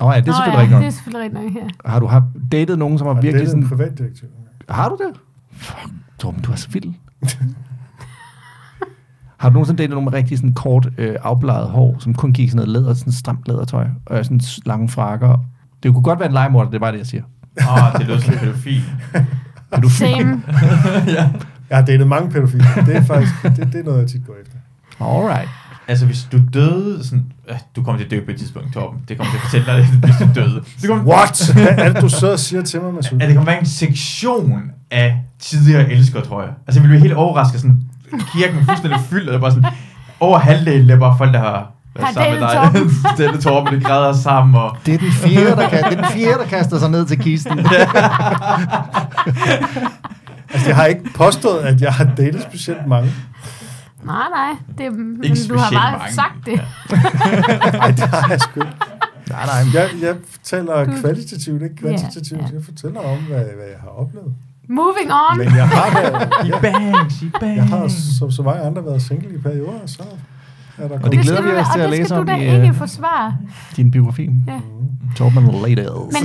Åh 0.01 0.07
oh, 0.07 0.13
ja, 0.15 0.19
det 0.19 0.27
er 0.27 0.31
Nå, 0.31 0.33
selvfølgelig 0.33 0.53
ja, 0.53 0.61
rigtigt 0.61 0.69
det 0.69 0.75
er 0.75 0.81
nok. 0.81 0.93
selvfølgelig 0.93 1.23
rigtigt 1.23 1.55
nok, 1.55 1.73
ja. 1.85 1.89
Har 1.91 1.99
du 1.99 2.07
har 2.07 2.27
datet 2.51 2.79
nogen, 2.79 2.97
som 2.97 3.07
har 3.07 3.13
det 3.13 3.23
virkelig 3.23 3.41
er 3.41 3.55
en 3.55 3.63
sådan... 3.63 3.77
privatdetektiv. 3.77 4.27
Har 4.69 4.89
du 4.89 4.97
det? 5.07 5.19
Fuck, 5.51 5.93
Torben, 6.19 6.41
du 6.41 6.51
er 6.51 6.55
så 6.55 6.69
vild. 6.69 6.93
har 9.41 9.49
du 9.49 9.53
nogensinde 9.53 9.77
datet 9.77 9.89
nogen 9.89 10.05
med 10.05 10.13
rigtig 10.13 10.37
sådan 10.37 10.53
kort, 10.53 10.89
øh, 10.97 11.15
afbladet 11.23 11.69
hår, 11.69 11.95
som 11.99 12.13
kun 12.13 12.33
gik 12.33 12.49
sådan 12.49 12.67
noget 12.67 12.69
læder, 12.69 12.93
sådan 12.93 13.13
stramt 13.13 13.47
lædertøj, 13.47 13.87
og 14.05 14.25
sådan 14.25 14.41
lange 14.65 14.89
frakker? 14.89 15.45
Det 15.83 15.93
kunne 15.93 16.03
godt 16.03 16.19
være 16.19 16.27
en 16.27 16.33
legemorder, 16.33 16.69
det 16.69 16.75
er 16.75 16.79
bare 16.79 16.91
det, 16.91 16.97
jeg 16.97 17.07
siger. 17.07 17.23
Åh, 17.61 17.73
oh, 17.73 17.99
det 17.99 18.07
lyder 18.07 18.19
som 18.19 18.33
pædofil. 18.33 18.81
Same. 19.89 20.43
Jeg 21.69 21.77
har 21.77 21.85
datet 21.85 22.07
mange 22.07 22.31
pædofile. 22.31 22.63
Det 22.85 22.95
er 22.95 23.03
faktisk 23.03 23.31
det, 23.43 23.57
det 23.73 23.75
er 23.75 23.83
noget, 23.83 23.99
jeg 23.99 24.07
tit 24.07 24.25
går 24.27 24.35
efter. 24.41 24.57
Alright. 24.99 25.49
Altså, 25.87 26.05
hvis 26.05 26.27
du 26.31 26.39
døde 26.53 27.03
sådan... 27.03 27.25
Øh, 27.49 27.55
du 27.75 27.83
kommer 27.83 27.99
til 27.99 28.05
at 28.05 28.11
dø 28.11 28.25
på 28.25 28.31
et 28.31 28.37
tidspunkt, 28.37 28.73
Torben. 28.73 28.99
Det 29.07 29.17
kommer 29.17 29.33
til 29.33 29.37
at 29.37 29.41
fortælle 29.41 29.65
dig, 29.65 29.77
det, 29.77 29.87
hvis 30.09 30.15
du 30.19 30.41
døde. 30.41 30.61
Det 30.81 30.89
kommer, 30.89 31.13
What? 31.13 31.51
Hvad 31.53 31.85
er 31.85 31.93
det, 31.93 32.01
du 32.01 32.09
så 32.09 32.37
siger 32.37 32.61
til 32.61 32.81
mig, 32.81 32.93
Masud? 32.93 33.21
at 33.21 33.27
det 33.27 33.35
kommer 33.35 33.51
være 33.51 33.59
en 33.59 33.65
sektion 33.65 34.61
af 34.91 35.21
tidligere 35.39 35.91
elskere, 35.91 36.25
tror 36.25 36.41
jeg. 36.41 36.51
Altså, 36.67 36.79
jeg 36.79 36.83
ville 36.83 36.89
blive 36.89 37.01
helt 37.01 37.13
overrasket, 37.13 37.61
sådan, 37.61 37.81
kirken 38.33 38.59
er 38.59 38.65
fuldstændig 38.65 38.99
fyldt, 39.09 39.29
og 39.29 39.33
det 39.33 39.37
er 39.37 39.41
bare 39.41 39.51
sådan, 39.51 39.69
over 40.19 40.37
halvdelen 40.39 40.89
er 40.89 40.99
bare 40.99 41.17
folk, 41.17 41.33
der 41.33 41.39
har 41.39 41.71
været 41.95 42.13
sammen 42.13 42.39
med 42.39 42.41
dig. 42.41 42.71
Torben. 42.73 42.91
Datet 43.17 43.41
Torben, 43.43 43.73
det 43.73 43.83
græder 43.85 44.13
sammen, 44.13 44.55
og 44.55 44.77
Det 44.85 44.93
er 44.93 44.97
den 44.97 45.11
fjerde, 45.11 45.55
der, 45.61 45.69
kan, 45.69 45.83
det 45.83 45.97
er 45.97 46.01
den 46.01 46.11
fjerde, 46.11 46.37
der 46.39 46.45
kaster 46.45 46.79
sig 46.79 46.89
ned 46.89 47.05
til 47.05 47.19
kisten. 47.19 47.59
Altså, 50.53 50.67
jeg 50.67 50.75
har 50.75 50.85
ikke 50.85 51.01
påstået, 51.15 51.59
at 51.59 51.81
jeg 51.81 51.93
har 51.93 52.03
datet 52.17 52.41
specielt 52.41 52.87
mange. 52.87 53.11
Nej, 54.05 54.27
nej. 54.29 54.51
Det, 54.77 54.93
men 54.99 55.23
Ikke 55.23 55.35
du 55.49 55.57
har 55.57 55.67
specielt 55.67 55.81
bare 55.81 55.91
mange. 55.97 56.13
sagt 56.13 56.45
det. 56.45 56.61
Nej, 57.79 57.91
det 57.97 57.99
har 58.09 58.27
jeg 58.29 58.39
sgu 58.41 58.59
ikke. 58.61 58.75
nej, 59.29 59.45
nej. 59.45 59.61
Jeg, 59.73 59.89
jeg 60.01 60.15
fortæller 60.31 60.85
Du- 60.85 60.91
kvalitativt, 61.01 61.61
ikke 61.63 61.75
kvantitativt. 61.75 62.41
Ja, 62.41 62.45
ja. 62.47 62.53
Jeg 62.53 62.63
fortæller 62.65 62.99
om, 62.99 63.17
hvad, 63.17 63.39
hvad 63.39 63.65
jeg 63.75 63.79
har 63.81 63.89
oplevet. 63.89 64.33
Moving 64.69 65.11
on. 65.11 65.37
Men 65.37 65.55
jeg 65.55 65.67
har, 65.69 66.09
da, 66.09 66.45
i 66.45 66.47
ja, 66.47 66.59
bangs, 66.59 67.21
i 67.21 67.29
bangs. 67.39 67.55
jeg 67.57 67.65
har 67.65 67.87
som 68.19 68.31
så 68.31 68.41
mange 68.43 68.61
andre 68.63 68.85
været 68.85 69.01
single 69.01 69.35
i 69.35 69.37
perioder, 69.37 69.79
så 69.85 70.03
er 70.77 70.87
der 70.87 70.97
det 70.97 71.19
glæder 71.19 71.41
vi 71.41 71.49
os 71.49 71.67
til 71.73 71.81
og 71.81 71.85
at 71.87 71.91
det 71.91 71.99
læse 71.99 72.15
om 72.15 72.27
i, 72.29 72.33
ikke 72.33 72.67
øh, 72.67 72.73
forsvare. 72.75 73.37
din 73.75 73.91
biografi. 73.91 74.29
Ja. 74.47 74.59
Torben 75.15 75.43
Ladles. 75.45 76.13
Men 76.13 76.23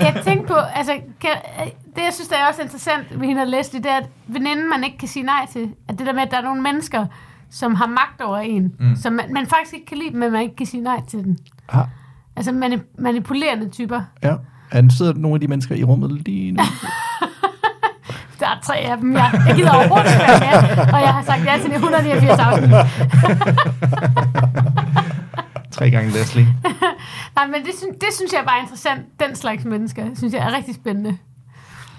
jeg 0.00 0.20
tænkte 0.24 0.46
på, 0.46 0.54
altså, 0.54 0.92
kan, 1.20 1.30
det 1.96 2.02
jeg 2.02 2.10
synes, 2.12 2.28
der 2.28 2.36
er 2.36 2.48
også 2.48 2.62
interessant 2.62 3.20
ved 3.20 3.26
hende 3.28 3.42
og 3.42 3.48
Leslie, 3.48 3.82
det 3.82 3.90
er, 3.90 3.96
at 3.96 4.08
veninden, 4.26 4.70
man 4.70 4.84
ikke 4.84 4.98
kan 4.98 5.08
sige 5.08 5.22
nej 5.22 5.46
til, 5.52 5.68
at 5.88 5.98
det 5.98 6.06
der 6.06 6.12
med, 6.12 6.22
at 6.22 6.30
der 6.30 6.36
er 6.36 6.42
nogle 6.42 6.62
mennesker, 6.62 7.06
som 7.50 7.74
har 7.74 7.86
magt 7.86 8.20
over 8.24 8.38
en, 8.38 8.72
mm. 8.80 8.96
som 8.96 9.12
man, 9.12 9.24
man 9.32 9.46
faktisk 9.46 9.74
ikke 9.74 9.86
kan 9.86 9.98
lide, 9.98 10.16
men 10.16 10.32
man 10.32 10.42
ikke 10.42 10.56
kan 10.56 10.66
sige 10.66 10.82
nej 10.82 11.00
til 11.08 11.18
den. 11.24 11.38
Ah, 11.68 11.86
Altså 12.36 12.50
mani- 12.52 12.94
manipulerende 12.98 13.68
typer. 13.68 14.00
ja. 14.22 14.34
Er 14.70 14.80
der 14.80 14.88
sidder 14.90 15.14
nogle 15.14 15.34
af 15.34 15.40
de 15.40 15.48
mennesker 15.48 15.74
i 15.74 15.84
rummet 15.84 16.10
lige 16.26 16.52
nu? 16.52 16.62
Der 18.44 18.50
er 18.50 18.60
tre 18.62 18.76
af 18.76 18.96
dem, 18.98 19.12
jeg, 19.14 19.30
jeg 19.46 19.54
gider 19.56 19.70
overhovedet 19.70 20.10
ikke 20.10 20.40
være 20.40 20.76
med, 20.76 20.94
og 20.94 21.00
jeg 21.00 21.08
har 21.14 21.22
sagt 21.22 21.44
ja 21.46 21.56
til 21.62 21.64
det 21.70 21.74
189 21.74 22.38
afsnit. 22.38 22.70
Tre 25.70 25.90
gange 25.90 26.10
Leslie. 26.10 26.46
Nej, 27.36 27.46
men 27.46 27.54
det, 27.66 27.72
synes, 27.78 27.96
det 28.00 28.08
synes 28.16 28.32
jeg 28.32 28.42
bare 28.46 28.56
er 28.58 28.62
interessant. 28.62 29.00
Den 29.20 29.36
slags 29.36 29.64
mennesker, 29.64 30.02
synes 30.14 30.34
jeg 30.34 30.42
er 30.42 30.56
rigtig 30.56 30.74
spændende. 30.74 31.10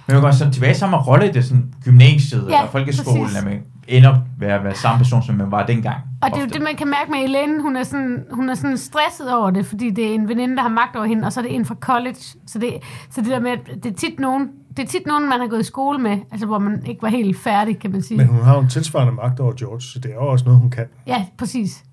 Men 0.07 0.13
man 0.13 0.21
går 0.21 0.31
sådan 0.31 0.53
tilbage 0.53 0.71
i 0.71 0.75
samme 0.75 0.97
rolle, 0.97 1.27
det 1.27 1.35
er 1.37 1.41
sådan 1.41 1.73
gymnasiet 1.83 2.47
Ja, 2.49 2.57
eller 2.57 2.71
folkeskolen, 2.71 3.23
præcis. 3.23 3.37
at 3.37 3.45
man 3.45 3.61
ender 3.87 4.17
med 4.39 4.47
at 4.47 4.63
være 4.63 4.75
samme 4.75 4.97
person, 4.97 5.23
som 5.23 5.35
man 5.35 5.51
var 5.51 5.65
dengang. 5.65 5.97
Og 6.21 6.29
det 6.29 6.37
er 6.37 6.41
jo 6.41 6.47
det, 6.47 6.61
man 6.61 6.75
kan 6.75 6.87
mærke 6.87 7.11
med 7.11 7.19
Elaine. 7.19 7.61
Hun 7.61 7.75
er, 7.75 7.83
sådan, 7.83 8.23
hun 8.31 8.49
er 8.49 8.53
sådan 8.53 8.77
stresset 8.77 9.33
over 9.33 9.49
det, 9.51 9.65
fordi 9.65 9.89
det 9.89 10.05
er 10.09 10.13
en 10.13 10.27
veninde, 10.29 10.55
der 10.55 10.61
har 10.61 10.69
magt 10.69 10.95
over 10.95 11.05
hende, 11.05 11.25
og 11.25 11.33
så 11.33 11.39
er 11.39 11.43
det 11.43 11.55
en 11.55 11.65
fra 11.65 11.75
college. 11.79 12.15
Så 12.47 12.59
det, 12.59 12.73
så 13.09 13.21
det 13.21 13.29
der 13.29 13.39
med, 13.39 13.51
at 13.51 13.59
det 13.83 13.91
er 13.91 13.95
tit 13.95 14.19
nogen, 14.19 14.49
det 14.77 14.83
er 14.83 14.87
tit 14.87 15.05
nogen, 15.07 15.29
man 15.29 15.39
har 15.39 15.47
gået 15.47 15.59
i 15.59 15.63
skole 15.63 15.99
med, 15.99 16.17
altså 16.31 16.45
hvor 16.47 16.59
man 16.59 16.85
ikke 16.85 17.01
var 17.01 17.09
helt 17.09 17.37
færdig, 17.37 17.79
kan 17.79 17.91
man 17.91 18.01
sige. 18.01 18.17
Men 18.17 18.27
hun 18.27 18.41
har 18.43 18.55
jo 18.55 18.61
en 18.61 18.69
tilsvarende 18.69 19.13
magt 19.13 19.39
over 19.39 19.53
George, 19.59 19.81
så 19.81 19.99
det 19.99 20.11
er 20.11 20.15
jo 20.15 20.27
også 20.27 20.45
noget, 20.45 20.59
hun 20.59 20.69
kan. 20.69 20.85
Ja, 21.07 21.25
præcis. 21.37 21.83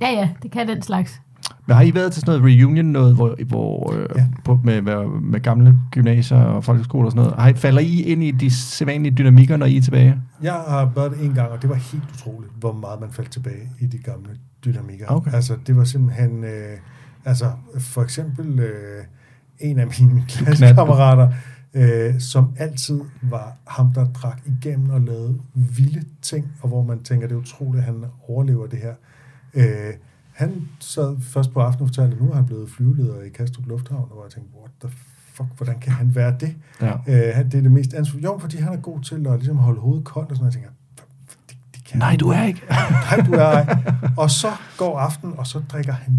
Ja, 0.00 0.10
ja, 0.10 0.28
det 0.42 0.50
kan 0.50 0.68
den 0.68 0.82
slags. 0.82 1.20
Men 1.66 1.76
har 1.76 1.82
I 1.82 1.94
været 1.94 2.12
til 2.12 2.20
sådan 2.20 2.40
noget 2.40 2.56
reunion, 2.60 2.86
noget, 2.86 3.14
hvor, 3.14 3.36
hvor 3.46 3.92
øh, 3.92 4.06
Ja. 4.16 4.26
på, 4.44 4.60
med, 4.64 4.82
med, 4.82 5.06
med 5.20 5.40
gamle 5.40 5.74
gymnasier 5.90 6.38
og 6.38 6.64
folkeskoler 6.64 7.04
og 7.06 7.12
sådan 7.12 7.22
noget? 7.24 7.40
Har 7.42 7.48
I, 7.48 7.54
falder 7.54 7.80
I 7.80 8.02
ind 8.02 8.22
i 8.22 8.30
de 8.30 8.50
sædvanlige 8.50 9.14
dynamikker, 9.14 9.56
når 9.56 9.66
I 9.66 9.76
er 9.76 9.82
tilbage? 9.82 10.16
Jeg 10.42 10.52
har 10.52 10.90
været 10.94 11.10
det 11.12 11.24
en 11.24 11.34
gang, 11.34 11.50
og 11.50 11.62
det 11.62 11.70
var 11.70 11.76
helt 11.76 12.02
utroligt, 12.14 12.52
hvor 12.60 12.72
meget 12.72 13.00
man 13.00 13.10
faldt 13.12 13.30
tilbage 13.30 13.70
i 13.80 13.86
de 13.86 13.98
gamle 13.98 14.28
dynamikker. 14.64 15.06
Okay. 15.08 15.32
Altså, 15.32 15.56
det 15.66 15.76
var 15.76 15.84
simpelthen... 15.84 16.44
Øh, 16.44 16.78
altså, 17.24 17.50
for 17.78 18.02
eksempel 18.02 18.58
øh, 18.60 19.04
en 19.60 19.78
af 19.78 19.86
mine 20.00 20.24
klassekammerater, 20.28 21.28
øh, 21.76 22.20
som 22.20 22.54
altid 22.58 23.00
var 23.22 23.52
ham, 23.66 23.92
der 23.92 24.06
drak 24.06 24.40
igennem 24.46 24.90
og 24.90 25.00
lavede 25.00 25.38
vilde 25.54 26.04
ting, 26.22 26.52
og 26.62 26.68
hvor 26.68 26.82
man 26.82 27.02
tænker, 27.02 27.26
det 27.28 27.34
er 27.34 27.38
utroligt, 27.38 27.76
at 27.78 27.84
han 27.84 28.04
overlever 28.28 28.66
det 28.66 28.78
her. 28.78 28.94
Øh, 29.54 29.94
han 30.32 30.68
sad 30.80 31.16
først 31.20 31.52
på 31.52 31.60
aftenen 31.60 31.82
og 31.82 31.88
fortalte, 31.88 32.16
at 32.16 32.22
nu 32.22 32.30
er 32.30 32.34
han 32.34 32.46
blevet 32.46 32.70
flyveleder 32.70 33.22
i 33.22 33.28
Kastrup 33.28 33.66
Lufthavn, 33.66 34.08
og 34.10 34.22
jeg 34.24 34.32
tænkte, 34.32 34.58
what 34.58 34.70
the 34.80 34.90
fuck, 35.32 35.48
hvordan 35.56 35.80
kan 35.80 35.92
han 35.92 36.14
være 36.14 36.34
det? 36.40 36.56
Ja. 36.80 36.92
Øh, 37.06 37.34
han- 37.36 37.46
det 37.50 37.58
er 37.58 37.62
det 37.62 37.72
mest 37.72 37.94
ansvar. 37.94 38.20
Jo, 38.20 38.38
fordi 38.40 38.56
han 38.56 38.72
er 38.72 38.76
god 38.80 39.00
til 39.02 39.26
at 39.26 39.38
ligesom 39.38 39.56
holde 39.56 39.80
hovedet 39.80 40.04
koldt 40.04 40.30
og 40.30 40.36
sådan 40.36 40.44
noget. 40.44 40.54
Jeg 40.54 40.62
tænker, 40.62 40.70
"Hva- 40.70 41.32
hva- 41.32 41.44
det, 41.48 41.56
det 41.74 41.84
kan 41.84 41.98
Nej, 41.98 42.16
du 42.16 42.28
er 42.28 42.42
ikke. 42.42 42.62
Nej, 43.10 43.26
du 43.26 43.32
er 43.32 43.44
ej. 43.44 43.76
Og 44.16 44.30
så 44.30 44.48
går 44.78 44.98
aften, 44.98 45.32
og 45.38 45.46
så 45.46 45.62
drikker 45.68 45.92
han 45.92 46.18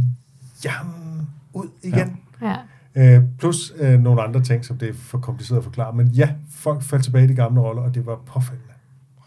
hjernen 0.63 1.29
ud 1.53 1.67
igen. 1.83 2.17
Ja. 2.41 2.47
Ja. 2.49 2.55
Øh, 2.95 3.21
plus 3.39 3.73
øh, 3.79 3.99
nogle 3.99 4.21
andre 4.21 4.41
ting, 4.41 4.65
som 4.65 4.77
det 4.77 4.89
er 4.89 4.93
for 4.93 5.17
kompliceret 5.17 5.57
at 5.57 5.63
forklare. 5.63 5.93
Men 5.93 6.07
ja, 6.07 6.29
folk 6.51 6.83
faldt 6.83 7.03
tilbage 7.03 7.25
i 7.25 7.27
de 7.27 7.35
gamle 7.35 7.61
roller, 7.61 7.81
og 7.81 7.95
det 7.95 8.05
var 8.05 8.15
påfaldende. 8.15 8.73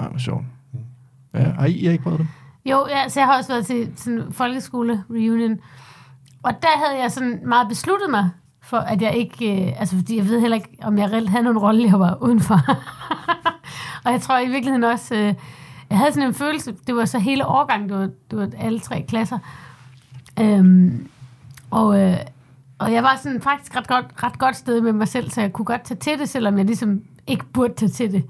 Ej, 0.00 0.08
hvor 0.08 0.18
sjovt. 0.18 0.44
Ja, 1.34 1.50
har 1.50 1.66
I, 1.66 1.72
I 1.72 1.84
har 1.84 1.92
ikke 1.92 2.04
prøvet 2.04 2.18
det? 2.18 2.28
Jo, 2.64 2.86
ja, 2.88 3.08
så 3.08 3.20
jeg 3.20 3.26
har 3.26 3.36
også 3.36 3.52
været 3.52 3.66
til 3.66 3.92
sådan 3.96 4.32
folkeskole-reunion. 4.32 5.58
Og 6.42 6.52
der 6.62 6.86
havde 6.86 7.02
jeg 7.02 7.12
sådan 7.12 7.40
meget 7.44 7.68
besluttet 7.68 8.10
mig 8.10 8.30
for, 8.62 8.76
at 8.76 9.02
jeg 9.02 9.14
ikke... 9.16 9.66
Øh, 9.66 9.80
altså, 9.80 9.96
fordi 9.96 10.16
jeg 10.16 10.28
ved 10.28 10.40
heller 10.40 10.56
ikke, 10.56 10.76
om 10.82 10.98
jeg 10.98 11.12
reelt 11.12 11.30
havde 11.30 11.44
nogen 11.44 11.58
rolle, 11.58 11.90
jeg 11.90 12.00
var 12.00 12.18
udenfor. 12.22 12.60
og 14.04 14.12
jeg 14.12 14.20
tror 14.20 14.38
i 14.38 14.48
virkeligheden 14.48 14.84
også... 14.84 15.14
Øh, 15.14 15.34
jeg 15.90 15.98
havde 15.98 16.12
sådan 16.12 16.28
en 16.28 16.34
følelse, 16.34 16.74
det 16.86 16.96
var 16.96 17.04
så 17.04 17.18
hele 17.18 17.46
årgangen, 17.46 17.88
det 17.88 17.98
var, 17.98 18.08
det 18.30 18.38
var 18.38 18.48
alle 18.58 18.80
tre 18.80 19.04
klasser. 19.08 19.38
Øhm, 20.40 21.08
og, 21.70 22.00
øh, 22.00 22.16
og 22.80 22.92
jeg 22.92 23.02
var 23.02 23.16
sådan 23.16 23.40
faktisk 23.40 23.76
ret 23.76 23.88
godt, 23.88 24.06
ret 24.22 24.38
godt 24.38 24.56
sted 24.56 24.80
med 24.80 24.92
mig 24.92 25.08
selv, 25.08 25.30
så 25.30 25.40
jeg 25.40 25.52
kunne 25.52 25.64
godt 25.64 25.82
tage 25.82 25.98
til 25.98 26.18
det, 26.18 26.28
selvom 26.28 26.58
jeg 26.58 26.66
ligesom 26.66 27.00
ikke 27.26 27.44
burde 27.52 27.74
tage 27.74 27.88
til 27.88 28.12
det. 28.12 28.24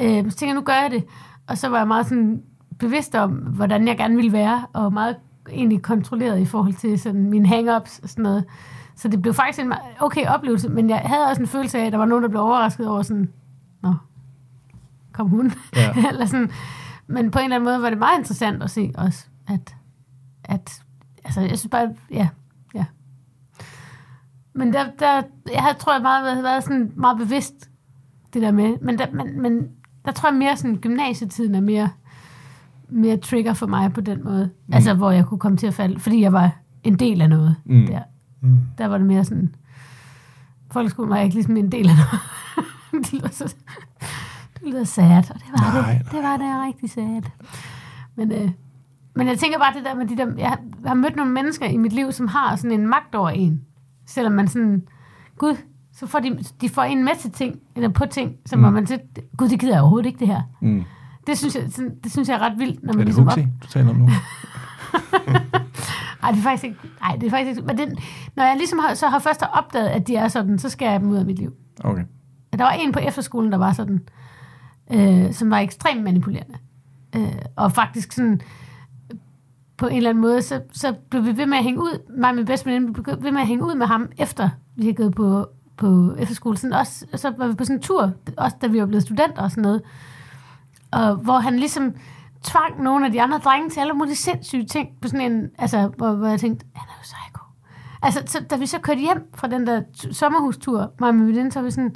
Øh, 0.00 0.08
så 0.08 0.22
tænkte 0.22 0.46
jeg, 0.46 0.54
nu 0.54 0.60
gør 0.60 0.72
jeg 0.72 0.90
det. 0.90 1.04
Og 1.46 1.58
så 1.58 1.68
var 1.68 1.78
jeg 1.78 1.88
meget 1.88 2.06
sådan 2.06 2.42
bevidst 2.78 3.14
om, 3.14 3.30
hvordan 3.30 3.88
jeg 3.88 3.96
gerne 3.96 4.16
ville 4.16 4.32
være, 4.32 4.66
og 4.72 4.92
meget 4.92 5.16
egentlig 5.50 5.82
kontrolleret 5.82 6.40
i 6.40 6.44
forhold 6.44 6.74
til 6.74 7.00
sådan 7.00 7.30
mine 7.30 7.48
hang-ups 7.48 8.00
og 8.02 8.08
sådan 8.08 8.22
noget. 8.22 8.44
Så 8.96 9.08
det 9.08 9.22
blev 9.22 9.34
faktisk 9.34 9.60
en 9.60 9.72
okay 10.00 10.26
oplevelse, 10.26 10.68
men 10.68 10.90
jeg 10.90 10.98
havde 10.98 11.24
også 11.24 11.42
en 11.42 11.48
følelse 11.48 11.78
af, 11.78 11.86
at 11.86 11.92
der 11.92 11.98
var 11.98 12.04
nogen, 12.04 12.22
der 12.22 12.28
blev 12.28 12.42
overrasket 12.42 12.88
over 12.88 13.02
sådan, 13.02 13.32
nå, 13.82 13.94
kom 15.12 15.28
hun? 15.28 15.52
Ja. 15.76 15.94
Eller 16.10 16.26
sådan, 16.26 16.50
men 17.06 17.30
på 17.30 17.38
en 17.38 17.44
eller 17.44 17.56
anden 17.56 17.64
måde 17.64 17.82
var 17.82 17.90
det 17.90 17.98
meget 17.98 18.18
interessant 18.18 18.62
at 18.62 18.70
se 18.70 18.92
også, 18.94 19.26
at, 19.48 19.76
at 20.44 20.82
altså, 21.24 21.40
jeg 21.40 21.58
synes 21.58 21.70
bare, 21.70 21.88
ja. 22.10 22.28
Men 24.54 24.72
der, 24.72 24.84
der 24.98 25.22
jeg 25.52 25.76
tror 25.78 25.92
jeg 25.92 26.02
meget, 26.02 26.24
været, 26.24 26.42
været 26.42 26.64
sådan 26.64 26.92
meget 26.96 27.18
bevidst, 27.18 27.70
det 28.34 28.42
der 28.42 28.52
med, 28.52 28.78
men 28.82 28.98
der, 28.98 29.06
men, 29.12 29.42
men 29.42 29.68
der 30.04 30.12
tror 30.12 30.28
jeg 30.28 30.38
mere 30.38 30.56
sådan, 30.56 30.76
gymnasietiden 30.76 31.54
er 31.54 31.60
mere, 31.60 31.90
mere 32.88 33.16
trigger 33.16 33.54
for 33.54 33.66
mig 33.66 33.92
på 33.92 34.00
den 34.00 34.24
måde. 34.24 34.50
Mm. 34.66 34.74
Altså, 34.74 34.94
hvor 34.94 35.10
jeg 35.10 35.26
kunne 35.26 35.38
komme 35.40 35.58
til 35.58 35.66
at 35.66 35.74
falde, 35.74 36.00
fordi 36.00 36.20
jeg 36.20 36.32
var 36.32 36.50
en 36.84 36.94
del 36.98 37.20
af 37.22 37.28
noget 37.28 37.56
Mm. 37.64 37.86
der. 37.86 38.00
Mm. 38.40 38.58
Der 38.78 38.86
var 38.86 38.98
det 38.98 39.06
mere 39.06 39.24
sådan, 39.24 39.54
folkeskolen 40.72 41.10
var 41.10 41.16
jeg 41.16 41.24
ikke 41.24 41.34
ligesom 41.36 41.56
en 41.56 41.72
del 41.72 41.88
af 41.88 41.94
noget. 41.96 42.20
det 43.04 43.12
lyder 43.12 43.28
så, 43.28 43.54
det 44.54 44.62
lyder 44.62 44.84
sad, 44.84 45.16
og 45.30 45.34
det 45.34 45.46
var 45.52 45.82
Nej, 45.82 45.98
det. 46.02 46.12
Det 46.12 46.22
var 46.22 46.36
det 46.36 46.66
rigtig 46.66 46.90
sad. 46.90 47.22
Men, 48.16 48.32
øh, 48.32 48.50
men 49.16 49.26
jeg 49.26 49.38
tænker 49.38 49.58
bare 49.58 49.74
det 49.74 49.84
der 49.84 49.94
med 49.94 50.06
de 50.06 50.16
der, 50.16 50.26
jeg 50.38 50.48
har, 50.48 50.58
jeg 50.82 50.90
har 50.90 50.94
mødt 50.94 51.16
nogle 51.16 51.32
mennesker 51.32 51.66
i 51.66 51.76
mit 51.76 51.92
liv, 51.92 52.12
som 52.12 52.28
har 52.28 52.56
sådan 52.56 52.80
en 52.80 52.86
magt 52.86 53.14
over 53.14 53.30
en. 53.30 53.60
Selvom 54.06 54.32
man 54.32 54.48
sådan, 54.48 54.82
gud, 55.38 55.56
så 55.92 56.06
får 56.06 56.20
de, 56.20 56.38
de 56.60 56.68
får 56.68 56.82
en 56.82 57.08
til 57.20 57.32
ting, 57.32 57.58
eller 57.76 57.88
på 57.88 58.06
ting, 58.06 58.36
som 58.46 58.58
mm. 58.58 58.72
man 58.72 58.86
til, 58.86 59.00
gud, 59.36 59.48
det 59.48 59.60
gider 59.60 59.72
jeg 59.72 59.80
overhovedet 59.80 60.06
ikke 60.06 60.18
det 60.18 60.26
her. 60.26 60.42
Mm. 60.60 60.84
Det 61.26 61.38
synes 61.38 61.54
jeg, 61.54 61.64
sådan, 61.70 61.94
det 62.04 62.12
synes 62.12 62.28
jeg 62.28 62.34
er 62.34 62.38
ret 62.38 62.58
vildt, 62.58 62.82
når 62.82 62.92
man 62.92 63.00
Er 63.00 63.04
det 63.04 63.06
ligesom 63.06 63.24
Huxi, 63.24 63.46
du 63.62 63.66
taler 63.66 63.90
om 63.90 63.96
nu? 63.96 64.08
Nej, 66.22 66.30
det 66.30 66.38
er 66.38 66.42
faktisk 66.42 66.64
ikke. 66.64 66.76
Nej, 67.00 67.16
det 67.16 67.26
er 67.26 67.30
faktisk 67.30 67.48
ikke. 67.48 67.62
Men 67.66 67.78
det, 67.78 67.98
når 68.36 68.44
jeg 68.44 68.56
ligesom 68.56 68.78
har, 68.78 68.94
så 68.94 69.08
har 69.08 69.18
først 69.18 69.42
opdaget, 69.52 69.88
at 69.88 70.06
de 70.08 70.16
er 70.16 70.28
sådan, 70.28 70.58
så 70.58 70.68
skal 70.68 70.86
jeg 70.86 71.00
dem 71.00 71.08
ud 71.08 71.16
af 71.16 71.24
mit 71.24 71.38
liv. 71.38 71.52
Okay. 71.80 72.04
Der 72.52 72.64
var 72.64 72.70
en 72.70 72.92
på 72.92 72.98
efterskolen, 72.98 73.52
der 73.52 73.58
var 73.58 73.72
sådan, 73.72 74.00
øh, 74.92 75.32
som 75.32 75.50
var 75.50 75.58
ekstremt 75.58 76.04
manipulerende. 76.04 76.54
Øh, 77.16 77.32
og 77.56 77.72
faktisk 77.72 78.12
sådan, 78.12 78.40
på 79.76 79.86
en 79.86 79.96
eller 79.96 80.10
anden 80.10 80.22
måde, 80.22 80.42
så, 80.42 80.60
så 80.72 80.94
blev 81.10 81.24
vi 81.24 81.36
ved 81.36 81.46
med 81.46 81.58
at 81.58 81.64
hænge 81.64 81.80
ud, 81.80 81.98
mig 82.18 82.30
og 82.30 82.36
min 82.36 82.44
bedste 82.44 82.66
veninde, 82.66 82.92
blev 82.92 83.22
ved 83.22 83.32
med 83.32 83.40
at 83.40 83.46
hænge 83.46 83.64
ud 83.64 83.74
med 83.74 83.86
ham, 83.86 84.08
efter 84.18 84.48
vi 84.76 84.82
havde 84.82 84.94
gået 84.94 85.14
på, 85.14 85.46
på 85.76 86.14
efterskole. 86.18 86.56
Sådan 86.56 86.72
også, 86.72 87.06
så 87.14 87.34
var 87.38 87.46
vi 87.46 87.54
på 87.54 87.64
sådan 87.64 87.76
en 87.76 87.82
tur, 87.82 88.12
også 88.36 88.56
da 88.62 88.66
vi 88.66 88.80
var 88.80 88.86
blevet 88.86 89.02
studenter 89.02 89.42
og 89.42 89.50
sådan 89.50 89.62
noget. 89.62 89.82
Og 90.90 91.16
hvor 91.16 91.38
han 91.38 91.56
ligesom 91.56 91.92
tvang 92.42 92.82
nogle 92.82 93.06
af 93.06 93.12
de 93.12 93.22
andre 93.22 93.38
drenge 93.38 93.70
til 93.70 93.80
alle 93.80 93.92
mulige 93.92 94.16
sindssyge 94.16 94.64
ting, 94.64 94.88
på 95.02 95.08
sådan 95.08 95.32
en, 95.32 95.50
altså, 95.58 95.90
hvor, 95.96 96.12
hvor 96.12 96.26
jeg 96.26 96.40
tænkte, 96.40 96.66
han 96.74 96.88
er 96.88 96.94
jo 96.98 97.02
psycho. 97.02 97.44
Altså, 98.02 98.22
så, 98.26 98.44
da 98.50 98.56
vi 98.56 98.66
så 98.66 98.78
kørte 98.78 99.00
hjem 99.00 99.30
fra 99.34 99.48
den 99.48 99.66
der 99.66 99.82
t- 99.96 100.12
sommerhustur, 100.12 100.92
mig 101.00 101.08
og 101.08 101.14
min 101.14 101.26
veninde, 101.26 101.52
så 101.52 101.58
var 101.58 101.64
vi 101.64 101.70
sådan, 101.70 101.94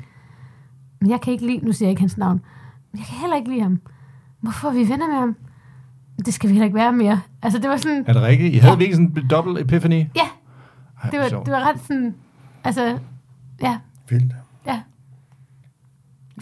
men 1.01 1.11
jeg 1.11 1.21
kan 1.21 1.33
ikke 1.33 1.47
lide, 1.47 1.65
nu 1.65 1.73
siger 1.73 1.87
jeg 1.87 1.91
ikke 1.91 2.01
hans 2.03 2.19
navn, 2.19 2.41
men 2.93 2.99
jeg 2.99 3.07
kan 3.07 3.17
heller 3.17 3.37
ikke 3.37 3.49
lide 3.49 3.63
ham. 3.63 3.81
Hvorfor 4.41 4.69
er 4.69 4.73
vi 4.73 4.89
venner 4.89 5.09
med 5.09 5.17
ham? 5.17 5.37
Det 6.27 6.35
skal 6.35 6.49
vi 6.49 6.55
heller 6.55 6.65
ikke 6.65 6.75
være 6.79 6.93
mere. 6.93 7.21
Altså, 7.43 7.59
det 7.59 7.71
var 7.71 7.77
sådan, 7.77 8.05
Er 8.07 8.13
det 8.13 8.23
rigtigt? 8.23 8.55
I 8.55 8.59
havde 8.59 8.73
ja. 8.73 8.79
virkelig 8.79 8.95
sådan 8.97 9.13
en 9.25 9.31
dobbelt 9.31 9.59
epiphany? 9.61 9.95
ja, 10.17 10.29
Ej, 11.05 11.11
det 11.11 11.21
var, 11.21 11.29
sjovt. 11.29 11.47
det 11.47 11.53
var 11.53 11.69
ret 11.71 11.81
sådan, 11.81 12.15
altså, 12.65 12.99
ja, 13.63 13.79
Vildt. 14.09 14.33
ja. 14.67 14.81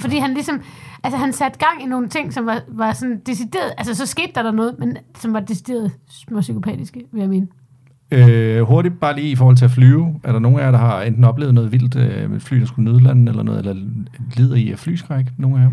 Fordi 0.01 0.19
han 0.19 0.35
ligesom, 0.35 0.61
altså 1.05 1.17
han 1.19 1.33
satte 1.33 1.59
gang 1.59 1.83
i 1.83 1.87
nogle 1.87 2.09
ting, 2.09 2.33
som 2.33 2.47
var, 2.47 2.61
var 2.69 2.93
sådan 2.93 3.21
decideret, 3.27 3.73
altså 3.79 3.95
så 3.95 4.07
skete 4.07 4.33
der, 4.35 4.43
der 4.43 4.51
noget, 4.53 4.75
men 4.79 4.97
som 5.19 5.33
var 5.33 5.41
decideret 5.41 5.93
små 6.09 6.41
psykopatiske, 6.41 7.03
vil 7.13 7.21
jeg 7.21 7.29
mene. 7.29 7.47
Øh, 8.11 8.61
hurtigt 8.63 9.01
bare 9.01 9.17
lige 9.17 9.31
i 9.31 9.37
forhold 9.37 9.57
til 9.57 9.65
at 9.65 9.71
flyve. 9.71 10.21
Er 10.25 10.33
der 10.33 10.39
nogen 10.39 10.59
af 10.59 10.65
jer, 10.65 10.71
der 10.71 10.79
har 10.79 11.03
enten 11.03 11.25
oplevet 11.25 11.55
noget 11.55 11.73
vildt 11.73 11.97
øh, 11.97 12.41
fly, 12.41 12.61
der 12.61 12.67
skulle 12.67 12.93
nødlande, 12.93 13.31
eller 13.31 13.43
noget, 13.43 13.59
eller 13.67 13.83
lider 14.37 14.55
i 14.57 14.71
af 14.73 14.79
flyskræk? 14.79 15.27
Nogle 15.39 15.59
af 15.59 15.63
jer? 15.63 15.71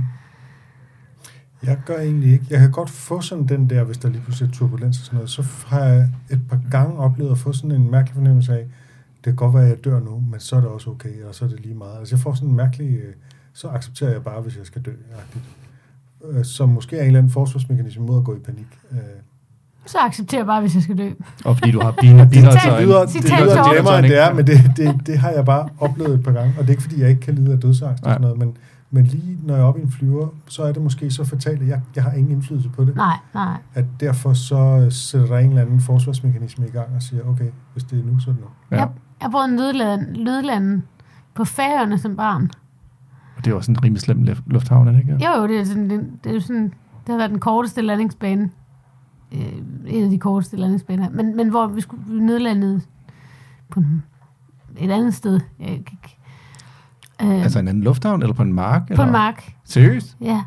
Jeg 1.64 1.78
gør 1.86 1.98
egentlig 1.98 2.32
ikke. 2.34 2.46
Jeg 2.50 2.60
kan 2.60 2.72
godt 2.72 2.90
få 2.90 3.22
sådan 3.22 3.48
den 3.48 3.70
der, 3.70 3.84
hvis 3.84 3.98
der 3.98 4.10
lige 4.10 4.22
pludselig 4.22 4.50
er 4.50 4.54
turbulens 4.54 5.00
og 5.00 5.06
sådan 5.06 5.18
noget. 5.18 5.30
Så 5.30 5.44
har 5.68 5.80
jeg 5.86 6.10
et 6.32 6.42
par 6.50 6.60
gange 6.72 6.98
oplevet 6.98 7.32
at 7.32 7.38
få 7.38 7.54
sådan 7.54 7.72
en 7.72 7.92
mærkelig 7.92 8.14
fornemmelse 8.16 8.54
af, 8.54 8.66
det 9.16 9.24
kan 9.24 9.36
godt 9.36 9.54
være, 9.54 9.64
at 9.64 9.70
jeg 9.70 9.84
dør 9.86 10.00
nu, 10.00 10.24
men 10.32 10.40
så 10.40 10.56
er 10.56 10.60
det 10.60 10.70
også 10.70 10.90
okay, 10.90 11.24
og 11.24 11.36
så 11.36 11.46
er 11.46 11.50
det 11.50 11.60
lige 11.60 11.76
meget. 11.76 12.00
Altså 12.00 12.16
jeg 12.16 12.20
får 12.20 12.34
sådan 12.34 12.50
en 12.50 12.56
mærkelig, 12.56 12.88
øh, 12.98 13.14
så 13.54 13.68
accepterer 13.68 14.12
jeg 14.12 14.24
bare, 14.24 14.42
hvis 14.42 14.58
jeg 14.58 14.66
skal 14.66 14.82
dø. 14.82 14.92
-agtigt. 14.92 16.38
Øh, 16.38 16.46
Som 16.46 16.70
måske 16.70 16.98
er 16.98 17.02
en 17.02 17.08
eller 17.08 17.20
anden 17.20 17.32
forsvarsmekanisme 17.32 18.06
mod 18.06 18.18
at 18.18 18.24
gå 18.24 18.36
i 18.36 18.40
panik. 18.40 18.68
Øh, 18.92 18.98
Så 19.86 19.98
accepterer 19.98 20.40
jeg 20.40 20.46
bare, 20.48 20.62
hvis 20.62 20.76
jeg 20.76 20.84
skal 20.84 20.98
dø. 20.98 21.10
Og 21.46 21.58
fordi 21.58 21.72
du 21.72 21.80
har 21.82 21.92
biner, 22.02 22.30
biner 22.30 22.52
Citat. 22.52 22.78
Det 22.80 22.88
lyder, 22.88 23.06
det 23.06 23.24
lyder 23.24 23.98
end 23.98 24.08
det 24.08 24.18
er, 24.24 24.34
men 24.34 24.48
det, 24.48 24.72
det, 24.78 25.08
det 25.08 25.18
har 25.18 25.30
jeg 25.30 25.46
bare 25.46 25.70
oplevet 25.80 26.14
et 26.14 26.24
par 26.24 26.32
gange. 26.32 26.54
Og 26.58 26.62
det 26.62 26.68
er 26.68 26.72
ikke, 26.72 26.82
fordi 26.84 27.02
jeg 27.02 27.10
ikke 27.10 27.22
kan 27.22 27.36
lide 27.36 27.52
af 27.52 27.60
dødsangst 27.60 28.04
og 28.04 28.10
sådan 28.10 28.22
noget, 28.22 28.38
men, 28.38 28.58
men 28.94 29.06
lige 29.06 29.38
når 29.44 29.54
jeg 29.54 29.64
er 29.64 29.68
oppe 29.68 29.80
i 29.80 29.84
en 29.84 29.92
flyver, 29.92 30.28
så 30.48 30.64
er 30.64 30.72
det 30.72 30.82
måske 30.82 31.12
så 31.12 31.24
fatalt, 31.24 31.62
at 31.62 31.68
jeg, 31.68 31.82
jeg 31.96 32.04
har 32.04 32.12
ingen 32.12 32.32
indflydelse 32.32 32.70
på 32.70 32.86
det. 32.86 32.96
Nej, 32.96 33.18
nej. 33.34 33.58
At 33.74 33.86
derfor 34.00 34.34
så 34.34 34.88
sætter 34.90 35.28
der 35.28 35.38
en 35.38 35.50
eller 35.50 35.62
anden 35.62 35.80
forsvarsmekanisme 35.80 36.68
i 36.68 36.70
gang 36.72 36.96
og 36.96 37.02
siger, 37.02 37.24
okay, 37.24 37.50
hvis 37.74 37.84
det 37.84 38.00
er 38.00 38.04
nu, 38.12 38.20
så 38.20 38.30
er 38.30 38.34
det 38.34 38.44
nu. 38.44 38.50
Ja. 38.72 38.78
Jeg, 38.82 38.90
jeg 39.22 39.32
boede 39.32 39.48
i 39.54 39.56
nødlanden, 39.56 40.24
nødlanden 40.24 40.84
på 41.34 41.46
Færøerne 41.46 41.98
som 41.98 42.16
barn. 42.16 42.52
Og 43.38 43.46
det 43.46 43.52
er 43.52 43.56
også 43.56 43.72
en 43.72 43.84
rimelig 43.84 44.02
slem 44.02 44.28
lufthavn, 44.48 44.88
er 44.88 44.92
det 44.92 45.00
ikke? 45.00 45.14
Jo, 45.26 45.42
jo, 45.42 45.48
det 45.48 45.60
er, 45.60 45.64
sådan, 45.64 45.90
det, 45.90 46.10
det 46.24 46.30
er 46.30 46.34
jo 46.34 46.40
sådan, 46.40 46.64
det 47.08 47.10
har 47.10 47.18
været 47.18 47.30
den 47.32 47.40
korteste 47.40 47.82
landingsbane. 47.82 48.50
Øh, 49.32 49.54
en 49.88 50.04
af 50.04 50.10
de 50.10 50.20
korteste 50.20 50.58
landingsbaner. 50.58 51.10
Men, 51.10 51.36
men 51.36 51.50
hvor 51.50 51.68
vi 51.68 51.82
skulle 51.82 52.04
vi 52.08 52.20
nødlandede 52.20 52.82
på 53.70 53.84
et 54.78 54.92
andet 54.92 55.14
sted. 55.14 55.40
Jeg, 55.60 55.68
kan 55.68 55.78
ikke- 55.78 56.18
øh, 57.22 57.44
Altså 57.44 57.60
en 57.60 57.68
anden 57.68 57.84
lufthavn, 57.84 58.22
eller 58.22 58.34
på 58.34 58.42
en 58.42 58.54
mark? 58.54 58.88
på 58.88 58.94
eller? 58.94 59.06
en 59.06 59.12
mark. 59.12 59.54
Seriøst? 59.66 60.18
Ja, 60.22 60.42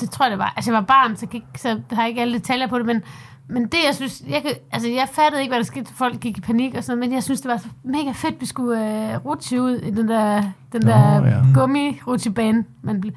det 0.00 0.10
tror 0.10 0.24
jeg, 0.24 0.30
det 0.30 0.38
var. 0.38 0.52
Altså, 0.56 0.70
jeg 0.70 0.76
var 0.76 0.86
barn, 0.86 1.16
så, 1.16 1.26
ikke, 1.32 1.46
så 1.56 1.80
har 1.92 2.02
jeg 2.02 2.08
ikke 2.08 2.20
alle 2.20 2.34
detaljer 2.38 2.66
på 2.66 2.78
det, 2.78 2.86
men, 2.86 3.02
men 3.48 3.62
det, 3.62 3.78
jeg 3.86 3.94
synes, 3.94 4.22
jeg, 4.28 4.42
kan, 4.42 4.50
altså, 4.72 4.88
jeg 4.88 5.08
fattede 5.12 5.42
ikke, 5.42 5.50
hvad 5.50 5.58
der 5.58 5.64
skete, 5.64 5.94
folk 5.94 6.20
gik 6.20 6.38
i 6.38 6.40
panik 6.40 6.74
og 6.74 6.84
sådan 6.84 7.00
men 7.00 7.12
jeg 7.12 7.22
synes, 7.22 7.40
det 7.40 7.50
var 7.50 7.56
så 7.56 7.68
mega 7.84 8.10
fedt, 8.14 8.40
vi 8.40 8.46
skulle 8.46 9.12
øh, 9.12 9.16
rutsche 9.24 9.62
ud 9.62 9.76
i 9.76 9.90
den 9.90 10.08
der, 10.08 10.42
den 10.72 10.82
Nå, 10.84 10.90
der 10.90 11.26
ja. 11.26 11.42
gummi-rutsjebane. 11.54 12.64
Man 12.82 13.00
ble, 13.00 13.12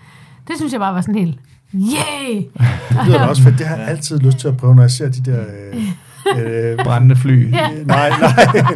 det 0.47 0.55
synes 0.57 0.71
jeg 0.73 0.79
bare 0.79 0.93
var 0.93 1.01
sådan 1.01 1.15
helt, 1.15 1.39
yay! 1.73 2.35
Det 2.89 3.05
lyder 3.05 3.17
da 3.17 3.25
også 3.25 3.43
fedt. 3.43 3.59
Det 3.59 3.67
har 3.67 3.75
jeg 3.75 3.87
altid 3.87 4.19
lyst 4.19 4.37
til 4.37 4.47
at 4.47 4.57
prøve, 4.57 4.75
når 4.75 4.83
jeg 4.83 4.91
ser 4.91 5.09
de 5.09 5.31
der... 5.31 5.45
Øh, 5.73 5.83
øh, 6.37 6.77
Brændende 6.85 7.15
fly. 7.15 7.51
Ja. 7.51 7.67
nej, 7.85 8.09
nej, 8.09 8.19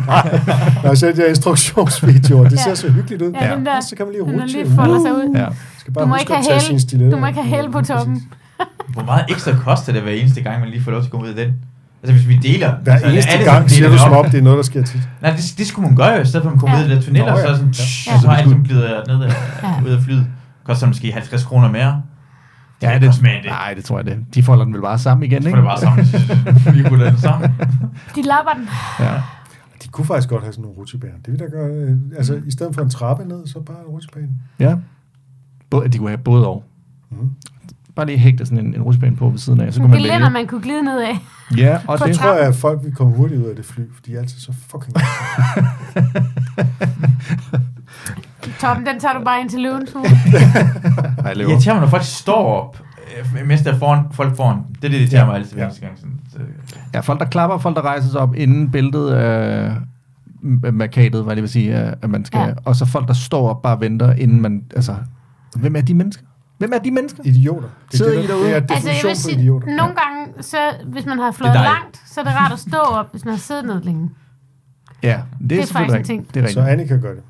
nej. 0.08 0.40
Når 0.84 0.88
jeg 0.90 0.98
ser 0.98 1.12
de 1.12 1.18
der 1.18 1.26
instruktionsvideoer, 1.28 2.50
det 2.50 2.60
ser 2.60 2.70
Ja. 2.70 2.76
så 2.76 2.90
hyggeligt 2.92 3.22
ud. 3.22 3.32
Ja, 3.42 3.56
den 3.56 3.66
der, 3.66 3.82
så 3.90 3.96
kan 3.96 4.06
man 4.06 4.14
lige 4.14 4.24
rutsche. 4.42 4.64
lige 4.64 4.76
folder 4.76 5.00
sig 5.00 5.12
ud. 5.12 5.36
Ja. 5.36 5.46
Skal 5.80 5.94
bare 5.94 6.04
Du 6.04 6.10
må 6.10 6.16
ikke 6.16 6.34
have 6.34 6.62
hæl. 7.00 7.12
Du 7.12 7.18
må 7.18 7.28
ikke 7.28 7.42
have 7.42 7.56
hæl 7.62 7.72
på 7.72 7.82
toppen. 7.82 8.24
Hvor 8.88 9.04
meget 9.04 9.26
ekstra 9.30 9.52
koster 9.66 9.94
det 9.94 10.02
hver 10.02 10.12
eneste 10.12 10.42
gang, 10.42 10.60
man 10.60 10.70
lige 10.70 10.84
får 10.84 10.92
lov 10.92 11.02
til 11.02 11.08
at 11.08 11.12
komme 11.12 11.26
ud 11.26 11.30
af 11.30 11.36
den? 11.46 11.54
Altså 12.04 12.14
hvis 12.16 12.28
vi 12.28 12.36
deler... 12.54 12.74
Hver 12.84 12.94
altså, 12.94 13.08
eneste 13.10 13.32
alle 13.32 13.46
gang 13.52 13.70
siger 13.70 13.90
du 13.90 13.98
som 13.98 14.12
op. 14.12 14.26
om, 14.26 14.32
det 14.32 14.38
er 14.38 14.42
noget, 14.44 14.58
der 14.58 14.64
sker 14.64 14.84
tit. 14.84 15.00
Nej, 15.22 15.32
det, 15.32 15.54
det 15.58 15.68
skulle 15.68 15.88
man 15.88 15.96
gøre 15.98 16.08
jo, 16.14 16.22
i 16.22 16.26
stedet 16.26 16.44
for 16.44 16.50
at 16.50 16.56
man 16.56 16.60
kommer 16.60 16.78
Ja. 16.78 16.84
ud 16.86 16.90
af 16.90 16.90
de 16.90 16.96
der 16.96 17.02
tunneller, 17.02 17.32
Nå, 17.32 17.38
ja. 17.40 17.46
så 17.46 17.52
er 17.52 17.56
sådan, 17.56 17.74
Ja. 18.08 18.14
ja. 18.14 18.20
så 18.22 18.28
har 18.28 18.36
jeg 18.36 18.46
ligesom 18.46 18.64
glider 18.66 19.18
ned 19.18 19.26
af, 19.26 19.34
Ja. 19.64 19.70
ud 19.86 19.90
af 19.90 20.02
flyet. 20.04 20.26
Koster 20.64 20.88
måske 20.88 21.12
50 21.12 21.44
kroner 21.44 21.72
mere. 21.72 22.02
Ja, 22.82 23.00
det, 23.00 23.04
end 23.04 23.26
det. 23.26 23.46
nej, 23.46 23.74
det 23.74 23.86
tror 23.86 23.98
jeg 23.98 24.06
det. 24.06 24.26
De 24.36 24.44
folder 24.44 24.64
den 24.66 24.74
vel 24.74 24.82
bare 24.82 25.00
sammen 25.00 25.24
igen, 25.24 25.38
ikke? 25.48 25.50
får 25.50 25.56
det 25.56 25.66
bare 25.66 25.80
sammen. 25.80 26.06
Vi 26.78 26.84
kunne 26.90 27.06
den 27.06 27.18
sammen. 27.18 27.52
De 28.16 28.22
lapper 28.22 28.54
den. 28.56 28.68
Ja. 29.00 29.14
De 29.84 29.88
kunne 29.92 30.06
faktisk 30.06 30.30
godt 30.30 30.44
have 30.44 30.54
sådan 30.54 30.62
nogle 30.62 30.78
rutsjebaner. 30.78 31.16
Det 31.26 31.32
vil 31.32 31.40
da 31.40 31.46
gøre, 31.46 31.70
øh, 31.74 31.98
altså 32.18 32.42
i 32.46 32.52
stedet 32.52 32.76
for 32.76 32.82
en 32.82 32.90
trappe 32.90 33.26
ned, 33.26 33.48
så 33.48 33.60
bare 33.60 33.78
en 33.80 33.86
rutsjebane. 33.88 34.30
ja. 34.60 34.76
Både, 35.70 35.90
de 35.90 35.98
kunne 35.98 36.10
have 36.10 36.18
både 36.18 36.48
og. 36.48 36.64
Mhm. 37.10 37.30
Bare 37.96 38.06
lige 38.06 38.18
hægte 38.18 38.46
sådan 38.46 38.66
en, 38.66 38.76
en 38.76 38.82
rutsjebane 38.82 39.16
på 39.16 39.30
ved 39.30 39.38
siden 39.38 39.62
af, 39.62 39.74
så 39.74 39.80
kunne 39.80 39.92
man 39.92 40.02
gelænder, 40.02 40.30
man 40.30 40.48
kunne 40.48 40.62
glide 40.62 40.84
ned 40.84 41.02
af. 41.02 41.18
Ja, 41.58 41.80
og 41.88 42.00
det. 42.00 42.08
Jeg 42.08 42.16
tror, 42.16 42.32
at 42.34 42.56
folk 42.56 42.84
vil 42.84 42.92
komme 42.96 43.16
hurtigt 43.16 43.42
ud 43.42 43.46
af 43.46 43.56
det 43.56 43.66
fly, 43.66 43.82
fordi 43.94 44.12
de 44.12 44.16
er 44.16 44.22
altid 44.22 44.40
så 44.40 44.54
fucking... 44.68 44.96
Toppen, 48.60 48.86
den 48.86 49.00
tager 49.00 49.18
du 49.18 49.24
bare 49.24 49.42
ind 49.42 49.50
til 49.50 49.60
løvens 49.60 49.92
hule. 49.96 50.06
Ej, 50.08 51.28
Det 51.30 51.38
lever. 51.38 51.50
irriterer 51.50 51.76
mig, 51.76 51.82
når 51.82 51.88
folk 51.90 52.04
står 52.04 52.62
op, 52.62 52.80
øh, 53.40 53.48
mens 53.48 53.62
der 53.62 53.74
er 53.74 53.78
foran, 53.80 54.04
folk 54.12 54.36
foran. 54.36 54.58
Det 54.58 54.76
er 54.76 54.82
det, 54.82 54.92
der 54.92 54.98
irriterer 54.98 55.22
Ja. 55.22 55.26
mig 55.28 55.36
altid 55.36 55.54
hver 55.54 55.64
Ja. 55.82 55.86
gang. 55.86 55.98
Sådan, 56.00 56.20
så, 56.32 56.38
Ja, 56.94 57.00
folk 57.00 57.20
der 57.20 57.26
klapper, 57.26 57.58
folk 57.58 57.76
der 57.76 57.82
rejser 57.82 58.10
sig 58.10 58.20
op 58.20 58.36
inden 58.36 58.72
bæltet 58.72 59.10
af 59.10 59.72
øh, 60.66 60.74
markadet, 60.74 61.12
hvad 61.12 61.24
jeg 61.26 61.36
lige 61.36 61.42
vil 61.42 61.50
sige, 61.50 61.74
at 61.76 61.96
at 62.02 62.10
man 62.10 62.26
skal, 62.26 62.40
Ja. 62.40 62.54
og 62.66 62.76
så 62.76 62.86
folk 62.86 63.08
der 63.08 63.14
står 63.14 63.50
op 63.50 63.62
bare 63.62 63.80
venter, 63.80 64.14
inden 64.14 64.42
man, 64.42 64.64
altså, 64.76 64.96
hvem 65.56 65.76
er 65.76 65.82
de 65.82 65.94
mennesker? 65.94 66.24
Hvem 66.58 66.72
er 66.74 66.78
de 66.80 66.92
mennesker? 66.92 67.24
Idioter. 67.26 67.68
Det 67.92 67.98
Sidder 67.98 68.12
er, 68.12 68.18
I 68.18 68.22
det, 68.22 68.30
der- 68.30 68.36
derude? 68.36 68.48
det 68.48 68.72
er 68.72 68.74
Altså, 68.76 68.90
jeg 68.90 69.00
vil 69.04 69.16
sige, 69.16 69.36
idioter. 69.42 69.68
nogle 69.68 69.82
gange, 69.96 70.44
så, 70.44 70.58
hvis 70.86 71.06
man 71.06 71.18
har 71.20 71.32
flået 71.32 71.54
langt, 71.54 72.02
så 72.06 72.20
er 72.20 72.24
det 72.24 72.34
rart 72.36 72.52
at 72.52 72.60
stå 72.60 72.78
op, 72.78 73.12
hvis 73.12 73.26
man 73.26 73.34
har 73.34 73.40
siddet 73.40 73.66
ned 73.66 73.82
længe. 73.82 74.10
Ja, 75.04 75.08
det 75.08 75.14
er, 75.14 75.48
Det 75.48 75.60
er 75.60 75.62
selvfølgelig 75.66 75.94
faktisk 75.94 76.12
en 76.12 76.18
ting. 76.26 76.34
Det 76.34 76.44
er 76.44 76.48
Så 76.48 76.60
rigtigt. 76.60 76.80
Annika 76.80 76.96
gør 76.98 77.14
det. 77.14 77.24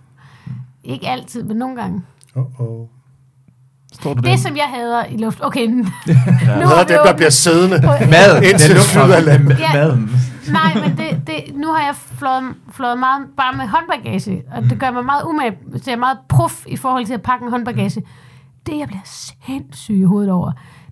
Ikke 0.83 1.07
altid, 1.07 1.43
men 1.43 1.57
nogle 1.57 1.75
gange. 1.81 2.01
Oh, 2.35 2.61
oh. 2.61 2.87
Står 3.93 4.13
du 4.13 4.21
Det, 4.21 4.25
der? 4.29 4.35
som 4.35 4.55
jeg 4.55 4.65
hader 4.75 5.05
i 5.05 5.17
luft... 5.17 5.39
Okay, 5.43 5.67
nu 5.67 5.85
Ja. 6.07 6.13
vi 6.57 6.63
dem, 6.83 6.99
der 7.05 7.13
bliver 7.15 7.29
siddende? 7.29 7.81
Mad, 8.09 8.41
Indtil 8.43 8.75
landet. 9.25 9.59
Ja. 9.59 9.73
maden. 9.73 10.09
Nej, 10.51 10.73
men 10.87 10.97
det, 10.97 11.27
det, 11.27 11.55
nu 11.55 11.67
har 11.67 11.85
jeg 11.85 11.95
flået, 11.95 12.55
flået 12.71 12.99
meget 12.99 13.27
bare 13.37 13.57
med 13.57 13.67
håndbagage, 13.67 14.43
og 14.55 14.63
det 14.63 14.79
gør 14.79 14.91
mig 14.91 15.05
meget 15.05 15.23
umage, 15.23 15.57
så 15.75 15.83
jeg 15.85 15.93
er 15.93 15.99
meget 15.99 16.17
prof 16.29 16.65
i 16.67 16.77
forhold 16.77 17.05
til 17.05 17.13
at 17.13 17.21
pakke 17.21 17.45
en 17.45 17.51
håndbagage. 17.51 18.03
det, 18.65 18.77
jeg 18.79 18.87
bliver 18.87 19.01
sindssyg 19.45 19.95
i 19.95 20.03
hovedet 20.03 20.31
over, 20.31 20.51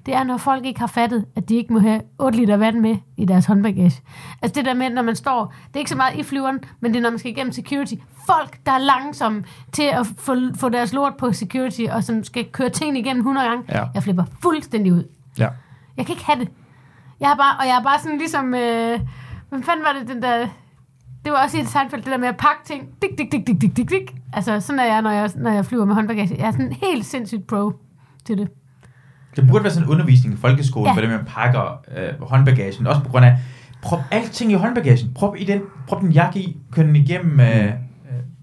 det 0.09 0.17
er, 0.17 0.23
når 0.23 0.37
folk 0.37 0.65
ikke 0.65 0.79
har 0.79 0.87
fattet, 0.87 1.25
at 1.35 1.49
de 1.49 1.55
ikke 1.55 1.73
må 1.73 1.79
have 1.79 2.01
8 2.19 2.37
liter 2.37 2.57
vand 2.57 2.79
med 2.79 2.97
i 3.17 3.25
deres 3.25 3.45
håndbagage. 3.45 4.01
Altså 4.41 4.55
det 4.55 4.65
der 4.65 4.73
med, 4.73 4.89
når 4.89 5.01
man 5.01 5.15
står, 5.15 5.53
det 5.67 5.75
er 5.75 5.79
ikke 5.79 5.89
så 5.89 5.97
meget 5.97 6.19
i 6.19 6.23
flyveren, 6.23 6.59
men 6.79 6.91
det 6.93 6.97
er, 6.97 7.01
når 7.03 7.09
man 7.09 7.19
skal 7.19 7.31
igennem 7.31 7.51
security. 7.51 7.93
Folk, 8.25 8.57
der 8.65 8.71
er 8.71 8.77
langsomme 8.77 9.43
til 9.71 9.83
at 9.83 10.07
få, 10.17 10.35
få 10.55 10.69
deres 10.69 10.93
lort 10.93 11.13
på 11.17 11.33
security, 11.33 11.81
og 11.91 12.03
som 12.03 12.23
skal 12.23 12.45
køre 12.51 12.69
tingene 12.69 12.99
igennem 12.99 13.19
100 13.19 13.47
gange. 13.47 13.63
Ja. 13.69 13.85
Jeg 13.93 14.03
flipper 14.03 14.23
fuldstændig 14.41 14.93
ud. 14.93 15.03
Ja. 15.37 15.47
Jeg 15.97 16.05
kan 16.05 16.13
ikke 16.13 16.25
have 16.25 16.39
det. 16.39 16.49
Jeg 17.19 17.27
har 17.29 17.35
bare, 17.35 17.55
og 17.59 17.67
jeg 17.67 17.77
er 17.79 17.83
bare 17.83 17.99
sådan 17.99 18.17
ligesom, 18.17 18.53
øh, 18.53 18.99
hvad 19.49 19.63
fanden 19.63 19.85
var 19.85 19.95
det, 19.99 20.07
den 20.07 20.21
der, 20.21 20.47
det 21.25 21.31
var 21.31 21.43
også 21.43 21.57
i 21.57 21.61
et 21.61 21.67
Seinfeld, 21.67 22.01
det 22.01 22.11
der 22.11 22.17
med 22.17 22.27
at 22.27 22.37
pakke 22.37 22.61
ting, 22.65 22.89
dik, 23.01 23.17
dik, 23.17 23.31
dik, 23.31 23.47
dik, 23.47 23.61
dik, 23.61 23.77
dik, 23.77 23.89
dik. 23.89 24.15
Altså, 24.33 24.59
sådan 24.59 24.79
er 24.79 24.85
jeg, 24.85 25.01
når 25.01 25.11
jeg, 25.11 25.31
når 25.35 25.51
jeg 25.51 25.65
flyver 25.65 25.85
med 25.85 25.95
håndbagage. 25.95 26.35
Jeg 26.37 26.47
er 26.47 26.51
sådan 26.51 26.73
helt 26.73 27.05
sindssygt 27.05 27.47
pro 27.47 27.71
til 28.25 28.37
det. 28.37 28.49
Det 29.35 29.47
burde 29.47 29.63
være 29.63 29.73
sådan 29.73 29.87
en 29.87 29.91
undervisning 29.91 30.33
i 30.33 30.37
folkeskolen, 30.37 30.87
Ja. 30.87 30.93
hvordan 30.93 31.09
man 31.09 31.19
pakker 31.27 31.81
øh, 31.97 32.27
håndbagagen. 32.27 32.87
Også 32.87 33.01
på 33.01 33.09
grund 33.09 33.25
af, 33.25 33.37
prop 33.81 33.99
alting 34.11 34.51
i 34.51 34.55
håndbagagen. 34.55 35.11
Prop, 35.15 35.35
i 35.37 35.43
den, 35.43 35.61
prop 35.87 36.01
den 36.01 36.11
jakke 36.11 36.39
i, 36.39 36.57
kør 36.71 36.83
den 36.83 36.95
igennem 36.95 37.39
øh, 37.39 37.65
øh, 37.65 37.71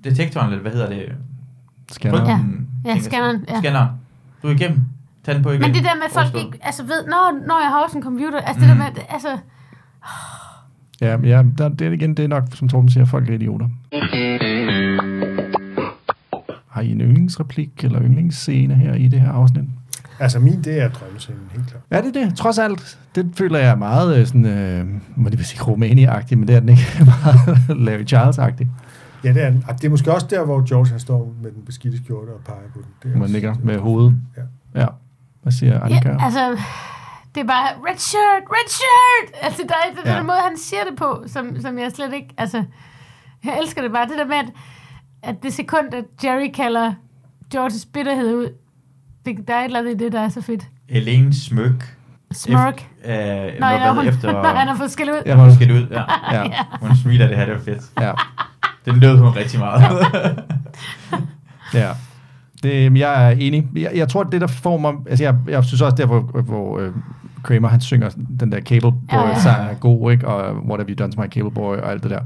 detektoren, 0.05 0.47
eller 0.51 0.62
hvad 0.62 0.72
hedder 0.72 0.89
det? 0.89 1.12
Scanner. 1.93 2.30
Ja. 2.30 2.39
Ja, 2.95 3.01
scanneren, 3.01 3.45
ja. 3.49 3.59
Scanneren. 3.61 3.89
Du 4.43 4.49
er 4.49 4.53
igennem. 4.53 4.80
Tag 5.24 5.34
den 5.34 5.43
på 5.43 5.51
igen. 5.51 5.61
Men 5.61 5.74
det 5.74 5.84
der 5.84 5.95
med, 5.95 6.03
at 6.05 6.12
folk 6.12 6.45
ikke 6.45 6.59
altså 6.62 6.82
ved, 6.82 7.05
når, 7.07 7.47
når 7.47 7.61
jeg 7.62 7.70
har 7.70 7.82
også 7.84 7.97
en 7.97 8.03
computer, 8.03 8.41
altså 8.41 8.61
det 8.61 8.68
der 8.68 8.74
med, 8.74 8.84
altså, 9.09 9.28
Ja, 11.01 11.16
ja 11.22 11.43
der, 11.59 11.68
det 11.68 11.87
er 11.87 11.91
igen, 11.91 12.14
det 12.14 12.24
er 12.24 12.28
nok, 12.28 12.45
som 12.55 12.68
Torben 12.68 12.91
siger, 12.91 13.05
folk 13.05 13.28
er 13.30 13.34
idioter. 13.34 13.68
Har 16.68 16.80
I 16.80 16.91
en 16.93 17.01
yndlingsreplik 17.01 17.84
eller 17.84 18.03
yndlingsscene 18.03 18.74
her 18.74 18.95
i 18.95 19.09
det 19.09 19.20
her 19.20 19.32
afsnit? 19.32 19.64
Altså 20.18 20.38
min, 20.38 20.62
det 20.64 20.80
er 20.80 20.88
drømmescenen, 20.88 21.40
helt 21.52 21.68
klart. 21.68 21.82
Er 21.90 22.00
det 22.02 22.14
det? 22.14 22.36
Trods 22.36 22.58
alt. 22.58 22.98
Det 23.14 23.32
føler 23.36 23.58
jeg 23.58 23.68
er 23.70 23.74
meget 23.76 24.16
øh, 24.20 24.26
sådan, 24.26 24.44
øh, 24.46 24.86
må 25.16 25.28
det 25.28 25.46
sige 25.46 25.60
Romania-agtigt, 25.60 26.36
men 26.38 26.48
det 26.48 26.56
er 26.56 26.60
den 26.60 26.68
ikke 26.68 26.82
meget 27.24 27.58
Larry 27.80 28.04
Charles-agtigt. 28.14 28.68
Ja, 29.24 29.32
det 29.32 29.42
er, 29.42 29.50
den. 29.50 29.64
Det 29.68 29.84
er 29.84 29.88
måske 29.90 30.12
også 30.14 30.26
der, 30.30 30.44
hvor 30.44 30.68
George 30.68 30.90
han 30.90 31.00
står 31.00 31.34
med 31.42 31.52
den 31.52 31.62
beskidte 31.64 32.04
skjorte 32.04 32.30
og 32.30 32.40
peger 32.44 32.68
på 32.74 32.78
den. 32.78 32.88
Det 33.02 33.14
er 33.14 33.18
Man 33.18 33.28
ligger 33.28 33.54
med 33.62 33.78
hovedet. 33.78 34.14
Ja. 34.36 34.80
Ja. 34.80 34.86
Hvad 35.42 35.52
siger 35.52 35.80
Annika? 35.80 36.08
ja, 36.08 36.24
altså, 36.24 36.58
det 37.34 37.40
er 37.40 37.46
bare, 37.46 37.68
red 37.88 37.98
shirt, 37.98 38.42
red 38.50 38.68
shirt! 38.68 39.44
Altså, 39.44 39.62
der 39.68 39.74
er 39.74 39.94
den 40.02 40.10
Ja. 40.12 40.16
der 40.16 40.22
måde, 40.22 40.38
han 40.48 40.58
siger 40.58 40.84
det 40.90 40.98
på, 40.98 41.24
som, 41.26 41.60
som 41.60 41.78
jeg 41.78 41.92
slet 41.92 42.12
ikke, 42.14 42.34
altså, 42.38 42.64
jeg 43.44 43.58
elsker 43.62 43.82
det 43.82 43.92
bare, 43.92 44.08
det 44.08 44.18
der 44.18 44.26
med, 44.26 44.36
at, 44.36 44.52
at 45.22 45.42
det 45.42 45.52
sekund, 45.52 45.94
at 45.94 46.04
Jerry 46.24 46.50
kalder 46.54 46.92
Georges 47.52 47.86
bitterhed 47.92 48.34
ud, 48.34 48.48
det, 49.26 49.48
der 49.48 49.54
er 49.54 49.60
et 49.60 49.64
eller 49.64 49.78
andet 49.78 49.94
i 49.94 50.04
det, 50.04 50.12
der 50.12 50.20
er 50.20 50.28
så 50.28 50.40
fedt. 50.42 50.68
Helene 50.88 51.34
Smøk. 51.34 51.96
Smirk. 52.32 52.86
Efter, 53.04 53.46
øh, 53.46 53.60
når, 53.60 53.78
når, 53.78 53.92
hun, 53.92 54.06
efter, 54.06 54.32
når 54.32 54.48
han 54.48 54.68
har 54.68 54.76
fået 54.76 54.90
skæld 54.90 55.08
ud. 55.08 55.22
Ja, 55.26 55.30
Ja, 55.30 55.44
hun 55.44 55.54
skal 55.54 55.72
ud. 55.72 55.86
Ja. 55.90 56.02
Ja. 56.36 56.42
Ja. 56.42 56.50
Hun 56.80 56.96
smiler 56.96 57.28
det 57.28 57.36
her, 57.36 57.44
det 57.44 57.54
var 57.54 57.60
fedt. 57.60 57.82
Ja. 58.00 58.12
Den 58.84 59.00
lød 59.00 59.18
hun 59.18 59.28
rigtig 59.28 59.58
meget. 59.58 60.06
Ja. 61.74 61.90
Det, 62.62 62.98
jeg 62.98 63.26
er 63.26 63.30
enig. 63.30 63.68
Jeg, 63.76 63.90
jeg 63.94 64.08
tror, 64.08 64.22
det, 64.22 64.40
der 64.40 64.46
får 64.46 64.76
mig... 64.78 64.92
Altså, 65.08 65.24
jeg, 65.24 65.34
jeg 65.48 65.64
synes 65.64 65.80
også, 65.82 65.96
der, 65.96 66.06
hvor, 66.06 66.20
hvor 66.42 66.78
øh, 66.78 66.92
Kramer, 67.42 67.68
han 67.68 67.80
synger 67.80 68.10
den 68.40 68.52
der 68.52 68.60
Cable 68.60 68.92
Ja, 69.12 69.16
Boy 69.16 69.28
ja. 69.44 69.50
er 69.50 69.74
god, 69.74 70.12
ikke? 70.12 70.28
Og 70.28 70.54
What 70.54 70.80
Have 70.80 70.88
You 70.88 70.94
Done 70.98 71.12
To 71.12 71.22
My 71.22 71.28
Cable 71.28 71.50
Boy, 71.50 71.76
og 71.76 71.90
alt 71.90 72.02
det 72.02 72.10
der. 72.10 72.20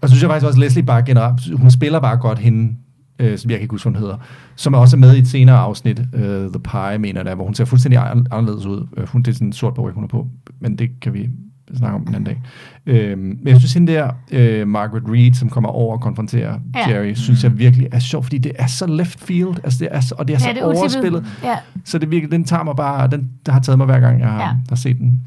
Og 0.00 0.08
så 0.08 0.14
synes 0.14 0.22
jeg 0.22 0.30
faktisk 0.30 0.46
også, 0.46 0.60
Leslie 0.60 0.84
bare 0.84 1.02
generelt... 1.02 1.40
Hun 1.60 1.70
spiller 1.70 2.00
bare 2.00 2.16
godt 2.16 2.38
hende, 2.38 2.76
øh, 3.18 3.38
som 3.38 3.50
jeg 3.50 3.58
kan 3.58 3.62
ikke 3.62 3.72
huske, 3.72 3.88
hun 3.88 3.96
hedder, 3.96 4.16
som 4.56 4.74
er 4.74 4.78
også 4.78 4.96
med 4.96 5.16
i 5.16 5.18
et 5.18 5.28
senere 5.28 5.56
afsnit, 5.56 5.98
uh, 5.98 6.20
The 6.22 6.60
Pie, 6.64 6.98
mener 6.98 7.22
der, 7.22 7.34
hvor 7.34 7.44
hun 7.44 7.54
ser 7.54 7.64
fuldstændig 7.64 8.10
an- 8.10 8.26
anderledes 8.30 8.66
ud. 8.66 8.86
Uh, 8.96 9.08
hun, 9.08 9.22
det 9.22 9.28
er 9.30 9.34
sådan 9.34 9.46
en 9.48 9.52
sort 9.52 9.74
bog, 9.74 9.90
hun 9.90 10.04
er 10.04 10.08
på, 10.08 10.26
men 10.60 10.78
det 10.78 10.90
kan 11.00 11.14
vi 11.14 11.28
snakke 11.76 11.94
om 11.94 12.02
en 12.08 12.14
anden 12.14 12.38
dag. 12.86 13.12
Uh, 13.12 13.18
men 13.18 13.40
jeg 13.46 13.56
synes, 13.58 13.74
hende 13.74 13.92
der, 13.92 14.62
uh, 14.62 14.68
Margaret 14.68 15.02
Reed, 15.08 15.34
som 15.34 15.48
kommer 15.48 15.70
over 15.70 15.94
og 15.96 16.00
konfronterer 16.00 16.58
Ja. 16.74 16.90
Jerry, 16.90 17.14
synes 17.14 17.44
jeg 17.44 17.58
virkelig 17.58 17.88
er 17.92 17.98
sjov, 17.98 18.22
fordi 18.22 18.38
det 18.38 18.52
er 18.58 18.66
så 18.66 18.86
left 18.86 19.20
field, 19.20 19.54
altså 19.64 19.78
det 19.78 19.88
er 19.90 20.00
så, 20.00 20.14
og 20.18 20.28
det 20.28 20.34
er 20.34 20.38
så 20.38 20.48
Ja, 20.48 20.54
det 20.54 20.60
er 20.62 20.64
overspillet. 20.66 21.26
Ja. 21.44 21.56
Så 21.84 21.98
det 21.98 22.10
virkelig, 22.10 22.32
den 22.32 22.44
tager 22.44 22.62
mig 22.64 22.76
bare, 22.76 23.08
den 23.10 23.30
der 23.46 23.52
har 23.52 23.60
taget 23.60 23.78
mig 23.78 23.84
hver 23.86 24.00
gang, 24.00 24.20
jeg 24.20 24.28
har, 24.28 24.40
Ja. 24.40 24.50
har 24.68 24.76
set 24.76 24.98
den. 24.98 25.20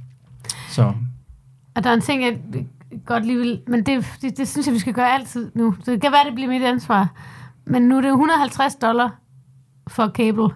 Så 0.69 0.93
Og 1.75 1.83
der 1.83 1.89
er 1.89 1.93
en 1.93 2.01
ting, 2.01 2.23
jeg 2.23 2.37
godt 3.05 3.25
lige 3.25 3.37
vil... 3.37 3.59
Men 3.67 3.83
det, 3.83 4.05
det, 4.21 4.37
det 4.37 4.47
synes 4.47 4.67
jeg, 4.67 4.73
vi 4.73 4.79
skal 4.79 4.93
gøre 4.93 5.13
altid 5.13 5.51
nu. 5.55 5.75
Så 5.83 5.91
det 5.91 6.01
kan 6.01 6.11
være, 6.11 6.25
det 6.25 6.35
bliver 6.35 6.49
mit 6.49 6.61
ansvar. 6.63 7.13
Men 7.71 7.81
nu 7.81 7.97
er 7.97 8.01
det 8.01 8.09
150 8.09 8.75
dollar 8.75 9.15
for 9.87 10.07
cable. 10.07 10.49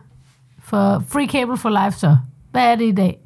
For 0.63 1.03
free 1.07 1.27
cable 1.27 1.57
for 1.57 1.69
life, 1.85 1.97
så. 1.99 2.17
Hvad 2.51 2.71
er 2.71 2.75
det 2.75 2.85
i 2.85 2.91
dag? 2.91 3.17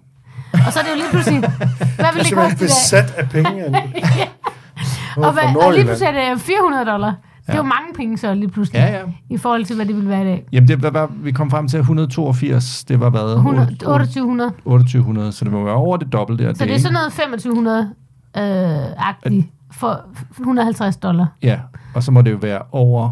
Og 0.53 0.73
så 0.73 0.79
er 0.79 0.83
det 0.83 0.89
jo 0.91 0.95
lige 0.95 1.09
pludselig... 1.11 1.39
Hvad 1.95 2.05
er 2.05 2.13
vil 2.13 2.23
det 2.25 2.33
koste 2.33 2.55
i 2.55 2.57
dag? 2.57 2.57
besat 2.59 3.13
af 3.17 3.29
penge. 3.29 3.63
Hvor 5.15 5.25
Og, 5.25 5.33
hvad, 5.33 5.43
og 5.65 5.73
lige 5.73 5.83
pludselig 5.85 6.07
er 6.15 6.33
det 6.33 6.41
400 6.41 6.85
dollar. 6.85 7.07
Det 7.47 7.55
er 7.55 7.57
jo 7.57 7.63
Ja. 7.63 7.63
mange 7.63 7.93
penge 7.95 8.17
så 8.17 8.33
lige 8.33 8.47
pludselig. 8.49 8.79
Ja, 8.79 8.97
ja. 8.97 9.03
I 9.29 9.37
forhold 9.37 9.65
til, 9.65 9.75
hvad 9.75 9.85
det 9.85 9.95
ville 9.95 10.09
være 10.09 10.21
i 10.21 10.25
dag. 10.25 10.45
Jamen, 10.51 10.67
det 10.67 10.83
var, 10.83 10.89
var, 10.89 11.09
vi 11.15 11.31
kom 11.31 11.51
frem 11.51 11.67
til 11.67 11.79
182, 11.79 12.83
det 12.83 12.99
var 12.99 13.09
hvad? 13.09 13.33
100, 13.35 13.61
8 13.67 13.75
2800. 13.75 14.51
2800, 14.51 15.31
så 15.31 15.45
det 15.45 15.53
må 15.53 15.63
være 15.63 15.73
over 15.75 15.97
det 15.97 16.13
dobbelte. 16.13 16.55
Så 16.55 16.65
det 16.65 16.73
er 16.75 16.79
sådan 16.79 16.93
noget 16.93 17.11
2500 17.13 17.89
øh, 18.37 19.07
agtigt 19.09 19.45
for 19.71 20.01
150 20.31 20.97
dollar. 20.97 21.27
Ja, 21.43 21.59
og 21.93 22.03
så 22.03 22.11
må 22.11 22.21
det 22.21 22.31
jo 22.31 22.37
være 22.41 22.61
over, 22.71 23.11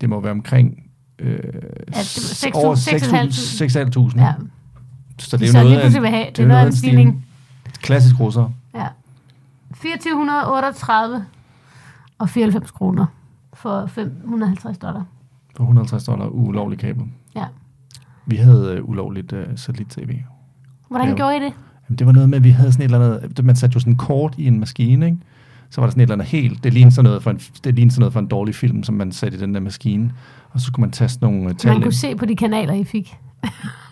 det 0.00 0.08
må 0.08 0.20
være 0.20 0.32
omkring 0.32 0.82
øh, 1.18 1.30
Ja, 1.32 1.38
det 1.38 1.94
var 1.94 2.02
s- 2.02 2.44
6.000, 2.44 2.50
over 2.54 2.74
6.500. 2.74 4.14
6.500. 4.14 4.20
Ja. 4.20 4.32
Så 5.18 5.36
det 5.36 5.48
er 5.48 5.52
Så 5.52 5.58
jo 5.58 5.64
noget 5.64 5.80
have, 6.10 6.26
det 6.26 6.36
det 6.36 6.42
er 6.42 6.46
noget 6.48 6.60
af 6.60 6.64
en 6.64 6.68
en 6.68 6.76
stigning. 6.76 7.26
Klassisk 7.80 8.20
russer. 8.20 8.50
Ja. 8.74 8.86
2438 9.74 11.24
og 12.18 12.28
94 12.28 12.70
kroner 12.70 13.06
for 13.54 13.86
550 13.86 14.78
dollar. 14.78 15.04
For 15.56 15.62
150 15.64 16.04
dollar 16.04 16.26
ulovlig 16.26 16.78
kabel. 16.78 17.04
Ja. 17.36 17.44
Vi 18.26 18.36
havde 18.36 18.74
øh, 18.78 18.88
ulovligt 18.88 19.32
øh, 19.32 19.46
satellit-tv. 19.56 20.18
Hvordan 20.88 21.08
Ja. 21.08 21.14
gjorde 21.14 21.36
I 21.36 21.40
det? 21.40 21.52
Jamen, 21.88 21.98
det 21.98 22.06
var 22.06 22.12
noget 22.12 22.28
med, 22.28 22.38
at 22.38 22.44
vi 22.44 22.50
havde 22.50 22.72
sådan 22.72 22.90
et 22.90 22.94
eller 22.94 23.18
andet... 23.18 23.44
Man 23.44 23.56
satte 23.56 23.74
jo 23.74 23.80
sådan 23.80 23.96
kort 23.96 24.34
i 24.38 24.46
en 24.46 24.60
maskine, 24.60 25.06
ikke? 25.06 25.18
Så 25.74 25.80
var 25.80 25.86
der 25.86 25.90
sådan 25.90 26.00
et 26.00 26.02
eller 26.02 26.14
andet 26.14 26.28
helt... 26.28 26.64
Det 26.64 26.72
lignede 26.72 26.94
sådan 26.94 27.04
noget 27.04 27.22
for 27.22 27.30
en, 27.30 27.36
det 27.64 27.74
lignede 27.74 27.94
sådan 27.94 28.00
noget 28.00 28.12
for 28.12 28.20
en 28.20 28.26
dårlig 28.26 28.54
film, 28.54 28.82
som 28.84 28.94
man 28.94 29.12
satte 29.12 29.38
i 29.38 29.40
den 29.40 29.54
der 29.54 29.60
maskine. 29.60 30.12
Og 30.52 30.60
så 30.60 30.66
skulle 30.66 30.80
man 30.80 30.90
taste 30.90 31.22
nogle 31.22 31.48
øh, 31.48 31.54
tal 31.54 31.68
Man 31.68 31.76
ind. 31.76 31.82
kunne 31.82 31.92
se 31.92 32.16
på 32.16 32.24
de 32.26 32.36
kanaler, 32.36 32.74
I 32.74 32.84
fik. 32.84 33.16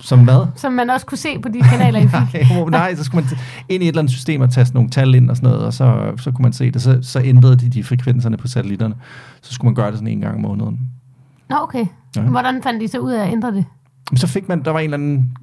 Som 0.01 0.24
hvad? 0.24 0.47
Som 0.57 0.72
man 0.72 0.91
også 0.91 1.07
kunne 1.07 1.18
se 1.18 1.39
på 1.39 1.49
de 1.49 1.61
kanaler, 1.61 1.99
I 2.01 2.09
fik. 2.09 2.35
nej, 2.51 2.55
hvor- 2.61 2.70
nej, 2.70 2.95
så 2.95 3.05
skulle 3.05 3.24
man 3.24 3.39
ind 3.68 3.83
i 3.83 3.87
et 3.87 3.89
eller 3.89 3.99
andet 4.03 4.12
system 4.12 4.41
og 4.41 4.51
taste 4.51 4.74
nogle 4.74 4.91
tal 4.91 5.14
ind 5.14 5.30
og 5.30 5.37
sådan 5.37 5.51
noget, 5.51 5.66
og 5.66 5.72
så, 5.74 6.12
så 6.18 6.30
kunne 6.30 6.43
man 6.43 6.53
se 6.53 6.70
det. 6.70 6.83
Så, 6.83 6.99
så 7.03 7.20
ændrede 7.24 7.57
de 7.57 7.68
de 7.68 7.85
frekvenserne 7.85 8.37
på 8.37 8.49
satellitterne. 8.49 8.95
Så 9.43 9.55
skulle 9.55 9.68
man 9.68 9.74
gøre 9.74 9.87
det 9.91 9.95
sådan 9.95 10.09
en 10.09 10.20
gang 10.20 10.35
om 10.35 10.41
måneden. 10.41 10.80
Nå, 11.51 11.57
okay. 11.62 11.87
Ja. 12.16 12.20
Hvordan 12.22 12.62
fandt 12.62 12.83
I 12.83 12.87
så 12.89 12.99
ud 12.99 13.12
af 13.12 13.26
at 13.26 13.33
ændre 13.33 13.53
det? 13.53 13.64
Så 14.14 14.26
fik 14.26 14.49
man, 14.49 14.64
der 14.64 14.70
var 14.70 14.78
en 14.78 14.85
eller 14.85 14.97
anden 14.97 15.37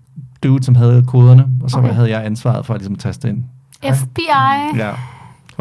dude, 0.44 0.64
som 0.64 0.76
havde 0.76 1.04
koderne, 1.08 1.48
og 1.64 1.70
så 1.72 1.78
okay. 1.78 1.94
havde 1.94 2.10
jeg 2.10 2.26
ansvaret 2.26 2.66
for 2.66 2.74
at 2.74 2.80
ligesom 2.80 2.96
taste 2.96 3.30
ind. 3.30 3.44
FBI. 3.94 4.22
Ja. 4.78 4.92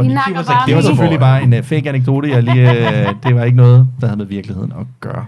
I 0.05 0.09
nakker 0.09 0.43
bare 0.45 0.67
Det 0.67 0.75
var 0.77 0.81
selvfølgelig 0.83 1.21
bare 1.21 1.43
en 1.43 1.53
uh, 1.53 1.63
fake 1.63 1.89
anekdote. 1.89 2.31
Jeg 2.31 2.43
lige, 2.43 2.71
uh, 2.71 3.15
det 3.25 3.35
var 3.35 3.45
ikke 3.45 3.57
noget, 3.57 3.89
der 4.01 4.07
havde 4.07 4.19
med 4.19 4.27
virkeligheden 4.27 4.73
at 4.81 4.87
gøre. 5.01 5.25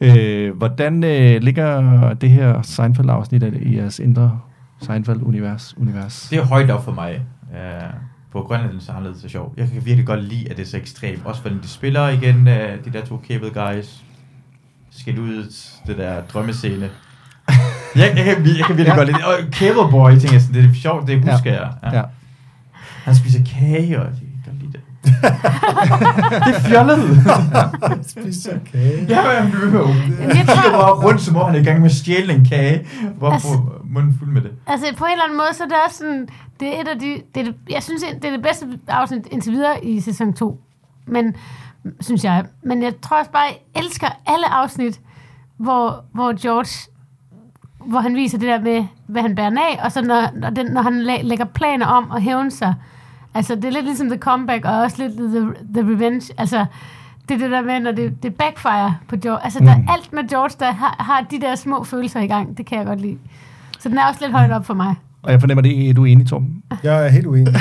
Uh, 0.00 0.56
hvordan 0.58 0.94
uh, 0.94 1.42
ligger 1.42 2.14
det 2.14 2.30
her 2.30 2.62
Seinfeld-afsnit 2.62 3.42
i 3.62 3.76
jeres 3.76 3.98
indre 3.98 4.38
Seinfeld-univers? 4.82 5.74
Univers? 5.76 6.26
Det 6.30 6.38
er 6.38 6.44
højt 6.44 6.70
op 6.70 6.84
for 6.84 6.92
mig. 6.92 7.20
Uh, 7.50 7.58
på 8.32 8.40
Grønland 8.42 8.70
er 8.70 8.74
det 8.74 8.82
så 8.82 8.92
anderledes 8.92 9.24
og 9.24 9.30
sjov. 9.30 9.54
Jeg 9.56 9.68
kan 9.72 9.84
virkelig 9.84 10.06
godt 10.06 10.24
lide, 10.24 10.50
at 10.50 10.56
det 10.56 10.62
er 10.62 10.66
så 10.66 10.76
ekstremt. 10.76 11.20
Også 11.24 11.42
fordi 11.42 11.54
de 11.62 11.68
spiller 11.68 12.08
igen, 12.08 12.36
uh, 12.36 12.44
de 12.84 12.90
der 12.92 13.04
to 13.08 13.22
cable 13.28 13.50
guys. 13.50 14.02
Skal 14.90 15.18
ud 15.18 15.52
det 15.86 15.98
der 15.98 16.20
drømmescene. 16.32 16.88
jeg, 17.96 18.12
jeg, 18.16 18.24
kan, 18.24 18.26
jeg 18.26 18.34
kan 18.66 18.76
virkelig 18.76 18.86
Ja. 18.86 18.94
godt 18.94 19.06
lide 19.08 19.18
det. 19.18 19.24
Og 19.26 19.34
Cable 19.52 19.90
Boy, 19.90 20.10
tænker 20.10 20.32
jeg 20.32 20.40
sådan, 20.42 20.62
det 20.62 20.70
er 20.70 20.74
sjovt, 20.74 21.06
det 21.08 21.32
husker 21.32 21.52
jeg. 21.52 21.72
Ja. 21.92 22.02
Han 23.08 23.16
spiser 23.16 23.40
kage, 23.58 24.00
og 24.00 24.04
jeg 24.06 24.12
kan 24.44 24.54
lide 24.60 24.72
det. 24.72 24.80
det 26.46 26.54
er 26.56 26.60
fjollet. 26.60 26.98
Spiser 28.06 28.58
kage. 28.72 29.06
Ja, 29.08 29.22
men 29.22 29.42
han 29.42 29.50
bliver 29.50 29.86
Han 29.86 30.46
tror- 30.46 30.54
kigger 30.54 30.70
bare 30.70 30.92
rundt, 31.04 31.20
som 31.20 31.36
om 31.36 31.46
han 31.46 31.54
er 31.54 31.60
i 31.60 31.64
gang 31.64 31.80
med 31.80 31.90
at 31.90 31.96
stjæle 31.96 32.32
en 32.34 32.44
kage. 32.44 32.86
Hvor 33.18 33.30
Altså- 33.30 33.60
munden 33.84 34.16
fuld 34.18 34.30
med 34.30 34.42
det. 34.42 34.50
Altså 34.66 34.86
på 34.96 35.04
en 35.04 35.10
eller 35.12 35.24
anden 35.24 35.36
måde, 35.38 35.48
så 35.54 35.62
er 35.64 35.68
det 35.68 35.76
også 35.86 35.98
sådan, 35.98 36.28
det 36.60 36.68
er 36.76 36.80
et 36.80 36.88
af 36.88 36.98
de, 36.98 37.22
det 37.34 37.48
er 37.48 37.52
jeg 37.70 37.82
synes, 37.82 38.02
det 38.22 38.24
er 38.24 38.30
det 38.30 38.42
bedste 38.42 38.66
afsnit 38.88 39.26
indtil 39.30 39.52
videre 39.52 39.84
i 39.84 40.00
sæson 40.00 40.32
2. 40.32 40.60
Men, 41.06 41.34
synes 42.00 42.24
jeg. 42.24 42.44
Men 42.62 42.82
jeg 42.82 42.92
tror 43.02 43.18
også 43.18 43.30
bare, 43.30 43.42
jeg 43.42 43.82
elsker 43.84 44.06
alle 44.26 44.52
afsnit, 44.52 45.00
hvor, 45.56 46.04
hvor 46.14 46.42
George, 46.42 46.90
hvor 47.86 48.00
han 48.00 48.14
viser 48.14 48.38
det 48.38 48.48
der 48.48 48.60
med, 48.60 48.84
hvad 49.06 49.22
han 49.22 49.34
bærer 49.34 49.50
af, 49.50 49.80
og 49.84 49.92
så 49.92 50.02
når, 50.02 50.28
når, 50.34 50.50
den, 50.50 50.66
når 50.72 50.82
han 50.82 51.02
læ- 51.02 51.22
lægger 51.22 51.44
planer 51.44 51.86
om 51.86 52.12
at 52.16 52.22
hævne 52.22 52.50
sig. 52.50 52.74
Altså 53.34 53.54
det 53.54 53.64
er 53.64 53.70
lidt 53.70 53.84
ligesom 53.84 54.08
The 54.08 54.18
Comeback, 54.18 54.64
og 54.64 54.80
også 54.82 54.96
lidt 55.08 55.12
The, 55.16 55.54
the 55.82 55.92
Revenge. 55.92 56.32
Altså 56.38 56.66
det 57.28 57.34
er 57.34 57.38
det 57.38 57.50
der 57.50 57.62
med, 57.62 57.80
når 57.80 57.92
det, 57.92 58.22
det 58.22 58.34
backfire 58.34 58.96
på 59.08 59.16
George. 59.16 59.44
Altså, 59.44 59.58
der, 59.58 59.76
Mm. 59.78 59.86
alt 59.88 60.12
med 60.12 60.28
George, 60.28 60.56
der 60.60 60.72
har, 60.72 60.96
har 60.98 61.26
de 61.30 61.40
der 61.40 61.54
små 61.54 61.84
følelser 61.84 62.20
i 62.20 62.26
gang. 62.26 62.58
Det 62.58 62.66
kan 62.66 62.78
jeg 62.78 62.86
godt 62.86 63.00
lide. 63.00 63.18
Så 63.80 63.88
den 63.88 63.98
er 63.98 64.06
også 64.08 64.20
lidt 64.24 64.32
højt 64.32 64.50
op 64.50 64.66
for 64.66 64.74
mig. 64.74 64.94
Og 65.22 65.32
jeg 65.32 65.40
fornemmer, 65.40 65.62
det 65.62 65.88
er 65.90 65.94
du 65.94 66.02
er 66.02 66.06
enig, 66.06 66.26
Torben. 66.26 66.62
Jeg 66.82 67.04
er 67.04 67.08
helt 67.08 67.26
uenig. 67.26 67.54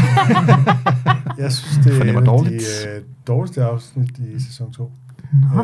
jeg 1.38 1.52
synes, 1.52 1.78
det 1.86 1.94
er 1.94 1.98
Fornemmer 1.98 2.22
et 2.22 2.26
af 2.28 2.32
dårligt. 2.32 2.64
de 2.86 2.90
øh, 2.98 3.02
dårligste 3.28 3.64
afsnit 3.64 4.18
i 4.18 4.40
sæson 4.44 4.72
2. 4.72 4.92
Øh, 5.34 5.62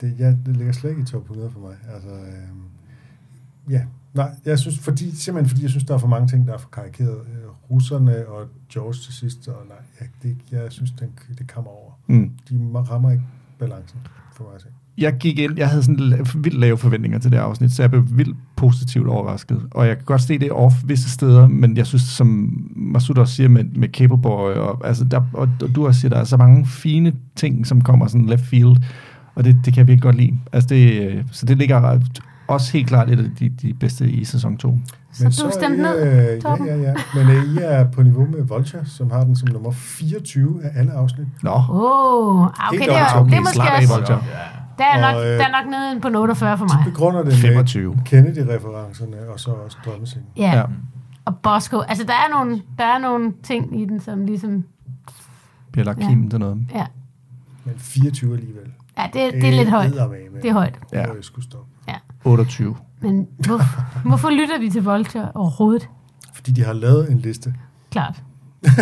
det, 0.00 0.14
ja, 0.18 0.26
det 0.46 0.56
ligger 0.56 0.72
slet 0.72 0.90
ikke 0.90 1.02
i 1.02 1.04
top 1.04 1.22
100 1.22 1.50
for 1.52 1.60
mig. 1.60 1.74
Altså, 1.94 2.08
øh, 2.10 3.72
ja, 3.72 3.80
nej, 4.14 4.30
jeg 4.44 4.58
synes, 4.58 4.78
fordi, 4.78 5.16
simpelthen 5.16 5.48
fordi 5.48 5.62
jeg 5.62 5.70
synes, 5.70 5.84
der 5.84 5.94
er 5.94 5.98
for 5.98 6.08
mange 6.08 6.28
ting, 6.28 6.46
der 6.46 6.54
er 6.54 6.58
for 6.58 6.68
karikeret. 6.68 7.18
Øh, 7.18 7.50
russerne 7.70 8.26
og 8.28 8.46
George 8.72 8.94
til 8.94 9.14
sidst, 9.14 9.48
og 9.48 9.54
nej, 9.68 9.76
jeg, 10.00 10.08
det, 10.22 10.36
jeg 10.52 10.72
synes, 10.72 10.90
den, 10.90 11.08
det 11.38 11.46
kammer 11.46 11.70
over. 11.70 11.90
Mm. 12.06 12.30
De 12.50 12.58
rammer 12.74 13.10
ikke 13.10 13.24
balancen 13.58 13.98
for 14.32 14.44
mig 14.44 14.54
at 14.54 14.60
se. 14.60 14.68
Jeg 14.98 15.16
gik 15.16 15.38
ind, 15.38 15.58
jeg 15.58 15.68
havde 15.68 15.82
sådan 15.82 16.26
vildt 16.34 16.60
lave 16.60 16.78
forventninger 16.78 17.18
til 17.18 17.30
det 17.30 17.36
afsnit, 17.36 17.72
så 17.72 17.82
jeg 17.82 17.90
blev 17.90 18.04
vildt 18.10 18.36
positivt 18.56 19.08
overrasket. 19.08 19.62
Og 19.70 19.86
jeg 19.86 19.96
kan 19.96 20.04
godt 20.04 20.22
se 20.22 20.38
det 20.38 20.52
off 20.52 20.74
visse 20.84 21.10
steder, 21.10 21.48
men 21.48 21.76
jeg 21.76 21.86
synes, 21.86 22.02
som 22.02 22.58
Masud 22.76 23.18
også 23.18 23.34
siger 23.34 23.48
med, 23.48 23.64
med 23.64 23.88
Cable 23.88 24.22
Boy, 24.22 24.52
og, 24.52 24.86
altså 24.86 25.04
der, 25.04 25.22
og, 25.32 25.48
og 25.62 25.74
du 25.74 25.86
også 25.86 26.00
siger, 26.00 26.10
der 26.10 26.18
er 26.18 26.24
så 26.24 26.36
mange 26.36 26.66
fine 26.66 27.12
ting, 27.36 27.66
som 27.66 27.80
kommer 27.80 28.06
sådan 28.06 28.26
left 28.26 28.44
field, 28.44 28.76
og 29.34 29.44
det, 29.44 29.56
det 29.64 29.74
kan 29.74 29.78
jeg 29.78 29.86
virkelig 29.86 30.02
godt 30.02 30.16
lide. 30.16 30.38
Altså 30.52 30.68
det, 30.68 31.02
øh, 31.02 31.24
så 31.32 31.46
det 31.46 31.58
ligger 31.58 31.76
også 32.50 32.72
helt 32.72 32.88
klart 32.88 33.10
et 33.10 33.18
af 33.18 33.24
de, 33.38 33.48
de 33.48 33.74
bedste 33.74 34.10
i 34.10 34.24
sæson 34.24 34.56
2. 34.56 34.78
Så 35.12 35.40
du 35.42 35.46
er 35.46 35.50
stemte 35.52 35.78
I, 35.78 35.82
ned, 35.82 36.32
øh, 36.34 36.40
Torben? 36.42 36.66
Ja, 36.66 36.76
ja, 36.76 36.82
ja. 36.82 36.94
Men 37.14 37.28
øh, 37.36 37.44
I 37.54 37.58
er 37.60 37.90
på 37.90 38.02
niveau 38.02 38.26
med 38.26 38.42
Vulture, 38.42 38.86
som 38.86 39.10
har 39.10 39.24
den 39.24 39.36
som 39.36 39.48
nummer 39.48 39.70
24 39.70 40.64
af 40.64 40.70
alle 40.80 40.92
afsnit. 40.92 41.26
Nå, 41.42 41.50
Åh, 41.50 41.70
oh, 41.70 42.42
okay, 42.42 42.52
Helt 42.78 42.82
det 42.90 42.98
er, 42.98 43.04
op, 43.04 43.26
det 43.26 43.34
er 43.34 43.38
okay, 43.38 43.38
måske 43.38 43.54
slap 43.54 43.66
af, 43.66 43.76
også... 43.76 43.94
Vulture. 43.96 44.22
Der 44.78 44.84
er, 44.86 45.00
nok, 45.12 45.16
Og, 45.16 45.26
øh, 45.26 45.38
der 45.38 45.44
er 45.44 45.62
nok 45.62 45.70
nede 45.70 46.00
på 46.00 46.08
en 46.08 46.14
48 46.16 46.58
for 46.58 46.64
mig. 46.64 46.84
Begrunder 46.84 47.22
det 47.22 47.34
25. 47.34 47.94
med 47.94 48.04
Kennedy-referencerne, 48.04 49.16
og 49.32 49.40
så 49.40 49.50
også 49.50 49.76
drømmesingen. 49.84 50.28
Ja. 50.36 50.42
Ja. 50.42 50.56
ja. 50.58 50.64
Og 51.24 51.36
Bosco. 51.36 51.80
Altså, 51.80 52.04
der 52.04 52.12
er, 52.12 52.30
nogle, 52.38 52.62
der 52.78 52.84
er 52.84 52.98
nogle 52.98 53.32
ting 53.42 53.80
i 53.80 53.84
den, 53.84 54.00
som 54.00 54.24
ligesom... 54.26 54.64
bliver 55.72 55.84
lagt 55.84 56.00
Ja. 56.00 56.08
kimen 56.08 56.30
til 56.30 56.38
noget. 56.38 56.58
Ja, 56.74 56.86
Men 57.64 57.74
24 57.78 58.34
alligevel. 58.34 58.62
ja 58.98 59.02
det, 59.12 59.34
det 59.34 59.44
er 59.48 59.52
lidt 59.56 59.70
højt. 59.70 59.92
Det 60.42 60.48
er 60.48 60.52
højt. 60.52 60.78
Ja. 60.92 60.98
Jeg 61.00 61.08
skulle 61.20 61.44
stoppe. 61.44 61.69
28. 62.24 62.76
Men 63.00 63.26
hvor, 63.46 63.60
hvorfor 64.08 64.30
lytter 64.30 64.58
vi 64.58 64.70
til 64.70 64.84
Vulture 64.84 65.32
overhovedet? 65.34 65.88
Fordi 66.34 66.52
de 66.52 66.64
har 66.64 66.72
lavet 66.72 67.10
en 67.10 67.18
liste. 67.18 67.54
Klart. 67.90 68.22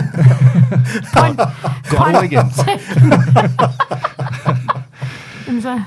Godt 1.91 2.17
ord 2.17 2.25
igen. 2.25 2.39
Jamen 5.47 5.63
så, 5.63 5.81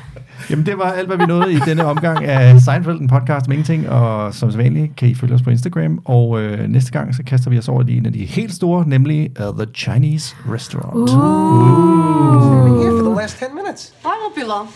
Jamen, 0.49 0.65
det 0.65 0.77
var 0.77 0.91
alt, 0.91 1.07
hvad 1.07 1.17
vi 1.17 1.25
nåede 1.25 1.53
i 1.53 1.59
denne 1.59 1.85
omgang 1.85 2.25
af 2.25 2.61
Seinfeld, 2.61 2.99
en 2.99 3.07
podcast 3.07 3.45
om 3.47 3.51
ingenting, 3.51 3.89
og 3.89 4.33
som 4.33 4.51
sædvanligt 4.51 4.95
kan 4.95 5.09
I 5.09 5.15
følge 5.15 5.33
os 5.35 5.41
på 5.41 5.49
Instagram, 5.49 6.01
og 6.05 6.41
øh, 6.41 6.67
næste 6.69 6.91
gang, 6.91 7.15
så 7.15 7.23
kaster 7.23 7.49
vi 7.49 7.57
os 7.57 7.69
over 7.69 7.83
i 7.87 7.97
en 7.97 8.05
af 8.05 8.13
de 8.13 8.25
helt 8.25 8.53
store, 8.53 8.87
nemlig 8.87 9.31
uh, 9.39 9.55
The 9.55 9.73
Chinese 9.75 10.35
Restaurant. 10.53 11.09
I've 11.09 12.63
been 12.63 12.79
here 12.81 12.91
for 12.91 13.09
the 13.09 13.15
last 13.21 13.39
10 13.39 13.47
minutes. 13.55 13.93
I 14.03 14.07
won't 14.07 14.35
be 14.35 14.47
long. 14.47 14.67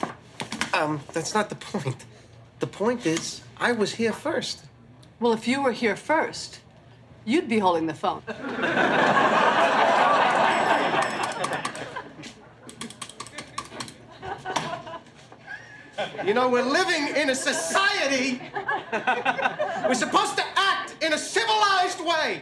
Um, 0.74 1.00
that's 1.16 1.36
not 1.38 1.46
the 1.50 1.58
point. 1.72 2.08
The 2.60 2.68
point 2.68 3.06
is, 3.06 3.42
I 3.58 3.72
was 3.74 3.96
here 3.96 4.14
first. 4.14 4.66
Well, 5.20 5.34
if 5.34 5.48
you 5.48 5.62
were 5.64 5.72
here 5.72 5.96
first, 5.96 6.60
you'd 7.26 7.48
be 7.48 7.60
holding 7.60 7.88
the 7.88 7.94
phone. 7.94 8.24
You 16.26 16.34
know, 16.34 16.50
we're 16.50 16.64
living 16.64 17.16
in 17.16 17.30
a 17.30 17.36
society. 17.36 18.42
we're 19.88 19.94
supposed 19.94 20.36
to 20.38 20.44
act 20.56 20.96
in 21.04 21.14
a 21.14 21.18
civilized 21.18 22.04
way. 22.04 22.42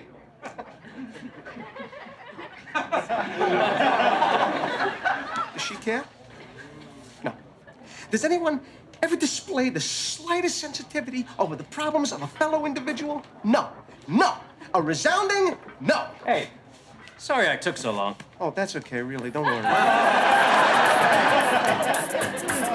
Does 5.53 5.61
she 5.61 5.75
care? 5.75 6.05
No. 7.23 7.33
Does 8.09 8.23
anyone 8.23 8.61
ever 9.03 9.15
display 9.17 9.69
the 9.69 9.81
slightest 9.81 10.59
sensitivity 10.59 11.27
over 11.37 11.57
the 11.57 11.65
problems 11.65 12.13
of 12.13 12.21
a 12.21 12.27
fellow 12.27 12.65
individual? 12.65 13.21
No. 13.43 13.67
No. 14.07 14.35
A 14.73 14.81
resounding 14.81 15.57
no. 15.81 16.07
Hey, 16.25 16.47
sorry 17.17 17.49
I 17.49 17.57
took 17.57 17.75
so 17.77 17.91
long. 17.91 18.15
Oh, 18.39 18.51
that's 18.51 18.77
okay, 18.77 19.01
really. 19.01 19.29
Don't 19.29 19.45
worry. 19.45 19.61